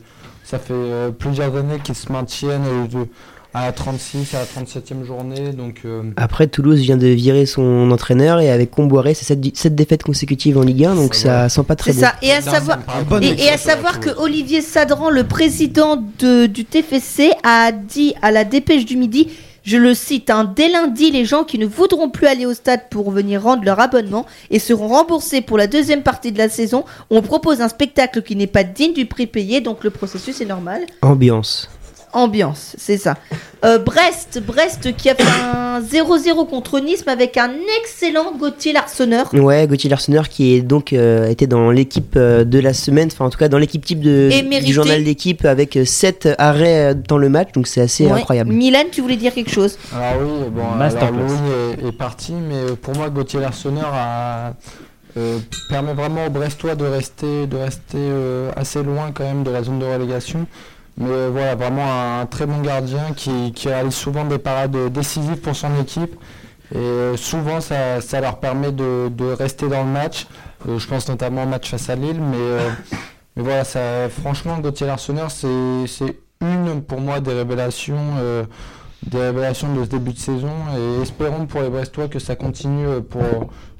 ça 0.52 0.58
fait 0.58 0.74
euh, 0.74 1.10
plusieurs 1.10 1.56
années 1.56 1.78
qu'ils 1.82 1.94
se 1.94 2.12
maintiennent 2.12 2.66
euh, 2.66 2.86
de- 2.86 3.08
à 3.54 3.66
la 3.66 3.72
36, 3.72 4.34
à 4.34 4.40
la 4.40 4.44
37e 4.46 5.02
journée. 5.04 5.52
Donc, 5.52 5.80
euh, 5.84 6.02
Après, 6.16 6.46
Toulouse 6.46 6.80
vient 6.80 6.96
de 6.98 7.06
virer 7.06 7.44
son 7.46 7.90
entraîneur 7.90 8.40
et 8.40 8.50
avec 8.50 8.70
Comboiré, 8.70 9.12
c'est 9.14 9.24
7, 9.54 9.74
défaites 9.74 10.02
consécutives 10.02 10.56
en 10.58 10.62
Ligue 10.62 10.84
1, 10.86 10.94
donc 10.94 11.14
ça 11.14 11.48
sent 11.50 11.62
pas 11.64 11.76
très 11.76 11.92
C'est 11.92 12.00
bon. 12.00 12.06
ça. 12.06 12.14
Et 12.22 12.32
à 12.32 12.40
savoir, 12.42 12.78
et, 13.22 13.44
et 13.44 13.48
à 13.50 13.56
savoir 13.58 14.00
que 14.00 14.10
Olivier 14.18 14.60
Sadran, 14.62 15.08
le 15.10 15.24
président 15.24 15.96
de- 16.18 16.46
du 16.46 16.64
TFC, 16.66 17.30
a 17.44 17.72
dit 17.72 18.14
à 18.22 18.30
la 18.30 18.44
dépêche 18.44 18.84
du 18.86 18.96
midi, 18.96 19.28
je 19.64 19.76
le 19.76 19.94
cite, 19.94 20.30
hein, 20.30 20.51
dès 20.56 20.68
lundi, 20.68 21.10
les 21.10 21.24
gens 21.24 21.44
qui 21.44 21.59
ne 21.59 21.66
voudront 21.66 22.10
plus 22.10 22.26
aller 22.26 22.47
au 22.47 22.55
stade 22.55 22.89
pour 22.90 23.10
venir 23.10 23.43
rendre 23.43 23.64
leur 23.64 23.80
abonnement 23.80 24.26
et 24.51 24.59
seront 24.59 24.89
remboursés 24.89 25.40
pour 25.40 25.59
la 25.59 25.66
deuxième 25.66 26.02
partie 26.02 26.32
de 26.32 26.39
la 26.39 26.48
saison, 26.48 26.84
on 27.10 27.22
propose 27.22 27.60
un 27.60 27.68
spectacle 27.68 28.22
qui 28.22 28.36
n'est 28.36 28.47
pas 28.47 28.64
digne 28.64 28.93
du 28.93 29.06
prix 29.06 29.26
payé, 29.26 29.60
donc 29.60 29.84
le 29.84 29.90
processus 29.90 30.40
est 30.40 30.47
normal. 30.47 30.82
Ambiance. 31.01 31.68
Ambiance, 32.12 32.74
c'est 32.78 32.98
ça. 32.98 33.16
Euh, 33.64 33.78
Brest, 33.78 34.43
Brest 34.44 34.97
qui 34.97 35.09
a 35.09 35.14
fait 35.14 35.22
un 35.22 35.80
0-0 35.80 36.48
contre 36.48 36.80
Nice 36.80 37.05
mais 37.06 37.12
avec 37.12 37.36
un 37.36 37.51
excellent 37.80 38.32
Gauthier 38.36 38.72
Larsonneur. 38.72 39.32
Ouais, 39.34 39.66
Gauthier 39.66 39.89
Larsonneur 39.89 40.28
qui 40.28 40.55
est 40.55 40.62
donc 40.62 40.93
euh, 40.93 41.28
était 41.28 41.47
dans 41.47 41.70
l'équipe 41.70 42.14
euh, 42.16 42.44
de 42.44 42.59
la 42.59 42.74
semaine, 42.74 43.09
enfin 43.12 43.24
en 43.26 43.30
tout 43.30 43.39
cas 43.39 43.48
dans 43.48 43.59
l'équipe 43.59 43.84
type 43.84 44.01
de, 44.01 44.30
du 44.64 44.72
journal 44.72 45.05
d'équipe 45.05 45.44
avec 45.44 45.78
7 45.84 46.28
arrêts 46.39 46.94
dans 46.94 47.18
le 47.18 47.28
match, 47.28 47.52
donc 47.52 47.66
c'est 47.68 47.80
assez 47.80 48.06
Ouais. 48.06 48.12
incroyable. 48.12 48.52
Milan, 48.52 48.80
tu 48.90 49.01
voulais 49.01 49.16
dire 49.16 49.32
quelque 49.32 49.51
chose? 49.51 49.78
Alors 49.94 50.20
oui, 50.22 50.48
bon, 50.51 50.64
Masterclass. 50.76 51.09
alors 51.09 51.28
Louis 51.30 51.84
est, 51.84 51.89
est 51.89 51.93
parti, 51.93 52.32
mais 52.32 52.74
pour 52.80 52.97
moi, 52.97 53.10
Gauthier 53.10 53.40
Larsonneur 53.40 53.90
a, 53.94 54.55
euh, 55.16 55.39
permet 55.68 55.93
vraiment 55.94 56.26
aux 56.26 56.30
Brestois 56.30 56.74
de 56.74 56.84
rester, 56.84 57.47
de 57.47 57.56
rester 57.56 57.97
euh, 57.98 58.51
assez 58.56 58.82
loin 58.82 59.12
quand 59.14 59.24
même 59.24 59.44
de 59.44 59.51
la 59.51 59.62
zone 59.62 59.78
de 59.78 59.84
relégation. 59.84 60.47
Mais 60.98 61.28
voilà, 61.28 61.55
vraiment 61.55 62.20
un, 62.20 62.27
très 62.27 62.47
bon 62.47 62.60
gardien 62.60 63.12
qui, 63.16 63.52
qui 63.52 63.69
réalise 63.69 63.94
souvent 63.94 64.24
des 64.24 64.39
parades 64.39 64.93
décisives 64.93 65.40
pour 65.40 65.56
son 65.56 65.81
équipe. 65.81 66.14
Et 66.74 66.78
euh, 66.78 67.16
souvent, 67.16 67.60
ça, 67.60 68.01
ça 68.01 68.20
leur 68.20 68.39
permet 68.39 68.73
de, 68.73 69.09
de 69.09 69.24
rester 69.24 69.69
dans 69.69 69.85
le 69.85 69.90
match. 69.90 70.27
Euh, 70.69 70.78
je 70.78 70.86
pense 70.86 71.09
notamment 71.09 71.44
au 71.44 71.47
match 71.47 71.70
face 71.70 71.90
à 71.90 71.97
Lille. 71.97 72.20
Mais, 72.20 72.36
euh, 72.36 72.70
mais 73.36 73.43
voilà, 73.43 73.64
ça, 73.64 74.09
franchement, 74.09 74.59
Gauthier 74.59 74.86
Larsonneur, 74.86 75.31
c'est 75.31 75.86
c'est 75.86 76.16
une 76.40 76.82
pour 76.82 77.01
moi 77.01 77.20
des 77.20 77.32
révélations, 77.32 78.16
euh, 78.19 78.44
des 79.06 79.18
révélations 79.18 79.74
de 79.74 79.84
ce 79.84 79.88
début 79.88 80.12
de 80.12 80.18
saison 80.18 80.52
et 80.76 81.02
espérons 81.02 81.46
pour 81.46 81.62
les 81.62 81.68
Brestois 81.68 82.06
que 82.08 82.18
ça 82.20 82.36
continue 82.36 82.86
euh, 82.86 83.00
pour, 83.00 83.22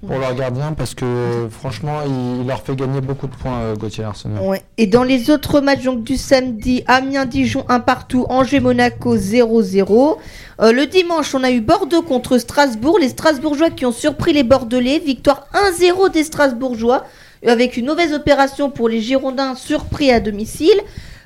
pour 0.07 0.19
leur 0.19 0.35
gardien 0.35 0.73
parce 0.73 0.94
que 0.94 1.47
franchement 1.49 2.01
il, 2.05 2.47
leur 2.47 2.62
fait 2.62 2.74
gagner 2.74 3.01
beaucoup 3.01 3.28
de 3.28 3.35
points 3.35 3.61
euh, 3.61 3.77
Gauthier 3.77 4.03
Arsenal. 4.03 4.43
Ouais. 4.43 4.62
Et 4.78 4.89
dans 4.89 5.05
les 5.05 5.31
autres 5.31 5.61
matchs 5.61 5.85
donc, 5.85 6.03
du 6.03 6.16
samedi, 6.16 6.82
Amiens-Dijon 6.89 7.65
1 7.69 7.81
partout, 7.81 8.27
Angers-Monaco 8.28 9.16
0-0. 9.16 10.16
Euh, 10.61 10.73
le 10.73 10.86
dimanche, 10.86 11.35
on 11.35 11.44
a 11.44 11.53
eu 11.53 11.61
Bordeaux 11.61 12.03
contre 12.03 12.39
Strasbourg. 12.39 12.99
Les 13.01 13.11
Strasbourgeois 13.11 13.70
qui 13.70 13.86
ont 13.86 13.93
surpris 13.93 14.32
les 14.32 14.43
Bordelais. 14.43 14.99
Victoire 14.99 15.47
1-0 15.78 16.11
des 16.11 16.24
Strasbourgeois. 16.24 17.05
Avec 17.47 17.77
une 17.77 17.86
mauvaise 17.86 18.12
opération 18.12 18.70
pour 18.70 18.89
les 18.89 19.01
Girondins 19.01 19.55
surpris 19.55 20.11
à 20.11 20.20
domicile. 20.20 20.81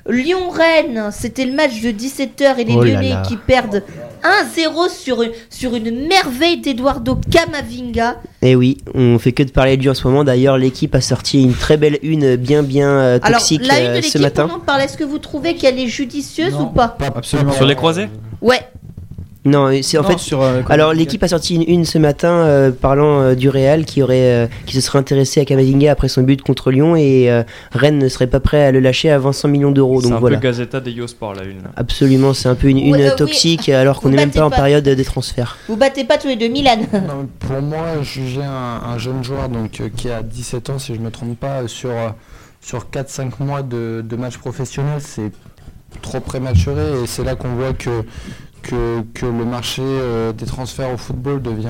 Lyon-Rennes, 0.09 1.09
c'était 1.11 1.45
le 1.45 1.53
match 1.53 1.81
de 1.81 1.89
17h 1.89 2.57
et 2.59 2.63
les 2.63 2.73
Oh 2.75 2.83
Lyonnais 2.83 3.09
là. 3.09 3.23
qui 3.27 3.37
perdent 3.37 3.83
1-0 4.23 4.89
sur 4.89 5.21
une, 5.21 5.31
sur 5.49 5.75
une 5.75 6.07
merveille 6.07 6.57
d'Eduardo 6.59 7.19
Camavinga. 7.31 8.17
Et 8.41 8.51
Eh 8.51 8.55
oui, 8.55 8.77
on 8.93 9.19
fait 9.19 9.31
que 9.31 9.43
de 9.43 9.51
parler 9.51 9.77
de 9.77 9.81
lui 9.83 9.89
en 9.89 9.93
ce 9.93 10.07
moment. 10.07 10.23
D'ailleurs, 10.23 10.57
l'équipe 10.57 10.93
a 10.95 11.01
sorti 11.01 11.43
une 11.43 11.53
très 11.53 11.77
belle 11.77 11.99
une 12.03 12.35
bien 12.35 12.63
bien 12.63 12.89
euh, 12.89 13.19
Alors, 13.21 13.39
toxique 13.39 13.65
la 13.67 13.79
une 13.79 13.85
euh, 13.87 13.97
de 13.97 14.01
ce 14.01 14.17
l'équipe, 14.17 14.21
matin. 14.21 14.47
on 14.51 14.55
en 14.55 14.59
parle. 14.59 14.81
Est-ce 14.81 14.97
que 14.97 15.03
vous 15.03 15.19
trouvez 15.19 15.55
qu'elle 15.55 15.79
est 15.79 15.87
judicieuse 15.87 16.55
ou 16.55 16.67
pas 16.67 16.97
Absolument. 17.15 17.51
Sur 17.53 17.65
les 17.65 17.75
croisés? 17.75 18.07
Ouais. 18.41 18.59
Non, 19.47 19.69
c'est 19.81 19.97
en 19.97 20.03
Non, 20.03 20.09
fait. 20.09 20.17
sur, 20.19 20.41
euh, 20.41 20.61
alors 20.69 20.93
l'équipe 20.93 21.23
a 21.23 21.27
sorti 21.27 21.55
une, 21.55 21.63
une 21.67 21.85
ce 21.85 21.97
matin 21.97 22.29
euh, 22.29 22.71
parlant 22.71 23.21
euh, 23.21 23.35
du 23.35 23.49
Real 23.49 23.85
qui 23.85 24.01
aurait, 24.03 24.45
euh, 24.45 24.47
qui 24.65 24.75
se 24.75 24.81
serait 24.81 24.99
intéressé 24.99 25.39
à 25.41 25.45
Camavinga 25.45 25.91
après 25.91 26.07
son 26.07 26.23
but 26.23 26.41
contre 26.41 26.71
Lyon 26.71 26.95
et 26.95 27.31
euh, 27.31 27.43
Rennes 27.71 27.97
ne 27.97 28.07
serait 28.09 28.27
pas 28.27 28.39
prêt 28.39 28.65
à 28.65 28.71
le 28.71 28.79
lâcher 28.79 29.09
avant 29.09 29.31
100 29.31 29.47
millions 29.47 29.71
d'euros. 29.71 30.01
C'est 30.01 30.09
Donc 30.09 30.17
un 30.17 30.19
voilà. 30.19 30.37
peu 30.37 30.43
Gazeta 30.47 30.79
des 30.79 30.95
Sport 31.07 31.33
la 31.35 31.43
une. 31.43 31.57
là. 31.63 31.69
Absolument, 31.75 32.33
c'est 32.33 32.49
un 32.49 32.55
peu 32.55 32.67
une, 32.67 32.77
une 32.77 32.95
Ouais, 32.95 33.09
oui. 33.09 33.15
toxique 33.17 33.69
alors 33.69 34.01
qu'on 34.01 34.09
n'est 34.09 34.15
même 34.17 34.31
pas 34.31 34.45
en 34.45 34.49
période 34.49 34.83
de 34.83 35.03
transfert. 35.03 35.57
Vous 35.67 35.77
battez 35.77 36.03
pas 36.03 36.17
tous 36.17 36.27
les 36.27 36.35
deux 36.35 36.47
Milan. 36.49 36.77
Non, 36.93 37.27
pour 37.39 37.61
moi, 37.61 38.01
juger 38.01 38.43
un, 38.43 38.81
un 38.93 38.97
jeune 38.97 39.23
joueur 39.23 39.49
donc, 39.49 39.79
euh, 39.79 39.89
qui 39.95 40.09
a 40.09 40.21
17 40.23 40.69
ans, 40.71 40.79
si 40.79 40.93
je 40.93 40.99
ne 40.99 41.05
me 41.05 41.11
trompe 41.11 41.39
pas, 41.39 41.67
sur, 41.67 41.91
sur 42.61 42.87
4-5 42.91 43.31
mois 43.39 43.61
de, 43.61 44.03
de 44.07 44.15
match 44.15 44.37
professionnel, 44.37 44.99
c'est 44.99 45.31
trop 46.01 46.19
prématuré 46.19 46.83
et 47.03 47.07
c'est 47.07 47.23
là 47.23 47.35
qu'on 47.35 47.55
voit 47.55 47.73
que, 47.73 47.89
que, 48.63 49.01
que 49.13 49.25
le 49.25 49.45
marché 49.45 49.81
euh, 49.85 50.31
des 50.33 50.45
transferts 50.45 50.93
au 50.93 50.97
football 50.97 51.41
devient... 51.41 51.67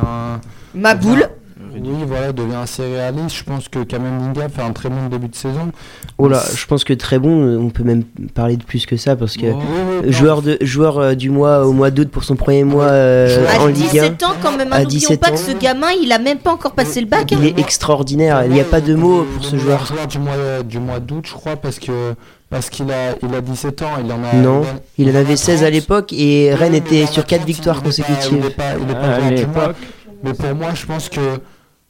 Ma 0.76 0.94
devient- 0.96 1.08
boule. 1.08 1.30
Oui, 1.74 1.90
voilà, 2.08 2.32
devient 2.32 2.56
assez 2.56 2.84
réaliste. 2.84 3.36
Je 3.36 3.44
pense 3.44 3.68
que 3.68 3.84
Kamavinga 3.84 4.48
fait 4.50 4.62
un 4.62 4.72
très 4.74 4.90
bon 4.90 5.08
début 5.10 5.28
de 5.28 5.36
saison. 5.36 5.72
Oh 6.18 6.28
là, 6.28 6.42
je 6.56 6.66
pense 6.66 6.84
que 6.84 6.94
très 6.94 7.20
bon, 7.20 7.44
euh, 7.44 7.58
on 7.60 7.70
peut 7.70 7.84
même 7.84 8.04
parler 8.34 8.58
de 8.58 8.64
plus 8.64 8.86
que 8.86 8.96
ça 8.96 9.16
parce 9.16 9.36
que 9.38 9.48
Oui, 9.48 9.64
oui, 10.06 10.12
joueur, 10.12 10.42
de, 10.42 10.58
joueur 10.62 10.98
euh, 11.00 11.14
du 11.16 11.30
mois 11.30 11.66
au 11.66 11.74
mois 11.74 11.90
d'août 11.92 12.10
pour 12.10 12.24
son 12.24 12.36
premier 12.36 12.64
mois 12.64 12.86
euh, 12.86 13.46
À 13.50 13.62
en 13.62 13.68
Ligue 13.68 13.84
1. 14.00 14.10
17 14.10 14.24
ans 14.24 14.34
quand 14.42 14.56
même, 14.58 14.70
hein, 14.72 14.78
À 14.78 14.80
n'oublions 14.82 15.00
17 15.00 15.20
pas 15.20 15.30
ans. 15.30 15.32
que 15.34 15.38
ce 15.38 15.52
gamin, 15.52 15.88
il 16.02 16.12
a 16.12 16.20
même 16.20 16.38
pas 16.40 16.52
encore 16.54 16.72
passé 16.74 17.00
le 17.02 17.08
bac. 17.08 17.32
hein. 17.32 17.38
Il 17.40 17.46
est 17.48 17.60
extraordinaire, 17.60 18.44
il 18.46 18.52
n'y 18.52 18.62
a 18.62 18.64
pas 18.64 18.82
de 18.82 18.96
mots 18.96 19.24
pour 19.36 19.44
ce 19.44 19.58
joueur. 19.58 19.86
joueur 19.86 20.08
du 20.08 20.20
mois, 20.20 20.36
du 20.64 20.80
mois 20.80 21.00
d'août, 21.00 21.26
je 21.28 21.34
crois, 21.34 21.56
parce 21.58 21.80
que 21.80 22.14
parce 22.50 22.70
qu'il 22.70 22.90
a, 22.92 23.16
il 23.22 23.34
a 23.36 23.42
17 23.42 23.82
ans, 23.82 23.92
il 24.04 24.12
en 24.12 24.24
a... 24.24 24.34
Non, 24.34 24.62
il 24.98 25.10
en 25.12 25.16
avait 25.16 25.36
16 25.36 25.60
à 25.64 25.66
30. 25.68 25.74
l'époque 25.74 26.14
et 26.14 26.54
Rennes 26.54 26.72
Oui, 26.72 26.78
était 26.78 27.02
il 27.02 27.08
sur 27.08 27.26
4 27.26 27.40
30, 27.40 27.48
victoires 27.48 27.76
il 27.76 27.80
est 27.80 27.82
pas- 27.82 28.04
consécutives. 28.04 28.38
Il 28.38 28.44
n'est 28.44 28.50
pas, 28.50 28.64
il 28.82 28.90
est 28.90 28.94
pas 28.94 29.00
Ah, 29.04 29.16
à 29.16 29.20
mois. 29.20 29.30
l'époque. 29.32 29.76
Mais 30.24 30.34
pour 30.34 30.56
moi, 30.56 30.70
je 30.74 30.86
pense 30.86 31.10
que 31.10 31.20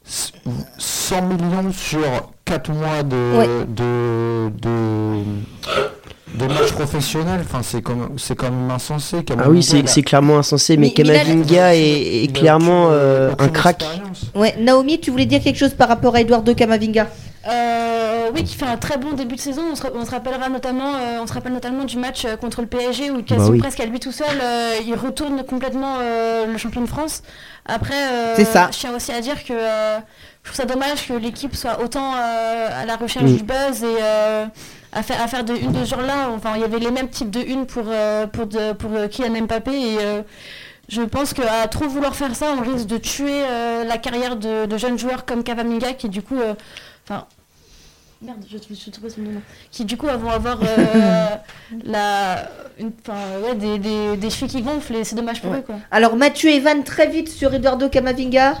s- 0.06 0.32
100 0.78 1.22
millions 1.22 1.72
sur 1.72 2.00
4 2.44 2.70
mois 2.72 3.02
de, 3.04 3.38
Ouais. 3.38 3.46
de, 3.68 4.50
de, 4.60 5.22
de 6.34 6.46
matchs 6.52 6.72
professionnels, 6.72 7.40
enfin, 7.42 7.60
c'est 7.62 7.80
quand, 7.80 7.94
même- 7.94 8.18
c'est 8.18 8.34
quand 8.34 8.50
même 8.50 8.70
insensé. 8.70 9.18
Ah 9.38 9.48
oui, 9.48 9.62
c'est 9.62 9.86
c'est 9.88 10.02
clairement 10.02 10.38
insensé, 10.38 10.76
mais 10.76 10.92
Mais- 10.96 11.04
mais 11.04 11.12
là, 11.12 11.18
Kamavinga 11.24 11.74
est, 11.76 12.24
est 12.24 12.32
clairement 12.32 12.88
euh, 12.90 13.30
un 13.38 13.48
crack. 13.48 13.84
Ouais, 14.34 14.54
Naomi, 14.60 14.98
tu 15.00 15.10
voulais 15.10 15.26
dire 15.26 15.40
quelque 15.42 15.58
chose 15.58 15.72
par 15.74 15.88
rapport 15.88 16.14
à 16.16 16.20
Eduardo 16.20 16.54
Camavinga 16.54 17.06
Euh, 17.48 18.30
oui, 18.34 18.44
qui 18.44 18.54
fait 18.56 18.66
un 18.66 18.76
très 18.76 18.98
bon 18.98 19.12
début 19.12 19.36
de 19.36 19.40
saison. 19.40 19.62
On 19.72 19.74
se, 19.74 19.82
on 19.94 20.04
se 20.04 20.10
rappellera 20.10 20.48
notamment, 20.48 20.94
euh, 20.96 21.18
on 21.22 21.26
se 21.26 21.32
rappelle 21.32 21.52
notamment 21.52 21.84
du 21.84 21.96
match 21.96 22.24
euh, 22.24 22.36
contre 22.36 22.60
le 22.60 22.66
PSG 22.66 23.10
où 23.10 23.22
Bah 23.22 23.36
oui. 23.50 23.58
presque 23.58 23.80
à 23.80 23.86
lui 23.86 24.00
tout 24.00 24.12
seul, 24.12 24.26
il 24.86 24.94
retourne 24.94 25.42
complètement 25.44 25.96
le 25.98 26.58
champion 26.58 26.80
de 26.82 26.86
France. 26.86 27.22
Après, 27.66 27.94
ça. 28.44 28.68
je 28.72 28.78
tiens 28.78 28.94
aussi 28.94 29.12
à 29.12 29.20
dire 29.20 29.42
que 29.44 29.54
je 29.54 30.44
trouve 30.44 30.56
ça 30.56 30.64
dommage 30.64 31.06
que 31.08 31.14
l'équipe 31.14 31.54
soit 31.56 31.80
autant 31.82 32.12
à 32.14 32.84
la 32.86 32.96
recherche 32.96 33.24
Mm. 33.30 33.36
du 33.36 33.42
buzz 33.44 33.82
et 33.84 34.02
à 34.92 35.02
faire, 35.02 35.22
à 35.22 35.28
faire 35.28 35.44
de 35.44 35.54
une 35.54 35.72
de 35.72 35.84
ce 35.84 35.90
genre-là. 35.90 36.28
Enfin, 36.34 36.52
il 36.56 36.60
y 36.60 36.64
avait 36.64 36.78
les 36.78 36.90
mêmes 36.90 37.08
types 37.08 37.30
de 37.30 37.40
une 37.40 37.66
pour 37.66 37.84
pour 38.32 38.46
de, 38.46 38.72
pour 38.72 38.90
Kylian 39.10 39.42
Mbappé 39.46 39.70
et 39.72 39.98
je 40.88 41.02
pense 41.02 41.34
qu'à 41.34 41.66
trop 41.68 41.86
vouloir 41.86 42.14
faire 42.14 42.34
ça, 42.34 42.46
on 42.58 42.62
risque 42.62 42.86
de 42.86 42.98
tuer 42.98 43.42
la 43.86 43.98
carrière 43.98 44.36
de, 44.36 44.66
de 44.66 44.76
jeunes 44.78 44.98
joueurs 44.98 45.24
comme 45.26 45.42
Cavaminga 45.44 45.92
qui 45.94 46.08
du 46.08 46.22
coup, 46.22 46.38
enfin, 47.08 47.26
merde, 48.22 48.38
je 48.50 48.56
me 48.56 48.74
suis 48.74 48.90
trompée 48.90 49.08
le 49.18 49.24
nom, 49.24 49.40
qui 49.70 49.84
du 49.84 49.96
coup 49.96 50.06
vont 50.06 50.30
avoir 50.30 50.58
euh, 50.62 50.66
la, 51.84 52.48
une- 52.78 52.90
ouais, 53.44 53.54
des, 53.56 53.78
des, 53.78 54.16
des 54.16 54.30
chevilles 54.30 54.56
qui 54.56 54.62
gonflent 54.62 54.96
et 54.96 55.04
c'est 55.04 55.16
dommage 55.16 55.40
pour 55.40 55.50
Ouais. 55.52 55.58
eux 55.58 55.62
quoi. 55.64 55.76
Alors 55.90 56.16
Mathieu 56.16 56.50
et 56.50 56.60
Van 56.60 56.82
très 56.82 57.08
vite 57.08 57.28
sur 57.28 57.54
Eduardo 57.54 57.88
Camavinga. 57.88 58.56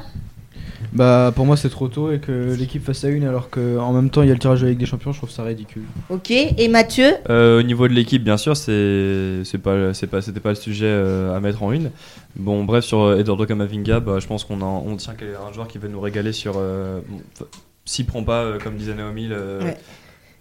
Bah 0.92 1.32
pour 1.36 1.44
moi 1.44 1.56
c'est 1.56 1.68
trop 1.68 1.88
tôt 1.88 2.10
et 2.12 2.18
que 2.18 2.54
l'équipe 2.58 2.82
fasse 2.82 3.04
à 3.04 3.08
une 3.08 3.24
alors 3.24 3.50
qu'en 3.50 3.92
même 3.92 4.08
temps 4.08 4.22
il 4.22 4.28
y 4.28 4.30
a 4.30 4.34
le 4.34 4.40
tirage 4.40 4.60
de 4.60 4.64
la 4.66 4.70
Ligue 4.70 4.80
des 4.80 4.86
Champions, 4.86 5.12
je 5.12 5.18
trouve 5.18 5.30
ça 5.30 5.42
ridicule. 5.42 5.82
Ok. 6.08 6.30
Et 6.30 6.68
Mathieu? 6.68 7.12
Euh, 7.28 7.58
au 7.58 7.62
niveau 7.62 7.88
de 7.88 7.92
l'équipe, 7.92 8.24
bien 8.24 8.36
sûr, 8.38 8.56
c'est 8.56 9.42
c'est 9.44 9.58
pas 9.58 9.92
c'est 9.92 10.06
pas 10.06 10.22
c'était 10.22 10.40
pas 10.40 10.48
le 10.50 10.54
sujet 10.54 10.86
euh, 10.86 11.36
à 11.36 11.40
mettre 11.40 11.62
en 11.62 11.72
une. 11.72 11.90
Bon, 12.36 12.64
bref, 12.64 12.84
sur 12.84 13.00
euh, 13.02 13.18
Eduardo 13.18 13.44
Camavinga, 13.44 14.00
bah, 14.00 14.18
je 14.20 14.26
pense 14.26 14.44
qu'on 14.44 14.62
en- 14.62 14.82
on 14.86 14.96
tient 14.96 15.14
qu'il 15.14 15.28
y 15.28 15.34
a 15.34 15.40
un 15.46 15.52
joueur 15.52 15.68
qui 15.68 15.76
va 15.78 15.88
nous 15.88 16.00
régaler 16.00 16.32
sur. 16.32 16.54
euh, 16.56 17.00
bon, 17.06 17.20
S'il 17.88 18.04
prend 18.04 18.22
pas, 18.22 18.42
euh, 18.42 18.58
comme 18.62 18.76
disait 18.76 18.94
Naomi, 18.94 19.28
le- 19.28 19.60
Ouais. 19.62 19.76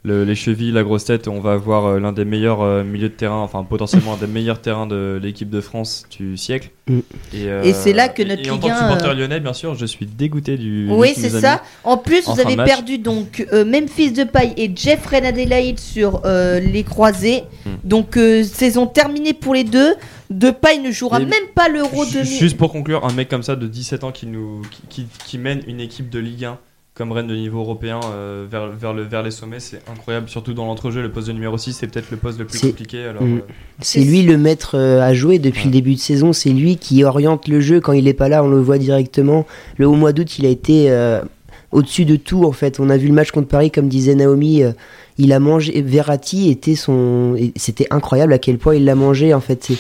le- 0.03 0.24
les 0.26 0.36
chevilles, 0.36 0.72
la 0.74 0.84
grosse 0.84 1.06
tête, 1.06 1.30
on 1.30 1.40
va 1.40 1.53
avoir 1.53 1.86
euh, 1.86 1.99
l'un 1.99 2.11
des 2.11 2.26
meilleurs 2.26 2.61
euh, 2.61 2.84
milieux 2.84 3.07
de 3.07 3.14
terrain, 3.14 3.40
enfin 3.40 3.64
potentiellement 3.64 4.14
un 4.15 4.18
des 4.18 4.28
meilleurs 4.28 4.60
terrains 4.61 4.86
de 4.86 5.18
l'équipe 5.24 5.49
de 5.49 5.61
France 5.61 6.03
du 6.18 6.36
siècle. 6.36 6.69
Mm. 6.88 6.99
Et 7.34 7.74
c'est 7.74 7.94
là 7.94 8.10
que 8.10 8.22
notre 8.24 8.41
et 8.45 8.49
en 8.49 8.53
Ligue 8.56 8.61
tant 8.64 8.68
que 8.68 8.74
1, 8.74 8.78
supporter 8.80 9.14
lyonnais, 9.15 9.40
bien 9.40 9.53
sûr, 9.53 9.76
je 9.76 9.86
suis 9.86 10.06
dégoûté 10.06 10.57
du. 10.57 10.88
Oui, 10.90 11.14
c'est 11.15 11.30
ça. 11.30 11.61
En 11.86 11.98
plus, 11.98 12.28
en 12.28 12.34
vous 12.34 12.40
avez 12.41 12.56
perdu 12.57 12.98
donc 12.98 13.45
Memphis 13.53 14.11
Depay 14.11 14.53
et 14.57 14.69
Jeffrey 14.76 15.26
Adelaide 15.26 15.80
sur 15.80 16.22
les 16.26 16.84
croisés. 16.84 17.44
Hmm. 17.65 17.69
Donc 17.86 18.19
saison 18.44 18.88
terminée 18.88 19.34
pour 19.34 19.53
les 19.53 19.64
deux. 19.64 19.94
Depay 20.30 20.80
ne 20.80 20.91
jouera 20.91 21.22
Et- 21.22 21.26
même 21.26 21.48
pas 21.56 21.69
l'Euro 21.69 22.03
Ju- 22.03 22.15
2000. 22.19 22.26
Juste 22.40 22.57
pour 22.57 22.72
conclure, 22.74 23.06
un 23.06 23.14
mec 23.14 23.30
comme 23.30 23.44
ça 23.44 23.56
de 23.56 23.65
17 23.65 24.03
ans 24.03 24.11
qui, 24.11 24.26
nous, 24.28 24.61
qui, 24.69 24.82
qui- 24.90 25.07
qui 25.26 25.38
mène 25.38 25.61
une 25.68 25.80
équipe 25.80 26.10
de 26.10 26.19
Ligue 26.19 26.44
1 26.44 26.57
comme 26.98 27.11
Rennes 27.11 27.28
de 27.28 27.36
niveau 27.36 27.60
européen 27.60 27.99
euh, 28.11 28.45
vers, 28.49 28.68
vers, 28.69 28.91
le, 28.94 29.03
vers 29.03 29.22
les 29.22 29.30
sommets, 29.32 29.60
c'est 29.60 29.82
incroyable. 29.91 30.28
Surtout 30.30 30.53
dans 30.53 30.65
l'entrejeu, 30.65 31.02
le 31.03 31.11
poste 31.11 31.28
de 31.28 31.34
numéro 31.34 31.56
6, 31.57 31.74
c'est 31.74 31.88
peut-être 31.88 32.10
le 32.10 32.18
poste 32.18 32.40
le 32.40 32.45
plus 32.45 32.60
compliqué. 32.60 33.03
Alors, 33.06 33.22
Mm. 33.22 33.38
euh, 33.38 33.41
C'est 33.82 34.02
lui 34.02 34.24
le 34.24 34.38
maître 34.38 34.72
euh, 34.76 35.02
à 35.02 35.14
jouer 35.14 35.38
depuis 35.38 35.65
le 35.65 35.72
début 35.72 35.94
de 35.94 35.99
saison. 35.99 36.34
C'est 36.34 36.49
lui 36.49 36.78
qui 36.78 37.03
oriente 37.03 37.48
le 37.48 37.61
jeu 37.61 37.80
quand 37.80 37.94
il 37.94 38.07
est 38.07 38.14
pas 38.15 38.30
là. 38.30 38.44
On 38.44 38.48
le 38.48 38.60
voit 38.60 38.80
directement. 38.80 39.45
Le 39.78 39.88
au 39.88 39.94
mois 39.94 40.11
d'août, 40.11 40.40
il 40.40 40.45
a 40.48 40.49
été 40.49 40.90
euh, 40.90 41.22
au-dessus 41.72 42.06
de 42.06 42.15
tout 42.15 42.45
en 42.45 42.52
fait. 42.52 42.80
On 42.80 42.90
a 42.90 42.98
vu 42.98 43.07
le 43.07 43.14
match 43.14 43.30
contre 43.32 43.48
Paris, 43.48 43.69
comme 43.69 43.88
disait 43.90 44.15
Naomi. 44.15 44.64
il 45.19 45.34
a 45.34 45.40
mangé. 45.40 45.82
Verratti 45.84 46.49
était 46.49 46.76
son. 46.76 47.36
C'était 47.56 47.88
incroyable 47.91 48.34
à 48.34 48.40
quel 48.40 48.57
point 48.57 48.74
il 48.76 48.86
l'a 48.86 48.95
mangé 48.95 49.34
en 49.36 49.41
fait. 49.41 49.72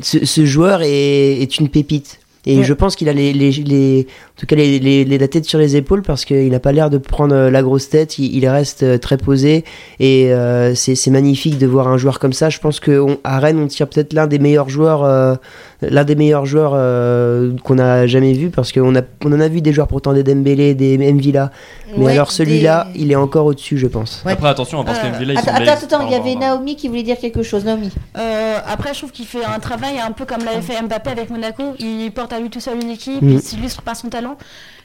Ce, 0.00 0.24
ce 0.24 0.44
joueur 0.44 0.82
est, 0.82 1.40
est 1.40 1.58
une 1.58 1.68
pépite. 1.68 2.18
Et 2.44 2.58
Ouais. 2.58 2.64
je 2.64 2.72
pense 2.74 2.96
qu'il 2.96 3.08
a 3.08 3.12
les, 3.12 3.32
les, 3.32 3.50
les- 3.52 4.06
en 4.36 4.40
tout 4.40 4.46
cas 4.46 4.56
les, 4.56 4.80
les- 4.80 5.04
les- 5.04 5.16
la 5.18 5.28
tête 5.28 5.44
sur 5.44 5.60
les 5.60 5.76
épaules 5.76 6.02
parce 6.02 6.24
qu'il 6.24 6.50
n'a 6.50 6.58
pas 6.58 6.72
l'air 6.72 6.90
de 6.90 6.98
prendre 6.98 7.36
la 7.48 7.62
grosse 7.62 7.88
tête. 7.88 8.18
Il, 8.18 8.34
il 8.36 8.48
reste 8.48 8.82
euh, 8.82 8.98
très 8.98 9.16
posé 9.16 9.64
et 10.00 10.32
euh, 10.32 10.74
c'est 10.74 10.96
c'est 10.96 11.10
magnifique 11.12 11.58
de 11.58 11.66
voir 11.68 11.86
un 11.86 11.98
joueur 11.98 12.18
comme 12.18 12.32
ça. 12.32 12.50
Je 12.50 12.58
pense 12.58 12.80
qu'à 12.80 13.38
Rennes, 13.38 13.60
on 13.60 13.66
tire 13.68 13.86
peut-être 13.88 14.12
l'un 14.12 14.26
des 14.26 14.40
meilleurs 14.40 14.68
joueurs, 14.68 15.04
euh, 15.04 15.36
l'un 15.82 16.02
des 16.02 16.16
meilleurs 16.16 16.44
joueurs 16.46 16.72
euh, 16.74 17.52
qu'on 17.62 17.78
a 17.78 18.06
jamais 18.08 18.32
vu 18.32 18.50
parce 18.50 18.72
qu'on 18.72 18.96
a, 18.96 19.02
on 19.24 19.32
en 19.32 19.40
a 19.40 19.46
vu 19.48 19.60
des 19.60 19.72
joueurs 19.72 19.86
pourtant 19.88 20.12
des 20.12 20.24
Dembélé, 20.24 20.74
des 20.74 20.98
Mvila. 20.98 21.52
Mais 21.96 22.04
Ouais, 22.06 22.12
alors 22.12 22.32
celui-là, 22.32 22.88
des- 22.94 23.00
il 23.02 23.12
est 23.12 23.16
encore 23.16 23.44
au-dessus, 23.46 23.76
je 23.78 23.86
pense. 23.86 24.22
Ouais. 24.24 24.32
Après, 24.32 24.48
attention, 24.48 24.82
parce 24.82 24.98
Euh, 24.98 25.10
qu'Mvila, 25.12 25.34
il 25.34 25.38
Attends, 25.38 25.52
semblait- 25.52 25.68
attends, 25.68 25.96
attends, 25.96 26.06
il 26.06 26.12
y 26.12 26.14
avait. 26.14 26.34
Naomi 26.34 26.74
qui 26.74 26.88
voulait 26.88 27.02
dire 27.02 27.18
quelque 27.18 27.42
chose. 27.42 27.64
Naomi. 27.66 27.90
Euh, 28.18 28.56
après, 28.66 28.94
je 28.94 28.98
trouve 29.00 29.12
qu'il 29.12 29.26
fait 29.26 29.44
un 29.44 29.58
travail 29.58 29.98
un 30.04 30.10
peu 30.12 30.24
comme 30.24 30.42
l'avait 30.44 30.62
fait 30.62 30.80
Mbappé 30.82 31.10
avec 31.10 31.28
Monaco. 31.30 31.62
Il 31.78 32.10
porte 32.12 32.31
à 32.32 32.40
lui 32.40 32.50
tout 32.50 32.60
seul 32.60 32.80
une 32.82 32.90
équipe, 32.90 33.22
Mm. 33.22 33.28
il 33.30 33.40
s'illustre 33.42 33.82
par 33.82 33.96
son 33.96 34.08
talent. 34.08 34.36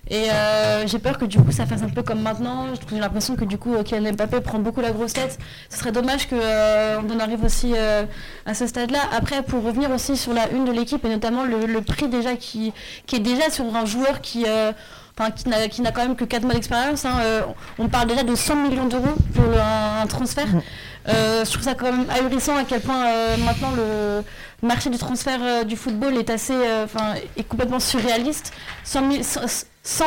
Et 0.10 0.32
euh, 0.32 0.88
j'ai 0.88 1.00
peur 1.00 1.18
que 1.18 1.26
du 1.26 1.38
coup 1.38 1.52
ça 1.52 1.66
fasse 1.66 1.82
un 1.84 1.90
peu 1.90 2.02
comme 2.02 2.22
maintenant. 2.22 2.68
J'ai 2.90 2.98
l'impression 3.00 3.36
que 3.36 3.44
du 3.44 3.58
coup 3.58 3.74
euh, 3.76 3.84
Kylian 3.84 4.14
Mbappé 4.14 4.40
prend 4.40 4.60
beaucoup 4.60 4.80
la 4.80 4.92
grosse 4.92 5.12
tête. 5.14 5.38
Ce 5.70 5.78
serait 5.80 5.92
dommage 5.92 6.28
qu'on 6.30 6.38
en 6.38 7.20
arrive 7.20 7.44
aussi 7.44 7.74
euh, 7.76 8.04
à 8.46 8.54
ce 8.54 8.68
stade-là. 8.68 9.00
Après, 9.18 9.44
pour 9.44 9.64
revenir 9.64 9.92
aussi 9.92 10.16
sur 10.16 10.34
la 10.34 10.50
une 10.52 10.64
de 10.64 10.72
l'équipe 10.72 11.04
et 11.04 11.10
notamment 11.10 11.44
le, 11.44 11.66
le 11.66 11.82
prix 11.82 12.08
déjà 12.08 12.36
qui, 12.36 12.72
qui 13.06 13.18
est 13.18 13.20
déjà 13.20 13.50
sur 13.50 13.66
un 13.76 13.86
joueur 13.86 14.22
qui. 14.22 14.46
euh, 14.48 14.72
Enfin, 15.20 15.32
qui 15.32 15.50
n'a, 15.50 15.68
qui 15.68 15.82
n'a 15.82 15.92
quand 15.92 16.04
même 16.04 16.16
que 16.16 16.26
4 16.26 16.44
mois 16.44 16.54
d'expérience. 16.54 17.04
hein, 17.04 17.14
euh, 17.22 17.42
on 17.80 17.88
parle 17.88 18.08
déjà 18.08 18.22
de 18.22 18.36
100 18.36 18.56
millions 18.58 18.86
d'euros 18.86 19.16
pour 19.34 19.46
un, 19.46 20.04
un 20.04 20.06
transfert. 20.06 20.46
Euh, 21.10 21.44
je 21.44 21.50
trouve 21.50 21.64
ça 21.64 21.74
quand 21.74 21.86
même 21.92 22.06
ahurissant 22.08 22.56
à 22.56 22.64
quel 22.66 22.82
point 22.82 23.04
euh, 23.08 23.36
maintenant 23.38 23.72
le 23.76 24.22
marché 24.62 24.90
du 24.90 24.98
transfert 24.98 25.40
euh, 25.42 25.64
du 25.64 25.76
football 25.76 26.18
est 26.18 26.30
assez, 26.30 26.54
euh, 26.54 26.88
complètement 27.48 27.80
surréaliste. 27.80 28.54
100, 28.84 29.02
mi- 29.04 29.24
100 29.24 29.42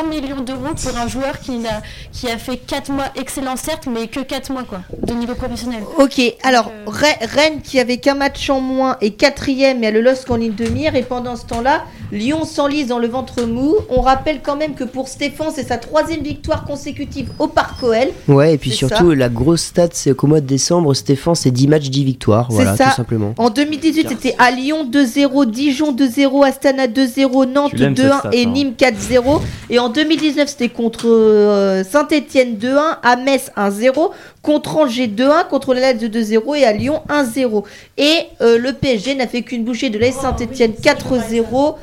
millions 0.07 0.41
d'euros 0.41 0.73
pour 0.81 0.97
un 0.97 1.07
joueur 1.07 1.39
qui, 1.39 1.57
n'a, 1.57 1.81
qui 2.11 2.27
a 2.29 2.37
fait 2.37 2.57
4 2.57 2.91
mois 2.91 3.05
excellents 3.15 3.55
certes, 3.55 3.87
mais 3.91 4.07
que 4.07 4.19
4 4.19 4.51
mois 4.51 4.63
quoi, 4.63 4.81
de 5.05 5.13
niveau 5.13 5.33
professionnel. 5.35 5.83
Ok, 5.97 6.21
alors 6.43 6.71
euh, 6.87 6.91
Re- 6.91 7.27
Rennes 7.35 7.61
qui 7.63 7.79
avait 7.79 7.97
qu'un 7.97 8.13
match 8.15 8.49
en 8.49 8.61
moins 8.61 8.97
est 9.01 9.11
quatrième 9.11 9.79
mais 9.79 9.87
a 9.87 9.91
le 9.91 10.01
LOSC 10.01 10.29
en 10.29 10.35
ligne 10.35 10.53
de 10.53 10.67
mire 10.69 10.95
et 10.95 11.01
pendant 11.03 11.35
ce 11.35 11.45
temps-là, 11.45 11.83
Lyon 12.11 12.45
s'enlise 12.45 12.87
dans 12.87 12.99
le 12.99 13.07
ventre 13.07 13.43
mou. 13.43 13.75
On 13.89 14.01
rappelle 14.01 14.41
quand 14.43 14.55
même 14.55 14.75
que 14.75 14.83
pour 14.83 15.07
Stéphane 15.07 15.47
c'est 15.53 15.67
sa 15.67 15.77
troisième 15.77 16.21
victoire 16.21 16.63
consécutive 16.65 17.29
au 17.39 17.47
Parc 17.47 17.81
OL. 17.83 18.09
Ouais, 18.27 18.53
et 18.53 18.57
puis 18.57 18.71
surtout, 18.71 19.09
ça. 19.11 19.15
la 19.15 19.29
grosse 19.29 19.63
stat, 19.63 19.89
c'est 19.93 20.15
qu'au 20.15 20.27
mois 20.27 20.41
de 20.41 20.45
décembre, 20.47 20.93
Stéphane, 20.93 21.35
c'est 21.35 21.51
10 21.51 21.67
matchs, 21.67 21.89
10 21.89 22.03
victoires. 22.03 22.47
Voilà, 22.49 22.75
ça. 22.75 22.89
tout 22.89 22.95
simplement. 22.97 23.33
En 23.37 23.49
2018 23.49 24.07
c'était 24.09 24.35
à 24.37 24.51
Lyon 24.51 24.87
2-0, 24.91 25.49
Dijon 25.49 25.93
2-0, 25.93 26.45
Astana 26.45 26.87
2-0, 26.87 27.45
Nantes 27.51 27.71
Tu 27.71 27.77
l'aimes, 27.77 27.95
cette 27.95 28.05
2-1 28.05 28.19
stat, 28.19 28.29
et 28.33 28.45
hein. 28.45 28.49
Nîmes 28.49 28.73
4-0. 28.77 29.41
Et 29.73 29.79
en 29.79 29.87
2019 29.87 30.49
c'était 30.49 30.67
contre 30.67 31.07
euh, 31.07 31.81
Saint-Etienne 31.85 32.57
2-1, 32.57 32.97
à 33.01 33.15
Metz 33.15 33.51
1-0, 33.55 34.11
contre 34.41 34.75
Angers 34.75 35.07
2-1, 35.07 35.47
contre 35.47 35.73
la 35.73 35.93
Lazio 35.93 36.09
2-0 36.09 36.57
et 36.57 36.65
à 36.65 36.73
Lyon 36.73 37.01
1-0. 37.07 37.63
Et 37.97 38.25
euh, 38.41 38.57
le 38.57 38.73
PSG 38.73 39.15
n'a 39.15 39.27
fait 39.27 39.43
qu'une 39.43 39.63
bouchée 39.63 39.89
de 39.89 39.97
l'AS 39.97 40.11
Saint-Etienne 40.11 40.73
4-0. 40.73 41.75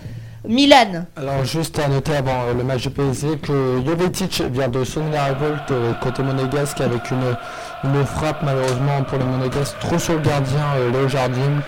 Milan. 0.47 1.05
Alors 1.17 1.45
juste 1.45 1.79
à 1.79 1.89
noter 1.89 2.15
avant 2.15 2.45
euh, 2.45 2.55
le 2.57 2.63
match 2.63 2.83
du 2.83 2.91
PSG 2.91 3.39
que 3.43 3.83
Jovetic 3.85 4.41
vient 4.53 4.69
de 4.69 4.85
sonner 4.85 5.11
la 5.13 5.25
révolte 5.25 5.73
côté 6.01 6.23
monégasque 6.23 6.81
avec 6.81 7.11
une, 7.11 7.35
une 7.91 8.05
frappe 8.07 8.43
malheureusement 8.45 9.03
pour 9.09 9.19
les 9.19 9.25
monégasques 9.25 9.79
trop 9.81 9.99
sur 9.99 10.15
le 10.15 10.21
gardien 10.21 10.65
Léo 10.93 11.09
Jardim. 11.09 11.61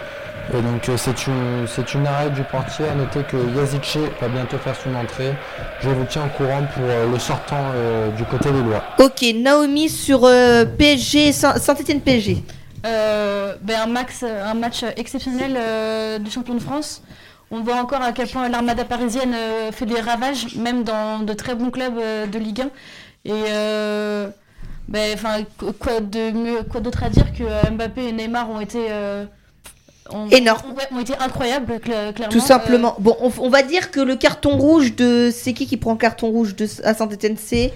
Et 0.53 0.63
donc 0.63 0.89
euh, 0.89 0.97
c'est 0.97 1.27
une, 1.29 1.67
c'est 1.69 1.95
une 1.95 2.07
arrêt 2.07 2.31
du 2.31 2.43
portier. 2.43 2.87
À 2.89 2.95
noter 2.95 3.23
que 3.23 3.37
Yazice 3.57 3.99
va 4.21 4.29
bientôt 4.29 4.59
faire 4.59 4.75
son 4.75 4.95
entrée. 4.95 5.33
Je 5.81 5.89
vous 5.91 6.05
tiens 6.09 6.23
au 6.27 6.37
courant 6.37 6.63
pour 6.75 6.83
euh, 6.85 7.11
le 7.11 7.19
sortant 7.19 7.71
euh, 7.75 8.11
du 8.11 8.25
côté 8.25 8.51
des 8.51 8.61
lois. 8.63 8.83
Ok, 8.99 9.25
Naomi 9.37 9.89
sur 9.89 10.25
euh, 10.25 10.65
PSG, 10.65 11.33
Saint- 11.33 11.57
Saint-Etienne 11.59 12.01
PSG. 12.01 12.43
Euh, 12.87 13.55
ben, 13.63 13.81
un, 13.83 13.87
max, 13.87 14.25
un 14.25 14.55
match 14.55 14.85
exceptionnel 14.97 15.57
euh, 15.57 16.19
du 16.19 16.31
champion 16.31 16.55
de 16.55 16.61
France. 16.61 17.03
On 17.53 17.61
voit 17.61 17.77
encore 17.77 18.01
à 18.03 18.13
quel 18.13 18.29
point 18.29 18.49
l'armada 18.49 18.85
parisienne 18.85 19.35
euh, 19.35 19.71
fait 19.73 19.87
des 19.87 20.01
ravages, 20.01 20.57
même 20.57 20.83
dans 20.83 21.21
de 21.21 21.33
très 21.33 21.55
bons 21.55 21.71
clubs 21.71 21.99
euh, 21.99 22.27
de 22.27 22.39
Ligue 22.39 22.63
1. 22.63 22.65
Et 23.27 23.33
euh, 23.51 24.29
ben, 24.89 25.17
quoi 25.79 26.01
de 26.01 26.31
mieux, 26.33 26.63
quoi 26.65 26.81
d'autre 26.81 27.05
à 27.05 27.09
dire 27.11 27.27
que 27.33 27.71
Mbappé 27.71 28.09
et 28.09 28.13
Neymar 28.13 28.49
ont 28.51 28.61
été 28.61 28.87
euh, 28.91 29.25
ont, 30.15 30.29
Énorme. 30.29 30.75
ont- 30.93 31.01
été 31.01 31.15
incroyables, 31.19 31.75
cla- 31.75 32.13
clairement. 32.13 32.33
Tout 32.33 32.41
simplement. 32.41 32.95
Bon, 32.99 33.17
on, 33.21 33.31
on 33.41 33.49
va 33.49 33.63
dire 33.63 33.91
que 33.91 34.01
le 34.01 34.17
carton 34.17 34.57
rouge 34.57 34.95
de. 34.97 35.31
C'est 35.33 35.53
qui 35.53 35.67
qui 35.67 35.77
prend 35.77 35.93
le 35.93 35.99
carton 35.99 36.29
rouge 36.29 36.55
de, 36.57 36.67
à 36.85 36.95
Saint-Etienne 36.95 37.37
C'est? 37.39 37.73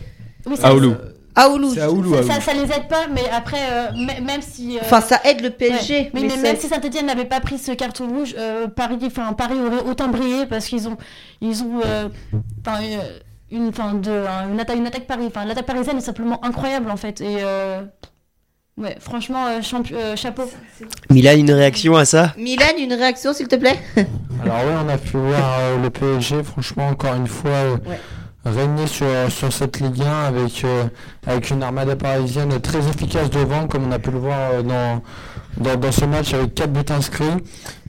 Euh, 0.46 0.50
oui, 0.50 0.56
Aoulou. 0.62 0.94
Aoulou. 1.36 1.74
ça, 2.14 2.22
ça, 2.22 2.40
ça 2.40 2.52
les 2.54 2.62
aide 2.62 2.86
pas, 2.88 3.08
mais 3.12 3.28
après, 3.32 3.58
euh, 3.72 3.88
même 4.22 4.40
si. 4.40 4.76
euh, 4.76 4.80
Enfin, 4.82 5.00
ça 5.00 5.20
aide 5.24 5.40
le 5.40 5.50
PSG, 5.50 5.94
ouais, 5.94 6.10
mais, 6.14 6.20
mais 6.20 6.26
mais 6.28 6.34
ça- 6.36 6.42
même 6.42 6.56
si 6.56 6.68
Saint-Etienne 6.68 7.06
n'avait 7.06 7.24
pas 7.24 7.40
pris 7.40 7.58
ce 7.58 7.72
carton 7.72 8.06
rouge, 8.08 8.34
euh, 8.38 8.68
Paris, 8.68 8.98
enfin, 9.06 9.32
Paris 9.32 9.56
aurait 9.60 9.82
autant 9.90 10.06
brillé 10.08 10.46
parce 10.46 10.66
qu'ils 10.66 10.86
ont, 10.86 10.96
ils 11.40 11.62
ont, 11.64 11.80
euh, 11.84 12.08
enfin, 12.64 12.80
euh, 12.84 12.98
une, 13.50 13.70
de, 13.70 14.24
une 14.52 14.60
attaque, 14.60 14.76
une 14.76 14.86
attaque 14.86 15.06
Paris, 15.08 15.24
enfin, 15.26 15.44
l'attaque 15.44 15.66
parisienne 15.66 15.96
est 15.98 16.02
simplement 16.02 16.44
incroyable 16.44 16.88
en 16.90 16.96
fait. 16.96 17.20
Et 17.20 17.38
euh, 17.40 17.82
ouais, 18.78 18.96
franchement, 19.00 19.46
euh, 19.46 19.60
champi- 19.60 19.94
euh, 19.94 20.16
chapeau. 20.16 20.44
Milan, 21.10 21.32
une 21.36 21.52
réaction 21.52 21.94
à 21.96 22.04
ça? 22.04 22.32
Milan, 22.36 22.66
une 22.78 22.92
réaction 22.92 23.32
s'il 23.32 23.48
te 23.48 23.56
plaît? 23.56 23.78
Alors 24.42 24.58
oui, 24.66 24.72
on 24.84 24.88
a 24.88 24.98
pu 24.98 25.16
voir 25.16 25.58
euh, 25.60 25.82
le 25.82 25.90
PSG, 25.90 26.42
franchement, 26.42 26.88
encore 26.88 27.14
une 27.14 27.26
fois, 27.28 27.50
euh, 27.50 27.76
régner 28.44 28.86
sur, 28.86 29.06
sur 29.30 29.52
cette 29.52 29.80
Ligue 29.80 30.02
1 30.02 30.24
avec, 30.24 30.64
euh, 30.64 30.84
avec 31.26 31.50
une 31.50 31.62
armada 31.62 31.96
parisienne 31.96 32.60
très 32.60 32.86
efficace 32.88 33.30
devant, 33.30 33.66
comme 33.66 33.86
on 33.86 33.92
a 33.92 33.98
pu 33.98 34.10
le 34.10 34.18
voir 34.18 34.38
euh, 34.52 34.62
dans, 34.62 35.02
dans, 35.56 35.76
dans 35.76 35.92
ce 35.92 36.04
match 36.04 36.34
avec 36.34 36.54
4 36.54 36.72
buts 36.72 36.92
inscrits. 36.92 37.24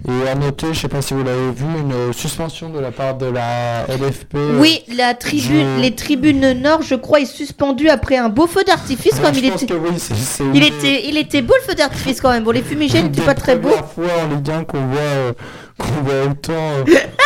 Et 0.07 0.27
à 0.29 0.35
noter, 0.35 0.67
je 0.73 0.81
sais 0.81 0.87
pas 0.87 1.01
si 1.01 1.15
vous 1.15 1.23
l'avez 1.23 1.49
vu, 1.51 1.65
une 1.79 1.91
euh, 1.91 2.13
suspension 2.13 2.69
de 2.69 2.77
la 2.79 2.91
part 2.91 3.15
de 3.17 3.25
la 3.25 3.85
LFP. 3.87 4.35
euh, 4.35 4.59
Oui, 4.59 4.83
la 4.95 5.15
tribune, 5.15 5.77
du- 5.77 5.81
les 5.81 5.95
tribunes 5.95 6.51
nord, 6.61 6.83
je 6.83 6.93
crois, 6.93 7.21
est 7.21 7.25
suspendue 7.25 7.89
après 7.89 8.15
un 8.17 8.29
beau 8.29 8.45
feu 8.45 8.63
d'artifice. 8.67 9.19
Comme 9.19 9.33
il 9.33 9.45
était, 9.45 9.65
c'est- 9.97 10.13
c'est 10.15 10.43
il 10.53 10.63
était, 10.63 11.07
il 11.09 11.17
était 11.17 11.41
beau 11.41 11.55
le 11.59 11.67
feu 11.67 11.73
d'artifice 11.75 12.21
quand 12.21 12.29
même. 12.31 12.43
Bon, 12.43 12.51
les 12.51 12.61
fumigènes 12.61 13.05
n'étaient 13.11 13.21
pas 13.23 13.33
très 13.33 13.55
beaux. 13.55 13.69
première 13.69 13.89
fois 13.91 14.23
en 14.23 14.35
Ligue 14.35 14.49
1 14.51 14.63
qu'on 14.65 14.85
voit, 14.85 14.99
euh, 14.99 15.33
qu'on 15.79 16.03
voit 16.03 16.23
autant, 16.29 16.53
euh, 16.53 16.83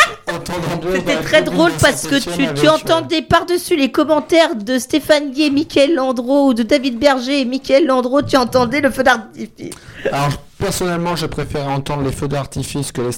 C'était 0.94 1.16
très 1.22 1.42
drôle 1.42 1.72
parce 1.80 2.06
que 2.06 2.16
tu, 2.16 2.54
tu 2.54 2.66
euh, 2.66 2.72
entendais 2.72 3.22
par-dessus 3.22 3.76
les 3.76 3.90
commentaires 3.90 4.54
de 4.56 4.78
Stéphane 4.78 5.30
Guy, 5.32 5.50
Mickaël 5.50 5.94
Landreau 5.94 6.48
ou 6.48 6.54
de 6.54 6.62
David 6.62 6.98
Berger 6.98 7.40
et 7.40 7.44
Mickaël 7.44 7.86
Landreau, 7.86 8.22
tu 8.22 8.36
entendais 8.36 8.80
le 8.80 8.90
feu 8.90 9.02
d'artifice. 9.02 9.74
Alors 10.12 10.30
personnellement, 10.58 11.16
je 11.16 11.26
préférais 11.26 11.72
entendre 11.72 12.02
les 12.02 12.12
feux 12.12 12.28
d'artifice 12.28 12.92
que 12.92 13.00
les, 13.02 13.10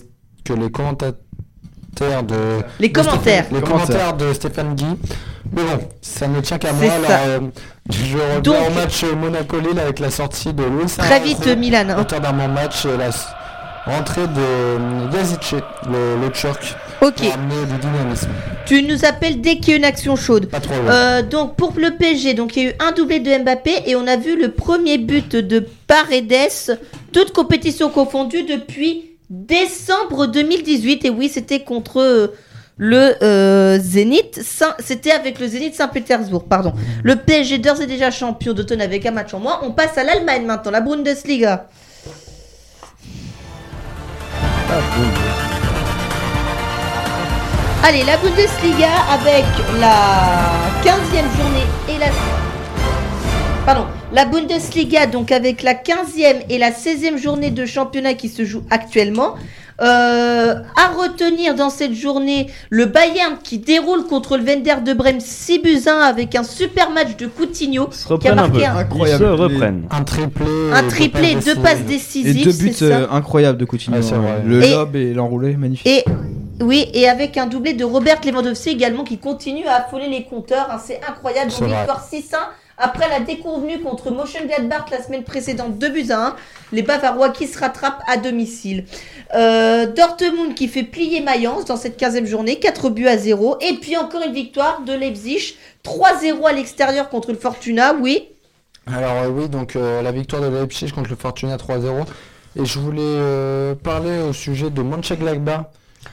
que 0.44 0.52
les 0.52 0.70
commentateurs 0.70 2.22
de. 2.22 2.60
Les 2.80 2.88
de 2.88 2.92
commentaires. 2.94 3.44
Stéphane- 3.44 3.54
les 3.54 3.60
commentaires 3.62 4.14
de 4.16 4.32
Stéphane 4.32 4.74
Guy. 4.74 4.86
Mais 5.54 5.62
bon, 5.62 5.78
ça 6.00 6.26
ne 6.28 6.40
tient 6.40 6.56
qu'à 6.58 6.72
moi. 6.72 6.90
Alors, 6.92 7.10
euh, 7.26 7.40
je 7.90 8.16
reviens 8.16 8.40
Donc- 8.40 8.56
au 8.68 8.70
match 8.74 9.04
Monaco-Lille 9.04 9.78
avec 9.78 9.98
la 9.98 10.10
sortie 10.10 10.52
de 10.54 10.62
Luis 10.64 10.86
Très 10.96 11.20
vite, 11.20 11.46
Milan, 11.58 11.84
hein. 11.90 12.00
Auteur 12.00 12.20
d'un 12.20 12.32
match 12.32 12.86
et 12.86 12.96
la 12.96 13.10
rentrée 13.84 14.26
de 14.28 14.38
euh, 14.38 14.78
Yazice, 15.12 15.56
le, 15.90 16.16
le 16.22 16.30
Turc. 16.30 16.76
Ok. 17.02 17.14
Pour 17.16 17.34
amener 17.34 17.66
du 17.66 17.78
dynamisme. 17.78 18.28
Tu 18.64 18.82
nous 18.84 19.04
appelles 19.04 19.40
dès 19.40 19.56
qu'il 19.56 19.70
y 19.70 19.72
a 19.72 19.76
une 19.76 19.84
action 19.84 20.14
chaude. 20.14 20.48
trop 20.48 20.74
loin. 20.74 20.92
Euh, 20.92 21.22
donc 21.22 21.56
pour 21.56 21.72
le 21.76 21.90
PSG, 21.90 22.34
donc 22.34 22.56
il 22.56 22.62
y 22.62 22.66
a 22.66 22.70
eu 22.70 22.74
un 22.78 22.92
doublé 22.92 23.18
de 23.18 23.38
Mbappé 23.42 23.72
et 23.86 23.96
on 23.96 24.06
a 24.06 24.16
vu 24.16 24.40
le 24.40 24.52
premier 24.52 24.98
but 24.98 25.34
de 25.34 25.66
Paredes, 25.88 26.78
toute 27.12 27.32
compétition 27.32 27.90
confondue 27.90 28.44
depuis 28.44 29.16
décembre 29.30 30.26
2018. 30.26 31.04
Et 31.04 31.10
oui, 31.10 31.28
c'était 31.28 31.60
contre 31.64 32.00
euh, 32.00 32.28
le 32.76 33.16
euh, 33.20 33.80
Zénith. 33.80 34.40
C'était 34.78 35.10
avec 35.10 35.40
le 35.40 35.48
Zénith 35.48 35.74
Saint-Pétersbourg, 35.74 36.44
pardon. 36.44 36.72
Le 37.02 37.16
PSG 37.16 37.58
d'ores 37.58 37.80
et 37.80 37.86
déjà 37.86 38.12
champion 38.12 38.52
d'automne 38.52 38.80
avec 38.80 39.04
un 39.06 39.10
match 39.10 39.34
en 39.34 39.40
moins. 39.40 39.58
On 39.64 39.72
passe 39.72 39.98
à 39.98 40.04
l'Allemagne 40.04 40.46
maintenant, 40.46 40.70
la 40.70 40.80
Bundesliga. 40.80 41.68
Allez, 47.84 48.04
la 48.04 48.16
Bundesliga 48.16 48.90
avec 49.12 49.44
la 49.80 49.96
15e 50.84 51.36
journée 51.36 51.66
et 51.88 51.98
la... 51.98 52.06
Pardon, 53.66 53.86
la 54.12 54.24
Bundesliga 54.24 55.06
donc 55.06 55.32
avec 55.32 55.62
la 55.62 55.74
15e 55.74 56.44
et 56.48 56.58
la 56.58 56.70
16e 56.70 57.16
journée 57.20 57.50
de 57.50 57.66
championnat 57.66 58.14
qui 58.14 58.28
se 58.28 58.44
joue 58.44 58.62
actuellement. 58.70 59.34
Euh, 59.80 60.54
à 60.76 60.88
retenir 60.96 61.56
dans 61.56 61.70
cette 61.70 61.94
journée 61.94 62.46
le 62.70 62.84
Bayern 62.86 63.36
qui 63.42 63.58
déroule 63.58 64.04
contre 64.04 64.36
le 64.36 64.44
Wender 64.44 64.76
de 64.84 64.92
Brême 64.92 65.18
6 65.18 65.58
buts 65.60 65.80
1 65.88 65.92
avec 65.92 66.36
un 66.36 66.44
super 66.44 66.90
match 66.90 67.16
de 67.16 67.26
Coutinho 67.26 67.86
qui 67.86 68.04
a 68.04 68.08
reprennent 68.12 68.32
un 68.38 68.48
marqué 68.48 68.58
peu. 68.58 68.64
un, 68.66 68.76
Incroyable. 68.76 69.24
Ils 69.24 69.26
se 69.26 69.32
reprennent. 69.42 69.82
Un 69.90 70.04
triplé. 70.04 70.46
un 70.72 70.82
triplé, 70.84 71.34
deux 71.44 71.56
passes 71.56 71.80
Et 71.80 71.84
décisives. 71.84 72.44
deux 72.44 72.52
buts 72.52 72.76
euh, 72.82 73.06
incroyables 73.10 73.58
de 73.58 73.64
Coutinho. 73.64 73.96
Ouais, 73.96 74.02
vrai. 74.02 74.42
Le 74.46 74.62
Et- 74.62 74.70
lob 74.70 74.94
et 74.94 75.14
l'enroulé, 75.14 75.56
magnifique. 75.56 75.86
Et 75.88 76.04
oui, 76.60 76.88
et 76.92 77.08
avec 77.08 77.36
un 77.36 77.46
doublé 77.46 77.72
de 77.72 77.84
Robert 77.84 78.20
Lewandowski 78.24 78.70
également 78.70 79.04
qui 79.04 79.18
continue 79.18 79.66
à 79.66 79.76
affoler 79.76 80.08
les 80.08 80.24
compteurs. 80.24 80.68
hein, 80.70 80.80
c'est 80.84 81.00
incroyable. 81.08 81.50
Vrai. 81.50 81.66
victoire 81.66 82.06
6-1 82.06 82.36
après 82.78 83.08
la 83.08 83.20
déconvenue 83.20 83.80
contre 83.80 84.10
Mönchengladbach 84.10 84.90
la 84.90 85.02
semaine 85.02 85.22
précédente, 85.22 85.78
2 85.78 85.88
buts 85.88 86.10
à 86.10 86.28
1. 86.28 86.36
Les 86.72 86.82
Bavarois 86.82 87.30
qui 87.30 87.46
se 87.46 87.58
rattrapent 87.58 88.02
à 88.08 88.16
domicile. 88.16 88.84
Euh, 89.34 89.86
Dortmund 89.86 90.54
qui 90.54 90.68
fait 90.68 90.82
plier 90.82 91.20
Mayence 91.20 91.64
dans 91.64 91.76
cette 91.76 92.00
15e 92.00 92.26
journée, 92.26 92.58
4 92.58 92.90
buts 92.90 93.06
à 93.06 93.16
0. 93.16 93.58
Et 93.60 93.74
puis 93.74 93.96
encore 93.96 94.22
une 94.22 94.32
victoire 94.32 94.82
de 94.82 94.92
Leipzig, 94.92 95.54
3-0 95.84 96.46
à 96.46 96.52
l'extérieur 96.52 97.08
contre 97.08 97.30
le 97.30 97.38
Fortuna, 97.38 97.94
oui. 97.94 98.28
Alors 98.86 99.22
euh, 99.22 99.28
oui, 99.28 99.48
donc 99.48 99.76
euh, 99.76 100.02
la 100.02 100.10
victoire 100.10 100.42
de 100.42 100.48
Leipzig 100.48 100.90
contre 100.92 101.10
le 101.10 101.16
Fortuna 101.16 101.56
3-0. 101.56 102.04
Et 102.56 102.66
je 102.66 102.78
voulais 102.78 103.74
parler 103.82 104.18
au 104.20 104.34
sujet 104.34 104.68
de 104.68 104.82
Mönchengladbach 104.82 105.66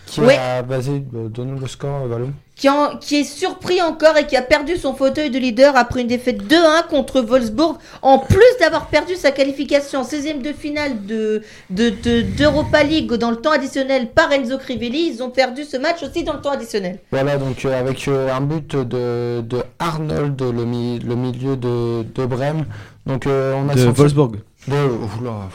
qui 0.06 0.22
Ouais. 0.22 0.38
a 0.38 0.62
basé, 0.62 1.04
euh, 1.16 1.28
donne 1.30 1.60
le 1.60 1.68
score, 1.68 2.04
euh, 2.04 2.08
Valou. 2.08 2.30
qui, 2.56 2.68
en- 2.70 2.98
qui 2.98 3.18
est 3.18 3.24
surpris 3.24 3.82
encore 3.82 4.18
et 4.18 4.26
qui 4.28 4.36
a 4.36 4.42
perdu 4.42 4.76
son 4.76 4.94
fauteuil 4.94 5.30
de 5.30 5.40
leader 5.40 5.76
après 5.78 6.02
une 6.02 6.08
défaite 6.08 6.46
2-1 6.48 6.84
contre 6.90 7.22
Wolfsburg, 7.22 7.78
en 8.02 8.20
plus 8.20 8.44
d'avoir 8.60 8.88
perdu 8.88 9.16
sa 9.16 9.32
qualification 9.32 10.02
en 10.02 10.04
16e 10.04 10.42
de 10.42 10.52
finale 10.52 11.06
de, 11.06 11.42
de, 11.70 11.90
de- 11.90 12.22
d'Europa 12.22 12.84
League 12.84 13.12
dans 13.14 13.30
le 13.32 13.38
temps 13.38 13.52
additionnel 13.52 14.10
par 14.12 14.32
Enzo 14.32 14.58
Crivelli. 14.58 15.12
Ils 15.14 15.24
ont 15.24 15.30
perdu 15.30 15.64
ce 15.64 15.78
match 15.78 16.04
aussi 16.04 16.24
dans 16.24 16.34
le 16.34 16.42
temps 16.42 16.52
additionnel. 16.52 17.00
Voilà, 17.12 17.38
donc 17.38 17.64
euh, 17.66 17.80
avec 17.80 18.08
euh, 18.08 18.34
un 18.34 18.42
but 18.42 18.76
de, 18.76 19.42
de 19.42 19.64
Arnold, 19.80 20.42
le, 20.42 20.66
mi- 20.66 21.00
le 21.00 21.16
milieu 21.16 21.56
de, 21.56 22.04
de 22.04 22.26
Brême. 22.26 22.66
Donc 23.06 23.26
euh, 23.28 23.54
on 23.56 23.70
a 23.70 23.74
De 23.76 23.80
senti- 23.80 23.98
Wolfsburg. 24.00 24.36
de, 24.68 24.74
oula, 25.20 25.48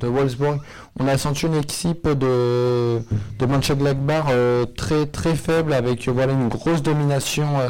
de 0.00 0.06
Wolfsburg. 0.06 0.58
On 0.98 1.08
a 1.08 1.18
senti 1.18 1.44
une 1.44 1.56
équipe 1.56 2.08
de, 2.08 3.02
de 3.38 3.46
Mönchengladbach 3.46 4.26
euh, 4.30 4.64
très 4.64 5.04
très 5.04 5.34
faible 5.34 5.74
avec 5.74 6.08
euh, 6.08 6.12
voilà 6.12 6.32
une 6.32 6.48
grosse 6.48 6.82
domination 6.82 7.46
euh, 7.60 7.68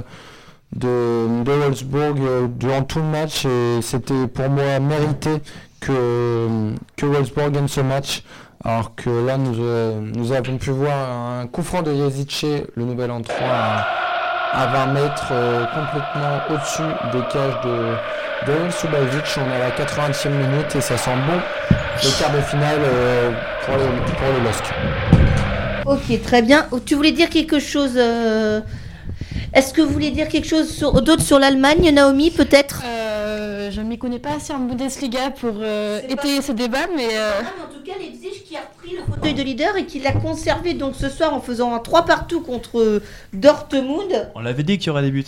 de, 0.72 1.42
de 1.42 1.50
Wolfsburg 1.50 2.50
durant 2.56 2.82
tout 2.82 3.00
le 3.00 3.06
match 3.06 3.44
et 3.44 3.82
c'était 3.82 4.28
pour 4.28 4.48
moi 4.48 4.78
mérité 4.78 5.42
que, 5.80 6.70
que 6.96 7.06
Wolfsburg 7.06 7.50
gagne 7.50 7.68
ce 7.68 7.80
match. 7.80 8.22
Alors 8.64 8.94
que 8.94 9.10
là, 9.10 9.36
nous, 9.36 10.32
avons 10.32 10.56
pu 10.56 10.70
voir 10.70 11.40
un 11.40 11.46
coup 11.46 11.62
franc 11.62 11.82
de 11.82 11.92
Yezice, 11.92 12.46
le 12.74 12.84
nouvel 12.84 13.12
entrant, 13.12 13.34
à, 13.48 13.86
à 14.52 14.66
20 14.66 14.86
mètres, 14.92 15.28
complètement 15.72 16.40
au-dessus 16.50 16.82
des 17.12 17.24
cages 17.32 17.60
de 18.46 18.70
Subasic. 18.72 19.38
On 19.38 19.50
est 19.50 19.54
à 19.54 19.58
la 19.58 19.70
80e 19.70 20.30
minute 20.30 20.74
et 20.74 20.80
ça 20.80 20.96
sent 20.96 21.14
bon 21.28 21.76
le 22.02 22.18
quart 22.20 22.32
de 22.34 22.40
finale 22.42 22.80
euh, 22.82 23.30
pour 23.64 23.76
les, 23.76 23.84
pour 23.84 24.28
les 24.38 24.44
Losc. 24.44 24.64
Ok, 25.86 26.22
très 26.22 26.42
bien. 26.42 26.66
Tu 26.84 26.94
voulais 26.94 27.12
dire 27.12 27.30
quelque 27.30 27.58
chose 27.58 27.92
euh, 27.96 28.60
Est-ce 29.54 29.72
que 29.72 29.80
vous 29.82 29.92
voulez 29.92 30.10
dire 30.10 30.28
quelque 30.28 30.48
chose 30.48 30.68
sur- 30.70 31.00
d'autre 31.02 31.22
sur 31.22 31.38
l'Allemagne, 31.38 31.90
Naomi, 31.92 32.30
peut-être? 32.30 32.82
Euh, 32.84 33.70
je 33.70 33.80
ne 33.80 33.86
m'y 33.86 33.98
connais 33.98 34.18
pas 34.18 34.34
assez 34.36 34.52
en 34.52 34.58
Bundesliga 34.58 35.30
pour 35.30 35.54
euh, 35.60 36.00
étayer 36.08 36.42
ce 36.42 36.52
débat, 36.52 36.86
mais. 36.96 37.08
euh, 37.12 37.40
En 37.40 37.72
tout 37.72 37.82
cas, 37.84 37.92
Leipzig 37.98 38.44
qui 38.46 38.56
a 38.56 38.60
repris 38.60 38.96
le 38.96 39.04
fauteuil 39.12 39.34
de 39.34 39.42
leader 39.42 39.76
et 39.76 39.86
qui 39.86 40.00
l'a 40.00 40.12
conservé 40.12 40.74
donc 40.74 40.94
ce 40.96 41.08
soir 41.08 41.34
en 41.34 41.40
faisant 41.40 41.74
un 41.74 41.78
3 41.78 42.04
partout 42.04 42.40
contre 42.40 43.00
Dortmund. 43.32 44.30
On 44.34 44.40
l'avait 44.40 44.62
dit 44.64 44.78
qu'il 44.78 44.88
y 44.88 44.90
aurait 44.90 45.02
des 45.02 45.10
buts. 45.10 45.24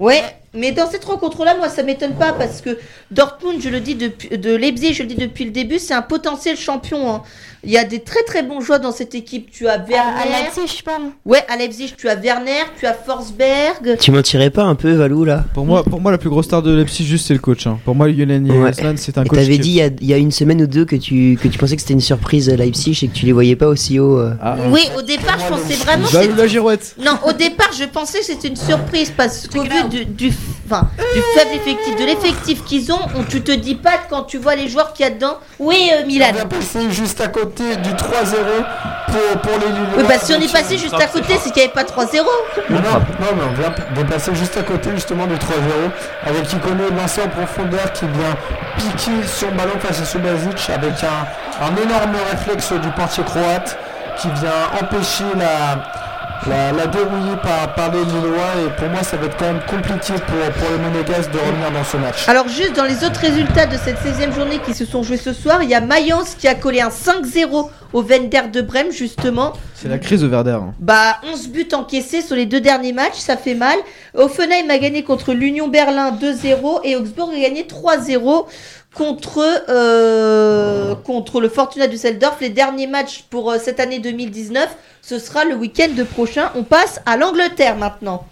Ouais, 0.00 0.22
mais 0.54 0.72
dans 0.72 0.88
cette 0.88 1.04
rencontre-là, 1.04 1.56
moi, 1.56 1.68
ça 1.68 1.82
m'étonne 1.82 2.14
pas 2.16 2.32
parce 2.32 2.60
que 2.60 2.78
Dortmund, 3.10 3.60
je 3.60 3.68
le 3.68 3.80
dis 3.80 3.94
depuis, 3.96 4.28
de 4.38 4.54
Leipzig, 4.54 4.94
je 4.94 5.02
le 5.02 5.08
dis 5.08 5.16
depuis 5.16 5.44
le 5.44 5.50
début, 5.50 5.78
c'est 5.78 5.94
un 5.94 6.02
potentiel 6.02 6.56
champion. 6.56 7.10
hein. 7.10 7.22
Il 7.64 7.72
y 7.72 7.78
a 7.78 7.84
des 7.84 8.00
très 8.00 8.22
très 8.24 8.42
bons 8.42 8.60
joueurs 8.60 8.80
dans 8.80 8.92
cette 8.92 9.14
équipe. 9.14 9.50
Tu 9.50 9.66
as 9.68 9.78
Werner. 9.78 9.96
à 9.96 10.24
Leipzig, 10.42 10.76
je 10.78 10.82
parle. 10.82 11.02
Ouais, 11.24 11.42
à 11.48 11.56
Leipzig, 11.56 11.94
tu 11.96 12.08
as 12.08 12.14
Werner, 12.16 12.64
tu 12.78 12.86
as 12.86 12.94
Forsberg. 12.94 13.96
Tu 13.98 14.10
mentirais 14.10 14.50
pas 14.50 14.64
un 14.64 14.74
peu, 14.74 14.92
Valou, 14.92 15.24
là? 15.24 15.44
Pour 15.54 15.64
moi, 15.64 15.82
pour 15.84 16.00
moi, 16.00 16.10
la 16.12 16.18
plus 16.18 16.30
grosse 16.30 16.46
star 16.46 16.62
de 16.62 16.74
Leipzig, 16.74 17.04
juste 17.04 17.26
c'est 17.26 17.34
le 17.34 17.40
coach. 17.40 17.66
hein. 17.66 17.78
Pour 17.84 17.94
moi, 17.94 18.08
Julian 18.10 18.44
Ouais. 18.44 18.72
C'est 18.96 19.16
un 19.18 19.24
Et 19.24 19.28
coach. 19.28 19.38
t'avais 19.38 19.54
qui- 19.54 19.58
dit 19.60 19.70
il 19.70 19.74
y, 19.76 19.82
a, 19.82 19.86
il 19.86 20.06
y 20.06 20.14
a 20.14 20.16
une 20.16 20.30
semaine 20.30 20.60
ou 20.62 20.66
deux 20.66 20.84
que 20.84 20.96
tu, 20.96 21.38
que 21.42 21.48
tu 21.48 21.58
pensais 21.58 21.74
que 21.76 21.82
c'était 21.82 21.94
une 21.94 22.00
surprise 22.00 22.48
à 22.50 22.56
Leipzig 22.56 22.98
et 23.02 23.08
que 23.08 23.14
tu 23.14 23.26
les 23.26 23.32
voyais 23.32 23.56
pas 23.56 23.66
aussi 23.66 23.98
haut. 23.98 24.18
euh. 24.18 24.34
Oui, 24.70 24.82
au 24.96 25.02
départ, 25.02 25.38
je 25.38 25.48
pensais 25.48 25.74
vraiment. 25.74 26.06
Valou 26.08 26.34
la 26.36 26.46
girouette. 26.46 26.94
Non, 27.04 27.18
au 27.26 27.32
départ, 27.32 27.70
je 27.78 27.84
pensais 27.84 28.18
que 28.20 28.24
c'était 28.26 28.48
une 28.48 28.56
surprise 28.56 29.12
parce 29.16 29.46
qu'au 29.48 29.62
vu 29.62 29.84
du, 29.90 30.04
du, 30.04 30.32
enfin, 30.66 30.88
du 31.14 31.20
faible 31.34 31.50
effectif, 31.54 31.96
de 31.96 32.04
l'effectif 32.04 32.64
qu'ils 32.64 32.92
ont, 32.92 32.98
on, 33.16 33.22
tu 33.24 33.40
te 33.42 33.52
dis 33.52 33.74
pas 33.74 33.98
quand 34.10 34.24
tu 34.24 34.38
vois 34.38 34.54
les 34.56 34.68
joueurs 34.68 34.92
qu'il 34.92 35.04
y 35.04 35.08
a 35.08 35.12
dedans. 35.12 35.36
Oui, 35.58 35.76
euh, 35.92 36.06
Milan. 36.06 36.26
On 36.42 36.48
passer 36.48 36.90
juste 36.90 37.20
à 37.20 37.28
côté 37.28 37.53
du 37.62 37.90
3-0 37.90 37.96
pour, 39.06 39.40
pour 39.40 39.52
les 39.60 39.72
Lillois. 39.72 39.98
Oui, 39.98 40.04
bah 40.08 40.14
si 40.20 40.32
on 40.34 40.40
est 40.40 40.52
passé 40.52 40.76
juste 40.76 40.94
à 40.94 41.06
côté, 41.06 41.34
c'est 41.40 41.50
qu'il 41.50 41.62
n'y 41.62 41.62
avait 41.62 41.72
pas 41.72 41.84
3-0. 41.84 42.24
Non, 42.70 42.76
non, 42.80 42.82
mais 43.20 43.42
on 43.48 43.52
vient 43.54 43.72
de 43.96 44.10
passer 44.10 44.34
juste 44.34 44.56
à 44.56 44.62
côté 44.62 44.90
justement 44.94 45.26
du 45.26 45.34
3-0 45.34 45.38
avec 46.26 46.52
Icono 46.52 46.90
lancé 46.96 47.22
en 47.22 47.28
profondeur 47.28 47.92
qui 47.92 48.06
vient 48.06 48.36
piquer 48.76 49.26
son 49.26 49.48
ballon 49.52 49.78
face 49.80 50.00
à 50.00 50.04
Subasic 50.04 50.70
avec 50.70 50.94
un, 51.04 51.64
un 51.64 51.76
énorme 51.82 52.16
réflexe 52.30 52.72
du 52.72 52.88
portier 52.90 53.24
croate 53.24 53.78
qui 54.18 54.28
vient 54.28 54.80
empêcher 54.80 55.24
la, 55.36 56.03
la, 56.48 56.72
la 56.72 56.86
dérouiller 56.86 57.36
par, 57.42 57.74
par 57.74 57.90
les 57.92 58.04
Lillois 58.04 58.52
et 58.66 58.70
pour 58.78 58.88
moi 58.88 59.02
ça 59.02 59.16
va 59.16 59.26
être 59.26 59.36
quand 59.36 59.46
même 59.46 59.60
compliqué 59.68 60.12
pour, 60.12 60.36
pour 60.52 60.70
les 60.70 60.78
Monégasques 60.78 61.30
de 61.30 61.38
revenir 61.38 61.70
dans 61.72 61.84
ce 61.84 61.96
match. 61.96 62.28
Alors 62.28 62.48
juste 62.48 62.74
dans 62.76 62.84
les 62.84 63.04
autres 63.04 63.20
résultats 63.20 63.66
de 63.66 63.76
cette 63.76 63.96
16e 63.98 64.34
journée 64.34 64.58
qui 64.64 64.74
se 64.74 64.84
sont 64.84 65.02
joués 65.02 65.16
ce 65.16 65.32
soir, 65.32 65.62
il 65.62 65.70
y 65.70 65.74
a 65.74 65.80
Mayence 65.80 66.34
qui 66.38 66.46
a 66.48 66.54
collé 66.54 66.80
un 66.80 66.88
5-0 66.90 67.68
au 67.92 68.02
Wender 68.02 68.42
de 68.52 68.60
Brême 68.60 68.90
justement. 68.90 69.52
C'est 69.74 69.88
la 69.88 69.98
crise 69.98 70.20
de 70.22 70.26
Werder. 70.28 70.52
hein. 70.60 70.74
Bah 70.80 71.16
11 71.32 71.48
buts 71.48 71.68
encaissés 71.72 72.20
sur 72.22 72.36
les 72.36 72.46
deux 72.46 72.60
derniers 72.60 72.92
matchs, 72.92 73.18
ça 73.18 73.36
fait 73.36 73.54
mal. 73.54 73.76
Offenheim 74.14 74.68
a 74.70 74.78
gagné 74.78 75.02
contre 75.02 75.32
l'Union 75.32 75.68
Berlin 75.68 76.10
2-0 76.12 76.80
et 76.84 76.96
Augsbourg 76.96 77.30
a 77.34 77.40
gagné 77.40 77.64
3-0 77.66 78.46
contre, 78.94 79.64
euh, 79.68 80.94
contre 80.94 81.40
le 81.40 81.48
Fortuna 81.48 81.88
Düsseldorf. 81.88 82.40
Les 82.40 82.48
derniers 82.48 82.86
matchs 82.86 83.24
pour 83.28 83.50
euh, 83.50 83.58
cette 83.58 83.80
année 83.80 83.98
2019, 83.98 84.68
ce 85.02 85.18
sera 85.18 85.44
le 85.44 85.54
week-end 85.54 85.90
prochain. 86.14 86.52
On 86.54 86.62
passe 86.62 87.00
à 87.04 87.16
l'Angleterre 87.16 87.76
maintenant. 87.76 88.24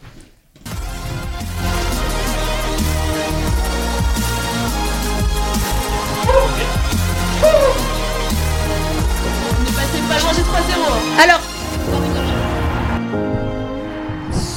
On 7.44 7.48
est 9.64 9.74
passé 9.74 9.98
pas 10.09 10.18
loin 10.20 10.32
des 10.32 10.43
3-0. 10.43 11.22
Alors. 11.22 11.52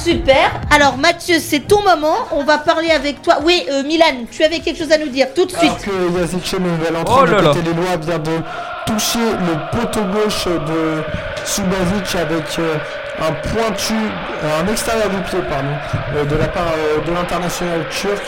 Super. 0.06 0.52
Alors 0.70 0.98
Mathieu, 1.00 1.38
c'est 1.40 1.62
ton 1.62 1.82
moment. 1.82 2.16
On 2.32 2.44
va 2.44 2.60
parler 2.60 2.92
avec 2.92 3.24
toi. 3.24 3.40
Oui, 3.44 3.66
euh, 3.72 3.82
Milan, 3.82 4.28
tu 4.30 4.44
avais 4.44 4.60
quelque 4.60 4.78
chose 4.78 4.92
à 4.92 5.00
nous 5.00 5.08
dire 5.08 5.34
tout 5.34 5.46
de 5.46 5.50
suite. 5.52 5.64
Alors 5.64 5.80
que 5.80 6.58
nouvel 6.60 6.96
entrant 6.96 7.22
Oh 7.24 7.26
de 7.26 7.32
là 7.32 7.42
là. 7.42 7.48
côté 7.50 7.62
des 7.62 7.74
Lois, 7.74 7.98
vient 8.00 8.20
de 8.20 8.38
toucher 8.86 9.18
le 9.18 9.80
poteau 9.80 10.02
gauche 10.04 10.46
de 10.46 11.02
Subasic 11.44 12.16
avec 12.22 12.60
euh, 12.60 12.76
un 13.20 13.32
pointu, 13.50 13.96
euh, 13.96 14.62
un 14.62 14.72
extérieur 14.72 15.10
du 15.10 15.18
pied, 15.24 15.40
pardon, 15.50 15.70
euh, 16.16 16.24
de 16.26 16.36
la 16.36 16.50
part 16.50 16.68
euh, 16.78 17.04
de 17.04 17.12
l'international 17.12 17.88
turc 17.90 18.22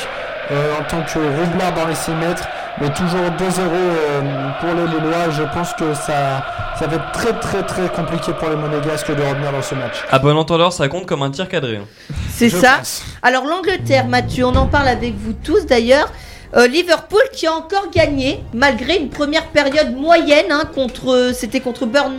euh, 0.52 0.80
en 0.80 0.84
tant 0.84 1.04
que 1.04 1.20
roublard 1.20 1.74
dans 1.76 1.86
les 1.86 1.94
6 1.96 2.10
mètres. 2.12 2.48
Mais 2.80 2.90
toujours 2.94 3.22
2-0 3.22 3.60
euh, 3.60 4.22
pour 4.60 4.70
les 4.70 4.86
Lillois. 4.88 5.30
Je 5.32 5.44
pense 5.54 5.74
que 5.74 5.94
ça, 5.96 6.46
ça 6.78 6.86
va 6.88 6.96
être 6.98 7.12
très 7.12 7.34
très 7.34 7.64
très 7.64 7.90
compliqué 7.90 8.32
pour 8.34 8.50
les 8.50 8.56
Monégasques 8.56 9.08
de 9.16 9.22
revenir 9.22 9.52
dans 9.52 9.62
ce 9.64 9.74
match. 9.76 10.04
À 10.12 10.20
bon 10.20 10.38
entendeur, 10.38 10.72
ça 10.72 10.88
compte 10.88 11.06
comme 11.08 11.24
un 11.24 11.32
tir 11.32 11.50
cadré. 11.50 11.78
hein. 11.78 12.14
C'est 12.30 12.50
ça. 12.50 12.76
pense. 12.78 13.04
Alors 13.24 13.46
l'Angleterre, 13.46 14.08
Mathieu, 14.08 14.46
on 14.46 14.56
en 14.56 14.68
parle 14.68 14.90
avec 14.90 15.16
vous 15.18 15.34
tous 15.34 15.66
d'ailleurs. 15.66 16.08
Euh, 16.56 16.68
Liverpool 16.68 17.20
qui 17.34 17.46
a 17.48 17.54
encore 17.54 17.90
gagné 17.94 18.42
malgré 18.54 18.98
une 18.98 19.10
première 19.10 19.48
période 19.48 19.94
moyenne 19.96 20.46
hein, 20.52 20.64
contre, 20.74 21.32
c'était 21.34 21.60
contre 21.60 21.86
Burn, 21.86 22.14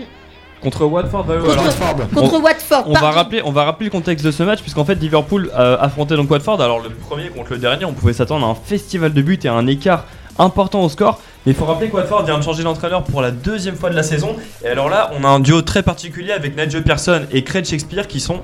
Contre 0.60 0.84
Watford, 0.86 1.24
bah, 1.24 1.34
contre, 1.36 1.52
alors, 1.52 2.08
contre 2.12 2.34
on- 2.34 2.42
Watford. 2.42 2.84
On 2.88 2.92
va, 2.92 3.10
rappeler, 3.12 3.42
on 3.44 3.52
va 3.52 3.64
rappeler 3.64 3.86
le 3.86 3.92
contexte 3.92 4.26
de 4.26 4.32
ce 4.32 4.42
match, 4.42 4.60
puisqu'en 4.60 4.84
fait 4.84 4.96
Liverpool 4.96 5.50
euh, 5.56 5.76
affrontait 5.80 6.16
donc 6.16 6.28
Watford. 6.30 6.60
Alors 6.60 6.80
le 6.80 6.90
premier 6.90 7.28
contre 7.28 7.52
le 7.52 7.58
dernier, 7.58 7.84
on 7.84 7.92
pouvait 7.92 8.12
s'attendre 8.12 8.44
à 8.44 8.50
un 8.50 8.54
festival 8.56 9.12
de 9.14 9.22
buts 9.22 9.38
et 9.44 9.48
à 9.48 9.54
un 9.54 9.66
écart 9.68 10.04
important 10.38 10.82
au 10.82 10.88
score. 10.88 11.20
Mais 11.46 11.52
il 11.52 11.54
faut 11.54 11.64
rappeler 11.64 11.88
que 11.88 11.96
Watford 11.96 12.24
vient 12.24 12.38
de 12.38 12.42
changer 12.42 12.62
d'entraîneur 12.62 13.04
pour 13.04 13.22
la 13.22 13.30
deuxième 13.30 13.76
fois 13.76 13.90
de 13.90 13.96
la 13.96 14.02
saison. 14.02 14.36
Et 14.64 14.68
alors 14.68 14.88
là, 14.88 15.10
on 15.18 15.24
a 15.24 15.28
un 15.28 15.40
duo 15.40 15.62
très 15.62 15.82
particulier 15.82 16.32
avec 16.32 16.56
Nigel 16.56 16.82
Pearson 16.82 17.22
et 17.32 17.44
Craig 17.44 17.64
Shakespeare 17.64 18.06
qui 18.06 18.20
sont 18.20 18.42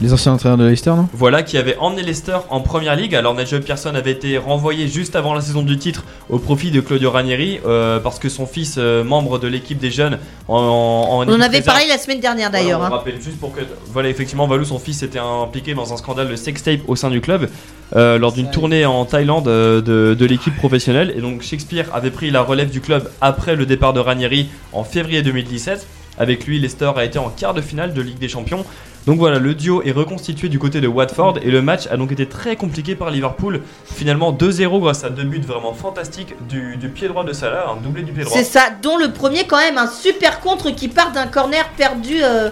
Les 0.00 0.12
anciens 0.12 0.32
entraîneurs 0.32 0.58
de 0.58 0.64
Leicester, 0.64 0.90
non? 0.90 1.08
Voilà, 1.12 1.42
qui 1.42 1.56
avait 1.56 1.76
emmené 1.78 2.02
Leicester 2.02 2.36
en 2.50 2.60
première 2.60 2.96
ligue. 2.96 3.14
Alors 3.14 3.34
Nigel 3.34 3.62
Pearson 3.62 3.94
avait 3.94 4.10
été 4.10 4.36
renvoyé 4.38 4.88
juste 4.88 5.14
avant 5.14 5.34
la 5.34 5.40
saison 5.40 5.62
du 5.62 5.78
titre 5.78 6.04
au 6.28 6.38
profit 6.38 6.70
de 6.72 6.80
Claudio 6.80 7.10
Ranieri 7.12 7.60
euh, 7.64 8.00
parce 8.00 8.18
que 8.18 8.28
son 8.28 8.44
fils, 8.46 8.74
euh, 8.76 9.04
membre 9.04 9.38
de 9.38 9.46
l'équipe 9.46 9.78
des 9.78 9.90
jeunes, 9.92 10.18
en, 10.48 10.56
en- 10.56 10.58
en 10.58 11.16
On 11.18 11.22
en 11.22 11.40
avait 11.40 11.58
réserve- 11.58 11.64
parlé 11.64 11.86
la 11.88 11.98
semaine 11.98 12.20
dernière 12.20 12.50
d'ailleurs. 12.50 12.80
voilà, 12.80 12.92
on 12.92 12.96
hein. 12.96 12.98
rappelle 12.98 13.22
juste 13.22 13.38
pour 13.38 13.54
que. 13.54 13.60
Voilà, 13.92 14.08
effectivement, 14.08 14.46
Valou, 14.48 14.64
son 14.64 14.78
fils, 14.80 15.02
était 15.04 15.20
impliqué 15.20 15.74
dans 15.74 15.92
un 15.92 15.96
scandale 15.96 16.28
de 16.28 16.36
sextape 16.36 16.80
au 16.88 16.96
sein 16.96 17.08
du 17.10 17.20
club 17.20 17.48
euh, 17.94 18.18
lors 18.18 18.32
d'une 18.32 18.50
tournée 18.50 18.84
en 18.84 19.04
Thaïlande 19.04 19.46
euh, 19.48 19.80
de, 19.80 20.14
de 20.14 20.26
l'équipe 20.26 20.56
professionnelle. 20.56 21.14
Et 21.16 21.20
donc, 21.20 21.42
Shakespeare 21.42 21.86
avait 21.94 22.10
pris 22.10 22.30
la 22.32 22.42
relève 22.42 22.68
du 22.70 22.80
club 22.80 23.08
après 23.20 23.54
le 23.54 23.64
départ 23.64 23.92
de 23.92 24.00
Ranieri 24.00 24.48
en 24.72 24.82
février 24.82 25.22
2017. 25.22 25.86
Avec 26.18 26.46
lui, 26.46 26.58
Leicester 26.60 26.90
a 26.96 27.04
été 27.04 27.18
en 27.18 27.28
quart 27.28 27.54
de 27.54 27.60
finale 27.60 27.92
de 27.94 28.00
Ligue 28.02 28.18
des 28.18 28.28
Champions. 28.28 28.64
Donc 29.06 29.18
voilà, 29.18 29.38
le 29.38 29.54
duo 29.54 29.82
est 29.84 29.90
reconstitué 29.90 30.48
du 30.48 30.58
côté 30.58 30.80
de 30.80 30.86
Watford 30.88 31.38
et 31.42 31.50
le 31.50 31.60
match 31.60 31.86
a 31.90 31.96
donc 31.98 32.10
été 32.12 32.24
très 32.26 32.56
compliqué 32.56 32.94
par 32.94 33.10
Liverpool. 33.10 33.60
Finalement 33.84 34.32
2-0 34.32 34.80
grâce 34.80 35.04
à 35.04 35.10
deux 35.10 35.24
buts 35.24 35.40
vraiment 35.46 35.74
fantastiques 35.74 36.34
du, 36.48 36.76
du 36.76 36.88
pied 36.88 37.08
droit 37.08 37.24
de 37.24 37.32
Salah, 37.34 37.66
un 37.76 37.82
doublé 37.82 38.02
du 38.02 38.12
pied 38.12 38.24
droit. 38.24 38.36
C'est 38.36 38.44
ça, 38.44 38.68
dont 38.82 38.96
le 38.96 39.12
premier 39.12 39.44
quand 39.44 39.58
même 39.58 39.76
un 39.76 39.88
super 39.88 40.40
contre 40.40 40.70
qui 40.70 40.88
part 40.88 41.12
d'un 41.12 41.26
corner 41.26 41.68
perdu. 41.76 42.20
euh, 42.22 42.48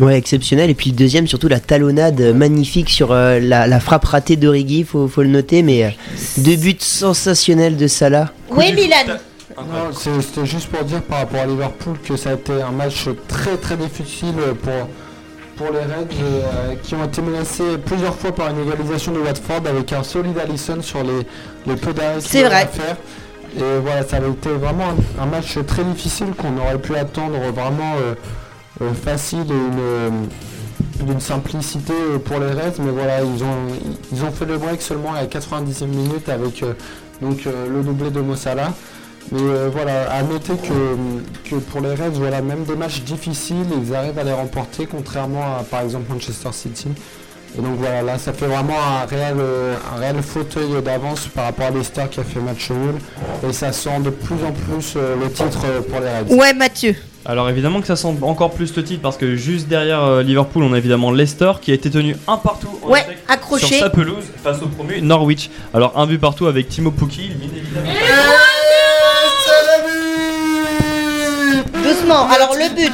Ouais, 0.00 0.16
exceptionnel. 0.16 0.70
Et 0.70 0.74
puis 0.74 0.90
le 0.90 0.96
deuxième, 0.96 1.28
surtout 1.28 1.46
la 1.48 1.60
talonnade 1.60 2.20
magnifique 2.34 2.88
sur 2.90 3.12
euh, 3.12 3.38
la, 3.38 3.66
la 3.68 3.80
frappe 3.80 4.04
ratée 4.06 4.34
d'Origi, 4.36 4.82
faut, 4.82 5.06
faut 5.08 5.22
le 5.22 5.28
noter. 5.28 5.62
Mais 5.62 5.84
euh, 5.84 5.88
deux 6.38 6.56
buts 6.56 6.74
sensationnels 6.80 7.76
de 7.76 7.86
Salah. 7.86 8.32
Oui, 8.50 8.72
Milan. 8.72 9.18
Non, 9.56 9.92
C'était 9.92 10.46
juste 10.46 10.68
pour 10.70 10.84
dire 10.84 11.02
par 11.02 11.18
rapport 11.20 11.40
à 11.40 11.46
Liverpool 11.46 11.96
que 12.04 12.16
ça 12.16 12.30
a 12.30 12.34
été 12.34 12.60
un 12.60 12.72
match 12.72 13.08
très 13.28 13.56
très 13.56 13.76
difficile 13.76 14.34
pour, 14.62 14.88
pour 15.56 15.72
les 15.72 15.80
Reds 15.80 16.08
euh, 16.22 16.74
qui 16.82 16.94
ont 16.94 17.04
été 17.04 17.22
menacés 17.22 17.78
plusieurs 17.84 18.14
fois 18.16 18.34
par 18.34 18.50
une 18.50 18.60
égalisation 18.66 19.12
de 19.12 19.20
Watford 19.20 19.62
avec 19.66 19.92
un 19.92 20.02
solide 20.02 20.38
Allison 20.38 20.82
sur 20.82 21.02
les, 21.04 21.26
les 21.66 21.76
peu 21.76 21.92
d'arrêts 21.92 22.18
qu'il 22.18 22.28
C'est 22.30 22.40
avait 22.40 22.48
vrai. 22.48 22.62
à 22.62 22.66
faire. 22.66 22.96
Et 23.56 23.78
voilà, 23.80 24.02
ça 24.02 24.16
avait 24.16 24.30
été 24.30 24.50
vraiment 24.50 24.86
un, 25.18 25.22
un 25.22 25.26
match 25.26 25.56
très 25.66 25.84
difficile 25.84 26.34
qu'on 26.36 26.58
aurait 26.58 26.78
pu 26.80 26.96
attendre 26.96 27.38
vraiment 27.52 27.94
euh, 28.00 28.14
euh, 28.82 28.92
facile 28.92 29.46
et 29.48 29.54
une, 29.54 30.26
d'une 31.06 31.20
simplicité 31.20 31.92
pour 32.24 32.40
les 32.40 32.48
Reds, 32.50 32.80
mais 32.80 32.90
voilà, 32.90 33.22
ils 33.22 33.44
ont, 33.44 33.68
ils 34.12 34.24
ont 34.24 34.32
fait 34.32 34.46
le 34.46 34.58
break 34.58 34.82
seulement 34.82 35.12
à 35.14 35.20
la 35.22 35.26
90e 35.28 35.86
minute 35.86 36.28
avec 36.28 36.62
euh, 36.64 36.74
donc 37.22 37.46
euh, 37.46 37.68
le 37.68 37.82
doublé 37.84 38.10
de 38.10 38.20
Mossala. 38.20 38.72
Mais 39.32 39.40
euh, 39.40 39.68
voilà, 39.72 40.10
à 40.12 40.22
noter 40.22 40.52
que, 40.54 41.48
que 41.50 41.56
pour 41.56 41.80
les 41.80 41.94
Reds, 41.94 42.10
voilà, 42.14 42.40
même 42.42 42.64
des 42.64 42.76
matchs 42.76 43.00
difficiles, 43.02 43.66
ils 43.84 43.94
arrivent 43.94 44.18
à 44.18 44.24
les 44.24 44.32
remporter, 44.32 44.86
contrairement 44.86 45.42
à 45.58 45.62
par 45.64 45.80
exemple 45.80 46.12
Manchester 46.12 46.50
City. 46.52 46.88
Et 47.58 47.62
donc 47.62 47.76
voilà, 47.78 48.02
là 48.02 48.18
ça 48.18 48.32
fait 48.32 48.46
vraiment 48.46 48.74
un 48.76 49.06
réel, 49.06 49.36
euh, 49.38 49.74
un 49.96 50.00
réel 50.00 50.16
fauteuil 50.22 50.82
d'avance 50.84 51.28
par 51.34 51.44
rapport 51.44 51.66
à 51.66 51.70
Leicester 51.70 52.02
qui 52.10 52.20
a 52.20 52.24
fait 52.24 52.40
match 52.40 52.70
nul. 52.70 52.94
Et 53.48 53.52
ça 53.52 53.72
sent 53.72 54.00
de 54.00 54.10
plus 54.10 54.36
en 54.44 54.52
plus 54.52 54.94
euh, 54.96 55.14
le 55.20 55.30
titre 55.30 55.60
pour 55.88 56.00
les 56.00 56.08
Reds. 56.08 56.34
Ouais, 56.36 56.52
Mathieu. 56.52 56.94
Alors 57.26 57.48
évidemment 57.48 57.80
que 57.80 57.86
ça 57.86 57.96
sent 57.96 58.14
encore 58.20 58.50
plus 58.50 58.76
le 58.76 58.84
titre 58.84 59.00
parce 59.00 59.16
que 59.16 59.34
juste 59.34 59.66
derrière 59.66 60.20
Liverpool, 60.20 60.62
on 60.62 60.74
a 60.74 60.76
évidemment 60.78 61.10
Leicester 61.10 61.52
qui 61.62 61.70
a 61.70 61.74
été 61.74 61.90
tenu 61.90 62.14
un 62.28 62.36
partout 62.36 62.68
en 62.82 62.90
Ouais, 62.90 63.06
accroché. 63.28 63.64
sur 63.66 63.78
sa 63.78 63.88
pelouse 63.88 64.24
face 64.42 64.60
au 64.60 64.66
promu 64.66 65.00
Norwich. 65.00 65.48
Alors 65.72 65.98
un 65.98 66.06
but 66.06 66.18
partout 66.20 66.46
avec 66.48 66.68
Timo 66.68 66.90
Pukki, 66.90 67.30
alors 72.10 72.54
le 72.54 72.74
but. 72.74 72.92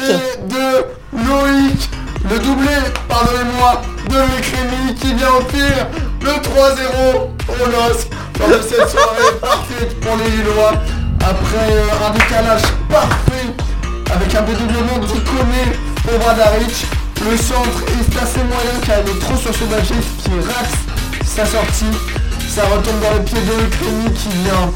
de 0.49 0.85
Loïc, 1.13 1.91
le 2.31 2.39
doublé, 2.39 2.69
pardonnez-moi, 3.09 3.83
de 4.09 4.15
Loïc 4.15 4.47
Rémy 4.55 4.95
qui 4.95 5.15
vient 5.15 5.31
offrir 5.39 5.87
le 6.23 6.31
3-0 6.31 7.29
au 7.49 7.67
LOSC 7.67 8.09
lors 8.39 8.63
cette 8.63 8.89
soirée 8.89 9.35
parfaite 9.41 10.01
pour 10.01 10.17
les 10.17 10.31
Lillois. 10.31 10.73
Après 11.23 11.73
euh, 11.73 12.07
un 12.07 12.11
décalage 12.11 12.63
parfait 12.89 13.51
avec 14.15 14.35
un 14.35 14.43
dédoublement 14.43 14.99
d'Ikoné 14.99 15.77
au 16.13 16.19
Bradaric, 16.19 16.87
le 17.29 17.37
centre 17.37 17.83
est 17.89 18.23
assez 18.23 18.41
moyen 18.45 18.81
car 18.87 18.99
il 19.05 19.11
est 19.11 19.21
trop 19.21 19.37
sur 19.37 19.55
ce 19.55 19.65
badge 19.65 19.89
qui 20.23 20.31
rate 20.31 21.27
sa 21.27 21.45
sortie. 21.45 21.91
Ça 22.49 22.63
retombe 22.65 23.01
dans 23.01 23.15
le 23.15 23.25
pied 23.25 23.39
de 23.41 23.51
Loïc 23.51 23.75
Rémy 23.75 24.15
qui 24.15 24.29
vient, 24.45 24.73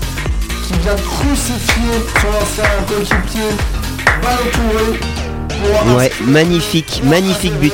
qui 0.66 0.72
vient 0.80 0.96
crucifier 0.96 1.94
son 2.20 2.28
ancien 2.42 2.64
coéquipier 2.88 3.50
Ouais, 5.96 6.10
magnifique, 6.24 7.02
magnifique 7.04 7.54
but. 7.54 7.72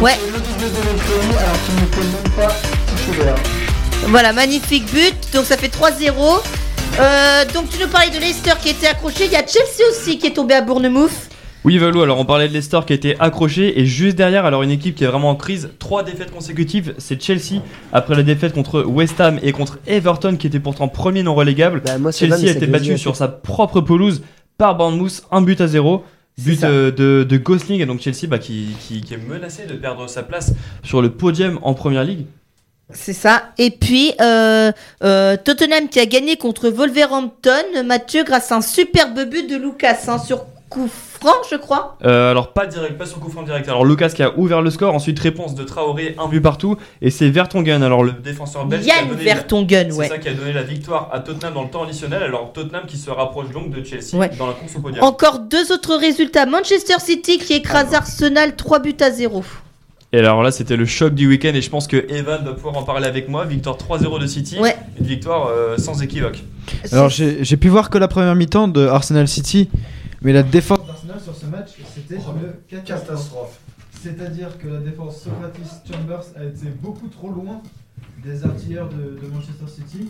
Ouais. 0.00 0.16
Voilà, 4.08 4.32
magnifique 4.32 4.84
but. 4.92 5.14
Donc 5.32 5.44
ça 5.44 5.56
fait 5.56 5.68
3-0. 5.68 6.40
Euh, 6.98 7.44
donc 7.52 7.68
tu 7.68 7.78
nous 7.80 7.88
parlais 7.88 8.10
de 8.10 8.18
Leicester 8.18 8.52
qui 8.60 8.70
était 8.70 8.86
accroché. 8.86 9.26
Il 9.26 9.32
y 9.32 9.36
a 9.36 9.46
Chelsea 9.46 9.88
aussi 9.90 10.18
qui 10.18 10.26
est 10.26 10.34
tombé 10.34 10.54
à 10.54 10.62
Bournemouth. 10.62 11.10
Oui 11.66 11.78
Valou, 11.78 12.02
alors 12.02 12.20
on 12.20 12.24
parlait 12.24 12.46
de 12.46 12.52
Leicester 12.52 12.78
qui 12.86 12.92
a 12.92 12.96
été 12.96 13.16
accroché 13.18 13.80
et 13.80 13.86
juste 13.86 14.16
derrière, 14.16 14.44
alors 14.44 14.62
une 14.62 14.70
équipe 14.70 14.94
qui 14.94 15.02
est 15.02 15.08
vraiment 15.08 15.30
en 15.30 15.34
crise, 15.34 15.70
trois 15.80 16.04
défaites 16.04 16.30
consécutives, 16.30 16.94
c'est 16.98 17.20
Chelsea 17.20 17.60
après 17.92 18.14
la 18.14 18.22
défaite 18.22 18.52
contre 18.52 18.84
West 18.84 19.20
Ham 19.20 19.40
et 19.42 19.50
contre 19.50 19.80
Everton 19.88 20.36
qui 20.36 20.46
était 20.46 20.60
pourtant 20.60 20.86
premier 20.86 21.24
non 21.24 21.34
relégable. 21.34 21.82
Bah, 21.84 22.12
Chelsea 22.12 22.46
a 22.46 22.52
été 22.52 22.68
battu 22.68 22.96
sur 22.98 23.16
sa 23.16 23.26
propre 23.26 23.80
pelouse 23.80 24.22
par 24.58 24.76
Bournemouth, 24.76 25.22
un 25.30 25.42
but 25.42 25.60
à 25.60 25.66
zéro. 25.66 26.04
But 26.38 26.60
de, 26.60 27.24
de 27.26 27.36
Gosling 27.38 27.80
et 27.80 27.86
donc 27.86 28.00
Chelsea 28.02 28.26
bah, 28.28 28.38
qui, 28.38 28.68
qui- 28.86 29.00
qui 29.00 29.14
est 29.14 29.16
menacé 29.16 29.64
de 29.64 29.72
perdre 29.72 30.06
sa 30.06 30.22
place 30.22 30.52
sur 30.82 31.00
le 31.00 31.10
podium 31.10 31.58
en 31.62 31.72
première 31.72 32.04
ligue. 32.04 32.26
C'est 32.90 33.14
ça. 33.14 33.52
Et 33.56 33.70
puis 33.70 34.12
euh, 34.20 34.70
euh, 35.02 35.36
Tottenham 35.42 35.88
qui 35.88 35.98
a 35.98 36.04
gagné 36.04 36.36
contre 36.36 36.68
Wolverhampton, 36.68 37.82
Mathieu, 37.86 38.22
grâce 38.22 38.52
à 38.52 38.56
un 38.56 38.60
superbe 38.60 39.24
but 39.24 39.48
de 39.48 39.56
Lucas 39.56 39.96
hein, 40.08 40.18
sur 40.18 40.44
coup 40.68 40.88
franc, 40.88 41.34
je 41.50 41.56
crois. 41.56 41.96
Euh, 42.04 42.30
alors 42.30 42.52
pas 42.52 42.66
direct, 42.66 42.98
pas 42.98 43.06
sur 43.06 43.18
coup 43.20 43.30
franc 43.30 43.42
direct. 43.42 43.68
Alors 43.68 43.84
Lucas 43.84 44.08
qui 44.10 44.22
a 44.22 44.36
ouvert 44.38 44.62
le 44.62 44.70
score, 44.70 44.94
ensuite 44.94 45.18
réponse 45.20 45.54
de 45.54 45.62
Traoré, 45.64 46.14
un 46.18 46.28
but 46.28 46.40
partout, 46.40 46.76
et 47.00 47.10
c'est 47.10 47.28
Vertonghen, 47.28 47.82
alors 47.82 48.02
le 48.04 48.12
défenseur 48.12 48.66
belge. 48.66 48.84
qui 48.84 48.90
a 48.90 48.96
Yann 49.00 49.08
donné- 49.08 49.24
Vertonghen, 49.24 49.90
C'est 49.92 49.96
ouais. 49.98 50.08
ça 50.08 50.18
qui 50.18 50.28
a 50.28 50.34
donné 50.34 50.52
la 50.52 50.62
victoire 50.62 51.08
à 51.12 51.20
Tottenham 51.20 51.54
dans 51.54 51.62
le 51.62 51.68
temps 51.70 51.84
additionnel. 51.84 52.22
Alors 52.22 52.52
Tottenham 52.52 52.84
qui 52.86 52.96
se 52.96 53.10
rapproche 53.10 53.50
donc 53.50 53.70
de 53.70 53.84
Chelsea 53.84 54.14
Ouais. 54.16 54.30
dans 54.38 54.46
la 54.48 54.52
course 54.54 54.74
au 54.76 54.80
podium. 54.80 55.04
Encore 55.04 55.38
deux 55.40 55.72
autres 55.72 55.96
résultats. 55.96 56.46
Manchester 56.46 56.98
City 56.98 57.38
qui 57.38 57.52
écrase 57.54 57.94
Arsenal 57.94 58.56
3 58.56 58.80
buts 58.80 58.96
à 59.00 59.10
0. 59.10 59.44
Et 60.12 60.18
alors 60.20 60.42
là 60.42 60.50
c'était 60.52 60.76
le 60.76 60.86
choc 60.86 61.14
du 61.14 61.26
week-end 61.28 61.52
et 61.54 61.60
je 61.60 61.68
pense 61.68 61.88
que 61.88 62.06
Evan 62.12 62.42
va 62.44 62.52
pouvoir 62.54 62.76
en 62.76 62.82
parler 62.84 63.06
avec 63.06 63.28
moi. 63.28 63.44
Victoire 63.44 63.76
3-0 63.76 64.18
de 64.20 64.26
City, 64.26 64.56
Ouais. 64.58 64.76
une 65.00 65.06
victoire 65.06 65.48
euh, 65.48 65.76
sans 65.78 66.00
équivoque. 66.02 66.42
Alors 66.92 67.08
j'ai 67.08 67.44
j'ai 67.44 67.56
pu 67.56 67.68
voir 67.68 67.90
que 67.90 67.98
la 67.98 68.08
première 68.08 68.34
mi-temps 68.36 68.68
de 68.68 68.86
Arsenal 68.86 69.26
City, 69.28 69.68
mais 70.22 70.32
la 70.32 70.42
défense 70.42 70.86
d'Arsenal 70.86 71.20
sur 71.20 71.34
ce 71.34 71.46
match, 71.46 71.70
c'était 71.94 72.16
une 72.16 72.82
catastrophe. 72.84 73.60
C'est-à-dire 73.92 74.56
que 74.58 74.68
la 74.68 74.80
défense 74.80 75.22
Socrates 75.22 75.58
Chambers 75.90 76.24
a 76.36 76.44
été 76.44 76.66
beaucoup 76.68 77.08
trop 77.08 77.30
loin 77.30 77.60
des 78.22 78.44
artilleurs 78.44 78.88
de, 78.88 79.18
de 79.20 79.26
Manchester 79.28 79.66
City, 79.68 80.08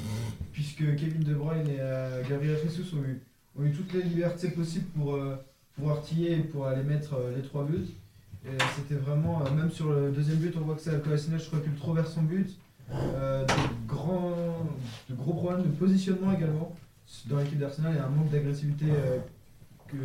puisque 0.53 0.97
Kevin 0.97 1.23
De 1.23 1.35
Bruyne 1.35 1.69
et 1.69 1.79
euh, 1.81 2.23
Gabriel 2.29 2.57
Jesus 2.63 2.95
ont 2.95 3.03
eu, 3.03 3.21
ont 3.59 3.65
eu 3.65 3.73
toutes 3.73 3.93
les 3.93 4.03
libertés 4.03 4.49
possibles 4.49 4.87
pour, 4.97 5.15
euh, 5.15 5.37
pour 5.77 5.91
artiller 5.91 6.33
et 6.33 6.43
pour 6.43 6.67
aller 6.67 6.83
mettre 6.83 7.15
euh, 7.15 7.37
les 7.37 7.43
trois 7.43 7.65
buts. 7.65 7.87
Et 8.45 8.57
c'était 8.77 9.01
vraiment, 9.01 9.43
même 9.57 9.71
sur 9.71 9.91
le 9.91 10.11
deuxième 10.13 10.39
but, 10.39 10.55
on 10.57 10.61
voit 10.61 10.77
que 10.77 10.81
c'est 10.81 11.03
Kolasinac 11.03 11.43
recule 11.53 11.75
trop 11.75 11.95
vers 11.95 12.07
son 12.07 12.23
but. 12.23 12.57
De, 12.89 13.45
grands, 13.89 14.33
de 15.11 15.15
gros 15.17 15.33
problèmes 15.33 15.65
de 15.65 15.69
positionnement 15.69 16.33
également 16.33 16.73
dans 17.27 17.39
l'équipe 17.39 17.59
d'Arsenal. 17.59 17.99
A 17.99 18.07
un 18.07 18.09
manque 18.09 18.31
d'agressivité 18.31 18.87
que- 19.91 19.97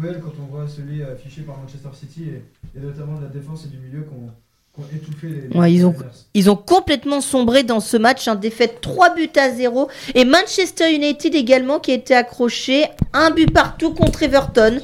cruel 0.00 0.20
quand 0.22 0.32
on 0.42 0.46
voit 0.46 0.66
celui 0.68 1.02
affiché 1.02 1.42
par 1.42 1.56
Manchester 1.58 1.88
City 1.92 2.24
et, 2.28 2.78
et 2.78 2.80
notamment 2.82 3.16
de 3.18 3.22
la 3.24 3.28
défense 3.30 3.64
et 3.64 3.68
du 3.68 3.78
milieu 3.78 4.02
qui 4.02 4.08
ont, 4.14 4.30
qui 4.74 4.80
ont 4.80 4.96
étouffé 4.96 5.28
les. 5.28 5.48
les 5.48 5.56
Ouais, 5.58 5.72
ils 5.72 5.84
ont, 5.86 5.92
Niners. 5.92 6.04
ils 6.34 6.50
ont 6.50 6.56
complètement 6.56 7.20
sombré 7.20 7.62
dans 7.62 7.80
ce 7.80 7.96
match, 7.96 8.26
un 8.26 8.34
défaite 8.34 8.80
3 8.80 9.14
buts 9.14 9.30
à 9.36 9.50
0. 9.50 9.88
Et 10.16 10.24
Manchester 10.24 10.92
United 10.92 11.34
également 11.34 11.78
qui 11.78 11.92
a 11.92 11.94
été 11.94 12.14
accroché, 12.14 12.86
un 13.12 13.30
but 13.30 13.52
partout 13.52 13.94
contre 13.94 14.22
Everton. 14.24 14.80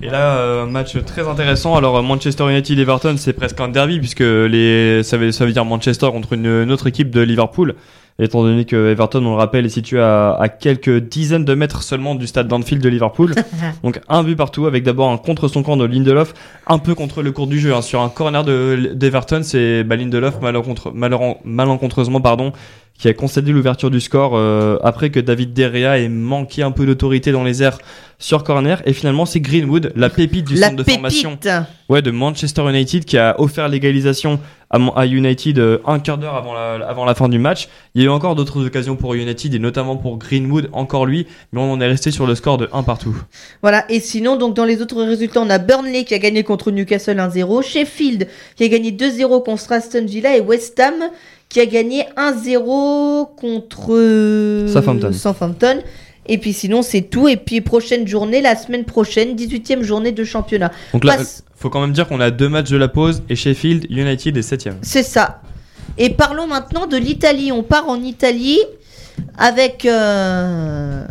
Et 0.00 0.06
là, 0.06 0.38
euh, 0.38 0.64
match 0.66 0.96
très 1.04 1.26
intéressant. 1.26 1.74
Alors, 1.76 2.00
Manchester 2.04 2.48
United 2.48 2.78
Everton, 2.78 3.16
c'est 3.18 3.32
presque 3.32 3.60
un 3.60 3.68
derby 3.68 3.98
puisque 3.98 4.20
les, 4.20 5.02
ça, 5.02 5.16
veut, 5.16 5.32
ça 5.32 5.44
veut 5.44 5.52
dire 5.52 5.64
Manchester 5.64 6.06
contre 6.12 6.34
une, 6.34 6.46
une 6.46 6.70
autre 6.70 6.86
équipe 6.86 7.10
de 7.10 7.20
Liverpool. 7.20 7.74
Étant 8.20 8.42
donné 8.42 8.64
que 8.64 8.90
Everton, 8.90 9.24
on 9.24 9.30
le 9.30 9.36
rappelle, 9.36 9.64
est 9.64 9.68
situé 9.68 10.00
à, 10.00 10.32
à 10.34 10.48
quelques 10.48 10.98
dizaines 11.08 11.44
de 11.44 11.54
mètres 11.54 11.82
seulement 11.84 12.16
du 12.16 12.26
stade 12.26 12.48
d'Anfield 12.48 12.82
de 12.82 12.88
Liverpool. 12.88 13.32
Donc, 13.84 14.00
un 14.08 14.24
but 14.24 14.34
partout 14.34 14.66
avec 14.66 14.82
d'abord 14.82 15.10
un 15.10 15.18
contre 15.18 15.46
son 15.46 15.62
camp 15.62 15.76
de 15.76 15.84
Lindelof, 15.84 16.34
un 16.66 16.78
peu 16.78 16.96
contre 16.96 17.22
le 17.22 17.30
cours 17.30 17.46
du 17.46 17.60
jeu. 17.60 17.72
hein. 17.74 17.80
Sur 17.82 18.00
un 18.00 18.08
corner 18.08 18.42
de- 18.42 18.90
d'Everton, 18.94 19.42
c'est 19.44 19.84
bah, 19.84 19.94
Lindelof 19.94 20.40
malencontre- 20.40 20.90
malheureux- 20.92 21.36
malencontreusement 21.44 22.20
pardon, 22.20 22.52
qui 22.98 23.08
a 23.08 23.14
concédé 23.14 23.52
l'ouverture 23.52 23.90
du 23.90 24.00
score 24.00 24.32
euh, 24.34 24.76
après 24.82 25.10
que 25.10 25.20
David 25.20 25.52
Derrea 25.52 25.98
ait 25.98 26.08
manqué 26.08 26.62
un 26.62 26.72
peu 26.72 26.84
d'autorité 26.84 27.30
dans 27.30 27.44
les 27.44 27.62
airs 27.62 27.78
sur 28.18 28.42
corner. 28.42 28.82
Et 28.86 28.92
finalement, 28.92 29.24
c'est 29.24 29.40
Greenwood, 29.40 29.92
la 29.94 30.10
pépite 30.10 30.46
du 30.48 30.56
La 30.56 30.70
centre 30.70 30.82
de 30.82 30.90
formation 30.90 31.38
ouais, 31.88 32.02
de 32.02 32.10
Manchester 32.10 32.68
United 32.68 33.04
qui 33.04 33.16
a 33.16 33.40
offert 33.40 33.68
l'égalisation 33.68 34.40
à 34.70 35.06
United 35.06 35.58
euh, 35.58 35.78
un 35.86 35.98
quart 35.98 36.18
d'heure 36.18 36.34
avant 36.34 36.52
la, 36.52 36.86
avant 36.86 37.04
la 37.04 37.14
fin 37.14 37.28
du 37.28 37.38
match. 37.38 37.68
Il 37.94 38.02
y 38.02 38.04
a 38.04 38.08
eu 38.08 38.10
encore 38.10 38.34
d'autres 38.34 38.66
occasions 38.66 38.96
pour 38.96 39.14
United 39.14 39.54
et 39.54 39.58
notamment 39.58 39.96
pour 39.96 40.18
Greenwood, 40.18 40.68
encore 40.72 41.06
lui, 41.06 41.26
mais 41.52 41.60
on 41.60 41.72
en 41.72 41.80
est 41.80 41.86
resté 41.86 42.10
sur 42.10 42.26
le 42.26 42.34
score 42.34 42.58
de 42.58 42.68
1 42.72 42.82
partout. 42.82 43.16
Voilà, 43.62 43.90
et 43.90 44.00
sinon, 44.00 44.36
donc 44.36 44.54
dans 44.54 44.66
les 44.66 44.82
autres 44.82 45.02
résultats, 45.02 45.40
on 45.40 45.48
a 45.48 45.58
Burnley 45.58 46.04
qui 46.04 46.14
a 46.14 46.18
gagné 46.18 46.42
contre 46.42 46.70
Newcastle 46.70 47.16
1-0, 47.16 47.62
Sheffield 47.62 48.28
qui 48.56 48.64
a 48.64 48.68
gagné 48.68 48.90
2-0 48.90 49.42
contre 49.42 49.72
Aston 49.72 50.04
Villa 50.04 50.36
et 50.36 50.40
West 50.40 50.78
Ham 50.80 51.10
qui 51.48 51.60
a 51.60 51.66
gagné 51.66 52.04
1-0 52.16 53.28
contre 53.36 53.88
euh, 53.94 54.68
Southampton. 54.68 55.12
Southampton. 55.12 55.78
Et 56.26 56.36
puis 56.38 56.52
sinon, 56.52 56.82
c'est 56.82 57.02
tout. 57.02 57.26
Et 57.28 57.36
puis 57.36 57.60
prochaine 57.62 58.06
journée, 58.06 58.42
la 58.42 58.54
semaine 58.54 58.84
prochaine, 58.84 59.34
18e 59.34 59.82
journée 59.82 60.12
de 60.12 60.24
championnat. 60.24 60.70
Donc 60.92 61.04
là, 61.04 61.16
Passe- 61.16 61.42
faut 61.56 61.70
quand 61.70 61.80
même 61.80 61.92
dire 61.92 62.06
qu'on 62.06 62.20
a 62.20 62.30
deux 62.30 62.48
matchs 62.50 62.70
de 62.70 62.76
la 62.76 62.88
pause 62.88 63.22
et 63.30 63.34
Sheffield 63.36 63.86
United 63.90 64.36
est 64.36 64.42
7 64.42 64.68
C'est 64.82 65.02
ça. 65.02 65.40
Et 65.96 66.10
parlons 66.10 66.46
maintenant 66.46 66.86
de 66.86 66.96
l'Italie. 66.98 67.50
On 67.50 67.62
part 67.62 67.88
en 67.88 68.00
Italie 68.02 68.60
avec. 69.38 69.86
euh, 69.86 71.04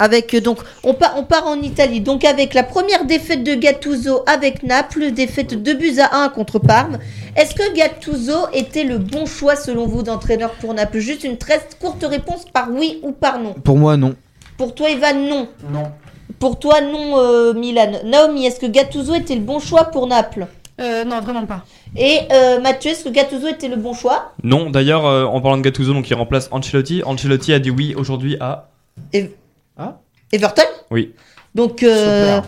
Avec 0.00 0.34
euh, 0.34 0.40
donc 0.40 0.58
on 0.82 0.94
part 0.94 1.14
on 1.16 1.22
part 1.24 1.46
en 1.46 1.60
Italie 1.60 2.00
donc 2.00 2.24
avec 2.24 2.54
la 2.54 2.62
première 2.64 3.04
défaite 3.04 3.44
de 3.44 3.54
Gattuso 3.54 4.22
avec 4.26 4.62
Naples 4.62 5.12
défaite 5.12 5.62
de 5.62 5.72
buts 5.74 5.98
à 6.00 6.24
1 6.24 6.30
contre 6.30 6.58
Parme. 6.58 6.98
Est-ce 7.36 7.54
que 7.54 7.76
Gattuso 7.76 8.48
était 8.52 8.84
le 8.84 8.98
bon 8.98 9.26
choix 9.26 9.54
selon 9.56 9.86
vous 9.86 10.02
d'entraîneur 10.02 10.50
pour 10.52 10.74
Naples? 10.74 10.98
Juste 10.98 11.22
une 11.22 11.36
très 11.36 11.60
courte 11.80 12.02
réponse 12.02 12.46
par 12.52 12.68
oui 12.72 12.98
ou 13.02 13.12
par 13.12 13.38
non. 13.38 13.52
Pour 13.52 13.76
moi, 13.76 13.96
non. 13.96 14.14
Pour 14.56 14.74
toi 14.74 14.90
Evan 14.90 15.28
non. 15.28 15.48
Non. 15.70 15.84
Pour 16.38 16.58
toi 16.58 16.80
non 16.80 17.18
euh, 17.18 17.52
Milan. 17.52 17.92
Naomi 18.04 18.46
est-ce 18.46 18.58
que 18.58 18.66
Gattuso 18.66 19.14
était 19.14 19.34
le 19.34 19.42
bon 19.42 19.58
choix 19.60 19.84
pour 19.84 20.06
Naples? 20.06 20.46
Euh, 20.80 21.04
non, 21.04 21.20
vraiment 21.20 21.44
pas. 21.44 21.62
Et 21.94 22.20
euh, 22.32 22.58
Mathieu 22.60 22.92
est-ce 22.92 23.04
que 23.04 23.10
Gattuso 23.10 23.48
était 23.48 23.68
le 23.68 23.76
bon 23.76 23.92
choix? 23.92 24.32
Non, 24.42 24.70
d'ailleurs, 24.70 25.04
euh, 25.04 25.26
en 25.26 25.42
parlant 25.42 25.58
de 25.58 25.62
Gattuso, 25.62 25.92
donc 25.92 26.08
il 26.08 26.14
remplace 26.14 26.48
Ancelotti. 26.52 27.02
Ancelotti 27.04 27.52
a 27.52 27.58
dit 27.58 27.70
oui 27.70 27.94
aujourd'hui 27.98 28.38
à. 28.40 28.70
Et- 29.12 29.30
Ah 29.80 29.98
Everton 30.32 30.62
Oui. 30.90 31.12
Donc, 31.54 31.82
euh, 31.82 32.40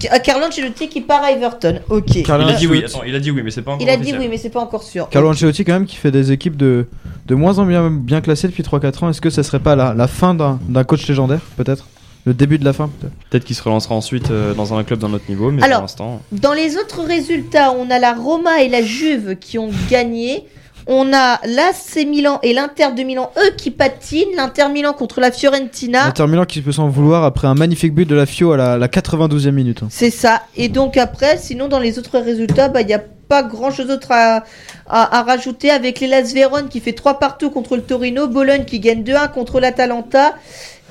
Ca- 0.00 0.18
Carlo 0.18 0.46
Ancelotti 0.46 0.88
qui 0.88 1.00
part 1.00 1.22
à 1.22 1.30
Everton. 1.32 1.80
Ok. 1.88 2.16
il 2.16 2.30
a 2.30 2.52
dit 2.52 2.66
oui, 2.66 2.82
attends, 2.84 3.02
il 3.04 3.14
a 3.14 3.20
dit 3.20 3.30
oui, 3.30 3.42
mais 3.42 3.50
c'est 3.50 3.62
pas 3.62 3.70
encore 3.72 3.86
Il 3.86 3.88
a 3.90 3.96
dit 3.96 4.12
oui, 4.18 4.26
mais 4.28 4.36
c'est 4.36 4.50
pas 4.50 4.60
encore 4.60 4.82
sûr. 4.82 5.08
Carlo 5.08 5.30
Ancelotti 5.30 5.64
quand 5.64 5.72
même 5.74 5.86
qui 5.86 5.96
fait 5.96 6.10
des 6.10 6.32
équipes 6.32 6.56
de, 6.56 6.86
de 7.26 7.34
moins 7.34 7.58
en 7.58 7.64
moins 7.64 7.90
bien 7.90 8.20
classé 8.20 8.48
depuis 8.48 8.62
3-4 8.64 9.04
ans. 9.04 9.08
Est-ce 9.10 9.20
que 9.20 9.30
ça 9.30 9.42
serait 9.42 9.60
pas 9.60 9.76
la, 9.76 9.94
la 9.94 10.08
fin 10.08 10.34
d'un 10.34 10.58
d'un 10.68 10.84
coach 10.84 11.06
légendaire, 11.06 11.40
peut-être? 11.56 11.86
Le 12.24 12.34
début 12.34 12.58
de 12.58 12.64
la 12.64 12.72
fin, 12.72 12.88
peut-être? 12.88 13.12
Peut-être 13.30 13.44
qu'il 13.44 13.56
se 13.56 13.62
relancera 13.62 13.94
ensuite 13.96 14.30
euh, 14.30 14.54
dans 14.54 14.74
un 14.74 14.84
club 14.84 14.98
d'un 15.00 15.12
autre 15.12 15.24
niveau, 15.28 15.50
mais 15.50 15.62
Alors, 15.62 15.78
pour 15.78 15.84
l'instant. 15.84 16.20
Dans 16.30 16.52
les 16.52 16.76
autres 16.76 17.02
résultats, 17.02 17.72
on 17.72 17.90
a 17.90 17.98
la 17.98 18.12
Roma 18.14 18.62
et 18.62 18.68
la 18.68 18.82
Juve 18.82 19.36
qui 19.40 19.58
ont 19.58 19.70
gagné. 19.90 20.44
On 20.86 21.12
a 21.12 21.40
l'AC 21.46 22.06
Milan 22.06 22.40
et 22.42 22.52
l'Inter 22.52 22.88
de 22.96 23.02
Milan, 23.02 23.30
eux 23.38 23.50
qui 23.56 23.70
patinent. 23.70 24.34
L'Inter 24.36 24.68
Milan 24.68 24.92
contre 24.92 25.20
la 25.20 25.30
Fiorentina. 25.30 26.06
Inter 26.06 26.26
Milan 26.26 26.44
qui 26.44 26.60
peut 26.60 26.72
s'en 26.72 26.88
vouloir 26.88 27.24
après 27.24 27.46
un 27.46 27.54
magnifique 27.54 27.94
but 27.94 28.08
de 28.08 28.14
la 28.14 28.26
Fio 28.26 28.52
à 28.52 28.56
la, 28.56 28.78
la 28.78 28.88
92e 28.88 29.50
minute. 29.50 29.80
C'est 29.90 30.10
ça. 30.10 30.42
Et 30.56 30.68
donc 30.68 30.96
après, 30.96 31.38
sinon 31.38 31.68
dans 31.68 31.78
les 31.78 31.98
autres 31.98 32.18
résultats, 32.18 32.68
bah 32.68 32.80
il 32.80 32.86
n'y 32.86 32.94
a 32.94 33.02
pas 33.28 33.42
grand 33.42 33.70
chose 33.70 33.86
d'autre 33.86 34.08
à, 34.10 34.44
à, 34.88 35.18
à 35.18 35.22
rajouter 35.22 35.70
avec 35.70 36.00
l'Elas 36.00 36.32
Vérone 36.34 36.68
qui 36.68 36.80
fait 36.80 36.92
3 36.92 37.18
partout 37.18 37.50
contre 37.50 37.76
le 37.76 37.82
Torino, 37.82 38.26
Bologne 38.26 38.64
qui 38.64 38.80
gagne 38.80 39.02
2-1 39.02 39.30
contre 39.32 39.60
l'Atalanta. 39.60 40.34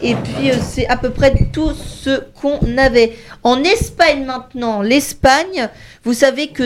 Et 0.02 0.16
puis 0.16 0.50
euh, 0.50 0.56
c'est 0.60 0.88
à 0.88 0.98
peu 0.98 1.12
près 1.12 1.34
tout 1.54 1.74
ce 1.74 2.24
qu'on 2.42 2.60
avait. 2.78 3.14
En 3.44 3.64
Espagne 3.64 4.26
maintenant, 4.26 4.82
l'Espagne, 4.82 5.70
vous 6.04 6.14
savez 6.14 6.48
que 6.48 6.64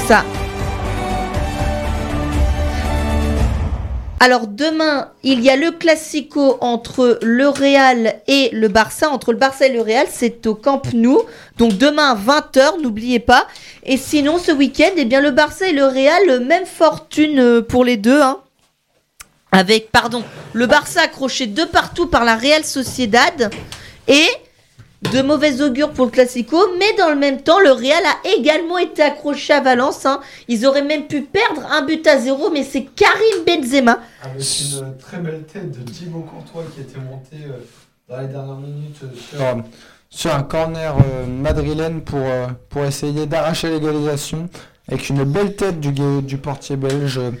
ça. 0.00 0.24
Alors 4.18 4.46
demain, 4.46 5.10
il 5.22 5.40
y 5.40 5.50
a 5.50 5.56
le 5.56 5.70
classico 5.72 6.56
entre 6.60 7.18
le 7.22 7.48
Real 7.48 8.14
et 8.26 8.48
le 8.52 8.68
Barça. 8.68 9.10
Entre 9.10 9.32
le 9.32 9.38
Barça 9.38 9.66
et 9.66 9.72
le 9.72 9.82
Real, 9.82 10.06
c'est 10.10 10.46
au 10.46 10.54
Camp 10.54 10.82
Nou. 10.94 11.20
Donc 11.58 11.76
demain 11.76 12.12
à 12.12 12.16
20h, 12.16 12.80
n'oubliez 12.82 13.20
pas. 13.20 13.46
Et 13.84 13.98
sinon, 13.98 14.38
ce 14.38 14.52
week-end, 14.52 14.90
eh 14.96 15.04
bien 15.04 15.20
le 15.20 15.32
Barça 15.32 15.68
et 15.68 15.72
le 15.72 15.84
Real, 15.84 16.40
même 16.40 16.64
fortune 16.66 17.38
euh, 17.38 17.60
pour 17.62 17.84
les 17.84 17.98
deux. 17.98 18.20
hein. 18.20 18.38
Avec, 19.52 19.92
pardon, 19.92 20.24
le 20.54 20.66
Barça 20.66 21.02
accroché 21.02 21.46
de 21.46 21.64
partout 21.64 22.06
par 22.06 22.24
la 22.24 22.36
Real 22.36 22.64
Sociedad. 22.64 23.50
Et 24.08 24.26
de 25.02 25.22
mauvais 25.22 25.60
augure 25.62 25.90
pour 25.90 26.06
le 26.06 26.10
Classico, 26.10 26.56
mais 26.78 26.92
dans 26.98 27.10
le 27.10 27.16
même 27.16 27.42
temps, 27.42 27.60
le 27.60 27.70
Real 27.70 28.02
a 28.04 28.28
également 28.36 28.78
été 28.78 29.02
accroché 29.02 29.52
à 29.52 29.60
Valence. 29.60 30.06
hein. 30.06 30.20
Ils 30.48 30.66
auraient 30.66 30.82
même 30.82 31.06
pu 31.06 31.22
perdre 31.22 31.62
un 31.70 31.82
but 31.82 32.06
à 32.06 32.18
zéro, 32.18 32.50
mais 32.50 32.64
c'est 32.64 32.84
Karim 32.84 33.44
Benzema. 33.46 34.00
Avec 34.22 34.42
une 34.60 34.96
très 34.98 35.18
belle 35.18 35.44
tête 35.44 35.70
de 35.70 35.90
Thibaut 35.90 36.20
Courtois 36.20 36.64
qui 36.74 36.80
était 36.80 36.98
monté 36.98 37.36
euh, 37.46 37.58
dans 38.08 38.20
les 38.20 38.28
dernières 38.28 38.56
minutes 38.56 38.96
euh, 39.04 39.08
sur, 39.30 39.64
sur 40.08 40.34
un 40.34 40.42
corner 40.42 40.94
euh, 40.96 41.26
madrilène 41.26 42.00
pour, 42.00 42.20
euh, 42.20 42.46
pour 42.70 42.84
essayer 42.84 43.26
d'arracher 43.26 43.68
l'égalisation. 43.68 44.48
Avec 44.88 45.08
une 45.10 45.24
belle 45.24 45.56
tête 45.56 45.78
du, 45.80 45.92
du 46.22 46.38
portier 46.38 46.76
belge 46.76 47.18
euh, 47.18 47.32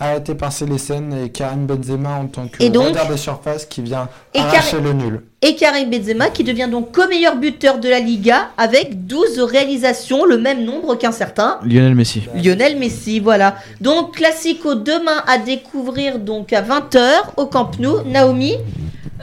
arrêté 0.00 0.34
par 0.34 0.50
Célestine 0.52 1.12
et 1.24 1.28
Karim 1.30 1.66
Benzema 1.66 2.10
en 2.16 2.26
tant 2.26 2.48
que 2.48 2.66
donc- 2.68 2.88
regard 2.88 3.08
des 3.08 3.16
surfaces 3.16 3.66
qui 3.66 3.82
vient 3.82 4.08
Et 4.34 4.40
arracher 4.40 4.78
Karim- 4.78 4.84
le 4.84 4.92
nul. 4.92 5.20
Et 5.42 5.54
Karim 5.56 5.90
Benzema 5.90 6.28
qui 6.30 6.44
devient 6.44 6.68
donc 6.70 6.92
co-meilleur 6.92 7.36
buteur 7.36 7.78
de 7.78 7.88
la 7.88 8.00
Liga 8.00 8.48
avec 8.56 9.06
12 9.06 9.40
réalisations, 9.40 10.24
le 10.24 10.38
même 10.38 10.64
nombre 10.64 10.94
qu'un 10.96 11.12
certain 11.12 11.58
Lionel 11.64 11.94
Messi. 11.94 12.22
Lionel 12.34 12.78
Messi, 12.78 13.20
voilà. 13.20 13.56
Donc 13.80 14.16
Classico 14.16 14.74
demain 14.74 15.22
à 15.26 15.38
découvrir 15.38 16.18
donc 16.18 16.52
à 16.52 16.62
20h 16.62 17.32
au 17.36 17.46
Camp 17.46 17.70
Nou. 17.78 18.02
Naomi 18.06 18.56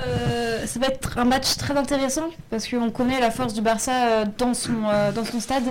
Euh, 0.05 0.65
ça 0.67 0.79
va 0.79 0.87
être 0.87 1.17
un 1.17 1.25
match 1.25 1.55
très 1.57 1.75
intéressant 1.75 2.27
parce 2.51 2.67
qu'on 2.67 2.91
connaît 2.91 3.19
la 3.19 3.31
force 3.31 3.53
du 3.55 3.61
Barça 3.61 3.91
euh, 3.91 4.25
dans 4.37 4.53
son, 4.53 4.69
euh, 4.93 5.11
dans 5.11 5.25
son 5.25 5.39
stade. 5.39 5.63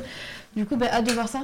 Du 0.57 0.65
coup, 0.65 0.77
bah, 0.77 0.87
hâte 0.91 1.07
de 1.07 1.13
voir 1.13 1.29
ça. 1.29 1.41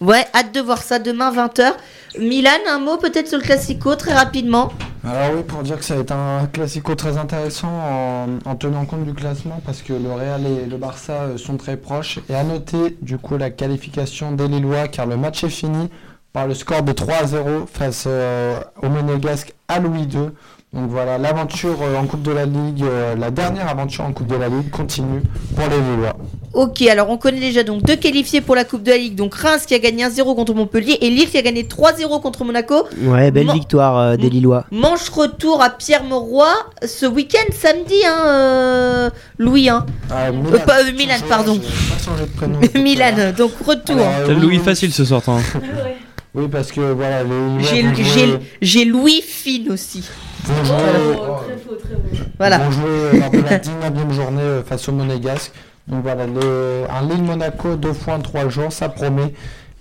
Ouais, 0.00 0.26
hâte 0.34 0.52
de 0.52 0.60
voir 0.60 0.82
ça 0.82 0.98
demain 0.98 1.30
20h. 1.30 1.72
Milan, 2.18 2.50
un 2.68 2.80
mot 2.80 2.96
peut-être 2.96 3.28
sur 3.28 3.38
le 3.38 3.44
Classico 3.44 3.94
très 3.94 4.12
rapidement. 4.12 4.72
Alors 5.04 5.36
oui, 5.36 5.44
pour 5.44 5.62
dire 5.62 5.78
que 5.78 5.84
ça 5.84 5.94
va 5.94 6.00
être 6.00 6.12
un 6.12 6.46
classico 6.46 6.94
très 6.94 7.16
intéressant 7.16 7.70
en, 7.70 8.26
en 8.44 8.56
tenant 8.56 8.84
compte 8.84 9.04
du 9.04 9.14
classement 9.14 9.62
parce 9.64 9.80
que 9.82 9.92
le 9.92 10.12
Real 10.12 10.44
et 10.44 10.66
le 10.66 10.76
Barça 10.76 11.12
euh, 11.12 11.36
sont 11.38 11.56
très 11.56 11.76
proches. 11.76 12.18
Et 12.28 12.34
à 12.34 12.42
noter 12.42 12.98
du 13.00 13.16
coup 13.16 13.38
la 13.38 13.50
qualification 13.50 14.32
des 14.32 14.48
Lillois 14.48 14.88
car 14.88 15.06
le 15.06 15.16
match 15.16 15.44
est 15.44 15.48
fini 15.48 15.88
par 16.32 16.46
le 16.46 16.54
score 16.54 16.82
de 16.82 16.92
3 16.92 17.14
à 17.14 17.26
0 17.26 17.66
face 17.72 18.04
euh, 18.08 18.60
au 18.82 18.88
Monégasque 18.88 19.54
à 19.70 19.78
Louis 19.78 20.02
II. 20.02 20.30
Donc 20.72 20.88
voilà, 20.88 21.18
l'aventure 21.18 21.78
euh, 21.82 21.98
en 21.98 22.06
Coupe 22.06 22.22
de 22.22 22.30
la 22.30 22.46
Ligue, 22.46 22.84
euh, 22.84 23.16
la 23.16 23.32
dernière 23.32 23.68
aventure 23.68 24.04
en 24.04 24.12
Coupe 24.12 24.28
de 24.28 24.36
la 24.36 24.48
Ligue 24.48 24.70
continue 24.70 25.20
pour 25.56 25.64
les 25.68 25.76
Lillois. 25.80 26.16
Ok, 26.52 26.82
alors 26.82 27.10
on 27.10 27.16
connaît 27.16 27.40
déjà 27.40 27.64
donc 27.64 27.82
deux 27.82 27.96
qualifiés 27.96 28.40
pour 28.40 28.54
la 28.54 28.62
Coupe 28.64 28.84
de 28.84 28.90
la 28.92 28.96
Ligue. 28.96 29.16
Donc 29.16 29.34
Reims 29.34 29.66
qui 29.66 29.74
a 29.74 29.80
gagné 29.80 30.04
1-0 30.06 30.22
contre 30.36 30.54
Montpellier 30.54 30.96
et 31.00 31.10
Lille 31.10 31.28
qui 31.28 31.38
a 31.38 31.42
gagné 31.42 31.64
3-0 31.64 32.20
contre 32.22 32.44
Monaco. 32.44 32.86
Ouais, 33.02 33.32
belle 33.32 33.46
Man- 33.46 33.56
victoire 33.56 33.98
euh, 33.98 34.16
des 34.16 34.30
Lillois. 34.30 34.64
Manche 34.70 35.08
retour 35.08 35.60
à 35.60 35.70
Pierre-Mauroy 35.70 36.46
ce 36.86 37.06
week-end, 37.06 37.52
samedi, 37.52 37.94
hein, 38.06 38.22
euh, 38.26 39.10
Louis. 39.38 39.68
Hein. 39.68 39.86
Ah, 40.08 40.28
Euh, 40.28 40.58
pas, 40.60 40.82
euh, 40.84 40.92
Milan, 40.96 41.14
pardon. 41.28 41.56
Pas 41.58 41.98
changé 42.04 42.22
de 42.26 42.36
prénom. 42.36 42.60
Milan, 42.80 43.32
donc 43.36 43.50
retour. 43.66 43.96
Alors, 43.98 44.30
euh, 44.30 44.34
Louis 44.34 44.58
oui. 44.58 44.64
facile 44.64 44.92
ce 44.92 45.04
soir, 45.04 45.22
hein. 45.26 45.40
Oui, 46.34 46.46
parce 46.48 46.70
que 46.70 46.80
voilà, 46.92 47.24
les 47.24 47.30
J'ai 48.62 48.84
Louis 48.84 49.20
Fine 49.22 49.72
aussi. 49.72 50.08
vont 50.44 50.64
jouer- 50.64 50.76
Voilà. 52.38 52.56
Ils 52.58 52.64
vont 52.64 52.70
jouer 52.70 53.18
lors 53.20 53.30
de 53.30 53.38
la 53.40 53.58
19e 53.58 54.12
journée 54.12 54.40
euh, 54.42 54.62
face 54.62 54.88
au 54.88 54.92
Monégasque. 54.92 55.52
Donc 55.88 56.02
voilà, 56.02 56.26
le- 56.26 56.84
un 56.88 57.02
Lille-Monaco 57.08 57.74
deux 57.76 57.92
fois 57.92 58.14
en 58.14 58.20
trois 58.20 58.48
jours, 58.48 58.72
ça 58.72 58.88
promet. 58.88 59.32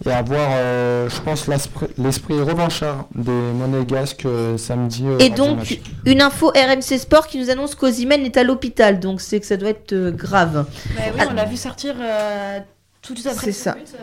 Et 0.05 0.11
avoir, 0.11 0.47
euh, 0.53 1.09
je 1.09 1.19
pense, 1.21 1.47
l'esprit 1.47 1.88
l'esprit 1.97 2.41
revanchard 2.41 3.07
des 3.13 3.31
Monégasques 3.31 4.26
euh, 4.26 4.57
samedi. 4.57 5.03
euh, 5.05 5.17
Et 5.19 5.30
donc, 5.30 5.57
match. 5.57 5.77
une 6.05 6.21
info 6.21 6.51
RMC 6.55 6.97
Sport 6.97 7.27
qui 7.27 7.38
nous 7.38 7.49
annonce 7.49 7.76
qu'Ozimène 7.76 8.26
est 8.26 8.38
à 8.38 8.43
l'hôpital. 8.45 8.99
Donc, 9.01 9.19
c'est 9.19 9.41
que 9.41 9.45
ça 9.45 9.57
doit 9.57 9.69
être 9.71 9.91
euh, 9.91 10.11
grave. 10.11 10.65
Bah 10.95 11.01
oui, 11.13 11.21
on 11.30 11.34
l'a 11.34 11.43
vu 11.45 11.57
sortir 11.57 11.95
euh, 11.99 12.59
tout 13.01 13.13
suite 13.15 13.27
après. 13.27 13.45
C'est 13.47 13.51
ce 13.53 13.63
ça. 13.63 13.71
but, 13.73 13.81
euh, 13.93 13.97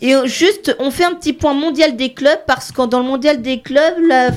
Et 0.00 0.14
euh, 0.14 0.26
juste, 0.26 0.76
on 0.78 0.90
fait 0.90 1.04
un 1.04 1.14
petit 1.14 1.32
point 1.32 1.54
mondial 1.54 1.96
des 1.96 2.12
clubs 2.12 2.40
parce 2.46 2.70
que 2.72 2.86
dans 2.86 2.98
le 2.98 3.04
mondial 3.04 3.40
des 3.42 3.60
clubs, 3.60 3.94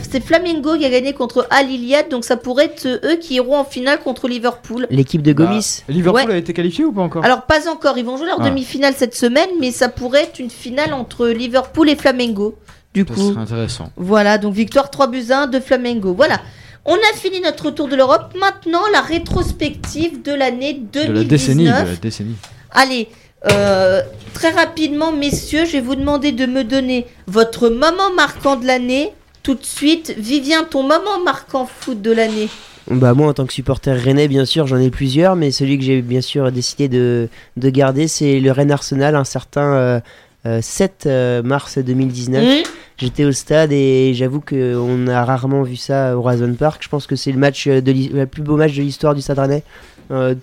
c'est 0.10 0.20
Flamengo 0.24 0.78
qui 0.78 0.86
a 0.86 0.90
gagné 0.90 1.14
contre 1.14 1.48
Al 1.50 1.70
Hilliard. 1.70 2.08
Donc, 2.10 2.24
ça 2.24 2.38
pourrait 2.38 2.66
être 2.66 2.86
euh, 2.86 3.00
eux 3.14 3.16
qui 3.18 3.36
iront 3.36 3.58
en 3.58 3.66
finale 3.66 4.00
contre 4.00 4.28
Liverpool. 4.28 4.88
L'équipe 4.90 5.22
de 5.22 5.34
Gomis. 5.34 5.84
Liverpool 5.90 6.28
Ouais. 6.30 6.34
a 6.34 6.38
été 6.38 6.54
qualifié 6.54 6.86
ou 6.86 6.92
pas 6.92 7.02
encore? 7.02 7.26
Alors, 7.26 7.44
pas 7.44 7.70
encore. 7.70 7.98
Ils 7.98 8.06
vont 8.06 8.18
jouer 8.18 8.28
leur 8.28 8.42
Ah. 8.42 8.50
demi-finale 8.50 8.94
cette 8.96 9.16
semaine, 9.16 9.50
mais 9.60 9.72
ça 9.72 9.90
pourrait 9.90 10.24
être 10.24 10.40
une 10.40 10.50
finale 10.52 10.94
entre 10.94 11.28
Liverpool 11.28 11.90
et 11.90 11.96
Flamengo. 11.96 12.56
Du 12.94 13.06
Ça 13.08 13.14
coup. 13.14 13.30
serait 13.32 13.42
intéressant. 13.42 13.92
Voilà, 13.98 14.38
donc 14.38 14.54
victoire 14.54 14.90
3 14.90 15.08
buts 15.08 15.26
à 15.32 15.42
1 15.44 15.48
de 15.48 15.60
Flamengo. 15.60 16.14
Voilà. 16.14 16.40
On 16.86 16.94
a 16.96 17.18
fini 17.18 17.42
notre 17.42 17.72
tour 17.72 17.88
de 17.90 17.96
l'Europe. 17.96 18.34
Maintenant, 18.40 18.84
la 18.94 19.02
rétrospective 19.02 20.22
de 20.22 20.32
l'année 20.34 20.74
2019. 20.94 21.08
De 21.08 21.14
la 21.14 21.24
décennie. 21.24 21.64
De 21.66 21.70
la 21.70 21.96
décennie. 22.02 22.36
Allez, 22.72 23.10
euh, 23.52 24.02
très 24.34 24.52
rapidement, 24.52 25.12
messieurs, 25.12 25.66
je 25.66 25.74
vais 25.74 25.82
vous 25.82 25.96
demander 25.96 26.32
de 26.32 26.46
me 26.46 26.64
donner 26.64 27.06
votre 27.28 27.70
moment 27.70 28.12
marquant 28.16 28.56
de 28.56 28.66
l'année. 28.66 29.12
Tout 29.44 29.56
de 29.56 29.66
suite, 29.66 30.16
Vivien, 30.18 30.64
ton 30.64 30.84
moment 30.84 31.20
marquant 31.24 31.66
foot 31.68 32.02
de 32.02 32.12
l'année. 32.12 32.50
Bah 32.90 33.16
moi 33.16 33.30
en 33.30 33.34
tant 33.34 33.48
que 33.48 33.54
supporter 33.54 34.00
rennais 34.00 34.28
bien 34.28 34.46
sûr 34.46 34.68
j'en 34.68 34.78
ai 34.78 34.92
plusieurs 34.92 35.36
mais 35.36 35.50
celui 35.50 35.80
que 35.80 35.84
j'ai 35.84 36.04
bien 36.04 36.22
sûr 36.22 36.52
décidé 36.52 36.88
de, 36.88 37.30
de 37.58 37.70
garder 37.72 38.08
c'est 38.08 38.40
le 38.40 38.52
Rennes 38.52 38.70
Arsenal 38.70 39.16
un 39.16 39.24
certain 39.24 39.74
euh, 39.74 40.00
euh, 40.46 40.62
7 40.62 41.06
euh, 41.08 41.42
mars 41.42 41.80
2019. 41.80 42.44
Mmh. 42.44 42.64
J'étais 42.98 43.26
au 43.26 43.32
stade 43.32 43.72
et 43.72 44.14
j'avoue 44.14 44.40
qu'on 44.40 45.08
a 45.08 45.26
rarement 45.26 45.64
vu 45.64 45.76
ça 45.76 46.16
au 46.16 46.20
Horizon 46.20 46.54
Park. 46.54 46.84
Je 46.84 46.90
pense 46.90 47.08
que 47.08 47.16
c'est 47.16 47.32
le 47.32 47.40
match 47.40 47.68
de 47.68 47.92
le 48.16 48.26
plus 48.28 48.44
beau 48.44 48.56
match 48.56 48.76
de 48.76 48.84
l'histoire 48.84 49.16
du 49.16 49.22
Stade 49.22 49.40
Rennais. 49.40 49.64
Euh, 50.12 50.36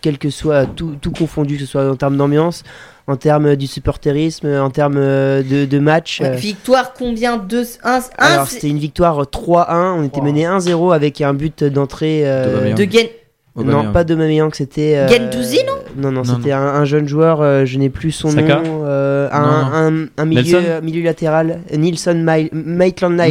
quel 0.00 0.18
que 0.18 0.30
soit 0.30 0.66
tout, 0.66 0.96
tout 1.00 1.10
confondu, 1.10 1.54
que 1.56 1.60
ce 1.60 1.66
soit 1.66 1.90
en 1.90 1.96
termes 1.96 2.16
d'ambiance, 2.16 2.62
en 3.06 3.16
termes 3.16 3.56
du 3.56 3.66
supporterisme, 3.66 4.48
en 4.48 4.70
termes 4.70 4.96
euh, 4.96 5.42
de, 5.42 5.64
de 5.66 5.78
match. 5.78 6.20
Ouais, 6.20 6.28
euh, 6.28 6.34
Victoire 6.36 6.94
combien 6.94 7.36
2 7.36 7.64
1 7.82 8.00
alors 8.18 8.46
c'était 8.46 8.68
une 8.68 8.78
victoire 8.78 9.22
3-1, 9.24 9.94
on 9.98 10.04
était 10.04 10.20
mené 10.20 10.44
1-0 10.44 10.94
avec 10.94 11.20
un 11.20 11.34
but 11.34 11.64
d'entrée 11.64 12.22
euh, 12.24 12.46
D'Aubameyang. 12.46 12.76
de 12.78 12.90
Gen 12.90 13.06
Aubameyang. 13.56 13.86
non 13.86 13.92
pas 13.92 14.04
de 14.04 14.14
Mameyang, 14.14 14.50
c'était 14.54 14.94
euh, 14.96 15.08
Gendouzi, 15.08 15.58
non 15.66 15.72
Non 15.96 16.12
non, 16.12 16.22
Non, 16.22 16.36
c'était 16.36 16.52
un, 16.52 16.60
un 16.62 16.84
jeune 16.84 17.08
joueur, 17.08 17.40
euh, 17.42 17.64
je 17.64 17.78
n'ai 17.78 17.88
plus 17.90 18.12
son 18.12 18.30
Saka 18.30 18.60
nom, 18.60 18.82
euh, 18.84 19.28
un, 19.32 19.40
Non, 19.90 20.06
un, 20.06 20.06
un 20.18 20.24
milieu, 20.24 20.42
Nelson 20.42 20.62
euh, 20.68 20.80
milieu 20.80 21.02
latéral, 21.02 21.60
Nilsson 21.76 22.24
Maitland 22.52 23.16
Niles. 23.16 23.30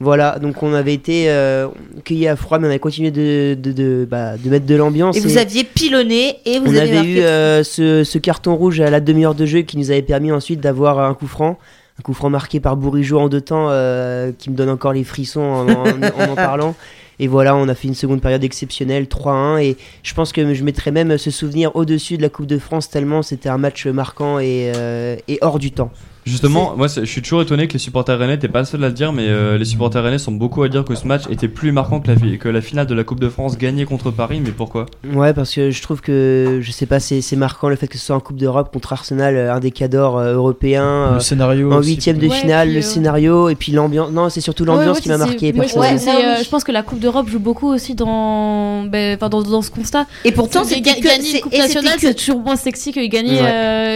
Voilà, 0.00 0.38
donc 0.38 0.62
on 0.62 0.72
avait 0.72 0.94
été 0.94 1.24
euh, 1.28 1.68
cueillis 2.04 2.28
à 2.28 2.36
froid, 2.36 2.58
mais 2.58 2.66
on 2.66 2.70
avait 2.70 2.78
continué 2.78 3.10
de, 3.10 3.54
de, 3.60 3.72
de, 3.72 4.08
bah, 4.10 4.38
de 4.42 4.48
mettre 4.48 4.64
de 4.66 4.74
l'ambiance. 4.74 5.16
Et 5.16 5.20
vous 5.20 5.36
aviez 5.36 5.64
pilonné 5.64 6.36
et 6.46 6.58
vous 6.58 6.66
on 6.72 6.76
avez 6.76 6.80
avait 6.80 6.92
marqué. 6.94 7.18
eu 7.18 7.20
euh, 7.20 7.62
ce, 7.62 8.04
ce 8.04 8.18
carton 8.18 8.54
rouge 8.56 8.80
à 8.80 8.88
la 8.88 9.00
demi-heure 9.00 9.34
de 9.34 9.44
jeu 9.44 9.60
qui 9.60 9.76
nous 9.76 9.90
avait 9.90 10.00
permis 10.02 10.32
ensuite 10.32 10.60
d'avoir 10.60 10.98
un 10.98 11.12
coup 11.12 11.26
franc. 11.26 11.58
Un 11.98 12.02
coup 12.02 12.14
franc 12.14 12.30
marqué 12.30 12.60
par 12.60 12.76
Bourigeau 12.78 13.18
en 13.20 13.28
deux 13.28 13.42
temps 13.42 13.66
euh, 13.68 14.32
qui 14.38 14.48
me 14.48 14.56
donne 14.56 14.70
encore 14.70 14.94
les 14.94 15.04
frissons 15.04 15.42
en 15.42 15.68
en, 15.68 15.84
en 15.84 16.32
en 16.32 16.34
parlant. 16.34 16.74
Et 17.20 17.28
voilà, 17.28 17.54
on 17.54 17.68
a 17.68 17.74
fait 17.74 17.86
une 17.86 17.94
seconde 17.94 18.22
période 18.22 18.42
exceptionnelle, 18.42 19.04
3-1. 19.04 19.62
Et 19.62 19.76
je 20.02 20.14
pense 20.14 20.32
que 20.32 20.54
je 20.54 20.64
mettrais 20.64 20.90
même 20.90 21.18
ce 21.18 21.30
souvenir 21.30 21.76
au-dessus 21.76 22.16
de 22.16 22.22
la 22.22 22.30
Coupe 22.30 22.46
de 22.46 22.58
France 22.58 22.88
tellement 22.88 23.22
c'était 23.22 23.50
un 23.50 23.58
match 23.58 23.86
marquant 23.86 24.38
et, 24.38 24.72
euh, 24.74 25.16
et 25.28 25.38
hors 25.42 25.58
du 25.58 25.70
temps. 25.70 25.92
Justement, 26.26 26.74
moi 26.76 26.86
je 26.88 27.04
suis 27.04 27.22
toujours 27.22 27.42
étonné 27.42 27.66
que 27.66 27.72
les 27.74 27.78
supporters 27.78 28.18
rennais, 28.18 28.38
t'es 28.38 28.48
pas 28.48 28.60
le 28.60 28.64
seul 28.64 28.84
à 28.84 28.88
le 28.88 28.92
dire, 28.94 29.12
mais 29.12 29.26
euh, 29.28 29.56
les 29.58 29.64
supporters 29.64 30.02
rennais 30.02 30.18
sont 30.18 30.32
beaucoup 30.32 30.62
à 30.62 30.68
dire 30.68 30.84
que 30.84 30.94
ce 30.94 31.06
match 31.06 31.22
était 31.30 31.48
plus 31.48 31.72
marquant 31.72 32.00
que 32.00 32.08
la, 32.10 32.16
fi- 32.16 32.38
que 32.38 32.48
la 32.48 32.60
finale 32.60 32.86
de 32.86 32.94
la 32.94 33.04
Coupe 33.04 33.20
de 33.20 33.28
France 33.28 33.56
gagnée 33.58 33.84
contre 33.86 34.10
Paris, 34.10 34.40
mais 34.44 34.50
pourquoi? 34.50 34.86
Ouais, 35.12 35.32
parce 35.32 35.54
que 35.54 35.70
je 35.70 35.82
trouve 35.82 36.00
que, 36.00 36.58
je 36.60 36.70
sais 36.72 36.86
pas, 36.86 37.00
c'est 37.00 37.20
c'est 37.20 37.36
marquant 37.36 37.68
le 37.68 37.76
fait 37.76 37.88
que 37.88 37.96
ce 37.98 38.04
soit 38.06 38.16
en 38.16 38.20
Coupe 38.20 38.36
d'Europe 38.36 38.70
contre 38.72 38.92
Arsenal, 38.92 39.34
euh, 39.36 39.52
un 39.54 39.60
des 39.60 39.70
cadors 39.70 40.18
euh, 40.18 40.34
européens. 40.34 41.10
Le 41.12 41.16
euh, 41.16 41.20
scénario 41.20 41.72
En 41.72 41.82
huitième 41.82 42.18
de 42.18 42.28
finale, 42.28 42.70
le 42.72 42.78
euh, 42.78 42.82
scénario, 42.82 43.48
et 43.48 43.54
puis 43.54 43.72
l'ambiance. 43.72 44.10
Non, 44.10 44.28
c'est 44.28 44.40
surtout 44.40 44.64
l'ambiance 44.64 44.86
Ouais, 44.88 44.94
ouais, 44.96 45.00
qui 45.00 45.08
m'a 45.08 45.18
marqué. 45.18 45.46
je, 45.48 45.52
pense 45.58 45.72
que 45.72 45.78
personnellement. 45.78 45.98
c'est, 46.20 46.24
euh, 46.40 46.44
je 46.44 46.48
pense 46.48 46.64
que 46.64 46.72
la 46.72 46.82
Coupe 46.82 47.00
d'Europe 47.00 47.28
joue 47.28 47.40
beaucoup 47.40 47.68
aussi 47.68 47.94
dans, 47.94 48.84
ben, 48.84 49.16
enfin, 49.16 49.28
dans, 49.28 49.42
dans 49.42 49.62
ce 49.62 49.70
constat. 49.70 50.06
Et 50.24 50.32
pourtant, 50.32 50.64
C'est- 50.64 50.74
c'était 50.76 50.90
ga- 50.90 50.96
que- 50.96 51.04
gagner 51.08 51.34
une 51.36 51.40
Coupe 51.40 51.56
nationale, 51.56 51.94
que- 51.94 52.00
c'est 52.02 52.14
toujours 52.14 52.40
moins 52.40 52.56
sexy 52.56 52.92
que 52.92 53.04
gagner 53.06 53.40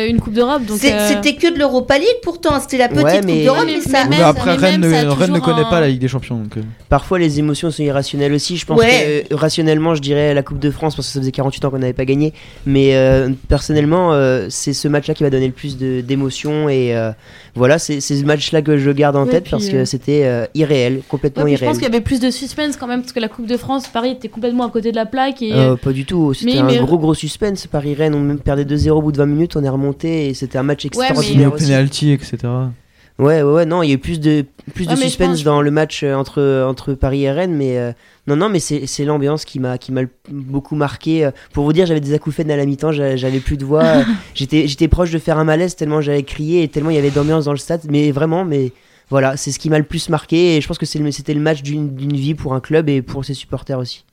une 0.09 0.21
Coupe 0.21 0.33
d'Europe. 0.35 0.63
C'était 0.71 1.35
que 1.37 1.53
de 1.53 1.59
l'Europa 1.59 1.99
League 1.99 2.09
pourtant, 2.23 2.61
c'était 2.61 2.79
la 2.79 2.89
petite 2.89 3.05
Ouais, 3.05 3.17
Coupe 3.19 3.25
mais- 3.27 3.45
d'Europe, 3.45 3.63
mais, 3.67 3.75
mais 3.77 3.81
ça. 3.93 4.05
Mais 4.09 4.21
après, 4.21 4.55
Rennes, 4.55 4.81
même, 4.81 4.91
ça 4.93 5.01
a 5.01 5.05
ne, 5.05 5.11
Rennes 5.11 5.31
ne 5.33 5.39
toujours 5.39 5.55
connaît 5.55 5.67
un- 5.67 5.71
pas 5.71 5.81
la 5.81 5.89
Ligue 5.89 6.01
des 6.01 6.09
Champions. 6.09 6.37
Donc, 6.37 6.57
euh. 6.57 6.63
Parfois, 6.89 7.19
les 7.19 7.39
émotions 7.39 7.71
sont 7.71 7.83
irrationnelles 7.83 8.33
aussi. 8.33 8.57
Je 8.57 8.67
pense 8.67 8.79
Ouais. 8.81 9.25
que 9.29 9.35
euh, 9.35 9.37
rationnellement, 9.37 9.95
je 9.95 10.01
dirais 10.03 10.35
la 10.35 10.43
Coupe 10.43 10.59
de 10.59 10.71
France 10.71 10.95
parce 10.97 11.09
que 11.09 11.13
ça 11.15 11.21
faisait 11.21 11.33
48 11.33 11.65
ans 11.65 11.71
qu'on 11.71 11.79
n'avait 11.79 11.93
pas 11.93 12.05
gagné. 12.05 12.33
Mais 12.67 12.95
euh, 12.95 13.31
personnellement, 13.49 14.13
euh, 14.13 14.47
c'est 14.51 14.73
ce 14.73 14.89
match-là 14.89 15.15
qui 15.15 15.23
va 15.23 15.31
donner 15.31 15.47
le 15.47 15.53
plus 15.53 15.77
d'émotions. 15.79 16.69
Et 16.69 16.95
euh, 16.97 17.11
voilà, 17.55 17.79
c'est 17.79 18.01
ce 18.01 18.15
match-là 18.25 18.63
que 18.63 18.79
je 18.79 18.91
garde 18.91 19.17
en 19.17 19.25
Ouais, 19.25 19.31
tête 19.31 19.49
parce 19.51 19.67
euh, 19.69 19.71
que 19.73 19.85
c'était 19.85 20.23
euh, 20.25 20.47
irréel, 20.55 21.01
complètement 21.09 21.45
ouais, 21.45 21.51
puis 21.51 21.57
je 21.57 21.63
irréel. 21.63 21.71
pense 21.73 21.79
qu'il 21.83 21.93
y 21.93 21.95
avait 21.95 22.05
plus 22.05 22.21
de 22.21 22.31
suspense 22.31 22.77
quand 22.77 22.87
même, 22.87 23.01
parce 23.01 23.13
que 23.13 23.21
la 23.21 23.29
Coupe 23.29 23.47
de 23.47 23.57
France, 23.57 23.89
Paris 23.89 24.11
était 24.11 24.29
complètement 24.29 24.67
à 24.67 24.71
côté 24.71 24.91
de 24.91 24.97
la 24.97 25.07
plaque. 25.07 25.43
Et, 25.43 25.53
Euh, 25.53 25.77
pas 25.77 25.93
du 25.93 26.05
tout, 26.05 26.35
c'était 26.35 26.59
un 26.59 26.65
mais- 26.65 26.79
gros 26.79 26.99
gros 26.99 27.15
suspense. 27.15 27.67
Paris-Rennes, 27.67 28.15
on 28.15 28.21
même 28.21 28.39
perdait 28.39 28.65
2-0 28.65 28.99
au 28.99 29.03
bout 29.03 29.13
de 29.13 29.19
20 29.19 29.27
minutes, 29.27 29.57
on 29.57 29.63
est 29.65 29.69
remonté 29.69 30.29
et 30.29 30.35
c'était 30.35 30.59
un 30.59 30.63
match 30.63 30.85
extraordinaire. 30.85 31.53
aussi. 31.53 31.65
Etc. 32.13 32.37
Ouais, 33.19 33.43
ouais, 33.43 33.53
ouais, 33.53 33.65
non, 33.67 33.83
il 33.85 33.89
y 33.89 33.93
a 33.93 33.95
eu 33.95 33.99
plus 33.99 34.19
de, 34.19 34.45
plus 34.75 34.89
Ouais, 34.89 34.95
de 34.97 35.01
suspense 35.01 35.29
pense- 35.39 35.45
dans 35.45 35.63
le 35.63 35.71
match 35.71 36.03
euh, 36.03 36.15
entre, 36.17 36.65
entre 36.69 36.95
Paris 36.95 37.23
et 37.23 37.31
Rennes, 37.31 37.55
mais 37.55 37.79
euh, 37.79 37.93
non, 38.27 38.35
non, 38.35 38.49
mais 38.49 38.59
c'est 38.59 38.89
c'est 38.89 39.05
l'ambiance 39.05 39.45
qui 39.45 39.61
m'a 39.61 39.79
qui 39.79 39.93
m'a 39.93 40.03
le- 40.03 40.09
beaucoup 40.31 40.75
marqué. 40.75 41.25
euh. 41.27 41.31
Pour 41.53 41.65
vous 41.65 41.73
dire, 41.73 41.87
j'avais 41.87 42.01
des 42.01 42.13
acouphènes 42.13 42.51
à 42.51 42.57
la 42.57 42.67
mi-temps, 42.67 42.91
j'a- 42.91 43.15
j'avais 43.15 43.39
plus 43.39 43.57
de 43.57 43.65
voix, 43.65 43.85
j'étais 44.35 44.67
j'étais 44.67 44.89
proche 44.89 45.13
de 45.13 45.19
faire 45.21 45.39
un 45.39 45.45
malaise 45.45 45.77
tellement 45.77 46.01
j'avais 46.01 46.25
crié 46.25 46.65
et 46.65 46.69
tellement 46.69 46.91
il 46.91 46.97
y 46.97 46.99
avait 46.99 47.11
d'ambiance 47.11 47.45
dans 47.45 47.53
le 47.53 47.59
stade, 47.59 47.83
mais 47.89 48.11
vraiment, 48.11 48.45
mais 48.45 48.73
voilà, 49.11 49.37
c'est 49.37 49.53
ce 49.53 49.61
qui 49.61 49.71
m'a 49.71 49.79
le 49.79 49.85
plus 49.85 50.09
marqué 50.09 50.57
et 50.57 50.61
je 50.61 50.67
pense 50.67 50.79
que 50.79 50.87
c'est 50.87 50.99
le- 50.99 51.13
c'était 51.13 51.35
le 51.35 51.41
match 51.41 51.63
d'une 51.63 51.95
d'une 51.95 52.17
vie 52.17 52.35
pour 52.35 52.53
un 52.53 52.61
club 52.61 52.89
et 52.89 53.01
pour 53.01 53.25
ses 53.25 53.35
supporters 53.35 53.79
aussi. 53.79 54.05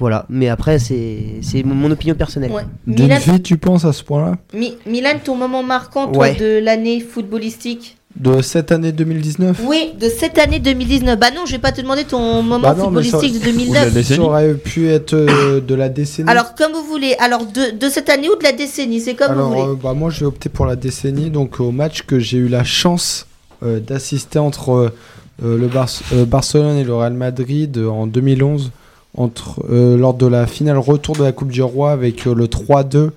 Voilà, 0.00 0.26
mais 0.28 0.48
après, 0.48 0.80
c'est 0.80 1.18
c'est 1.40 1.62
mon, 1.62 1.88
opinion 1.90 2.16
personnelle. 2.16 2.50
Ouais. 2.50 2.64
Milan, 2.86 3.16
vie, 3.24 3.40
tu 3.40 3.56
penses 3.58 3.84
à 3.84 3.92
ce 3.92 4.02
point-là 4.02 4.36
Mi- 4.52 4.76
Milan, 4.86 5.10
ton 5.24 5.36
moment 5.36 5.62
marquant, 5.62 6.08
toi, 6.08 6.24
Ouais. 6.24 6.34
de 6.34 6.58
l'année 6.58 6.98
footballistique 6.98 7.96
De 8.16 8.42
cette 8.42 8.72
année 8.72 8.90
2019 8.90 9.60
Oui, 9.64 9.92
de 10.00 10.08
cette 10.08 10.36
année 10.38 10.58
2019. 10.58 11.16
Bah 11.16 11.28
non, 11.32 11.46
je 11.46 11.52
vais 11.52 11.58
pas 11.60 11.70
te 11.70 11.80
demander 11.80 12.02
ton 12.02 12.42
moment 12.42 12.58
Bah 12.58 12.74
non, 12.76 12.90
mais 12.90 13.04
ça- 13.04 13.18
footballistique 13.20 13.40
de 13.40 13.44
2009. 13.52 14.02
Ça 14.02 14.20
aurait 14.20 14.54
pu 14.54 14.88
être 14.88 15.14
euh, 15.14 15.60
de 15.60 15.74
la 15.76 15.88
décennie. 15.88 16.28
Alors, 16.28 16.56
comme 16.56 16.72
vous 16.72 16.82
voulez. 16.82 17.14
Alors, 17.20 17.46
de, 17.46 17.76
de 17.78 17.88
cette 17.88 18.08
année 18.10 18.28
ou 18.28 18.36
de 18.36 18.42
la 18.42 18.52
décennie, 18.52 18.98
c'est 18.98 19.14
comme 19.14 19.30
Alors, 19.30 19.48
vous 19.50 19.54
voulez. 19.54 19.68
euh, 19.70 19.76
bah, 19.80 19.92
moi, 19.94 20.10
je 20.10 20.20
vais 20.20 20.26
opter 20.26 20.48
pour 20.48 20.66
la 20.66 20.74
décennie. 20.74 21.30
Donc, 21.30 21.60
au 21.60 21.70
match 21.70 22.02
que 22.02 22.18
j'ai 22.18 22.38
eu 22.38 22.48
la 22.48 22.64
chance 22.64 23.28
euh, 23.62 23.78
d'assister 23.78 24.40
entre 24.40 24.92
le 25.40 25.66
Bar- 25.68 25.88
euh, 26.12 26.24
Barcelone 26.24 26.76
et 26.78 26.84
le 26.84 26.94
Real 26.94 27.12
Madrid 27.14 27.76
euh, 27.78 27.88
en 27.88 28.06
2011, 28.08 28.72
entre, 29.16 29.64
euh, 29.70 29.96
lors 29.96 30.14
de 30.14 30.26
la 30.26 30.46
finale 30.46 30.78
retour 30.78 31.16
de 31.16 31.22
la 31.24 31.32
Coupe 31.32 31.50
du 31.52 31.62
Roi 31.62 31.92
avec 31.92 32.26
euh, 32.26 32.34
le 32.34 32.46
3-2 32.46 33.10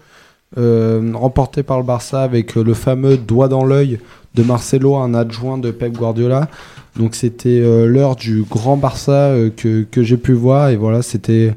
euh, 0.58 1.12
remporté 1.14 1.64
par 1.64 1.78
le 1.78 1.84
Barça 1.84 2.22
avec 2.24 2.56
euh, 2.58 2.64
le 2.64 2.74
fameux 2.74 3.18
doigt 3.18 3.48
dans 3.48 3.66
l'œil 3.66 4.00
de 4.36 4.44
Marcelo, 4.44 4.96
un 4.96 5.14
adjoint 5.14 5.58
de 5.58 5.72
Pep 5.72 5.94
Guardiola. 5.98 6.48
Donc 6.96 7.16
c'était 7.16 7.60
euh, 7.62 7.86
l'heure 7.86 8.16
du 8.16 8.44
grand 8.44 8.78
Barça 8.78 9.12
euh, 9.30 9.50
que, 9.56 9.84
que 9.84 10.04
j'ai 10.04 10.18
pu 10.18 10.34
voir 10.34 10.70
et 10.70 10.76
voilà 10.78 11.02
c'était 11.02 11.54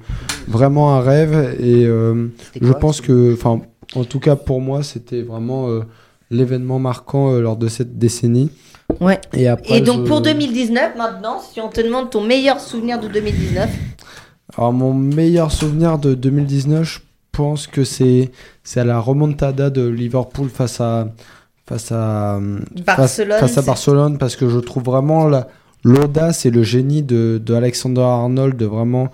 vraiment 0.48 0.94
un 0.96 1.00
rêve 1.00 1.56
et 1.60 1.84
euh, 1.86 2.26
je 2.60 2.70
quoi, 2.70 2.78
pense 2.78 3.00
que 3.00 3.32
enfin 3.34 3.60
en 3.94 4.04
tout 4.04 4.20
cas 4.20 4.36
pour 4.36 4.60
moi 4.60 4.82
c'était 4.82 5.22
vraiment 5.22 5.68
euh, 5.68 5.80
l'événement 6.30 6.78
marquant 6.78 7.32
euh, 7.32 7.40
lors 7.40 7.56
de 7.56 7.68
cette 7.68 7.98
décennie. 7.98 8.50
Ouais. 9.00 9.20
Et 9.34 9.46
après 9.46 9.78
Et 9.78 9.80
donc, 9.80 10.00
je- 10.00 10.08
pour 10.08 10.20
2019, 10.20 10.96
maintenant, 10.98 11.38
si 11.40 11.60
on 11.60 11.68
te 11.68 11.80
demande 11.80 12.10
ton 12.10 12.22
meilleur 12.22 12.58
souvenir 12.58 12.98
de 13.00 13.06
2019, 13.06 13.70
Alors 14.60 14.74
mon 14.74 14.92
meilleur 14.92 15.50
souvenir 15.52 15.98
de 15.98 16.12
2019, 16.12 16.84
je 16.86 16.98
pense 17.32 17.66
que 17.66 17.82
c'est 17.82 18.30
c'est 18.62 18.78
à 18.80 18.84
la 18.84 19.00
remontada 19.00 19.70
de 19.70 19.88
Liverpool 19.88 20.50
face 20.50 20.82
à 20.82 21.08
face 21.66 21.90
à 21.92 22.38
Barcelone, 22.86 23.38
face, 23.38 23.56
à 23.56 23.62
Barcelone 23.62 24.18
parce 24.18 24.36
que 24.36 24.50
je 24.50 24.58
trouve 24.58 24.82
vraiment 24.82 25.28
la- 25.28 25.48
l'audace 25.82 26.44
et 26.44 26.50
le 26.50 26.62
génie 26.62 27.02
de, 27.02 27.40
de 27.42 27.54
Alexander 27.54 28.02
Arnold 28.02 28.62
vraiment 28.62 29.08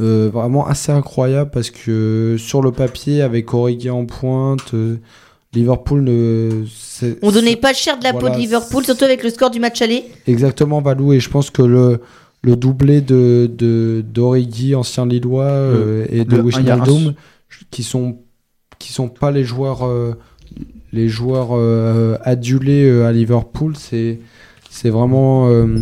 euh, 0.00 0.30
vraiment 0.32 0.66
assez 0.66 0.92
incroyable 0.92 1.50
parce 1.50 1.68
que 1.68 2.36
sur 2.38 2.62
le 2.62 2.72
papier 2.72 3.20
avec 3.20 3.52
Origi 3.52 3.90
en 3.90 4.06
pointe 4.06 4.72
euh, 4.72 4.96
Liverpool 5.52 6.02
ne 6.02 6.64
on 7.20 7.30
donnait 7.32 7.56
pas 7.56 7.74
cher 7.74 7.98
de 7.98 8.04
la 8.04 8.12
peau 8.14 8.30
de 8.30 8.36
Liverpool, 8.36 8.84
surtout 8.84 9.04
avec 9.04 9.22
le 9.24 9.30
score 9.30 9.50
du 9.50 9.58
match 9.58 9.82
aller. 9.82 10.04
Exactement, 10.28 10.80
Valou, 10.80 11.12
et 11.12 11.18
je 11.20 11.28
pense 11.28 11.50
que 11.50 11.62
le, 11.62 12.00
le 12.42 12.56
doublé 12.56 13.00
de, 13.00 13.50
de, 13.52 14.02
d'Origi, 14.06 14.74
ancien 14.74 15.06
Lillois, 15.06 15.44
euh, 15.44 16.06
et 16.08 16.24
de 16.24 16.40
Wijnaldum, 16.40 17.14
qui 17.70 17.82
sont, 17.82 18.18
qui 18.78 18.92
sont 18.92 19.08
pas 19.08 19.30
les 19.30 19.44
joueurs, 19.44 19.86
euh, 19.86 20.14
les 20.92 21.08
joueurs 21.08 21.50
euh, 21.52 22.16
adulés 22.22 22.84
euh, 22.84 23.06
à 23.06 23.12
Liverpool, 23.12 23.76
c'est, 23.76 24.20
c'est 24.70 24.90
vraiment, 24.90 25.48
euh, 25.48 25.80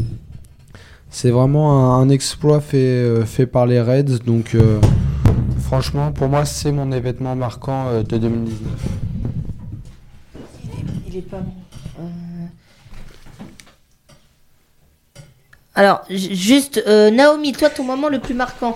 c'est 1.11 1.31
vraiment 1.31 1.95
un, 1.95 2.03
un 2.03 2.09
exploit 2.09 2.61
fait, 2.61 2.77
euh, 2.79 3.25
fait 3.25 3.47
par 3.47 3.67
les 3.67 3.81
Reds, 3.81 4.19
donc 4.27 4.55
euh, 4.55 4.81
franchement, 5.61 6.13
pour 6.13 6.29
moi, 6.29 6.45
c'est 6.45 6.73
mon 6.73 6.91
événement 6.93 7.37
marquant 7.37 7.89
euh, 7.89 8.03
de 8.03 8.17
2019. 8.17 8.59
Il 11.07 11.17
est 11.17 11.23
pas 11.23 11.41
bon. 11.41 11.53
Euh. 12.01 12.47
Alors, 15.79 16.03
juste, 16.11 16.83
euh, 16.89 17.09
Naomi, 17.13 17.53
toi, 17.53 17.71
ton 17.71 17.85
moment 17.85 18.09
le 18.09 18.19
plus 18.19 18.35
marquant 18.35 18.75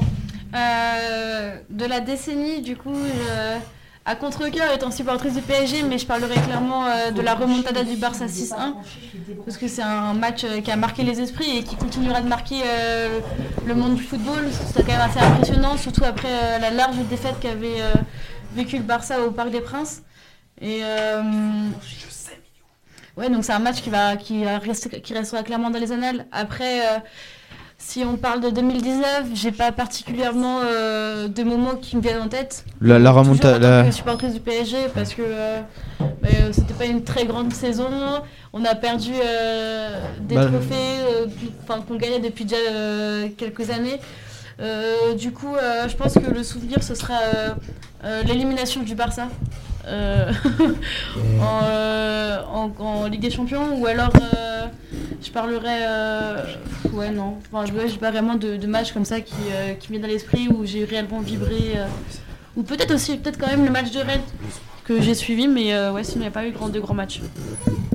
Euh, 0.54 1.56
de 1.70 1.84
la 1.86 1.98
décennie, 2.00 2.60
du 2.60 2.76
coup, 2.76 2.94
je- 2.94 3.58
à 4.04 4.14
contre-cœur, 4.14 4.70
étant 4.72 4.90
supportrice 4.92 5.32
du 5.34 5.40
PSG, 5.40 5.82
mais 5.82 5.96
je 5.98 6.06
parlerai 6.06 6.34
clairement 6.34 6.84
euh, 6.86 7.10
de 7.10 7.20
la 7.22 7.34
remontada 7.34 7.82
du 7.82 7.96
Barça 7.96 8.26
6-1, 8.28 8.74
parce 9.46 9.56
que 9.56 9.66
c'est 9.66 9.82
un 9.82 10.12
match 10.14 10.44
euh, 10.44 10.60
qui 10.60 10.70
a 10.70 10.76
marqué 10.76 11.02
les 11.04 11.20
esprits 11.20 11.56
et 11.58 11.62
qui 11.64 11.74
continuera 11.74 12.20
de 12.20 12.28
marquer 12.28 12.60
euh, 12.66 13.18
le 13.66 13.74
monde 13.74 13.94
du 13.96 14.02
football. 14.02 14.44
C'était 14.68 14.82
quand 14.84 14.92
même 14.98 15.08
assez 15.10 15.18
impressionnant, 15.20 15.76
surtout 15.76 16.04
après 16.04 16.28
euh, 16.30 16.58
la 16.58 16.70
large 16.70 16.96
défaite 17.10 17.36
qu'avait 17.40 17.80
euh, 17.80 17.94
vécu 18.54 18.76
le 18.76 18.82
Barça 18.84 19.22
au 19.22 19.30
Parc 19.32 19.50
des 19.50 19.60
Princes. 19.62 20.02
Et 20.60 20.80
euh, 20.84 21.22
ouais, 23.16 23.28
donc 23.30 23.44
c'est 23.44 23.52
un 23.52 23.58
match 23.58 23.80
qui 23.82 23.90
va 23.90 24.16
qui 24.16 24.44
qui 25.02 25.14
restera 25.14 25.42
clairement 25.42 25.70
dans 25.70 25.78
les 25.78 25.92
annales. 25.92 26.26
Après. 26.32 26.80
euh, 26.80 26.98
si 27.84 28.04
on 28.04 28.16
parle 28.16 28.40
de 28.40 28.50
2019, 28.50 29.24
j'ai 29.34 29.50
pas 29.50 29.72
particulièrement 29.72 30.60
euh, 30.62 31.26
de 31.26 31.42
moments 31.42 31.74
qui 31.74 31.96
me 31.96 32.00
viennent 32.00 32.22
en 32.22 32.28
tête. 32.28 32.64
La- 32.80 33.00
la 33.00 33.10
Toujours 33.10 33.24
remonta- 33.34 33.48
en 33.50 33.52
tant 33.54 33.58
la- 33.58 33.82
que 33.82 33.90
supportrice 33.90 34.34
du 34.34 34.38
PSG 34.38 34.76
parce 34.94 35.14
que 35.14 35.22
euh, 35.22 35.60
c'était 36.52 36.74
pas 36.74 36.84
une 36.84 37.02
très 37.02 37.26
grande 37.26 37.52
saison. 37.52 37.88
On 38.52 38.64
a 38.64 38.76
perdu 38.76 39.10
des 40.20 40.36
Bah, 40.36 40.46
trophées 40.46 41.82
qu'on 41.88 41.96
gagnait 41.96 42.20
depuis 42.20 42.44
déjà 42.44 43.28
quelques 43.36 43.68
années. 43.70 43.98
Euh, 44.60 45.14
du 45.14 45.32
coup, 45.32 45.56
euh, 45.56 45.88
je 45.88 45.96
pense 45.96 46.14
que 46.14 46.30
le 46.30 46.44
souvenir 46.44 46.84
ce 46.84 46.94
sera 46.94 47.14
euh, 48.04 48.22
l'élimination 48.22 48.82
du 48.84 48.94
Barça. 48.94 49.26
Euh, 49.86 50.30
en, 51.40 51.60
euh, 51.64 52.42
en- 52.52 52.70
en 52.78 53.06
Ligue 53.08 53.20
des 53.20 53.30
Champions 53.30 53.76
ou 53.78 53.86
alors 53.86 54.12
euh, 54.22 54.66
je 55.22 55.30
parlerai 55.30 55.84
euh, 55.86 56.44
ouais 56.92 57.10
non. 57.10 57.38
Enfin, 57.52 57.64
je 57.66 57.88
j'ai 57.88 57.98
pas 57.98 58.10
vraiment 58.10 58.34
de, 58.34 58.56
de 58.56 58.66
match 58.66 58.92
comme 58.92 59.04
ça 59.04 59.20
qui, 59.20 59.34
euh, 59.52 59.74
qui 59.74 59.92
me 59.92 59.98
vient 59.98 60.06
à 60.06 60.10
l'esprit 60.10 60.48
où 60.48 60.64
j'ai 60.64 60.84
réellement 60.84 61.20
vibré 61.20 61.74
ou 62.56 62.62
peut-être 62.62 62.94
aussi 62.94 63.16
peut-être 63.16 63.38
quand 63.38 63.48
même 63.48 63.64
le 63.64 63.70
match 63.70 63.90
de 63.90 63.98
Rennes 64.00 64.20
que 64.84 65.00
j'ai 65.00 65.14
suivi 65.14 65.48
mais 65.48 65.72
ouais 65.90 66.04
sinon 66.04 66.18
il 66.18 66.22
n'y 66.22 66.26
a 66.28 66.30
pas 66.30 66.46
eu 66.46 66.52
de 66.52 66.80
grands 66.80 66.94
matchs 66.94 67.20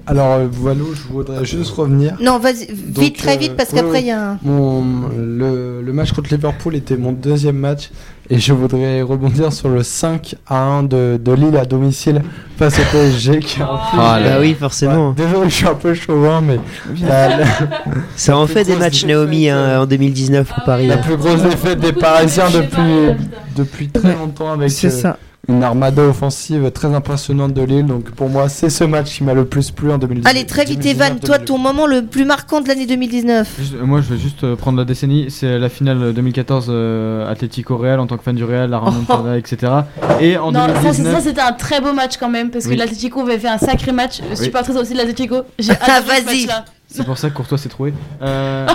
Alors, 0.10 0.36
euh, 0.36 0.48
Valou, 0.50 0.88
je 0.96 1.14
voudrais 1.14 1.44
juste 1.44 1.72
revenir. 1.72 2.16
Non, 2.22 2.40
vas-y, 2.40 2.66
vite, 2.72 2.94
Donc, 2.94 3.14
très 3.18 3.36
euh, 3.36 3.40
vite, 3.40 3.56
parce 3.58 3.72
oui, 3.74 3.80
qu'après, 3.80 4.02
il 4.02 4.08
y 4.08 4.12
a 4.12 4.32
un... 4.32 4.40
Mon, 4.42 4.82
le, 5.18 5.82
le 5.82 5.94
match 5.94 6.14
contre 6.14 6.34
Liverpool 6.34 6.76
était 6.76 6.96
mon 6.96 7.12
deuxième 7.12 7.58
match. 7.58 7.90
Et 8.30 8.40
je 8.40 8.52
voudrais 8.54 9.02
rebondir 9.02 9.54
sur 9.54 9.70
le 9.70 9.84
5 9.84 10.36
à 10.48 10.62
1 10.62 10.84
de, 10.84 11.18
de 11.22 11.32
Lille 11.32 11.56
à 11.56 11.64
domicile 11.66 12.22
face 12.58 12.78
au 12.78 12.84
PSG. 12.92 13.40
Qui 13.40 13.62
en 13.64 13.68
plus- 13.78 13.98
Ah 14.00 14.20
là. 14.20 14.30
Bah 14.32 14.38
oui, 14.42 14.54
forcément. 14.54 15.10
Ouais, 15.10 15.16
désolé, 15.16 15.50
je 15.50 15.56
suis 15.56 15.68
un 15.68 15.76
peu 15.76 15.94
chauvin, 15.94 16.42
mais. 16.42 16.60
la- 17.06 17.38
la- 17.38 17.46
Ça 18.18 18.38
en 18.38 18.46
fait 18.48 18.66
des 18.66 18.76
matchs 18.76 19.06
Naomi 19.06 19.50
hein, 19.50 19.82
en 19.82 19.86
2019 19.86 20.46
pour 20.54 20.64
Paris. 20.66 20.88
La 20.88 20.96
hein. 20.96 20.98
plus 21.06 21.16
grosse 21.16 21.42
défaite 21.42 21.80
des 21.80 21.94
Parisiens 21.94 22.50
depuis, 22.54 23.16
depuis 23.56 23.88
très 23.90 24.14
longtemps 24.14 24.52
avec 24.54 24.72
C'est 24.72 24.88
euh, 24.88 24.90
ça. 24.90 25.18
Une 25.50 25.64
armada 25.64 26.02
offensive 26.04 26.72
très 26.72 26.94
impressionnante 26.94 27.54
de 27.54 27.62
Lille. 27.62 27.86
Donc 27.86 28.12
pour 28.12 28.30
moi, 28.30 28.50
c'est 28.50 28.70
ce 28.70 28.84
match 28.84 29.16
qui 29.18 29.24
m'a 29.24 29.34
le 29.34 29.46
plus 29.46 29.72
plu 29.72 29.92
en 29.92 29.98
2019. 29.98 30.30
Allez, 30.30 30.46
très 30.46 30.66
vite, 30.66 30.86
Evan, 30.86 31.20
toi, 31.20 31.40
ton 31.40 31.58
moment 31.58 31.86
le 31.88 32.06
plus 32.06 32.26
marquant 32.26 32.60
de 32.62 32.68
l'année 32.68 32.86
2019. 32.86 33.56
Juste, 33.58 33.74
euh, 33.76 33.86
moi, 33.86 34.02
je 34.02 34.14
vais 34.14 34.20
juste 34.20 34.44
euh, 34.44 34.56
prendre 34.56 34.78
la 34.78 34.84
décennie. 34.86 35.28
C'est 35.30 35.58
la 35.58 35.70
finale 35.70 36.14
2014 36.14 36.68
euh, 36.70 37.32
Atlético 37.32 37.78
Real 37.78 38.00
en 38.00 38.08
tant 38.08 38.18
que 38.18 38.24
fan 38.24 38.36
du 38.36 38.44
Real, 38.44 38.70
la 38.70 38.80
remontada, 38.80 39.38
etc. 39.38 39.72
Et 40.20 40.38
en 40.38 40.52
non, 40.52 40.60
ça, 40.60 40.68
c'est- 40.68 40.82
2019. 41.04 41.14
ça, 41.16 41.22
c'était 41.22 41.42
un 41.42 41.54
très 41.54 41.80
beau 41.80 41.94
match 41.94 42.18
quand 42.18 42.30
même 42.30 42.50
parce 42.52 42.66
que 42.66 42.72
Oui. 42.72 42.76
l'Atletico 42.78 43.22
avait 43.22 43.40
fait 43.40 43.48
un 43.48 43.58
sacré 43.58 43.92
match. 43.94 44.20
Oui. 44.30 44.36
Supportrice 44.38 44.76
aussi 44.76 44.94
de 44.94 44.98
l'Atletico. 44.98 45.44
J'ai 45.60 45.74
Ah, 45.82 46.02
vas-y. 46.02 46.48
C'est 46.90 47.06
pour 47.06 47.18
ça 47.18 47.30
que 47.30 47.36
Courtois 47.36 47.58
s'est 47.58 47.70
trouvé. 47.70 47.94
Euh, 48.22 48.68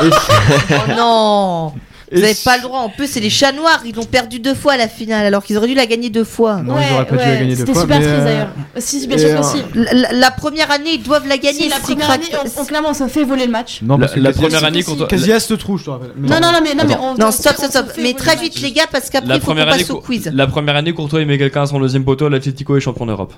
Oh 0.02 0.90
non 0.96 1.72
Vous 2.12 2.20
n'avez 2.20 2.34
pas 2.44 2.56
le 2.56 2.62
droit. 2.62 2.80
En 2.80 2.88
plus, 2.88 3.06
c'est 3.06 3.20
les 3.20 3.30
chats 3.30 3.52
noirs. 3.52 3.82
Ils 3.84 3.94
l'ont 3.94 4.04
perdu 4.04 4.38
deux 4.38 4.54
fois 4.54 4.72
à 4.72 4.76
la 4.76 4.88
finale, 4.88 5.26
alors 5.26 5.44
qu'ils 5.44 5.56
auraient 5.56 5.68
dû 5.68 5.74
la 5.74 5.86
gagner 5.86 6.10
deux 6.10 6.24
fois. 6.24 6.56
Non, 6.62 6.74
ils 6.78 6.94
auraient 6.94 7.06
pas 7.06 7.16
dû 7.16 7.22
la 7.24 7.36
gagner 7.36 7.54
deux 7.54 7.60
C'était 7.60 7.72
fois. 7.72 7.82
super 7.82 7.98
mais, 7.98 8.04
triste 8.06 8.20
euh, 8.20 8.24
d'ailleurs. 8.24 8.48
Si, 8.78 9.06
bien 9.06 9.18
sûr 9.18 9.28
que 9.28 9.34
euh, 9.34 9.42
si. 9.42 10.14
La, 10.14 10.30
première 10.30 10.70
année, 10.70 10.94
ils 10.94 11.02
doivent 11.02 11.26
la 11.26 11.36
gagner. 11.38 11.62
Si, 11.64 11.68
la 11.68 11.78
première 11.78 12.10
année, 12.10 12.26
on, 12.32 12.60
on- 12.62 12.64
clairement, 12.64 12.90
on 12.90 12.94
se 12.94 13.06
fait 13.08 13.24
voler 13.24 13.46
le 13.46 13.52
match. 13.52 13.80
Non, 13.82 13.96
La- 13.96 14.00
parce 14.06 14.14
que 14.14 14.20
la 14.20 14.32
première 14.32 14.64
année, 14.64 14.82
Courtois- 14.82 15.06
Casillas 15.08 15.44
te 15.48 15.54
trouve, 15.54 15.78
je 15.78 15.84
te 15.84 15.90
rappelle. 15.90 16.12
Non, 16.16 16.36
non, 16.40 16.52
non, 16.52 16.60
mais, 16.62 16.74
non, 16.74 16.84
mais 16.86 16.96
on, 17.00 17.14
Non, 17.14 17.30
stop, 17.30 17.54
stop, 17.56 17.92
se 17.94 18.00
Mais 18.00 18.14
très 18.14 18.36
vite, 18.36 18.60
les 18.60 18.72
gars, 18.72 18.86
parce 18.90 19.10
qu'après, 19.10 19.36
il 19.36 19.40
faut 19.40 19.52
qu'on 19.54 19.64
passe 19.64 19.90
au 19.90 20.00
quiz. 20.00 20.30
la 20.32 20.46
première 20.46 20.76
année, 20.76 20.92
Courtois 20.92 21.20
il 21.20 21.26
met 21.26 21.38
quelqu'un 21.38 21.62
à 21.62 21.66
son 21.66 21.78
deuxième 21.80 22.04
poteau, 22.04 22.28
l'Atlético 22.28 22.76
est 22.76 22.80
champion 22.80 23.06
d'Europe. 23.06 23.34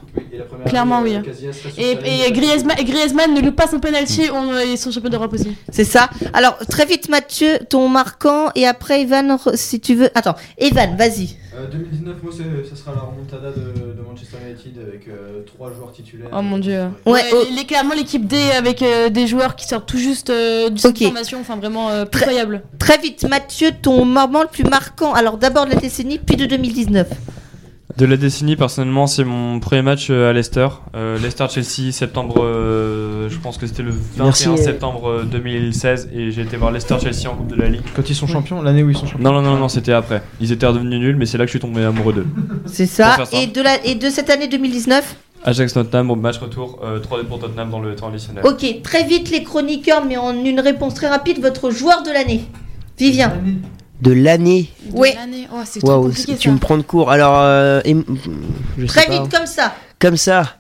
Clairement, 0.67 1.01
oui. 1.03 1.17
Et, 1.79 1.97
et 2.27 2.33
Griezmann, 2.33 3.35
ne 3.35 3.41
loupe 3.41 3.57
pas 3.57 3.67
son 3.67 3.81
penalty, 3.81 4.29
ils 4.67 4.79
sont 4.79 4.91
champions 4.91 5.11
d'Europe 5.11 5.33
aussi. 5.33 5.57
C'est 5.71 5.85
ça. 5.85 6.09
Alors, 6.33 6.57
très 6.69 6.87
vite, 6.87 7.09
Mathieu, 7.09 7.59
ton 7.69 7.89
marquant. 7.89 8.51
Et 8.61 8.67
après, 8.67 9.01
Evan, 9.01 9.39
si 9.55 9.81
tu 9.81 9.95
veux. 9.95 10.11
Attends, 10.15 10.35
Evan, 10.59 10.95
vas-y. 10.95 11.37
Euh, 11.57 11.67
2019, 11.73 12.23
moi, 12.23 12.31
c'est- 12.37 12.69
ça 12.69 12.77
sera 12.77 12.93
la 12.95 13.01
remontada 13.01 13.53
de, 13.53 13.95
de 13.97 14.03
Manchester 14.07 14.37
United 14.47 14.79
avec 14.87 15.09
euh, 15.09 15.41
trois 15.47 15.73
joueurs 15.73 15.93
titulaires. 15.93 16.29
Oh 16.31 16.43
mon 16.43 16.59
dieu. 16.59 16.83
Ouais, 17.07 17.13
Ouais, 17.13 17.23
oh. 17.33 17.45
il 17.51 17.59
est 17.59 17.65
clairement 17.65 17.95
l'équipe 17.95 18.27
D 18.27 18.37
avec 18.57 18.83
euh, 18.83 19.09
des 19.09 19.27
joueurs 19.27 19.57
qui 19.57 19.67
sortent 19.67 19.87
tout 19.89 19.97
juste 19.97 20.29
euh, 20.29 20.69
du 20.69 20.75
de 20.83 20.99
formation, 20.99 21.39
enfin 21.41 21.57
vraiment 21.57 21.89
euh, 21.89 22.03
incroyable. 22.03 22.63
Très 22.79 22.99
vite, 22.99 23.27
Mathieu, 23.27 23.71
ton 23.81 24.05
moment 24.05 24.43
le 24.43 24.49
plus 24.49 24.65
marquant. 24.65 25.15
Alors, 25.15 25.39
d'abord 25.39 25.65
de 25.65 25.71
la 25.71 25.77
décennie, 25.77 26.19
puis 26.19 26.37
de 26.37 26.45
2019. 26.45 27.09
De 27.97 28.07
la 28.07 28.17
décennie, 28.17 28.57
personnellement, 28.57 29.07
c'est 29.07 29.25
mon 29.25 29.59
premier 29.61 29.83
match 29.83 30.09
euh, 30.11 30.31
à 30.31 30.33
Leicester. 30.33 30.69
Euh, 30.95 31.19
Leicester-Chelsea, 31.19 31.93
septembre, 31.93 32.43
euh, 32.45 33.29
je 33.29 33.39
pense 33.39 33.59
que 33.59 33.67
c'était 33.67 33.83
le 33.83 33.91
21 33.91 34.25
Merci, 34.25 34.49
euh. 34.49 34.57
septembre 34.57 35.09
euh, 35.09 35.25
2016, 35.25 36.11
et 36.15 36.31
j'ai 36.31 36.43
été 36.43 36.57
voir 36.57 36.71
Leicester-Chelsea 36.71 37.31
en 37.31 37.35
Coupe 37.37 37.49
de 37.49 37.57
la 37.57 37.69
Ligue. 37.69 37.83
Quand 37.95 38.09
ils 38.09 38.15
sont 38.15 38.27
champions, 38.27 38.63
l'année 38.63 38.83
où 38.83 38.91
ils 38.91 38.97
sont 38.97 39.07
champions. 39.07 39.25
Non, 39.25 39.33
non, 39.33 39.43
non, 39.43 39.57
non, 39.57 39.69
c'était 39.69 39.93
après. 39.93 40.23
Ils 40.41 40.53
étaient 40.53 40.67
redevenus 40.67 41.01
nuls, 41.01 41.17
mais 41.17 41.27
c'est 41.27 41.37
là 41.39 41.45
que 41.45 41.49
je 41.49 41.59
suis 41.59 41.61
tombé 41.61 41.85
amoureux 41.85 42.13
d'eux. 42.13 42.27
C'est 42.67 42.87
ça. 42.87 43.17
Et 43.33 43.47
de, 43.49 43.61
la, 43.61 43.85
et 43.85 43.97
de 43.97 44.09
cette 44.09 44.31
année 44.31 44.49
2019 44.49 45.17
Ajax 45.43 45.73
Tottenham 45.73 46.11
au 46.11 46.17
match 46.17 46.39
retour, 46.39 46.81
euh, 46.85 46.99
3 46.99 47.25
pour 47.25 47.39
Tottenham 47.39 47.71
dans 47.71 47.81
le 47.81 47.97
temps 47.97 48.09
additionnel. 48.09 48.45
Ok, 48.47 48.83
très 48.83 49.05
vite, 49.05 49.31
les 49.31 49.43
chroniqueurs, 49.43 50.05
mais 50.05 50.17
en 50.17 50.35
une 50.45 50.61
réponse 50.61 50.95
très 50.95 51.09
rapide, 51.09 51.41
votre 51.41 51.71
joueur 51.71 52.03
de 52.03 52.11
l'année. 52.11 52.45
Vivien. 52.99 53.33
De 54.03 54.13
l'année. 54.13 54.71
Oui. 54.93 55.11
Oh, 55.53 55.57
c'est 55.65 55.81
compliqué 55.81 56.37
tu 56.37 56.49
ça. 56.49 56.55
me 56.55 56.59
prends 56.59 56.79
de 56.79 56.83
court. 56.83 57.11
Alors, 57.11 57.39
euh, 57.41 57.81
et- 57.85 57.95
je 58.79 58.87
sais 58.87 59.01
Très 59.01 59.07
pas. 59.07 59.23
vite, 59.23 59.31
comme 59.37 59.47
ça. 59.47 59.75
Comme 59.99 60.17
ça. 60.17 60.57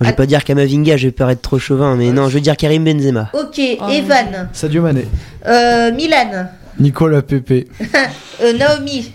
Je 0.00 0.06
vais 0.06 0.12
pas 0.12 0.26
dire 0.26 0.44
Kamavinga, 0.44 0.96
je 0.98 1.06
vais 1.08 1.12
paraître 1.12 1.40
trop 1.40 1.58
chauvin, 1.58 1.96
mais 1.96 2.12
non, 2.12 2.28
je 2.28 2.34
veux 2.34 2.40
dire 2.40 2.56
Karim 2.56 2.84
Benzema. 2.84 3.30
Ok, 3.32 3.58
Oh, 3.80 3.88
Evan. 3.88 4.48
Sadio 4.52 4.82
Mané. 4.82 5.08
Euh, 5.46 5.90
Milan. 5.92 6.46
Nicolas 6.78 7.22
Pepe. 7.22 7.66
Euh, 8.40 8.52
Naomi. 8.52 9.10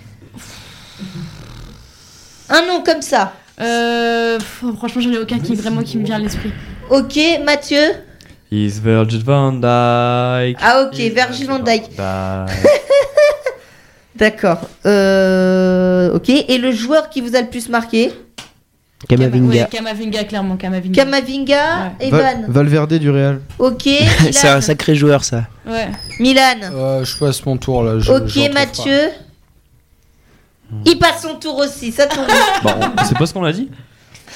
Un 2.50 2.66
nom 2.68 2.84
comme 2.84 3.02
ça. 3.02 3.32
Euh, 3.62 4.38
pff, 4.38 4.64
franchement, 4.78 5.02
j'en 5.02 5.12
ai 5.12 5.18
aucun 5.20 5.40
qui 5.40 5.56
vraiment 5.56 5.82
qui 5.82 5.98
me 5.98 6.04
vient 6.06 6.16
à 6.18 6.20
l'esprit. 6.20 6.52
Ok, 6.90 7.18
Mathieu. 7.46 7.80
Is 8.52 8.80
Virgil 8.84 9.24
van 9.24 9.54
Dijk. 9.54 10.58
Ah 10.62 10.84
ok, 10.86 10.96
Virgil 10.98 11.48
van 11.48 11.60
Dijk. 11.60 11.84
Dijk. 11.96 11.98
D'accord. 14.24 14.62
Euh, 14.86 16.14
ok, 16.16 16.30
et 16.30 16.58
le 16.58 16.72
joueur 16.72 17.10
qui 17.10 17.20
vous 17.20 17.36
a 17.36 17.42
le 17.42 17.48
plus 17.48 17.68
marqué 17.68 18.12
Kamavinga. 19.10 19.64
Ouais, 19.64 19.68
Kamavinga, 19.70 20.24
clairement, 20.24 20.56
Kamavinga. 20.56 21.04
Kamavinga, 21.04 21.92
Ouais. 22.00 22.10
Va- 22.10 22.20
Evan. 22.32 22.46
Valverde 22.48 22.94
du 22.94 23.10
Real. 23.10 23.42
Ok, 23.60 23.84
C'est 24.32 24.48
un 24.48 24.62
sacré 24.62 24.96
joueur, 24.96 25.26
ça. 25.26 25.44
Ouais. 25.68 25.90
Milan. 26.22 26.42
Euh, 26.72 27.04
je 27.04 27.18
passe 27.18 27.46
mon 27.46 27.58
tour 27.58 27.84
là. 27.84 28.00
je- 28.00 28.10
Ok, 28.14 28.28
j'en 28.30 28.44
trouve 28.44 28.54
Mathieu. 28.54 29.10
Il 30.86 30.98
passe 30.98 31.22
son 31.24 31.36
tour 31.36 31.58
aussi, 31.58 31.92
ça 31.92 32.08
tombe. 32.08 32.26
bien. 32.26 32.36
Bon, 32.64 32.72
c'est 33.06 33.18
pas 33.18 33.26
ce 33.26 33.34
qu'on 33.34 33.44
a 33.44 33.52
dit 33.52 33.70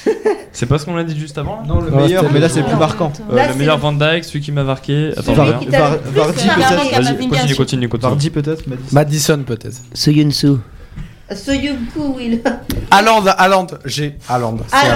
C'est 0.52 0.66
pas 0.66 0.78
ce 0.78 0.84
qu'on 0.84 0.96
a 0.96 1.04
dit 1.04 1.18
juste 1.18 1.38
avant 1.38 1.56
là 1.56 1.62
Non, 1.66 1.80
le 1.80 1.90
Ouais, 1.90 2.02
meilleur, 2.02 2.24
mais 2.32 2.40
là, 2.40 2.48
c'est 2.48 2.60
le 2.60 2.66
plus 2.66 2.76
marquant. 2.76 3.12
Euh, 3.30 3.36
Là, 3.36 3.48
le 3.48 3.54
meilleur 3.54 3.76
le- 3.76 3.82
Van 3.82 3.92
Dyke, 3.92 4.24
celui 4.24 4.40
qui 4.40 4.50
m'a 4.50 4.64
marqué. 4.64 5.12
Attends, 5.16 5.32
Vardy, 5.34 5.66
peut-être. 5.66 6.02
Continue, 7.28 7.54
continue, 7.54 7.88
continue. 7.88 8.10
Vardy 8.10 8.30
peut-être 8.30 8.66
Madison. 8.66 8.88
Madison 8.94 9.42
peut-être. 9.46 9.76
Soyunsu. 9.94 10.56
Soyuncu, 11.34 11.98
Will. 12.16 12.42
Haaland, 12.90 13.24
Haaland, 13.26 13.66
j'ai 13.84 14.16
Haaland. 14.28 14.56
C'est. 14.66 14.76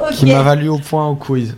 Ok. 0.00 0.14
Qui 0.14 0.26
m'a 0.26 0.42
valu 0.42 0.68
au 0.68 0.78
point 0.78 1.08
au 1.08 1.16
quiz. 1.16 1.56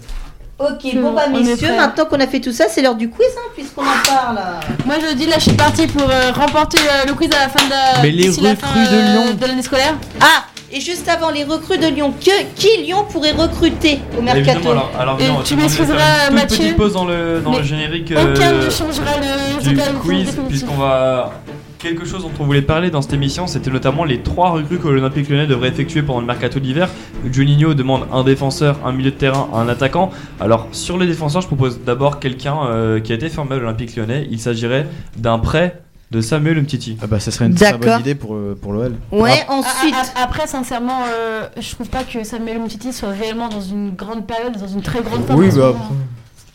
Ok, 0.59 0.95
bon 0.95 1.13
bah 1.13 1.29
messieurs, 1.29 1.77
maintenant 1.77 2.07
qu'on 2.07 2.21
a 2.21 2.27
fait 2.27 2.41
tout 2.41 2.53
ça, 2.53 2.65
c'est 2.71 2.81
l'heure 2.83 2.95
du 2.95 3.09
quiz, 3.11 3.29
hein, 3.37 3.49
puisqu'on 3.55 3.83
en 3.83 4.03
parle. 4.07 4.39
Moi 4.87 4.97
je 5.01 5.15
dis 5.15 5.27
là, 5.27 5.35
je 5.37 5.43
suis 5.45 5.53
partie 5.53 5.87
pour 5.87 6.09
euh, 6.09 6.33
remporter 6.33 6.79
euh, 6.79 7.07
le 7.07 7.15
quiz 7.15 7.31
à 7.35 7.41
la 7.45 7.49
fin 7.49 7.65
de 7.67 7.71
la, 7.71 7.99
euh, 7.99 9.33
de 9.35 9.47
l'année 9.47 9.63
scolaire. 9.63 9.95
Ah, 10.21 10.45
et 10.73 10.81
juste 10.81 11.09
avant 11.09 11.31
les 11.31 11.45
recrues 11.45 11.79
de 11.79 11.87
Lyon, 11.87 12.13
que, 12.13 12.45
qui 12.55 12.83
Lyon 12.83 13.05
pourrait 13.11 13.33
recruter 13.33 13.99
au 14.19 14.23
mercato 14.23 14.71
alors, 14.71 14.91
alors 14.99 15.17
va 15.17 15.43
tu 15.45 15.57
m'excuseras, 15.57 16.29
une 16.29 16.35
Mathieu, 16.35 16.59
petite 16.59 16.77
pause 16.77 16.93
dans 16.93 17.05
le, 17.05 17.41
dans 17.41 17.57
le 17.57 17.63
générique 17.63 18.13
Aucun 18.13 18.53
euh, 18.53 18.67
ne 18.67 18.71
changera 18.71 19.17
le 19.19 19.63
du 19.63 19.77
quiz, 20.01 20.39
puisqu'on 20.49 20.77
va. 20.77 21.33
Quelque 21.79 22.05
chose 22.05 22.21
dont 22.23 22.31
on 22.39 22.45
voulait 22.45 22.61
parler 22.61 22.91
dans 22.91 23.01
cette 23.01 23.15
émission, 23.15 23.47
c'était 23.47 23.71
notamment 23.71 24.05
les 24.05 24.21
trois 24.21 24.51
recrues 24.51 24.79
que 24.79 24.89
l'Olympique 24.89 25.31
lyonnais 25.31 25.47
devrait 25.47 25.69
effectuer 25.69 26.03
pendant 26.03 26.21
le 26.21 26.27
mercato 26.27 26.61
d'hiver. 26.61 26.91
Juninho 27.33 27.73
demande 27.73 28.03
un 28.13 28.23
défenseur, 28.23 28.79
un 28.85 28.93
milieu 28.93 29.11
de 29.11 29.17
terrain, 29.17 29.49
un 29.55 29.67
attaquant. 29.67 30.11
Alors, 30.41 30.69
sur 30.73 30.99
les 30.99 31.07
défenseurs, 31.07 31.41
je 31.41 31.47
propose 31.47 31.81
d'abord 31.81 32.21
quelqu'un 32.21 32.67
euh, 32.67 33.01
qui 33.01 33.13
a 33.13 33.15
été 33.15 33.31
formé 33.31 33.55
à 33.55 33.59
l'Olympique 33.61 33.97
lyonnais. 33.97 34.29
Il 34.31 34.39
s'agirait 34.39 34.87
d'un 35.17 35.39
prêt 35.39 35.81
de 36.11 36.21
Samuel 36.21 36.59
Umtiti. 36.59 36.97
Ah 37.01 37.07
bah, 37.07 37.21
ça 37.21 37.31
serait 37.31 37.47
une 37.47 37.55
très 37.55 37.77
bonne 37.79 38.01
idée 38.01 38.15
pour, 38.17 38.35
euh, 38.35 38.59
pour 38.61 38.73
l'OL. 38.73 38.97
Ouais, 39.13 39.45
Ah, 39.49 39.53
ensuite. 39.53 39.95
ah, 39.97 40.03
ah, 40.17 40.23
après, 40.25 40.47
sincèrement, 40.47 41.05
euh, 41.09 41.47
je 41.61 41.71
trouve 41.73 41.89
pas 41.89 42.03
que 42.03 42.25
Samuel 42.25 42.57
Umtiti 42.57 42.93
soit 42.93 43.11
réellement 43.11 43.49
dans 43.49 43.61
une 43.61 43.95
grande 43.95 44.27
période, 44.27 44.57
dans 44.59 44.67
une 44.67 44.83
très 44.83 45.03
grande 45.03 45.25
forme. 45.25 45.39
Oui, 45.39 45.51
bah. 45.55 45.75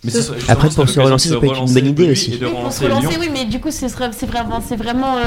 Mais 0.06 0.12
ce 0.12 0.22
serait- 0.22 0.38
Après, 0.48 0.70
pour 0.70 0.88
se 0.88 1.00
relancer, 1.00 1.30
ça 1.30 1.36
peut 1.38 1.46
être 1.48 1.62
une 1.68 1.74
bonne 1.74 1.86
idée 1.88 2.12
aussi. 2.12 2.32
Pour 2.32 2.72
se 2.72 2.84
relancer, 2.84 3.10
Lyon. 3.10 3.20
oui, 3.20 3.30
mais 3.34 3.46
du 3.46 3.60
coup, 3.60 3.70
c'est 3.72 3.88
vraiment, 3.88 4.62
c'est 4.66 4.76
vraiment, 4.76 5.18
euh, 5.18 5.22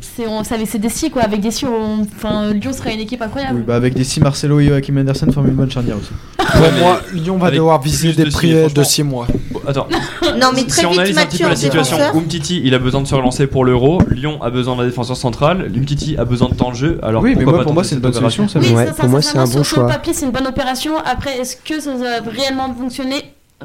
c'est 0.00 0.26
on- 0.26 0.44
ça- 0.44 0.56
c'est 0.66 0.78
des 0.78 0.88
si 0.88 1.10
quoi. 1.10 1.22
Avec 1.22 1.40
des 1.40 1.50
si, 1.50 1.64
on- 1.64 2.02
enfin, 2.02 2.52
Lyon 2.52 2.72
serait 2.72 2.94
une 2.94 3.00
équipe 3.00 3.22
incroyable. 3.22 3.56
Oui, 3.56 3.62
bah 3.66 3.76
avec 3.76 3.94
des 3.94 4.04
si 4.04 4.20
Marcelo 4.20 4.60
et 4.60 4.66
Joachim 4.68 4.96
Andersen 4.98 5.32
forment 5.32 5.48
une 5.48 5.54
bonne 5.54 5.70
charnière 5.70 5.96
aussi. 5.96 6.10
Pour 6.38 6.72
moi, 6.80 7.00
Lyon 7.12 7.36
va 7.36 7.50
devoir 7.50 7.80
viser 7.82 8.12
des 8.12 8.24
de 8.24 8.30
prix 8.30 8.52
de 8.52 8.60
franchement. 8.68 8.84
6 8.84 9.02
mois. 9.02 9.26
Attends, 9.66 9.86
Non, 10.40 10.48
mais 10.54 10.64
très 10.64 10.80
si 10.80 10.86
on 10.86 10.90
vite, 10.90 11.00
analyse 11.00 11.18
un 11.18 11.26
petit 11.26 11.42
peu 11.42 11.48
la 11.48 11.56
situation. 11.56 11.96
Umtiti 12.14 12.62
il 12.64 12.74
a 12.74 12.78
besoin 12.78 13.02
de 13.02 13.06
se 13.06 13.14
relancer 13.14 13.46
pour 13.46 13.64
l'euro, 13.64 14.00
Lyon 14.10 14.42
a 14.42 14.48
besoin 14.50 14.76
d'un 14.76 14.84
défenseur 14.86 15.16
central, 15.16 15.70
Umtiti 15.76 16.16
a 16.16 16.24
besoin 16.24 16.48
de 16.48 16.54
temps 16.54 16.70
de 16.70 16.76
jeu. 16.76 16.98
Alors 17.02 17.22
oui, 17.22 17.34
mais 17.36 17.44
moi, 17.44 17.62
pour 17.62 17.74
moi, 17.74 17.84
c'est 17.84 17.94
une 17.96 18.00
bonne 18.00 18.16
opération 18.16 18.48
solution. 18.48 18.60
Ça 18.74 18.74
Oui, 18.74 18.76
Ouais, 18.78 18.86
ça, 18.86 18.94
ça, 18.94 19.00
pour 19.02 19.10
moi, 19.10 19.22
c'est 19.22 19.36
un 19.38 19.44
bon 19.44 19.50
sur- 19.50 19.64
Sur 19.66 19.74
choix. 19.76 19.82
le 19.84 19.88
papier, 19.90 20.12
c'est 20.14 20.24
une 20.26 20.32
bonne 20.32 20.46
opération. 20.46 20.92
Après, 21.04 21.38
est-ce 21.38 21.56
que 21.56 21.80
ça 21.80 21.90
va 21.94 22.30
réellement 22.30 22.74
fonctionner 22.74 23.16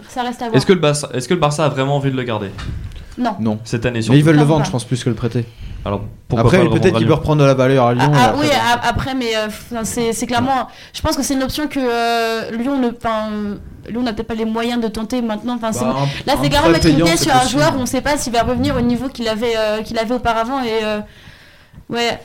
Ça 0.09 0.23
reste 0.23 0.41
à 0.41 0.45
voir. 0.45 0.55
Est-ce 0.55 0.65
que, 0.65 0.73
le 0.73 0.79
Barça, 0.79 1.09
est-ce 1.13 1.27
que 1.27 1.33
le 1.33 1.39
Barça 1.39 1.65
a 1.65 1.69
vraiment 1.69 1.95
envie 1.97 2.11
de 2.11 2.15
le 2.17 2.23
garder? 2.23 2.49
Non. 3.17 3.35
Non. 3.39 3.59
cette 3.63 3.85
année 3.85 3.99
Mais 3.99 4.01
surtout 4.01 4.17
ils 4.17 4.23
veulent 4.23 4.37
le 4.37 4.43
vendre, 4.43 4.61
pas. 4.61 4.65
je 4.65 4.71
pense, 4.71 4.85
plus 4.85 5.03
que 5.03 5.09
le 5.09 5.15
prêter. 5.15 5.45
Alors 5.85 6.01
pourquoi 6.27 6.45
Après, 6.45 6.57
pas 6.59 6.63
le 6.63 6.69
peut-être 6.71 6.97
qu'il 6.97 7.05
peut 7.05 7.13
reprendre 7.13 7.41
de 7.41 7.45
la 7.47 7.53
valeur 7.53 7.85
à 7.87 7.93
Lyon. 7.93 8.11
Ah, 8.15 8.31
ah, 8.31 8.35
oui, 8.39 8.47
a- 8.49 8.87
après, 8.87 9.13
mais 9.13 9.35
euh, 9.35 9.49
c'est 9.83 10.13
c'est 10.13 10.25
clairement. 10.25 10.67
Je 10.93 11.01
pense 11.01 11.15
que 11.15 11.21
c'est 11.21 11.33
une 11.35 11.43
option 11.43 11.67
que 11.67 11.79
euh, 11.79 12.51
Lyon 12.57 12.79
ne. 12.79 12.89
Lyon 13.91 14.01
n'a 14.01 14.13
peut-être 14.13 14.29
pas 14.29 14.33
les 14.33 14.45
moyens 14.45 14.81
de 14.81 14.87
tenter 14.87 15.21
maintenant. 15.21 15.55
Enfin, 15.57 15.73
c'est- 15.73 15.83
bah, 15.83 15.93
un- 15.97 16.25
Là, 16.25 16.39
c'est 16.41 16.49
prêt 16.49 16.69
mettre 16.71 16.87
une 16.87 17.03
pièce 17.03 17.21
sur 17.23 17.35
un 17.35 17.39
possible. 17.39 17.59
joueur 17.59 17.75
où 17.75 17.79
on 17.79 17.81
ne 17.81 17.85
sait 17.85 18.01
pas 18.01 18.17
s'il 18.17 18.31
va 18.33 18.43
revenir 18.43 18.75
au 18.77 18.81
niveau 18.81 19.09
qu'il 19.09 19.27
avait, 19.27 19.55
euh, 19.57 19.81
qu'il 19.83 19.99
avait 19.99 20.15
auparavant. 20.15 20.63
Et 20.63 20.83
euh, 20.83 20.99
ouais, 21.89 22.17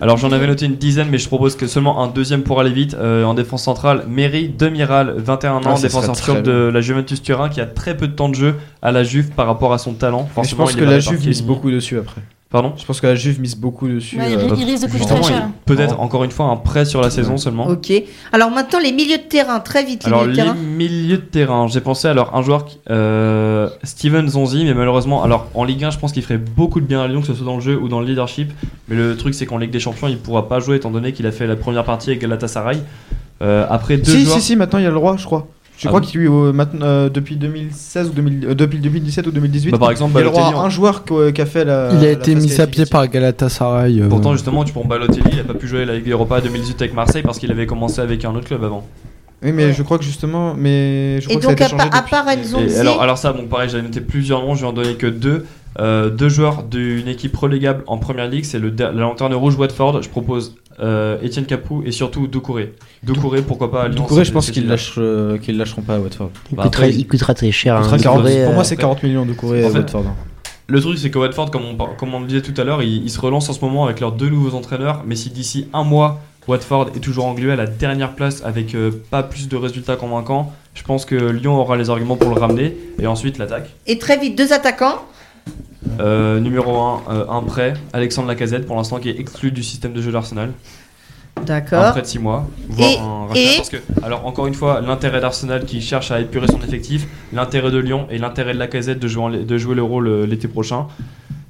Alors 0.00 0.16
j'en 0.16 0.32
avais 0.32 0.46
noté 0.46 0.66
une 0.66 0.76
dizaine, 0.76 1.08
mais 1.10 1.18
je 1.18 1.28
propose 1.28 1.56
que 1.56 1.66
seulement 1.66 2.02
un 2.02 2.08
deuxième 2.08 2.42
pour 2.42 2.60
aller 2.60 2.72
vite. 2.72 2.94
Euh, 2.94 3.24
en 3.24 3.34
défense 3.34 3.62
centrale, 3.62 4.04
Méry 4.08 4.48
Demiral, 4.48 5.14
21 5.16 5.60
Ah, 5.64 5.68
ans, 5.68 5.76
ça 5.76 5.82
défenseur 5.82 6.16
turc 6.16 6.42
de 6.42 6.70
la 6.72 6.80
Juventus 6.80 7.22
Turin, 7.22 7.48
qui 7.48 7.60
a 7.60 7.66
très 7.66 7.96
peu 7.96 8.08
de 8.08 8.12
temps 8.12 8.28
de 8.28 8.34
jeu 8.34 8.56
à 8.82 8.92
la 8.92 9.04
Juve 9.04 9.30
par 9.30 9.46
rapport 9.46 9.72
à 9.72 9.78
son 9.78 9.94
talent. 9.94 10.28
Je 10.42 10.54
pense 10.54 10.72
il 10.72 10.78
que 10.78 10.84
la 10.84 11.00
Juve 11.00 11.26
mise 11.26 11.42
beaucoup 11.42 11.70
dessus 11.70 11.98
après. 11.98 12.22
Pardon 12.54 12.72
Je 12.76 12.84
pense 12.84 13.00
que 13.00 13.08
la 13.08 13.16
Juve 13.16 13.40
mise 13.40 13.56
beaucoup 13.56 13.88
dessus. 13.88 14.16
Ouais, 14.16 14.26
euh, 14.32 14.48
il 14.56 14.64
risque 14.64 14.86
de 14.86 14.92
coûter 14.92 15.04
très 15.06 15.22
cher. 15.24 15.48
Peut-être 15.66 15.98
encore 15.98 16.22
une 16.22 16.30
fois 16.30 16.46
un 16.46 16.54
prêt 16.56 16.84
sur 16.84 17.00
la 17.00 17.10
saison 17.10 17.36
seulement. 17.36 17.66
Ok. 17.66 17.92
Alors 18.32 18.52
maintenant, 18.52 18.78
les 18.78 18.92
milieux 18.92 19.16
de 19.16 19.24
terrain, 19.24 19.58
très 19.58 19.82
vite, 19.84 20.04
les 20.04 20.06
Alors 20.06 20.20
milieux 20.22 20.32
de 20.34 20.36
les 20.36 20.42
terrain. 20.44 20.54
milieux 20.54 21.16
de 21.16 21.22
terrain, 21.22 21.66
j'ai 21.66 21.80
pensé 21.80 22.06
alors 22.06 22.36
un 22.36 22.42
joueur 22.42 22.64
qui- 22.64 22.78
euh, 22.90 23.68
Steven 23.82 24.28
Zonzi, 24.28 24.64
mais 24.64 24.72
malheureusement, 24.72 25.24
alors 25.24 25.48
en 25.54 25.64
Ligue 25.64 25.82
1, 25.82 25.90
je 25.90 25.98
pense 25.98 26.12
qu'il 26.12 26.22
ferait 26.22 26.38
beaucoup 26.38 26.78
de 26.80 26.86
bien 26.86 27.00
à 27.02 27.08
Lyon, 27.08 27.22
que 27.22 27.26
ce 27.26 27.34
soit 27.34 27.44
dans 27.44 27.56
le 27.56 27.60
jeu 27.60 27.76
ou 27.76 27.88
dans 27.88 27.98
le 27.98 28.06
leadership. 28.06 28.52
Mais 28.86 28.94
le 28.94 29.16
truc, 29.16 29.34
c'est 29.34 29.46
qu'en 29.46 29.58
Ligue 29.58 29.72
des 29.72 29.80
Champions, 29.80 30.06
il 30.06 30.18
pourra 30.18 30.48
pas 30.48 30.60
jouer 30.60 30.76
étant 30.76 30.92
donné 30.92 31.12
qu'il 31.12 31.26
a 31.26 31.32
fait 31.32 31.48
la 31.48 31.56
première 31.56 31.82
partie 31.82 32.10
avec 32.10 32.20
Galatasaray. 32.22 32.78
Euh, 33.42 33.66
après 33.68 33.96
deux 33.96 34.12
Si, 34.12 34.24
joueurs. 34.26 34.36
si, 34.36 34.42
si, 34.42 34.54
maintenant 34.54 34.78
il 34.78 34.82
y 34.84 34.86
a 34.86 34.90
le 34.90 34.94
droit, 34.94 35.16
je 35.16 35.24
crois. 35.24 35.48
Je 35.76 35.88
Ah 35.88 35.88
crois 35.88 36.00
qu'il 36.00 36.20
euh, 36.20 36.52
maintenant, 36.52 36.86
euh, 36.86 37.08
depuis 37.08 37.36
2016 37.36 38.08
ou 38.10 38.12
2000, 38.12 38.46
euh, 38.46 38.54
depuis 38.54 38.78
2017 38.78 39.26
ou 39.26 39.30
2018. 39.32 39.72
Bah, 39.72 39.78
par 39.78 39.90
exemple, 39.90 40.12
il 40.16 40.24
y 40.24 40.38
a 40.38 40.58
un 40.58 40.68
joueur 40.68 41.04
qui, 41.04 41.40
a 41.40 41.46
fait 41.46 41.64
la. 41.64 41.90
Il 41.92 41.98
a 41.98 42.02
la 42.02 42.10
été 42.12 42.34
mis 42.36 42.60
à 42.60 42.66
pied 42.68 42.86
par 42.86 43.08
Galatasaray. 43.08 44.00
euh, 44.00 44.08
Pourtant, 44.08 44.32
justement, 44.32 44.64
tu 44.64 44.72
prends 44.72 44.84
Balotelli, 44.84 45.30
il 45.32 45.40
a 45.40 45.44
pas 45.44 45.54
pu 45.54 45.66
jouer 45.66 45.84
la 45.84 45.96
Ligue 45.96 46.10
Europa 46.10 46.40
2018 46.40 46.80
avec 46.82 46.94
Marseille 46.94 47.22
parce 47.22 47.38
qu'il 47.38 47.50
avait 47.50 47.66
commencé 47.66 48.00
avec 48.00 48.24
un 48.24 48.30
autre 48.34 48.46
club 48.46 48.62
avant. 48.62 48.86
Oui, 49.42 49.52
mais 49.52 49.72
je 49.74 49.82
crois 49.82 49.98
que 49.98 50.04
justement, 50.04 50.54
mais 50.56 51.20
je 51.20 51.26
crois 51.28 51.34
Et 51.34 51.38
que 51.38 51.42
ça 51.42 51.48
a 51.48 51.50
donc, 51.50 51.60
été 51.60 51.64
à, 51.64 51.68
changé 51.68 51.88
à 51.92 52.02
part 52.02 52.28
Enzo 52.28 52.58
alors, 52.80 53.02
alors 53.02 53.18
ça, 53.18 53.32
bon, 53.32 53.46
pareil, 53.46 53.68
j'avais 53.68 53.82
noté 53.82 54.00
plusieurs 54.00 54.40
noms, 54.40 54.54
je 54.54 54.62
vais 54.62 54.68
en 54.68 54.72
donner 54.72 54.94
que 54.94 55.06
deux. 55.06 55.44
Euh, 55.80 56.08
deux 56.10 56.28
joueurs 56.28 56.62
d'une 56.62 57.08
équipe 57.08 57.36
relégable 57.36 57.82
en 57.86 57.98
première 57.98 58.28
ligue, 58.28 58.44
c'est 58.44 58.58
le 58.58 58.72
la 58.78 58.92
lanterne 58.92 59.34
rouge 59.34 59.56
Watford. 59.56 60.02
Je 60.02 60.08
propose 60.08 60.54
euh, 60.80 61.16
Etienne 61.24 61.46
Capou 61.46 61.82
et 61.84 61.90
surtout 61.92 62.26
Doucouré. 62.26 62.72
Doucouré, 63.02 63.42
pourquoi 63.42 63.70
pas 63.70 63.82
à 63.84 63.88
Lyon 63.88 63.96
Doucouré, 64.02 64.24
je 64.24 64.32
pense 64.32 64.50
qu'ils 64.50 64.66
lâchent, 64.68 64.94
euh, 64.98 65.36
lâcheront 65.48 65.82
pas 65.82 65.96
à 65.96 65.98
Watford. 65.98 66.30
Il, 66.52 66.56
Bah, 66.56 66.64
coûtera, 66.64 66.84
après, 66.84 66.94
il 66.94 67.06
coûtera 67.06 67.34
très 67.34 67.50
cher. 67.50 67.76
Hein, 67.76 67.80
coûtera 67.82 67.96
vous 67.96 68.02
40 68.04 68.20
aurez, 68.20 68.42
pour 68.42 68.50
euh, 68.52 68.54
moi, 68.54 68.64
c'est 68.64 68.76
40 68.76 69.02
millions 69.02 69.22
de 69.24 69.30
Doucouré 69.30 69.64
à 69.64 69.70
fait, 69.70 69.78
Watford. 69.78 70.04
hein. 70.06 70.14
Le 70.66 70.80
truc, 70.80 70.96
c'est 70.98 71.10
que 71.10 71.18
Watford, 71.18 71.50
comme 71.50 71.64
on, 71.64 71.74
par- 71.74 71.96
comme 71.96 72.14
on 72.14 72.20
le 72.20 72.26
disait 72.26 72.40
tout 72.40 72.58
à 72.58 72.64
l'heure, 72.64 72.82
ils, 72.82 73.04
ils 73.04 73.10
se 73.10 73.20
relancent 73.20 73.50
en 73.50 73.52
ce 73.52 73.60
moment 73.64 73.84
avec 73.84 74.00
leurs 74.00 74.12
deux 74.12 74.30
nouveaux 74.30 74.56
entraîneurs. 74.56 75.02
Mais 75.06 75.14
si 75.16 75.28
d'ici 75.30 75.68
un 75.74 75.84
mois, 75.84 76.20
Watford 76.48 76.90
est 76.96 77.00
toujours 77.00 77.26
englué 77.26 77.52
à 77.52 77.56
la 77.56 77.66
dernière 77.66 78.12
place 78.14 78.42
avec 78.44 78.74
euh, 78.74 78.90
pas 79.10 79.22
plus 79.22 79.48
de 79.48 79.56
résultats 79.56 79.96
convaincants, 79.96 80.52
je 80.74 80.82
pense 80.82 81.04
que 81.04 81.14
Lyon 81.16 81.54
aura 81.60 81.76
les 81.76 81.90
arguments 81.90 82.16
pour 82.16 82.30
le 82.34 82.40
ramener. 82.40 82.76
Et 82.98 83.06
ensuite, 83.06 83.38
l'attaque. 83.38 83.70
Et 83.86 83.98
très 83.98 84.16
vite, 84.18 84.36
deux 84.38 84.52
attaquants. 84.52 85.02
Euh, 86.00 86.40
numéro 86.40 86.76
1, 86.80 87.02
un 87.28 87.42
prêt, 87.42 87.74
Alexandre 87.92 88.28
Lacazette, 88.28 88.66
pour 88.66 88.76
l'instant 88.76 88.98
qui 88.98 89.10
est 89.10 89.18
exclu 89.20 89.52
du 89.52 89.62
système 89.62 89.92
de 89.92 90.00
jeu 90.02 90.10
d'Arsenal. 90.12 90.52
Un 91.36 91.42
D'accord. 91.42 91.90
prêt 91.92 92.02
de 92.02 92.06
6 92.06 92.18
mois, 92.20 92.48
voire 92.68 92.88
Et- 92.90 92.98
un 92.98 93.26
rachat. 93.28 93.40
et- 93.40 93.56
Parce 93.56 93.68
que, 93.68 93.76
alors 94.02 94.26
encore 94.26 94.46
une 94.46 94.54
fois, 94.54 94.80
l'intérêt 94.80 95.20
d'Arsenal 95.20 95.64
qui 95.64 95.80
cherche 95.82 96.10
à 96.10 96.20
épurer 96.20 96.46
son 96.46 96.58
effectif, 96.60 97.06
l'intérêt 97.32 97.70
de 97.70 97.78
Lyon 97.78 98.06
et 98.10 98.18
l'intérêt 98.18 98.54
de 98.54 98.58
Lacazette 98.58 98.98
de 98.98 99.08
jouer, 99.08 99.44
de 99.44 99.58
jouer 99.58 99.74
le 99.74 99.82
rôle 99.82 100.08
euh, 100.08 100.26
l'été 100.26 100.48
prochain. 100.48 100.86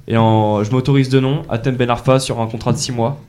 Et 0.07 0.17
en, 0.17 0.63
je 0.63 0.71
m'autorise 0.71 1.09
de 1.09 1.19
nom, 1.19 1.43
Atem 1.49 1.75
Ben 1.75 1.89
Arfa 1.89 2.19
sur 2.19 2.39
un 2.41 2.47
contrat 2.47 2.73
de 2.73 2.77
6 2.77 2.91
mois. 2.91 3.19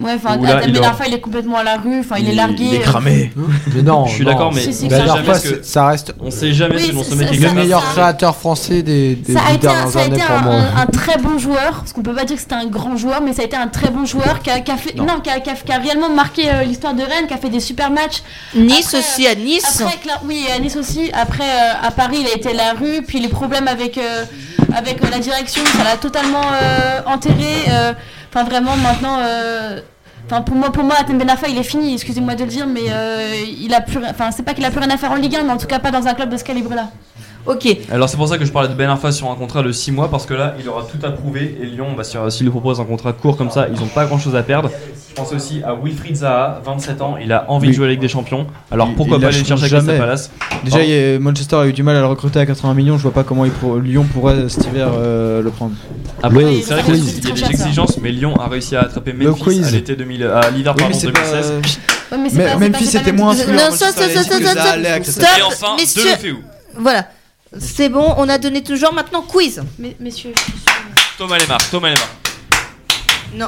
Ouais, 0.00 0.12
enfin, 0.16 0.34
Adam 0.34 0.60
il 0.66 0.72
Ben 0.72 0.78
aura- 0.80 0.88
Arfa, 0.88 1.06
il 1.08 1.14
est 1.14 1.20
complètement 1.20 1.58
à 1.58 1.62
la 1.62 1.76
rue, 1.76 2.00
enfin, 2.00 2.16
il, 2.18 2.28
est 2.28 2.34
largué. 2.34 2.64
il 2.64 2.74
est 2.74 2.78
euh, 2.78 2.82
cramé. 2.82 3.32
Mais 3.74 3.82
non, 3.82 4.06
je 4.06 4.14
suis 4.14 4.24
d'accord, 4.24 4.52
mais 4.52 4.62
Si, 4.62 4.72
si, 4.72 4.84
on 4.86 4.88
Ben 4.88 5.04
que- 5.38 5.62
ça 5.62 5.86
reste- 5.88 6.14
on 6.20 6.30
sait 6.30 6.52
jamais 6.54 6.76
Oui, 6.76 6.92
mec 6.94 7.04
ça- 7.04 7.14
est 7.34 7.40
ça- 7.40 7.48
Le 7.48 7.54
meilleur 7.54 7.82
ça- 7.82 7.92
créateur 7.92 8.36
français 8.36 8.82
des, 8.82 9.16
des 9.16 9.34
Ça 9.34 9.40
a 9.48 9.52
été, 9.52 9.66
un, 9.68 9.86
ça 9.90 10.00
a 10.00 10.04
été 10.06 10.22
un, 10.22 10.40
moi. 10.40 10.54
un- 10.54 10.80
un 10.82 10.86
très 10.86 11.18
bon 11.18 11.38
joueur, 11.38 11.80
parce 11.80 11.92
qu'on 11.92 12.02
peut 12.02 12.14
pas 12.14 12.24
dire 12.24 12.36
que 12.36 12.42
c'était 12.42 12.54
un 12.54 12.66
grand 12.66 12.96
joueur, 12.96 13.20
mais 13.22 13.32
ça 13.34 13.42
a 13.42 13.44
été 13.44 13.56
un 13.56 13.68
très 13.68 13.90
bon 13.90 14.06
joueur 14.06 14.40
qui 14.42 14.50
a, 14.50 14.60
qui 14.60 14.70
a 14.70 14.76
fait, 14.76 14.94
non. 14.96 15.06
qui, 15.22 15.28
a, 15.30 15.40
qui 15.40 15.50
a- 15.50 15.54
qui 15.54 15.72
a 15.72 15.78
réellement 15.78 16.08
marqué 16.10 16.50
euh, 16.50 16.62
l'histoire 16.62 16.94
de 16.94 17.02
Rennes, 17.02 17.26
qui 17.28 17.34
a 17.34 17.38
fait 17.38 17.50
des 17.50 17.60
super 17.60 17.90
matchs. 17.90 18.22
Nice 18.54 18.86
Après, 18.86 18.98
aussi, 19.00 19.26
à 19.26 19.34
Nice. 19.34 19.80
Après, 19.82 19.98
oui, 20.24 20.46
à 20.54 20.58
Nice 20.58 20.76
aussi. 20.76 21.10
Après, 21.12 21.44
euh, 21.44 21.86
à 21.86 21.90
Paris, 21.90 22.18
il 22.20 22.26
a 22.26 22.34
été 22.34 22.50
à 22.50 22.54
la 22.54 22.72
rue, 22.72 23.02
puis 23.06 23.20
les 23.20 23.28
problèmes 23.28 23.68
avec, 23.68 23.98
euh, 23.98 24.24
avec 24.74 25.02
euh, 25.04 25.08
la 25.10 25.18
direction, 25.18 25.62
ça 25.76 25.84
l'a 25.84 25.96
totalement 25.96 26.40
euh, 26.62 27.00
enterré. 27.06 27.64
Enfin, 28.30 28.44
vraiment, 28.44 28.76
maintenant. 28.76 29.18
euh, 29.20 29.80
Enfin, 30.26 30.42
pour 30.42 30.54
moi, 30.54 30.70
pour 30.70 30.84
moi, 30.84 30.94
Atem 31.00 31.18
Ben 31.18 31.28
Arfa, 31.28 31.48
il 31.48 31.58
est 31.58 31.62
fini. 31.64 31.94
Excusez-moi 31.94 32.34
de 32.36 32.44
le 32.44 32.50
dire, 32.50 32.66
mais 32.66 32.82
euh, 32.92 33.34
il 33.58 33.74
a 33.74 33.80
plus. 33.80 33.98
Enfin, 34.08 34.30
c'est 34.30 34.44
pas 34.44 34.54
qu'il 34.54 34.64
a 34.64 34.70
plus 34.70 34.78
rien 34.78 34.90
à 34.90 34.96
faire 34.96 35.10
en 35.10 35.16
Ligue 35.16 35.34
1, 35.34 35.42
mais 35.42 35.52
en 35.52 35.56
tout 35.56 35.66
cas 35.66 35.80
pas 35.80 35.90
dans 35.90 36.06
un 36.06 36.14
club 36.14 36.28
de 36.28 36.36
ce 36.36 36.44
calibre-là. 36.44 36.90
Ok. 37.46 37.66
Alors 37.90 38.08
c'est 38.08 38.16
pour 38.16 38.28
ça 38.28 38.36
que 38.38 38.44
je 38.44 38.52
parlais 38.52 38.68
de 38.68 38.74
Ben 38.74 38.88
Arfa 38.90 39.12
sur 39.12 39.30
un 39.30 39.34
contrat 39.34 39.62
de 39.62 39.72
6 39.72 39.92
mois 39.92 40.10
parce 40.10 40.26
que 40.26 40.34
là 40.34 40.54
il 40.60 40.68
aura 40.68 40.82
tout 40.84 41.04
à 41.04 41.10
prouver 41.10 41.56
et 41.60 41.64
Lyon 41.66 41.88
bah, 41.96 42.02
s'il 42.04 42.44
lui 42.44 42.50
propose 42.50 42.80
un 42.80 42.84
contrat 42.84 43.12
court 43.12 43.36
comme 43.36 43.50
ça 43.50 43.66
ils 43.74 43.82
ont 43.82 43.86
pas 43.86 44.04
grand 44.04 44.18
chose 44.18 44.36
à 44.36 44.42
perdre. 44.42 44.70
Je 45.08 45.14
pense 45.16 45.32
aussi 45.32 45.60
à 45.64 45.74
Wilfried 45.74 46.14
Zaha, 46.16 46.60
27 46.64 47.02
ans, 47.02 47.16
il 47.20 47.32
a 47.32 47.50
envie 47.50 47.68
de 47.68 47.72
jouer 47.72 47.86
à 47.86 47.88
la 47.88 47.92
Ligue 47.94 48.00
des 48.00 48.08
Champions. 48.08 48.46
Alors 48.70 48.88
pourquoi 48.94 49.16
ils 49.16 49.20
pas 49.22 49.26
aller 49.28 49.38
chercher 49.44 49.64
avec 49.64 49.70
jamais. 49.70 49.92
sa 49.94 49.98
Palace 49.98 50.30
Déjà, 50.64 50.82
il 50.84 51.16
a- 51.16 51.18
Manchester 51.18 51.56
a 51.56 51.66
eu 51.66 51.72
du 51.72 51.82
mal 51.82 51.96
à 51.96 52.00
le 52.00 52.06
recruter 52.06 52.38
à 52.38 52.46
80 52.46 52.74
millions. 52.74 52.96
Je 52.96 53.02
vois 53.02 53.12
pas 53.12 53.24
comment 53.24 53.44
il 53.44 53.50
pour- 53.50 53.78
Lyon 53.78 54.06
pourrait 54.12 54.48
cet 54.48 54.66
hiver 54.66 54.88
euh, 54.94 55.42
le 55.42 55.50
prendre. 55.50 55.72
Après 56.22 56.44
Oui, 56.44 56.62
c'est 56.64 56.74
vrai 56.74 56.82
qu'il 56.84 56.94
y 56.96 57.28
a 57.28 57.32
des 57.34 57.44
exigences 57.44 57.98
mais 57.98 58.12
Lyon 58.12 58.36
a 58.38 58.46
réussi 58.46 58.76
à 58.76 58.82
attraper 58.82 59.12
Le 59.12 59.30
Memphis 59.30 59.42
quiz. 59.42 59.66
à 59.66 59.70
l'été 59.72 59.96
2000 59.96 60.24
à 60.26 60.48
l'hiver 60.50 60.74
Oui, 60.78 60.84
mais 60.84 60.90
pardon 60.90 60.98
c'est 61.00 61.10
pas- 61.12 61.20
2016. 61.20 61.50
Ouais, 62.12 62.18
mais 62.18 62.18
Memphis 62.18 62.36
pas- 62.36 62.78
c'est 62.78 62.92
pas 62.98 63.00
était 63.00 63.10
la 63.10 63.16
moins 63.16 63.32
influent. 63.32 63.52
Non, 63.52 63.58
Manchester 63.64 63.84
ça, 63.86 63.92
ça, 63.92 64.04
United, 64.04 64.22
ça, 64.22 64.30
ça, 64.30 64.38
les 64.38 64.44
ça, 64.46 64.62
a 64.62 64.72
allés 64.74 64.86
avec 64.86 65.04
ça. 65.06 65.12
ça. 65.12 65.20
Stop, 65.20 65.38
Et 65.38 65.42
enfin. 65.42 66.38
Voilà. 66.78 67.06
C'est 67.58 67.88
bon, 67.88 68.14
on 68.16 68.28
a 68.28 68.38
donné 68.38 68.62
toujours 68.62 68.92
maintenant 68.92 69.22
quiz. 69.22 69.62
Mais- 69.78 69.96
Messieurs. 69.98 70.32
Thomas 71.18 71.38
Lemar, 71.38 71.58
Thomas 71.70 71.88
Lemar. 71.88 72.08
Non. 73.34 73.46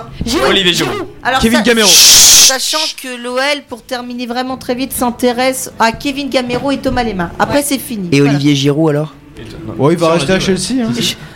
Olivier 0.48 0.72
Giroud. 0.74 1.06
Alors, 1.22 1.40
Kevin 1.40 1.58
ça- 1.58 1.64
Gamero. 1.64 1.88
Sachant 1.88 2.78
que 3.00 3.16
l'OL, 3.16 3.62
pour 3.68 3.82
terminer 3.82 4.26
vraiment 4.26 4.56
très 4.56 4.74
vite, 4.74 4.92
s'intéresse 4.92 5.70
à 5.78 5.92
Kevin 5.92 6.28
Gamero 6.28 6.70
et 6.72 6.78
Thomas 6.78 7.02
Lemar. 7.04 7.30
Après, 7.38 7.62
c'est 7.62 7.78
fini. 7.78 8.08
Et 8.12 8.18
Voilà. 8.20 8.34
Olivier 8.34 8.54
Giroud 8.56 8.90
alors 8.90 9.14
Bon, 9.76 9.90
il 9.90 9.96
va 9.96 10.12
rester 10.12 10.32
à 10.32 10.34
ouais. 10.36 10.40
Chelsea. 10.40 10.82
hein. 10.84 10.92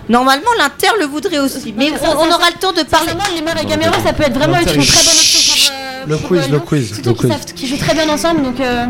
Normalement, 0.09 0.51
l'Inter 0.59 0.89
le 1.01 1.07
voudrait 1.07 1.39
aussi. 1.39 1.75
Mais 1.77 1.91
on, 2.03 2.07
aura 2.31 2.51
le 2.51 2.59
temps 2.61 2.73
de 2.73 2.83
parler. 2.83 3.09
Sincèrement, 3.11 3.37
Lemar 3.37 3.59
et 3.61 3.67
Gamero, 3.67 3.95
ça 4.05 4.13
peut 4.13 4.23
être 4.25 4.35
vraiment 4.39 4.59
une, 4.59 4.65
très 4.65 4.75
bonne 4.75 4.85
option 4.85 5.41
pour, 5.55 5.73
euh, 5.73 6.05
Le 6.07 6.17
pour, 6.19 6.29
quiz, 6.29 6.41
le 6.43 6.47
Lyon. 6.57 6.63
quiz, 6.67 6.87
Surtout 6.95 7.09
le 7.09 7.15
qu'ils 7.15 7.17
quiz. 7.29 7.31
savent- 7.33 7.55
qu'ils 7.55 7.69
jouent 7.69 7.77
très 7.79 7.95
bien 7.95 8.09
ensemble, 8.09 8.43
donc. 8.43 8.61
euh, 8.61 8.85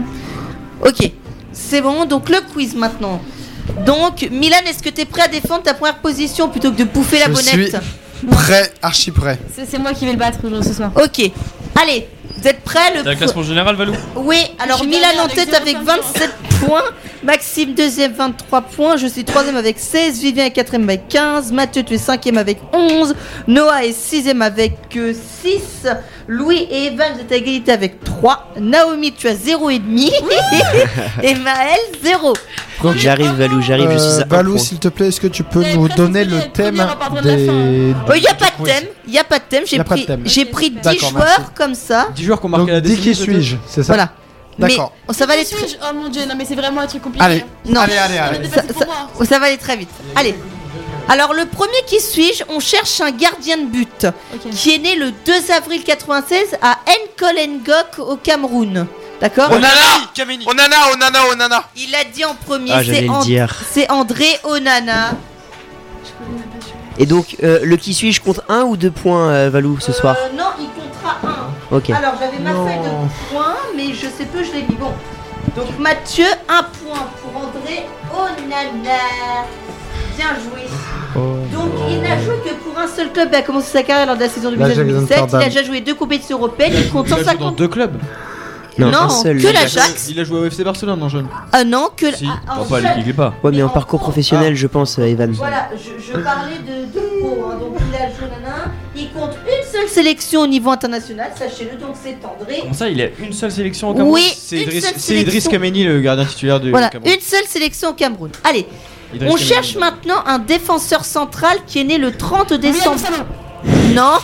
Ok, 0.85 1.11
c'est 1.53 1.81
bon. 1.81 2.05
Donc, 2.05 2.28
le 2.28 2.40
quiz 2.53 2.74
maintenant. 2.74 3.23
Donc, 3.84 4.28
Milan, 4.30 4.59
est-ce 4.68 4.82
que 4.82 4.90
tu 4.90 5.02
es 5.02 5.05
prêt 5.05 5.22
à 5.22 5.28
défendre 5.28 5.62
ta 5.62 5.74
première 5.74 5.98
position 5.98 6.48
plutôt 6.48 6.70
que 6.72 6.76
de 6.78 6.84
bouffer 6.84 7.18
la 7.18 7.26
Je 7.26 7.30
bonnette 7.32 7.70
suis 7.70 8.28
prêt, 8.30 8.72
archi 8.82 9.10
prêt. 9.10 9.38
c'est 9.55 9.66
c'est 9.68 9.78
moi 9.78 9.93
qui 9.93 10.05
vais 10.06 10.12
le 10.12 10.18
battre 10.18 10.38
aujourd'hui 10.44 10.68
ce 10.68 10.74
soir. 10.74 10.90
Ok, 10.97 11.30
allez, 11.80 12.09
vous 12.38 12.48
êtes 12.48 12.60
prêts 12.62 12.94
le 12.94 13.02
T'as 13.02 13.10
la 13.10 13.16
classement 13.16 13.43
général 13.43 13.76
Valou 13.76 13.94
Oui, 14.16 14.38
alors 14.59 14.84
Milan 14.84 15.09
en 15.24 15.28
tête 15.28 15.52
avec 15.55 15.76
ceinture. 15.76 16.02
27 16.14 16.30
points, 16.60 16.82
Maxime 17.22 17.74
deuxième 17.74 18.12
23 18.12 18.62
points, 18.62 18.97
je 18.97 19.06
suis 19.06 19.24
troisième 19.24 19.56
avec 19.56 19.78
16, 19.78 20.20
Vivien 20.20 20.47
est 20.47 20.51
quatrième 20.51 20.84
avec 20.88 21.09
15, 21.09 21.52
Mathieu 21.52 21.82
tu 21.82 21.94
es 21.94 21.98
cinquième 21.98 22.38
avec 22.38 22.59
11, 22.72 23.14
Noah 23.48 23.84
est 23.84 23.93
sixième 23.93 24.43
avec 24.43 24.76
euh, 24.97 25.12
6, 25.43 25.86
Louis 26.28 26.66
et 26.70 26.86
Evan 26.86 27.12
vous 27.15 27.20
êtes 27.20 27.31
à 27.32 27.36
égalité 27.36 27.70
avec 27.73 28.03
3, 28.03 28.53
Naomi 28.61 29.12
tu 29.12 29.28
as 29.28 29.35
0 29.36 29.70
et 29.70 29.78
demi 29.78 30.11
et 31.23 31.35
Maël 31.36 31.78
0. 32.03 32.32
J'arrive 32.97 33.32
Valou, 33.32 33.62
j'arrive, 33.62 33.90
je 33.93 33.98
suis 33.98 34.09
Euh, 34.09 34.20
à 34.20 34.24
un 34.24 34.27
Valou, 34.27 34.59
s'il 34.59 34.78
te 34.78 34.89
plaît, 34.89 35.09
est-ce 35.09 35.20
que 35.20 35.27
tu 35.28 35.43
peux 35.44 35.62
nous 35.74 35.89
donner 35.89 36.24
le 36.24 36.40
thème 36.53 36.81
à 36.81 36.97
des. 37.23 37.47
Il 37.47 38.20
n'y 38.20 38.27
a 38.28 38.35
pas 38.35 38.51
de 38.59 38.65
thème, 38.65 38.85
il 39.07 39.12
n'y 39.12 39.19
a 39.19 39.24
pas 39.24 39.39
de 39.39 39.44
thème, 39.48 39.62
j'ai 39.66 39.82
pris, 39.82 40.07
j'ai 40.24 40.44
pris 40.44 40.70
10 40.70 40.81
D'accord, 40.82 41.11
joueurs 41.11 41.24
merci. 41.27 41.44
comme 41.55 41.74
ça. 41.74 42.09
10 42.15 42.24
joueurs 42.24 42.40
qui 42.40 42.47
ont 42.47 42.51
marqué 42.51 42.66
Donc, 42.66 42.73
la 42.74 42.81
dis 42.81 42.97
qui 42.97 43.09
décision. 43.09 43.27
peut-être 43.27 43.43
suis-je 43.43 43.57
C'est 43.66 43.82
ça 43.82 43.93
Voilà. 43.94 44.11
Mais 44.59 44.69
D'accord. 44.69 44.93
ça 45.11 45.27
va 45.27 45.35
aller 45.35 45.44
Qui 45.44 45.55
très 45.55 45.66
suis-je? 45.69 45.77
Oh 45.82 45.94
mon 45.94 46.09
dieu, 46.09 46.23
non 46.28 46.35
mais 46.36 46.44
c'est 46.44 46.55
vraiment 46.55 46.81
un 46.81 46.86
truc 46.86 47.03
compliqué. 47.03 47.24
Allez, 47.24 47.40
hein. 47.40 47.69
Non. 47.69 47.81
allez, 47.82 47.97
allez, 47.98 48.19
allez. 48.19 48.48
Ça 49.27 49.39
va 49.39 49.47
aller 49.47 49.59
très 49.59 49.77
vite. 49.77 49.90
Allez. 50.15 50.35
Alors 51.09 51.33
le 51.35 51.47
premier 51.47 51.83
qui 51.87 52.01
suis-je? 52.01 52.43
On 52.49 52.59
cherche 52.61 53.01
un 53.01 53.11
gardien 53.12 53.59
de 53.59 53.66
but 53.66 54.07
qui 54.53 54.74
est 54.74 54.78
né 54.78 54.97
le 54.97 55.12
2 55.12 55.51
avril 55.57 55.85
96 55.85 56.57
à 56.61 56.78
Nkolengok 57.15 57.99
au 57.99 58.16
Cameroun. 58.16 58.87
D'accord? 59.20 59.51
Onana 59.51 59.69
Onana, 60.47 60.77
Onana, 60.93 61.19
Onana 61.33 61.65
Il 61.77 61.95
a 61.95 62.05
dit 62.05 62.24
en 62.24 62.35
premier, 62.35 62.73
Ah, 62.74 62.83
j'allais 62.83 62.99
c'est 62.99 63.05
le 63.05 63.11
And- 63.11 63.20
dire. 63.20 63.55
c'est 63.70 63.91
André 63.91 64.27
Onana. 64.45 65.12
Et 66.99 67.07
donc, 67.07 67.37
euh, 67.43 67.61
le 67.62 67.77
qui 67.77 67.95
suis-je 67.95 68.20
compte 68.20 68.41
un 68.49 68.62
ou 68.62 68.77
deux 68.77 68.91
points, 68.91 69.28
euh, 69.31 69.51
Valou, 69.51 69.78
ce 69.81 69.93
soir? 69.93 70.16
Euh, 70.19 70.37
non, 70.37 70.47
il 70.59 70.66
comptera 70.69 71.19
un. 71.24 71.77
Ok. 71.77 71.91
Alors 71.91 72.15
j'avais 72.19 72.39
ma 72.43 72.53
Non. 72.53 72.66
feuille 72.66 72.78
de 72.78 73.33
points, 73.33 73.57
mais 73.77 73.93
je 73.95 74.07
sais 74.07 74.24
peu, 74.24 74.43
je 74.43 74.53
l'ai 74.53 74.62
mis. 74.62 74.74
Bon. 74.74 74.93
Donc 75.55 75.78
Mathieu, 75.78 76.27
un 76.49 76.62
point 76.62 77.07
pour 77.23 77.37
André 77.41 77.87
Onana. 78.12 78.99
Bien 80.16 80.34
joué. 80.34 80.62
Donc 81.52 81.70
il 81.90 82.01
n'a 82.02 82.20
joué 82.22 82.34
que 82.44 82.55
pour 82.62 82.78
un 82.78 82.86
seul 82.88 83.10
club 83.12 83.28
et 83.32 83.36
a 83.36 83.43
commencé 83.43 83.70
sa 83.72 83.82
carrière 83.82 84.06
lors 84.06 84.16
de 84.16 84.20
la 84.20 84.28
saison 84.28 84.51
L'Ajax 84.51 84.76
2017. 84.76 85.18
Il 85.32 85.36
a 85.36 85.44
déjà 85.44 85.62
joué 85.62 85.80
deux 85.80 85.94
compétitions 85.94 86.38
européennes. 86.38 86.72
Il 86.76 86.90
compte 86.90 87.06
Il 87.09 87.12
a 87.14 87.16
joué 87.16 87.24
dans 87.24 87.30
150. 87.32 87.56
deux 87.56 87.68
clubs. 87.68 87.97
Non, 88.78 88.90
Non, 88.90 89.09
seul. 89.09 89.40
que 89.40 89.47
l'Ajax. 89.47 90.09
Il 90.10 90.20
a 90.20 90.24
joué 90.24 90.38
au 90.38 90.44
FC 90.44 90.62
Barcelone 90.62 91.02
en 91.02 91.09
jeune. 91.09 91.26
Ah 91.51 91.64
non, 91.64 91.88
que 91.97 92.12
Si, 92.14 92.26
ah, 92.47 92.60
en 92.60 92.64
pas 92.66 92.82
jeune. 92.82 93.14
pas. 93.14 93.32
Ouais, 93.43 93.51
mais 93.51 93.62
en 93.62 93.66
en 93.66 93.70
parcours 93.70 93.98
pro. 94.01 94.09
professionnel, 94.10 94.55
je 94.55 94.66
pense, 94.66 94.98
euh, 94.98 95.05
Evan. 95.05 95.30
Voilà, 95.32 95.70
je, 95.74 95.93
je 96.05 96.12
parlais 96.20 96.59
de, 96.59 96.84
de 96.93 97.20
pro. 97.20 97.47
hein. 97.51 97.56
Donc 97.59 97.78
il 97.88 97.94
a 97.97 98.09
joué 98.10 98.28
nana. 98.38 98.56
Il 98.94 99.10
compte 99.12 99.30
une 99.47 99.66
seule 99.72 99.88
sélection 99.88 100.43
au 100.43 100.47
niveau 100.47 100.68
international. 100.68 101.30
Sachez-le. 101.38 101.78
Donc 101.78 101.94
c'est 102.05 102.18
André. 102.22 102.59
Comment 102.60 102.74
ça, 102.74 102.90
il 102.90 103.01
a 103.01 103.06
une 103.18 103.32
seule 103.32 103.51
sélection 103.51 103.88
au 103.88 103.94
Cameroun 103.94 104.12
Oui, 104.12 104.30
C'est 104.36 104.59
Idriss. 105.16 105.48
Kameni, 105.48 105.84
le 105.84 106.01
gardien 106.02 106.26
titulaire 106.26 106.60
du 106.60 106.68
Voilà, 106.70 106.90
Cameroun. 106.90 107.14
une 107.14 107.20
seule 107.22 107.47
sélection 107.48 107.88
au 107.88 107.94
Cameroun. 107.94 108.30
Allez, 108.44 108.66
On 109.28 109.36
cherche 109.36 109.76
maintenant 109.76 110.22
un 110.26 110.38
défenseur 110.38 111.05
central 111.05 111.59
qui 111.66 111.80
est 111.80 111.84
né 111.84 111.98
le 111.98 112.12
30 112.12 112.52
décembre. 112.55 113.01
Non, 113.94 114.18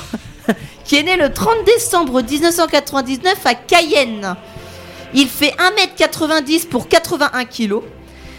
qui 0.84 0.96
est 0.96 1.02
né 1.02 1.16
le 1.16 1.32
30 1.32 1.64
décembre 1.66 2.22
1999 2.22 3.34
à 3.44 3.54
Cayenne. 3.54 4.34
Il 5.14 5.28
fait 5.28 5.54
1m90 5.98 6.68
pour 6.68 6.88
81 6.88 7.44
kg. 7.44 7.80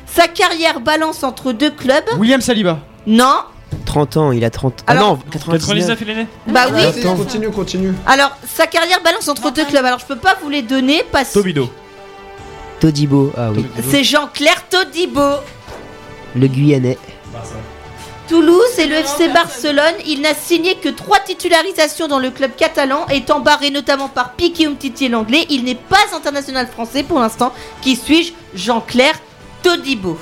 Sa 0.06 0.28
carrière 0.28 0.80
balance 0.80 1.24
entre 1.24 1.52
deux 1.52 1.72
clubs. 1.72 2.04
William 2.18 2.42
Saliba. 2.42 2.80
Non. 3.08 3.44
30 3.86 4.18
ans, 4.18 4.32
il 4.32 4.44
a 4.46 4.50
30. 4.50 4.84
Alors- 4.88 5.04
ah 5.04 5.26
non, 5.26 5.32
99. 5.32 5.98
il 6.02 6.10
est 6.10 6.16
né 6.16 6.28
Bah 6.48 6.66
oui. 6.74 6.84
Attends, 6.84 7.16
continue, 7.16 7.50
continue. 7.50 7.94
Alors, 8.06 8.36
sa 8.48 8.68
carrière 8.68 9.02
balance 9.02 9.28
entre 9.28 9.52
deux 9.52 9.66
clubs. 9.66 9.84
Alors, 9.86 10.00
je 10.00 10.06
peux 10.06 10.18
pas 10.18 10.36
vous 10.42 10.50
les 10.50 10.62
donner 10.62 11.04
parce 11.12 11.30
que 11.30 11.34
Tobido. 11.40 11.70
Todibo, 12.80 13.32
ah 13.38 13.50
oui. 13.56 13.66
c'est 13.90 14.04
Jean-Claire 14.04 14.68
Todibo. 14.70 15.22
Le 16.36 16.48
Guyanais. 16.48 16.98
Toulouse 18.28 18.80
et 18.80 18.88
le 18.88 18.96
FC 18.96 19.28
Barcelone, 19.34 19.96
il 20.06 20.22
n'a 20.22 20.34
signé 20.34 20.76
que 20.76 20.88
trois 20.90 21.20
titularisations 21.20 22.08
dans 22.08 22.20
le 22.20 22.32
club 22.32 22.52
catalan, 22.56 23.06
étant 23.10 23.42
barré 23.42 23.70
notamment 23.70 24.08
par 24.08 24.32
Piqué 24.34 24.66
Umtiti 24.66 25.10
l'anglais. 25.10 25.46
Il 25.50 25.66
n'est 25.66 25.76
pas 25.76 25.98
international 26.16 26.68
français 26.68 27.04
pour 27.04 27.20
l'instant. 27.20 27.52
Qui 27.82 27.96
suis-je? 27.98 28.32
Jean-Claire 28.56 29.16
Todibo. 29.62 30.18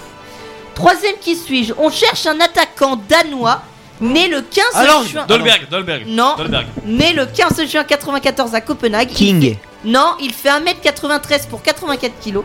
Troisième 0.74 1.16
qui 1.22 1.36
suis-je? 1.36 1.74
On 1.78 1.90
cherche 1.92 2.26
un 2.26 2.40
attaquant 2.40 3.00
danois, 3.08 3.62
né 4.02 4.28
le 4.28 4.42
15 4.42 4.64
Alors, 4.74 5.04
juin. 5.04 5.26
Dolberg, 5.28 5.70
Dolberg. 5.70 6.04
Non. 6.08 6.36
Dolberg. 6.38 6.66
Né 6.86 7.14
le 7.14 7.28
15 7.28 7.66
juin 7.70 7.84
94 7.84 8.56
à 8.56 8.62
Copenhague. 8.62 9.12
Il 9.12 9.16
King. 9.16 9.42
fait- 9.54 9.58
Non, 9.86 10.16
il 10.20 10.34
fait 10.34 10.50
1m93 10.50 11.48
pour 11.48 11.62
84 11.62 12.14
kg. 12.24 12.40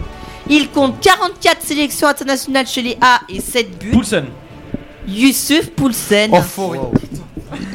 Il 0.49 0.71
compte 0.71 1.01
44 1.01 1.63
sélections 1.63 2.07
internationales 2.09 2.67
chez 2.67 2.83
les 2.83 2.97
A 3.01 3.21
et 3.29 3.41
7 3.41 3.79
buts. 3.79 3.91
Poulsen. 3.91 4.27
Yusuf 5.09 5.71
Poulsen. 5.71 6.31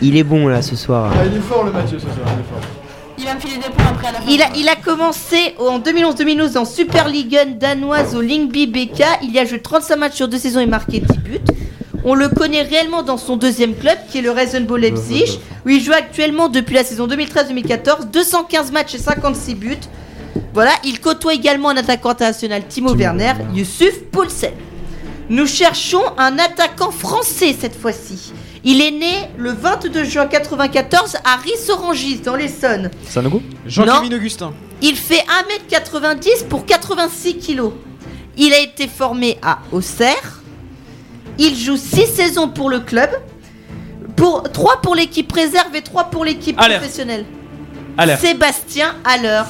Il 0.02 0.18
est 0.18 0.24
bon 0.24 0.48
là 0.48 0.62
ce 0.62 0.76
soir. 0.76 1.12
Ah, 1.14 1.26
il 1.26 1.38
est 1.38 1.42
fort 1.42 1.64
le 1.64 1.72
Mathieu 1.72 1.98
ce 2.00 2.06
soir, 2.06 2.18
il 2.28 2.40
est 2.40 2.44
fort. 2.44 2.70
Il 3.18 3.26
va 3.26 3.36
me 3.36 3.40
filer 3.40 3.58
des 3.58 3.70
points 3.70 3.86
après 3.88 4.08
à 4.08 4.12
la 4.14 4.22
fin. 4.22 4.26
Il 4.30 4.42
a, 4.42 4.48
il 4.56 4.68
a 4.68 4.76
commencé 4.76 5.56
en 5.60 5.80
2011-2012 5.80 6.58
en 6.58 6.66
Super 6.66 7.08
Ligue 7.08 7.38
1 7.38 7.46
danoise 7.58 8.16
au 8.16 8.22
Lyngby 8.22 8.68
BK. 8.68 9.04
Il 9.24 9.32
y 9.32 9.40
a 9.40 9.46
joué 9.46 9.62
35 9.62 9.96
matchs 9.98 10.16
sur 10.16 10.28
deux 10.28 10.38
saisons 10.40 10.60
et 10.60 10.66
marqué 10.66 11.00
10 11.00 11.18
buts. 11.20 11.40
On 12.04 12.16
le 12.16 12.30
connaît 12.30 12.64
réellement 12.64 13.04
dans 13.04 13.18
son 13.18 13.38
deuxième 13.38 13.76
club 13.76 13.98
qui 14.10 14.18
est 14.18 14.22
le 14.22 14.32
Rasenball 14.32 14.82
Leipzig 14.82 15.40
où 15.66 15.70
il 15.70 15.82
joue 15.84 15.94
actuellement 15.94 16.50
depuis 16.50 16.74
la 16.74 16.84
saison 16.84 17.06
2013-2014 17.08 18.10
215 18.12 18.72
matchs 18.72 18.96
et 18.96 18.98
56 18.98 19.56
buts. 19.56 19.78
Voilà, 20.54 20.72
il 20.84 21.00
côtoie 21.00 21.34
également 21.34 21.70
un 21.70 21.78
attaquant 21.78 22.10
international 22.10 22.64
Timo 22.68 22.94
Werner, 22.94 23.34
Yusuf 23.54 24.02
Poulsen. 24.12 24.52
Nous 25.30 25.48
cherchons 25.48 26.04
un 26.18 26.38
attaquant 26.40 26.92
français 26.92 27.56
cette 27.58 27.80
fois-ci. 27.80 28.34
Il 28.66 28.82
est 28.82 28.92
né 28.92 29.30
le 29.38 29.54
22 29.54 30.04
juin 30.04 30.28
94 30.28 31.18
à 31.24 31.38
Rissorangis 31.38 32.20
dans 32.20 32.36
l'Essonne. 32.36 32.92
Sanogo 33.08 33.42
Jean-Kévin 33.66 34.14
Augustin. 34.16 34.54
Il 34.82 34.98
fait 34.98 35.24
1m90 35.70 36.48
pour 36.50 36.66
86 36.66 37.38
kg. 37.38 37.70
Il 38.38 38.54
a 38.54 38.60
été 38.60 38.88
formé 38.88 39.38
à 39.42 39.60
Auxerre. 39.72 40.42
Il 41.38 41.56
joue 41.56 41.78
6 41.78 42.08
saisons 42.08 42.50
pour 42.50 42.70
le 42.70 42.82
club. 42.82 43.10
Pour, 44.18 44.44
3 44.44 44.82
pour 44.82 44.96
l'équipe 44.96 45.32
réserve 45.32 45.74
et 45.76 45.82
3 45.82 46.06
pour 46.06 46.26
l'équipe 46.26 46.60
Aller. 46.60 46.76
professionnelle. 46.76 47.26
Aller. 47.98 48.18
Sébastien 48.18 48.96
Haller. 49.06 49.44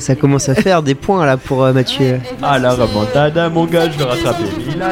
Ça 0.00 0.14
commence 0.16 0.48
à 0.48 0.54
faire 0.54 0.82
des 0.82 0.94
points 0.94 1.24
là 1.26 1.36
pour 1.36 1.62
euh, 1.62 1.72
Mathieu. 1.72 2.20
Ah 2.42 2.58
la 2.58 2.72
remontada, 2.74 3.48
mon 3.48 3.66
gars, 3.66 3.90
je 3.90 3.98
vais 3.98 4.04
rattraper 4.04 4.44
Milan. 4.58 4.88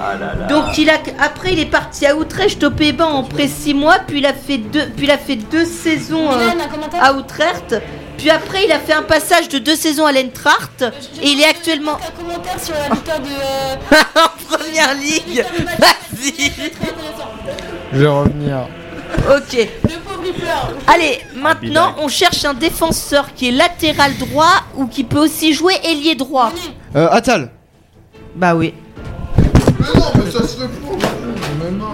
Ah 0.00 0.16
là 0.18 0.34
là. 0.38 0.46
Donc 0.46 0.76
il 0.78 0.88
a, 0.90 0.94
après 1.18 1.52
il 1.54 1.58
est 1.60 1.66
parti 1.70 2.06
à 2.06 2.14
Utrecht 2.14 2.62
aux 2.62 2.70
Pays-Bas 2.70 3.06
en 3.06 3.22
près 3.24 3.48
6 3.48 3.74
mois, 3.74 3.98
puis 4.06 4.18
il 4.18 4.26
a 4.26 4.32
fait 4.34 4.58
deux, 4.58 4.86
puis 4.96 5.06
il 5.06 5.10
a 5.10 5.18
fait 5.18 5.36
deux 5.36 5.64
saisons 5.64 6.30
euh, 6.30 6.38
Milan, 6.38 6.64
un 6.64 6.68
commentaire 6.68 7.02
à 7.04 7.12
Utrecht, 7.18 7.82
puis 8.18 8.30
après 8.30 8.64
il 8.66 8.72
a 8.72 8.78
fait 8.78 8.92
un 8.92 9.02
passage 9.02 9.48
de 9.48 9.58
deux 9.58 9.76
saisons 9.76 10.04
à 10.06 10.12
l'Eintracht 10.12 10.84
et 11.22 11.26
il 11.28 11.40
est 11.40 11.48
actuellement 11.48 11.96
Un 11.96 12.22
commentaire 12.22 12.60
sur 12.62 12.74
la 12.74 12.94
victoire 12.94 13.20
de. 13.20 13.26
euh, 13.26 13.96
en 14.16 14.56
première 14.56 14.94
ligue. 14.94 15.44
Vas-y. 15.78 16.50
Je 17.92 17.98
vais 17.98 18.06
revenir. 18.06 18.68
Ok. 19.36 19.68
Le 19.84 19.98
pauvre 20.00 20.22
il 20.26 20.32
pleure. 20.32 20.72
Allez, 20.86 21.20
maintenant 21.34 21.94
on 21.98 22.08
cherche 22.08 22.44
un 22.44 22.54
défenseur 22.54 23.32
qui 23.34 23.48
est 23.48 23.52
latéral 23.52 24.16
droit 24.18 24.64
ou 24.76 24.86
qui 24.86 25.04
peut 25.04 25.18
aussi 25.18 25.52
jouer 25.52 25.74
ailier 25.84 26.14
droit. 26.14 26.52
Euh, 26.96 27.08
Attal. 27.10 27.50
Bah 28.34 28.54
oui. 28.54 28.74
Mais 29.36 30.00
non, 30.00 30.06
mais 30.16 30.30
ça 30.30 30.46
se 30.46 30.56
fait 30.58 30.68
pour. 30.68 30.96
Mais 30.96 31.70
non. 31.70 31.86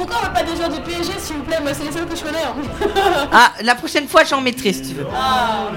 Pourquoi 0.00 0.16
on 0.22 0.26
veut 0.28 0.32
pas 0.32 0.42
des 0.42 0.56
joueurs 0.56 0.70
du 0.70 0.80
PSG 0.80 1.12
s'il 1.18 1.36
vous 1.36 1.42
plaît 1.42 1.58
Moi 1.60 1.72
c'est 1.74 1.84
les 1.84 1.92
seuls 1.92 2.06
que 2.06 2.16
je 2.16 2.22
connais. 2.22 2.38
hein. 2.42 2.54
Ah, 3.32 3.52
la 3.62 3.74
prochaine 3.74 4.08
fois 4.08 4.24
j'en 4.24 4.40
mettrai 4.40 4.72
si 4.72 4.80
tu 4.80 4.94
veux. 4.94 5.06
Ah. 5.14 5.68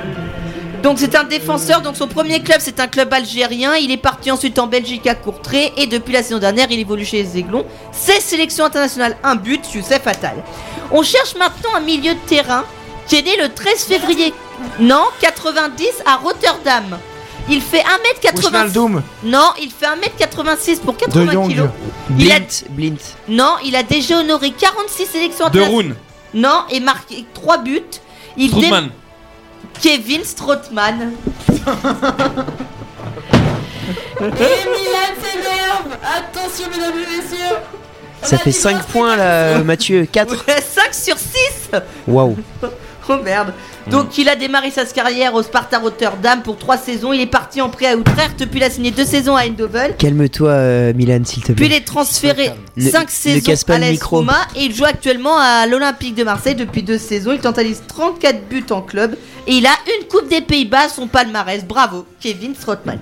Donc 0.82 0.98
c'est 0.98 1.14
un 1.16 1.26
défenseur, 1.26 1.82
donc 1.82 1.98
son 1.98 2.08
premier 2.08 2.42
club 2.42 2.60
c'est 2.62 2.80
un 2.80 2.88
club 2.88 3.12
algérien, 3.14 3.76
il 3.76 3.92
est 3.92 3.98
parti 3.98 4.32
ensuite 4.32 4.58
en 4.60 4.68
Belgique 4.68 5.08
à 5.08 5.16
Courtrai 5.16 5.74
et 5.76 5.88
depuis 5.88 6.14
la 6.14 6.24
saison 6.24 6.40
dernière 6.40 6.68
il 6.72 6.80
évolue 6.80 7.04
chez 7.04 7.22
les 7.22 7.38
Aiglons. 7.38 7.66
16 7.92 8.24
sélections 8.24 8.64
internationales, 8.64 9.18
un 9.26 9.36
but, 9.36 9.74
Youssef 9.74 10.08
Attal. 10.08 10.36
On 10.92 11.04
cherche 11.04 11.36
maintenant 11.36 11.76
un 11.76 11.82
milieu 11.82 12.14
de 12.14 12.20
terrain 12.26 12.64
qui 13.08 13.18
est 13.18 13.24
né 13.24 13.36
le 13.38 13.50
13 13.50 13.84
février, 13.84 14.34
non, 14.80 15.04
90 15.20 15.86
à 16.06 16.16
Rotterdam. 16.16 16.98
Il 17.50 17.62
fait 17.62 17.80
1m80. 17.82 18.36
Wijnaldum. 18.46 19.04
Non, 19.24 19.50
il 19.62 19.70
fait 19.72 19.86
1m86 19.86 20.80
pour 20.80 20.94
De 20.94 21.00
80 21.00 21.32
Jong. 21.34 21.52
kg. 21.52 21.70
Il 22.18 22.32
a, 22.32 22.40
Blint. 22.40 22.64
Blint. 22.70 22.96
non, 23.28 23.56
il 23.66 23.76
a 23.76 23.84
déjà 23.84 24.20
honoré 24.20 24.52
46 24.52 25.06
sélections 25.06 25.50
De. 25.50 25.60
Roon. 25.62 25.94
Non, 26.34 26.64
et 26.72 26.80
marqué 26.80 27.26
3 27.34 27.58
buts. 27.60 27.82
Il 28.38 28.50
dé- 28.50 28.58
Strootman. 28.58 28.90
Kevin 29.82 30.24
Strootman. 30.24 31.12
Et 34.22 34.26
Milan 34.26 35.10
s'énerve 35.22 35.98
Attention 36.02 36.66
mesdames 36.72 36.94
et 36.98 37.18
messieurs 37.22 37.58
Ça 38.22 38.38
fait 38.38 38.52
5 38.52 38.84
points 38.86 39.16
là, 39.18 39.60
Mathieu. 39.64 40.08
4. 40.10 40.46
5 40.48 40.94
sur 40.94 41.18
6 41.18 41.72
Waouh. 42.08 42.38
Oh 43.10 43.18
merde 43.24 43.54
Donc 43.88 44.18
il 44.18 44.30
a 44.30 44.36
démarré 44.36 44.72
sa 44.72 44.86
carrière 44.86 45.34
au 45.34 45.44
Sparta 45.44 45.78
Rotterdam 45.80 46.42
pour 46.42 46.58
3 46.58 46.78
saisons. 46.78 47.12
Il 47.14 47.20
est 47.22 47.26
parti 47.28 47.60
en 47.62 47.70
prêt 47.70 47.88
à 47.88 47.96
Utrecht, 47.96 48.46
puis 48.50 48.60
il 48.60 48.64
a 48.64 48.70
signé 48.70 48.92
2 48.92 49.04
saisons 49.04 49.36
à 49.36 49.42
Eindhoven. 49.46 49.94
Calme-toi, 49.98 50.50
euh, 50.50 50.94
Milan, 50.94 51.20
s'il 51.26 51.44
te 51.44 51.52
Puis 51.52 51.66
il 51.66 51.70
plaît. 51.70 51.78
est 51.78 51.86
transféré 51.86 52.52
Ne- 52.78 52.90
5 52.90 53.06
ne 53.06 53.10
saisons 53.12 53.52
à 53.68 53.78
le 53.80 53.86
l'AS. 53.92 54.02
Roma 54.04 54.38
et 54.56 54.64
il 54.64 54.74
joue 54.76 54.86
actuellement 54.86 55.38
à 55.38 55.66
l'Olympique 55.68 56.16
de 56.16 56.24
Marseille 56.24 56.56
depuis 56.56 56.82
2 56.84 56.98
saisons. 56.98 57.34
Il 57.34 57.40
totalise 57.40 57.84
34 57.88 58.48
buts 58.48 58.66
en 58.72 58.82
club 58.82 59.16
et 59.48 59.54
il 59.56 59.66
a 59.66 59.74
une 60.00 60.08
Coupe 60.08 60.30
des 60.30 60.42
Pays-Bas, 60.42 60.88
son 60.90 61.08
palmarès. 61.08 61.66
Bravo, 61.66 62.06
Kevin 62.22 62.56
Strootman. 62.56 63.00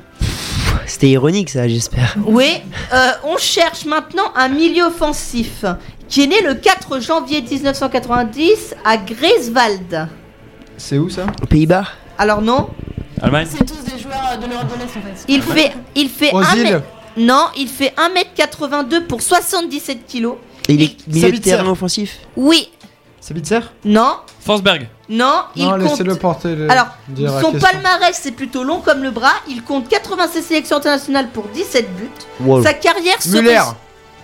C'était 0.88 1.10
ironique 1.10 1.50
ça, 1.52 1.68
j'espère. 1.68 2.16
Oui, 2.26 2.58
euh, 2.94 3.12
on 3.24 3.38
cherche 3.38 3.86
maintenant 3.86 4.32
un 4.36 4.50
milieu 4.50 4.86
offensif 4.86 5.64
qui 6.12 6.24
est 6.24 6.28
né 6.28 6.42
le 6.42 6.54
4 6.56 7.00
janvier 7.00 7.42
1990 7.42 8.76
à 8.86 8.98
Greifswald. 8.98 10.08
C'est 10.78 10.98
où 10.98 11.10
ça? 11.10 11.26
Aux 11.42 11.46
Pays-Bas 11.46 11.86
Alors 12.18 12.42
non, 12.42 12.70
Allemagne. 13.22 13.48
C'est 13.50 13.66
tous 13.66 13.84
des 13.84 14.00
joueurs 14.02 14.38
de 14.42 14.48
l'Europe 14.48 14.68
de 14.74 14.80
l'Est 14.80 14.98
en 14.98 15.02
fait. 15.02 15.26
il 15.28 15.42
fait, 15.42 15.72
il 15.96 16.10
fait 16.10 16.32
Aux 16.34 16.40
1 16.40 16.56
îles. 16.56 16.64
mètre- 16.64 16.84
non, 17.18 17.46
il 17.58 17.68
fait 17.68 17.94
1m82 17.98 19.06
pour 19.08 19.22
77 19.22 20.06
kilos. 20.06 20.36
Et 20.68 20.74
il 20.74 20.82
est 20.84 21.08
milieu 21.08 21.22
de 21.22 21.36
Sabitzer. 21.36 21.50
terrain 21.52 21.70
offensif? 21.70 22.20
Oui, 22.36 22.70
Sabitzer? 23.20 23.60
Non, 23.86 24.16
Forsberg. 24.40 24.88
non, 25.10 25.44
il 25.56 25.64
Non, 25.66 25.72
compte. 25.72 25.82
laissez-le 25.82 26.16
porter. 26.16 26.56
le- 26.56 26.72
Alors, 26.72 26.88
dire 27.10 27.32
la 27.32 27.42
son 27.42 27.52
question. 27.52 27.70
palmarès 27.72 28.20
c'est 28.22 28.32
plutôt 28.32 28.64
long 28.64 28.80
comme 28.82 29.04
le 29.04 29.12
bras. 29.12 29.34
Il 29.50 29.64
compte 29.64 29.88
86 29.90 30.42
sélections 30.44 30.78
internationales 30.78 31.30
pour 31.34 31.46
17 31.54 31.88
buts. 31.96 32.10
Wow. 32.42 32.64
Sa 32.64 32.74
carrière 32.74 33.22
se 33.22 33.30
Müller. 33.30 33.58
rés- 33.60 33.66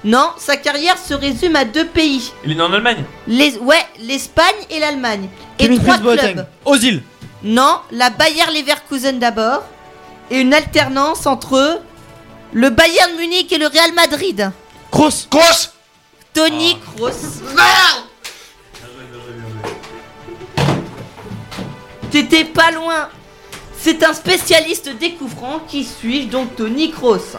Non, 0.03 0.29
sa 0.37 0.57
carrière 0.57 0.97
se 0.97 1.13
résume 1.13 1.55
à 1.55 1.65
deux 1.65 1.85
pays. 1.87 2.31
Il 2.45 2.51
est 2.51 2.55
né 2.55 2.61
en 2.61 2.71
Allemagne. 2.71 3.03
Les, 3.27 3.57
ouais, 3.57 3.85
l'Espagne 3.99 4.55
et 4.69 4.79
l'Allemagne. 4.79 5.27
Et 5.59 5.63
Kevin 5.63 5.79
trois 5.79 5.93
Prince 5.95 6.03
Boateng. 6.03 6.33
clubs. 6.33 6.47
Ozil. 6.65 7.03
Non, 7.43 7.79
la 7.91 8.09
Bayer 8.09 8.45
Leverkusen 8.53 9.19
d'abord. 9.19 9.63
Et 10.29 10.39
une 10.41 10.53
alternance 10.53 11.25
entre 11.25 11.81
le 12.53 12.69
Bayern 12.69 13.15
Munich 13.17 13.51
et 13.51 13.57
le 13.57 13.67
Real 13.67 13.93
Madrid. 13.93 14.51
Grosse. 14.91 15.27
Grosse 15.29 15.71
Tony 16.33 16.77
Kroos. 16.79 17.09
T'étais 22.11 22.45
pas 22.45 22.71
loin. 22.71 23.09
C'est 23.79 24.03
un 24.03 24.13
spécialiste 24.13 24.89
découvrant. 24.97 25.59
Qui 25.67 25.83
suis-je 25.83 26.27
donc 26.27 26.55
Tony 26.55 26.91
Kroos 26.91 27.37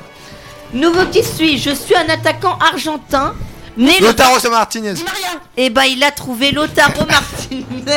Nouveau 0.72 1.06
qui 1.10 1.22
suis-je? 1.22 1.70
Je 1.70 1.74
suis 1.74 1.94
un 1.94 2.08
attaquant 2.08 2.58
argentin. 2.72 3.34
Né 3.76 3.98
le... 4.00 4.06
Lautaro 4.06 4.36
Martinez. 4.50 4.94
Eh 5.56 5.70
ben 5.70 5.84
il 5.84 6.02
a 6.02 6.10
trouvé 6.10 6.50
Lotaro 6.50 7.06
Martinez. 7.06 7.64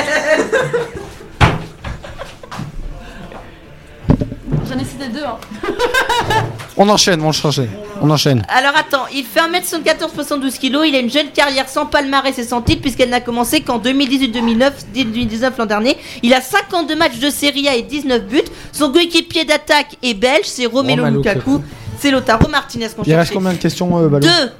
J'en 4.70 4.78
ai 4.80 4.86
cité 4.86 5.08
deux. 5.08 5.24
Hein. 5.24 5.38
On 6.78 6.88
enchaîne, 6.88 7.22
on 7.22 7.28
enchaîne. 7.28 7.70
On 8.02 8.10
enchaîne. 8.10 8.44
Alors 8.48 8.76
attends, 8.76 9.06
il 9.14 9.26
fait 9.26 9.42
1m74, 9.42 10.14
72 10.16 10.58
kg, 10.58 10.80
il 10.88 10.96
a 10.96 11.00
une 11.00 11.12
jeune 11.12 11.30
carrière 11.30 11.68
sans 11.68 11.86
palmarès 11.86 12.36
et 12.40 12.44
sans 12.44 12.62
titre 12.62 12.82
puisqu'elle 12.82 13.10
n'a 13.10 13.20
commencé 13.20 13.62
qu'en 13.62 13.78
2018-2009, 13.80 14.72
2019 14.94 15.58
l'an 15.58 15.66
dernier. 15.66 15.98
Il 16.24 16.34
a 16.34 16.40
52 16.42 16.96
matchs 16.96 17.20
de 17.20 17.30
Serie 17.30 17.68
A 17.68 17.76
et 17.76 17.82
19 17.82 18.24
buts. 18.24 18.42
Son 18.72 18.92
coéquipier 18.92 19.44
d'attaque 19.44 19.98
est 20.02 20.14
belge, 20.14 20.46
c'est 20.46 20.66
Romelu 20.66 21.02
Romelu 21.02 21.18
Lukaku. 21.18 21.62
C'est 22.02 22.10
Lotaro 22.10 22.48
Martinez 22.48 22.88
qu'on 22.90 23.04
Il 23.04 23.14
reste 23.14 23.28
cherchait. 23.28 23.34
combien 23.36 23.54
de 23.54 23.58
questions, 23.58 23.96
euh, 24.00 24.08
Balou 24.08 24.26
Deux. 24.26 24.52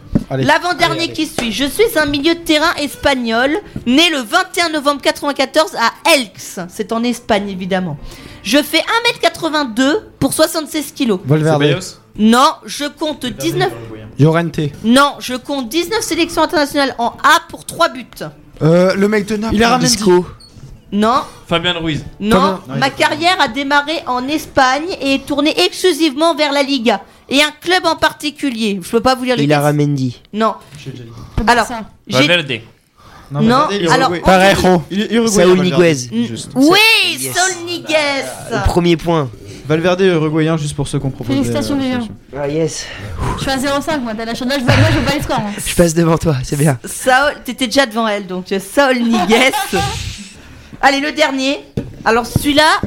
L'avant-dernier 0.44 1.12
qui 1.12 1.26
suit. 1.26 1.52
Je 1.52 1.66
suis 1.66 1.98
un 1.98 2.06
milieu 2.06 2.36
de 2.36 2.40
terrain 2.42 2.72
espagnol, 2.80 3.58
né 3.88 4.12
le 4.12 4.20
21 4.20 4.70
novembre 4.70 5.02
94 5.02 5.72
à 5.76 6.12
Elx. 6.14 6.60
C'est 6.70 6.92
en 6.92 7.04
Espagne, 7.04 7.50
évidemment. 7.50 7.98
Je 8.44 8.60
fais 8.62 8.84
1m82 9.24 10.02
pour 10.20 10.34
76 10.34 10.94
kg. 10.94 11.18
Valverde. 11.26 11.84
Non, 12.16 12.54
je 12.64 12.86
compte 12.86 13.26
19. 13.26 13.72
Llorente. 14.20 14.60
Non, 14.84 15.16
je 15.18 15.34
compte 15.34 15.68
19 15.68 16.02
sélections 16.02 16.44
internationales 16.44 16.94
en 17.00 17.16
A 17.24 17.40
pour 17.50 17.66
3 17.66 17.90
buts. 17.90 18.06
Euh, 18.62 18.94
le 18.94 19.08
mec 19.08 19.26
de 19.26 19.38
Naples. 19.38 19.56
Il 19.56 19.64
a 19.64 19.70
ramené. 19.70 19.90
Non, 20.92 21.22
Fabien 21.48 21.74
Ruiz. 21.80 22.04
non, 22.20 22.60
ma 22.78 22.90
carrière 22.90 23.38
a 23.40 23.48
démarré 23.48 24.04
en 24.08 24.28
Espagne 24.28 24.90
et 25.02 25.16
est 25.16 25.26
tournée 25.26 25.58
exclusivement 25.58 26.36
vers 26.36 26.52
la 26.52 26.64
Liga. 26.64 27.02
Et 27.34 27.42
un 27.42 27.52
club 27.62 27.86
en 27.86 27.96
particulier. 27.96 28.80
Je 28.84 28.90
peux 28.90 29.00
pas 29.00 29.16
vous 29.16 29.24
lire 29.24 29.38
les 29.38 29.46
Il 29.46 29.54
a 29.54 29.62
Ramendi. 29.62 30.22
Non. 30.34 30.54
Alors. 31.48 31.68
Valverde. 32.08 32.60
Non, 33.32 33.68
alors. 33.90 34.12
Parejo. 34.22 34.84
Valverde. 34.92 35.60
Niguez. 35.64 36.10
Oui. 36.56 36.78
Saul 37.34 37.66
Niguez. 37.66 38.26
Premier 38.66 38.98
point. 38.98 39.30
Valverde 39.66 40.02
uruguayen, 40.02 40.58
juste 40.58 40.76
pour 40.76 40.88
ceux 40.88 41.00
qu'on 41.00 41.12
propose. 41.12 41.34
Félicitations, 41.34 41.78
les 41.80 41.92
gars. 41.92 42.00
Ah 42.38 42.48
yes. 42.50 42.86
Je 43.38 43.42
suis 43.44 43.52
à 43.52 43.58
0,5 43.58 44.02
moi. 44.02 44.14
T'as 44.18 44.26
la 44.26 44.36
chance. 44.36 44.50
Là, 44.50 44.56
je 44.60 44.64
vois, 44.66 44.76
moi, 44.76 44.88
je 44.92 45.16
les 45.16 45.24
scores. 45.24 45.38
hein. 45.40 45.52
Je 45.66 45.76
passe 45.76 45.94
devant 45.94 46.18
toi, 46.18 46.36
c'est 46.44 46.58
bien. 46.58 46.78
Saul, 46.84 47.36
t'étais 47.46 47.68
déjà 47.68 47.86
devant 47.86 48.06
elle, 48.08 48.28
donc 48.28 48.52
euh, 48.52 48.60
Saul 48.60 48.98
Niguez. 49.00 49.52
Allez, 50.82 51.00
le 51.00 51.14
dernier. 51.14 51.60
Alors 52.04 52.26
celui-là, 52.26 52.82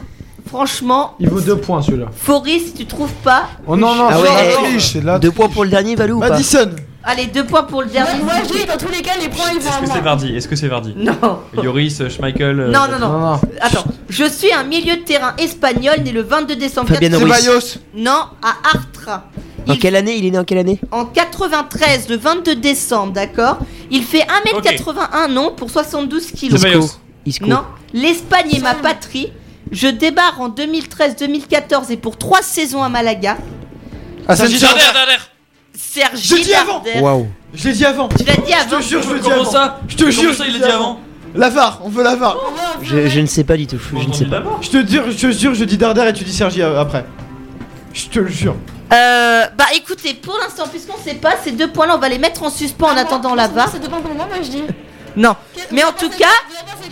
franchement, 0.54 1.14
Il 1.18 1.28
vaut 1.28 1.40
deux 1.40 1.56
points 1.56 1.82
celui-là. 1.82 2.06
Faury, 2.16 2.60
si 2.60 2.72
tu 2.74 2.86
trouves 2.86 3.12
pas. 3.24 3.48
Oh 3.66 3.76
non, 3.76 3.94
non, 3.96 4.06
Ah 4.08 4.14
c'est 4.16 4.22
ouais, 4.22 4.34
la 4.34 4.50
eh, 4.50 4.52
triche, 4.70 4.92
c'est 4.92 5.04
la 5.04 5.18
Deux 5.18 5.32
points 5.32 5.48
pour 5.48 5.64
le 5.64 5.70
dernier, 5.70 5.96
Valou 5.96 6.18
ou 6.18 6.20
pas 6.20 6.28
Madison 6.30 6.70
Allez, 7.02 7.26
deux 7.26 7.44
points 7.44 7.64
pour 7.64 7.82
le 7.82 7.88
dernier. 7.88 8.22
Moi, 8.22 8.32
je 8.48 8.52
dis, 8.56 8.64
dans 8.64 8.78
tous 8.78 8.88
les 8.90 9.02
cas, 9.02 9.10
les 9.20 9.28
points, 9.28 9.46
ils 9.52 9.60
vont 9.60 9.68
Est-ce 9.68 9.76
à 9.76 9.80
que 9.80 9.86
c'est 9.86 9.92
moi. 9.94 10.00
Vardy 10.02 10.36
Est-ce 10.36 10.48
que 10.48 10.56
c'est 10.56 10.68
Vardy 10.68 10.94
Non. 10.96 11.40
Yoris, 11.62 12.00
euh, 12.00 12.08
Schmeichel. 12.08 12.58
euh, 12.60 12.70
Non, 12.70 12.82
non, 12.90 12.98
non, 13.00 13.08
Non, 13.12 13.20
non. 13.32 13.40
Attends, 13.60 13.84
je 14.08 14.24
suis 14.24 14.52
un 14.52 14.62
milieu 14.64 14.94
de 14.96 15.02
terrain 15.02 15.34
espagnol 15.36 15.96
né 16.04 16.12
le 16.12 16.22
22 16.22 16.54
décembre. 16.56 16.88
Fabien 16.88 17.10
80 17.10 17.34
Ruiz. 17.52 17.80
Non, 17.94 18.22
à 18.42 18.54
Artra. 18.74 19.24
En 19.68 19.72
Il- 19.74 19.78
quelle 19.80 19.96
année 19.96 20.16
Il 20.16 20.24
est 20.24 20.30
né 20.30 20.38
en 20.38 20.44
quelle 20.44 20.58
année 20.58 20.78
En 20.92 21.04
93, 21.04 22.08
le 22.08 22.16
22 22.16 22.54
décembre, 22.56 23.12
d'accord 23.12 23.58
Il 23.90 24.02
fait 24.04 24.22
1m81, 24.22 25.28
non, 25.30 25.52
pour 25.54 25.70
72 25.70 26.30
kilos. 26.30 26.60
Ceballos. 26.60 26.88
Isco. 27.26 27.46
Non, 27.46 27.64
l'Espagne 27.92 28.50
est 28.54 28.62
ma 28.62 28.74
patrie. 28.74 29.30
Je 29.72 29.88
débarre 29.88 30.40
en 30.40 30.50
2013-2014 30.50 31.90
et 31.90 31.96
pour 31.96 32.16
trois 32.16 32.42
saisons 32.42 32.82
à 32.82 32.88
Malaga. 32.88 33.36
Ah, 34.28 34.36
c'est 34.36 34.48
Darder, 34.58 34.80
Darder. 34.94 35.16
Sergi 35.76 36.28
Je 36.28 36.42
dis 36.42 36.54
avant. 36.54 36.80
Darder. 36.80 37.00
Waouh. 37.00 37.26
Je 37.54 37.68
l'ai 37.68 37.74
dit 37.74 37.84
avant 37.84 38.08
Tu 38.08 38.24
l'as 38.24 38.36
dit 38.36 38.42
Je 38.48 38.54
avant 38.54 38.76
te 38.78 38.82
jure, 38.82 39.02
je 39.02 39.10
le 39.10 39.18
dis 39.20 39.28
Comment 39.28 39.42
avant 39.42 39.50
ça 39.50 39.80
Je 39.88 39.94
te 39.96 40.00
Comment 40.00 40.10
jure, 40.12 40.34
ça, 40.34 40.44
je 40.44 40.50
il 40.50 40.52
l'a 40.54 40.58
dis 40.58 40.64
dit 40.66 40.70
avant 40.72 41.00
La 41.34 41.50
VAR, 41.50 41.80
on 41.84 41.88
veut 41.88 42.02
la 42.02 42.16
VAR 42.16 42.36
Je, 42.82 43.06
je 43.08 43.20
ne 43.20 43.26
sais 43.26 43.44
pas 43.44 43.56
du 43.56 43.66
tout. 43.66 43.78
Je 43.92 44.08
ne 44.08 44.12
sais 44.12 44.24
pas. 44.26 44.42
Je 44.60 44.70
te 44.70 44.86
jure, 44.86 45.10
je 45.10 45.16
te 45.16 45.30
jure, 45.32 45.54
je 45.54 45.64
dis 45.64 45.76
Darder 45.76 46.06
et 46.08 46.12
tu 46.12 46.24
dis 46.24 46.32
Sergi 46.32 46.62
euh, 46.62 46.80
après. 46.80 47.04
Je 47.92 48.06
te 48.06 48.18
le 48.18 48.28
jure. 48.28 48.56
Euh, 48.92 49.44
bah 49.56 49.66
écoutez, 49.74 50.14
pour 50.14 50.36
l'instant, 50.42 50.64
puisqu'on 50.68 50.98
sait 51.02 51.14
pas, 51.14 51.34
ces 51.42 51.52
deux 51.52 51.68
points-là, 51.70 51.96
on 51.96 52.00
va 52.00 52.08
les 52.08 52.18
mettre 52.18 52.42
en 52.42 52.50
suspens 52.50 52.88
en 52.88 52.96
attendant 52.96 53.34
la 53.34 53.48
VAR. 53.48 53.68
C'est 53.70 53.80
deux 53.80 53.88
points 53.88 54.00
pour 54.00 54.14
moi, 54.14 54.26
moi, 54.26 54.36
je 54.42 54.48
dis. 54.50 54.62
Non, 55.16 55.36
mais 55.70 55.84
en 55.84 55.92
tout 55.92 56.10
cas, 56.10 56.26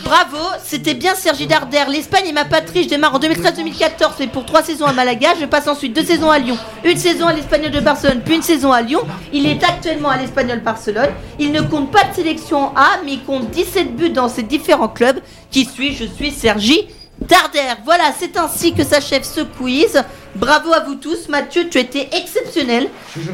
bravo, 0.05 0.39
c'était 0.63 0.95
bien 0.95 1.15
Sergi 1.15 1.47
Darder. 1.47 1.85
L'Espagne 1.89 2.29
est 2.29 2.33
ma 2.33 2.45
patrie. 2.45 2.85
Je 2.85 2.89
démarre 2.89 3.17
en 3.17 3.19
2013-2014 3.19 4.23
et 4.23 4.27
pour 4.29 4.47
trois 4.47 4.63
saisons 4.63 4.87
à 4.87 4.93
Malaga. 4.93 5.31
Je 5.41 5.47
passe 5.47 5.67
ensuite 5.67 5.93
deux 5.93 6.05
saisons 6.05 6.31
à 6.31 6.39
Lyon, 6.39 6.57
une 6.85 6.97
saison 6.97 7.27
à 7.27 7.33
l'Espagnol 7.33 7.73
de 7.73 7.81
Barcelone, 7.81 8.21
puis 8.25 8.37
une 8.37 8.43
saison 8.43 8.71
à 8.73 8.81
Lyon. 8.81 9.01
Il 9.33 9.47
est 9.47 9.63
actuellement 9.65 10.11
à 10.11 10.19
l'Espagnol 10.19 10.61
Barcelone. 10.61 11.11
Il 11.41 11.51
ne 11.51 11.63
compte 11.63 11.91
pas 11.91 12.05
de 12.05 12.15
sélection 12.15 12.59
en 12.59 12.75
A, 12.77 13.01
mais 13.05 13.15
il 13.15 13.25
compte 13.25 13.51
17 13.51 13.97
buts 13.97 14.11
dans 14.11 14.29
ses 14.29 14.45
différents 14.45 14.89
clubs. 14.89 15.21
Qui 15.51 15.65
suis 15.65 15.95
Je 15.95 16.05
suis 16.05 16.31
Sergi 16.31 16.87
Darder. 17.21 17.75
Voilà, 17.85 18.13
c'est 18.17 18.37
ainsi 18.37 18.73
que 18.73 18.85
s'achève 18.85 19.25
ce 19.25 19.41
quiz. 19.41 20.03
Bravo 20.37 20.73
à 20.73 20.81
vous 20.81 20.95
tous. 20.95 21.29
Mathieu, 21.29 21.69
tu 21.69 21.79
étais 21.79 22.09
exceptionnel. 22.13 22.89
J'ai 23.17 23.33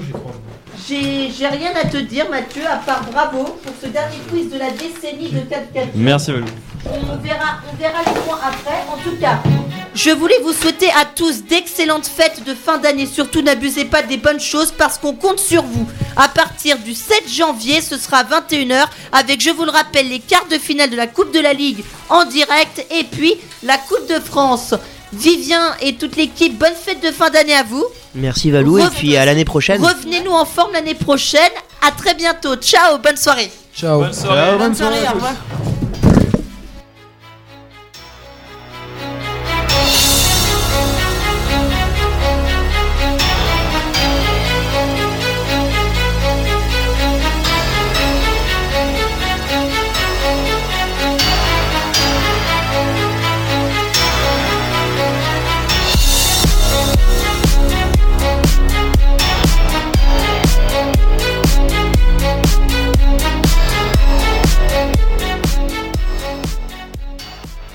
j'ai 0.86 1.46
rien 1.46 1.70
à 1.74 1.86
te 1.88 1.96
dire, 1.96 2.28
Mathieu, 2.30 2.62
à 2.66 2.76
part 2.76 3.02
bravo 3.10 3.44
pour 3.62 3.72
ce 3.82 3.88
dernier 3.88 4.18
quiz 4.30 4.50
de 4.50 4.58
la 4.58 4.70
décennie 4.70 5.30
de 5.30 5.40
4 5.40 5.72
4 5.72 5.88
Merci 5.94 6.32
Valou. 6.32 6.46
on 6.86 7.16
verra, 7.16 7.58
on 7.70 7.76
verra 7.76 7.98
les 8.06 8.20
points 8.20 8.38
après. 8.42 8.84
En 8.92 8.96
tout 9.02 9.16
cas, 9.20 9.38
je 9.94 10.10
voulais 10.10 10.38
vous 10.44 10.52
souhaiter 10.52 10.90
à 10.90 11.04
tous 11.04 11.42
d'excellentes 11.44 12.06
fêtes 12.06 12.44
de 12.44 12.54
fin 12.54 12.78
d'année. 12.78 13.06
Surtout, 13.06 13.42
n'abusez 13.42 13.84
pas 13.84 14.02
des 14.02 14.16
bonnes 14.16 14.40
choses 14.40 14.70
parce 14.70 14.96
qu'on 14.96 15.14
compte 15.14 15.40
sur 15.40 15.62
vous. 15.62 15.88
À 16.16 16.28
partir 16.28 16.78
du 16.78 16.94
7 16.94 17.28
janvier, 17.28 17.80
ce 17.80 17.96
sera 17.96 18.22
21h 18.22 18.86
avec, 19.12 19.40
je 19.40 19.50
vous 19.50 19.64
le 19.64 19.70
rappelle, 19.70 20.08
les 20.08 20.20
quarts 20.20 20.46
de 20.48 20.58
finale 20.58 20.90
de 20.90 20.96
la 20.96 21.08
Coupe 21.08 21.34
de 21.34 21.40
la 21.40 21.52
Ligue 21.52 21.82
en 22.10 22.24
direct 22.24 22.86
et 22.90 23.04
puis 23.04 23.34
la 23.62 23.76
Coupe 23.76 24.08
de 24.08 24.20
France. 24.20 24.74
Vivien 25.12 25.74
et 25.80 25.94
toute 25.94 26.16
l'équipe, 26.16 26.58
bonne 26.58 26.74
fête 26.74 27.02
de 27.02 27.10
fin 27.10 27.30
d'année 27.30 27.54
à 27.54 27.62
vous. 27.62 27.84
Merci 28.14 28.50
Valou 28.50 28.78
et 28.78 28.86
puis 28.94 29.16
à 29.16 29.24
l'année 29.24 29.44
prochaine. 29.44 29.82
Revenez-nous 29.82 30.32
en 30.32 30.44
forme 30.44 30.72
l'année 30.72 30.94
prochaine. 30.94 31.40
À 31.86 31.92
très 31.92 32.14
bientôt. 32.14 32.56
Ciao, 32.56 32.98
bonne 32.98 33.16
soirée. 33.16 33.50
Ciao. 33.74 34.00
Bonne 34.00 34.12
soirée. 34.12 34.58
Bonne 34.58 34.74
soirée, 34.74 35.06
au 35.08 35.14
revoir. 35.14 35.34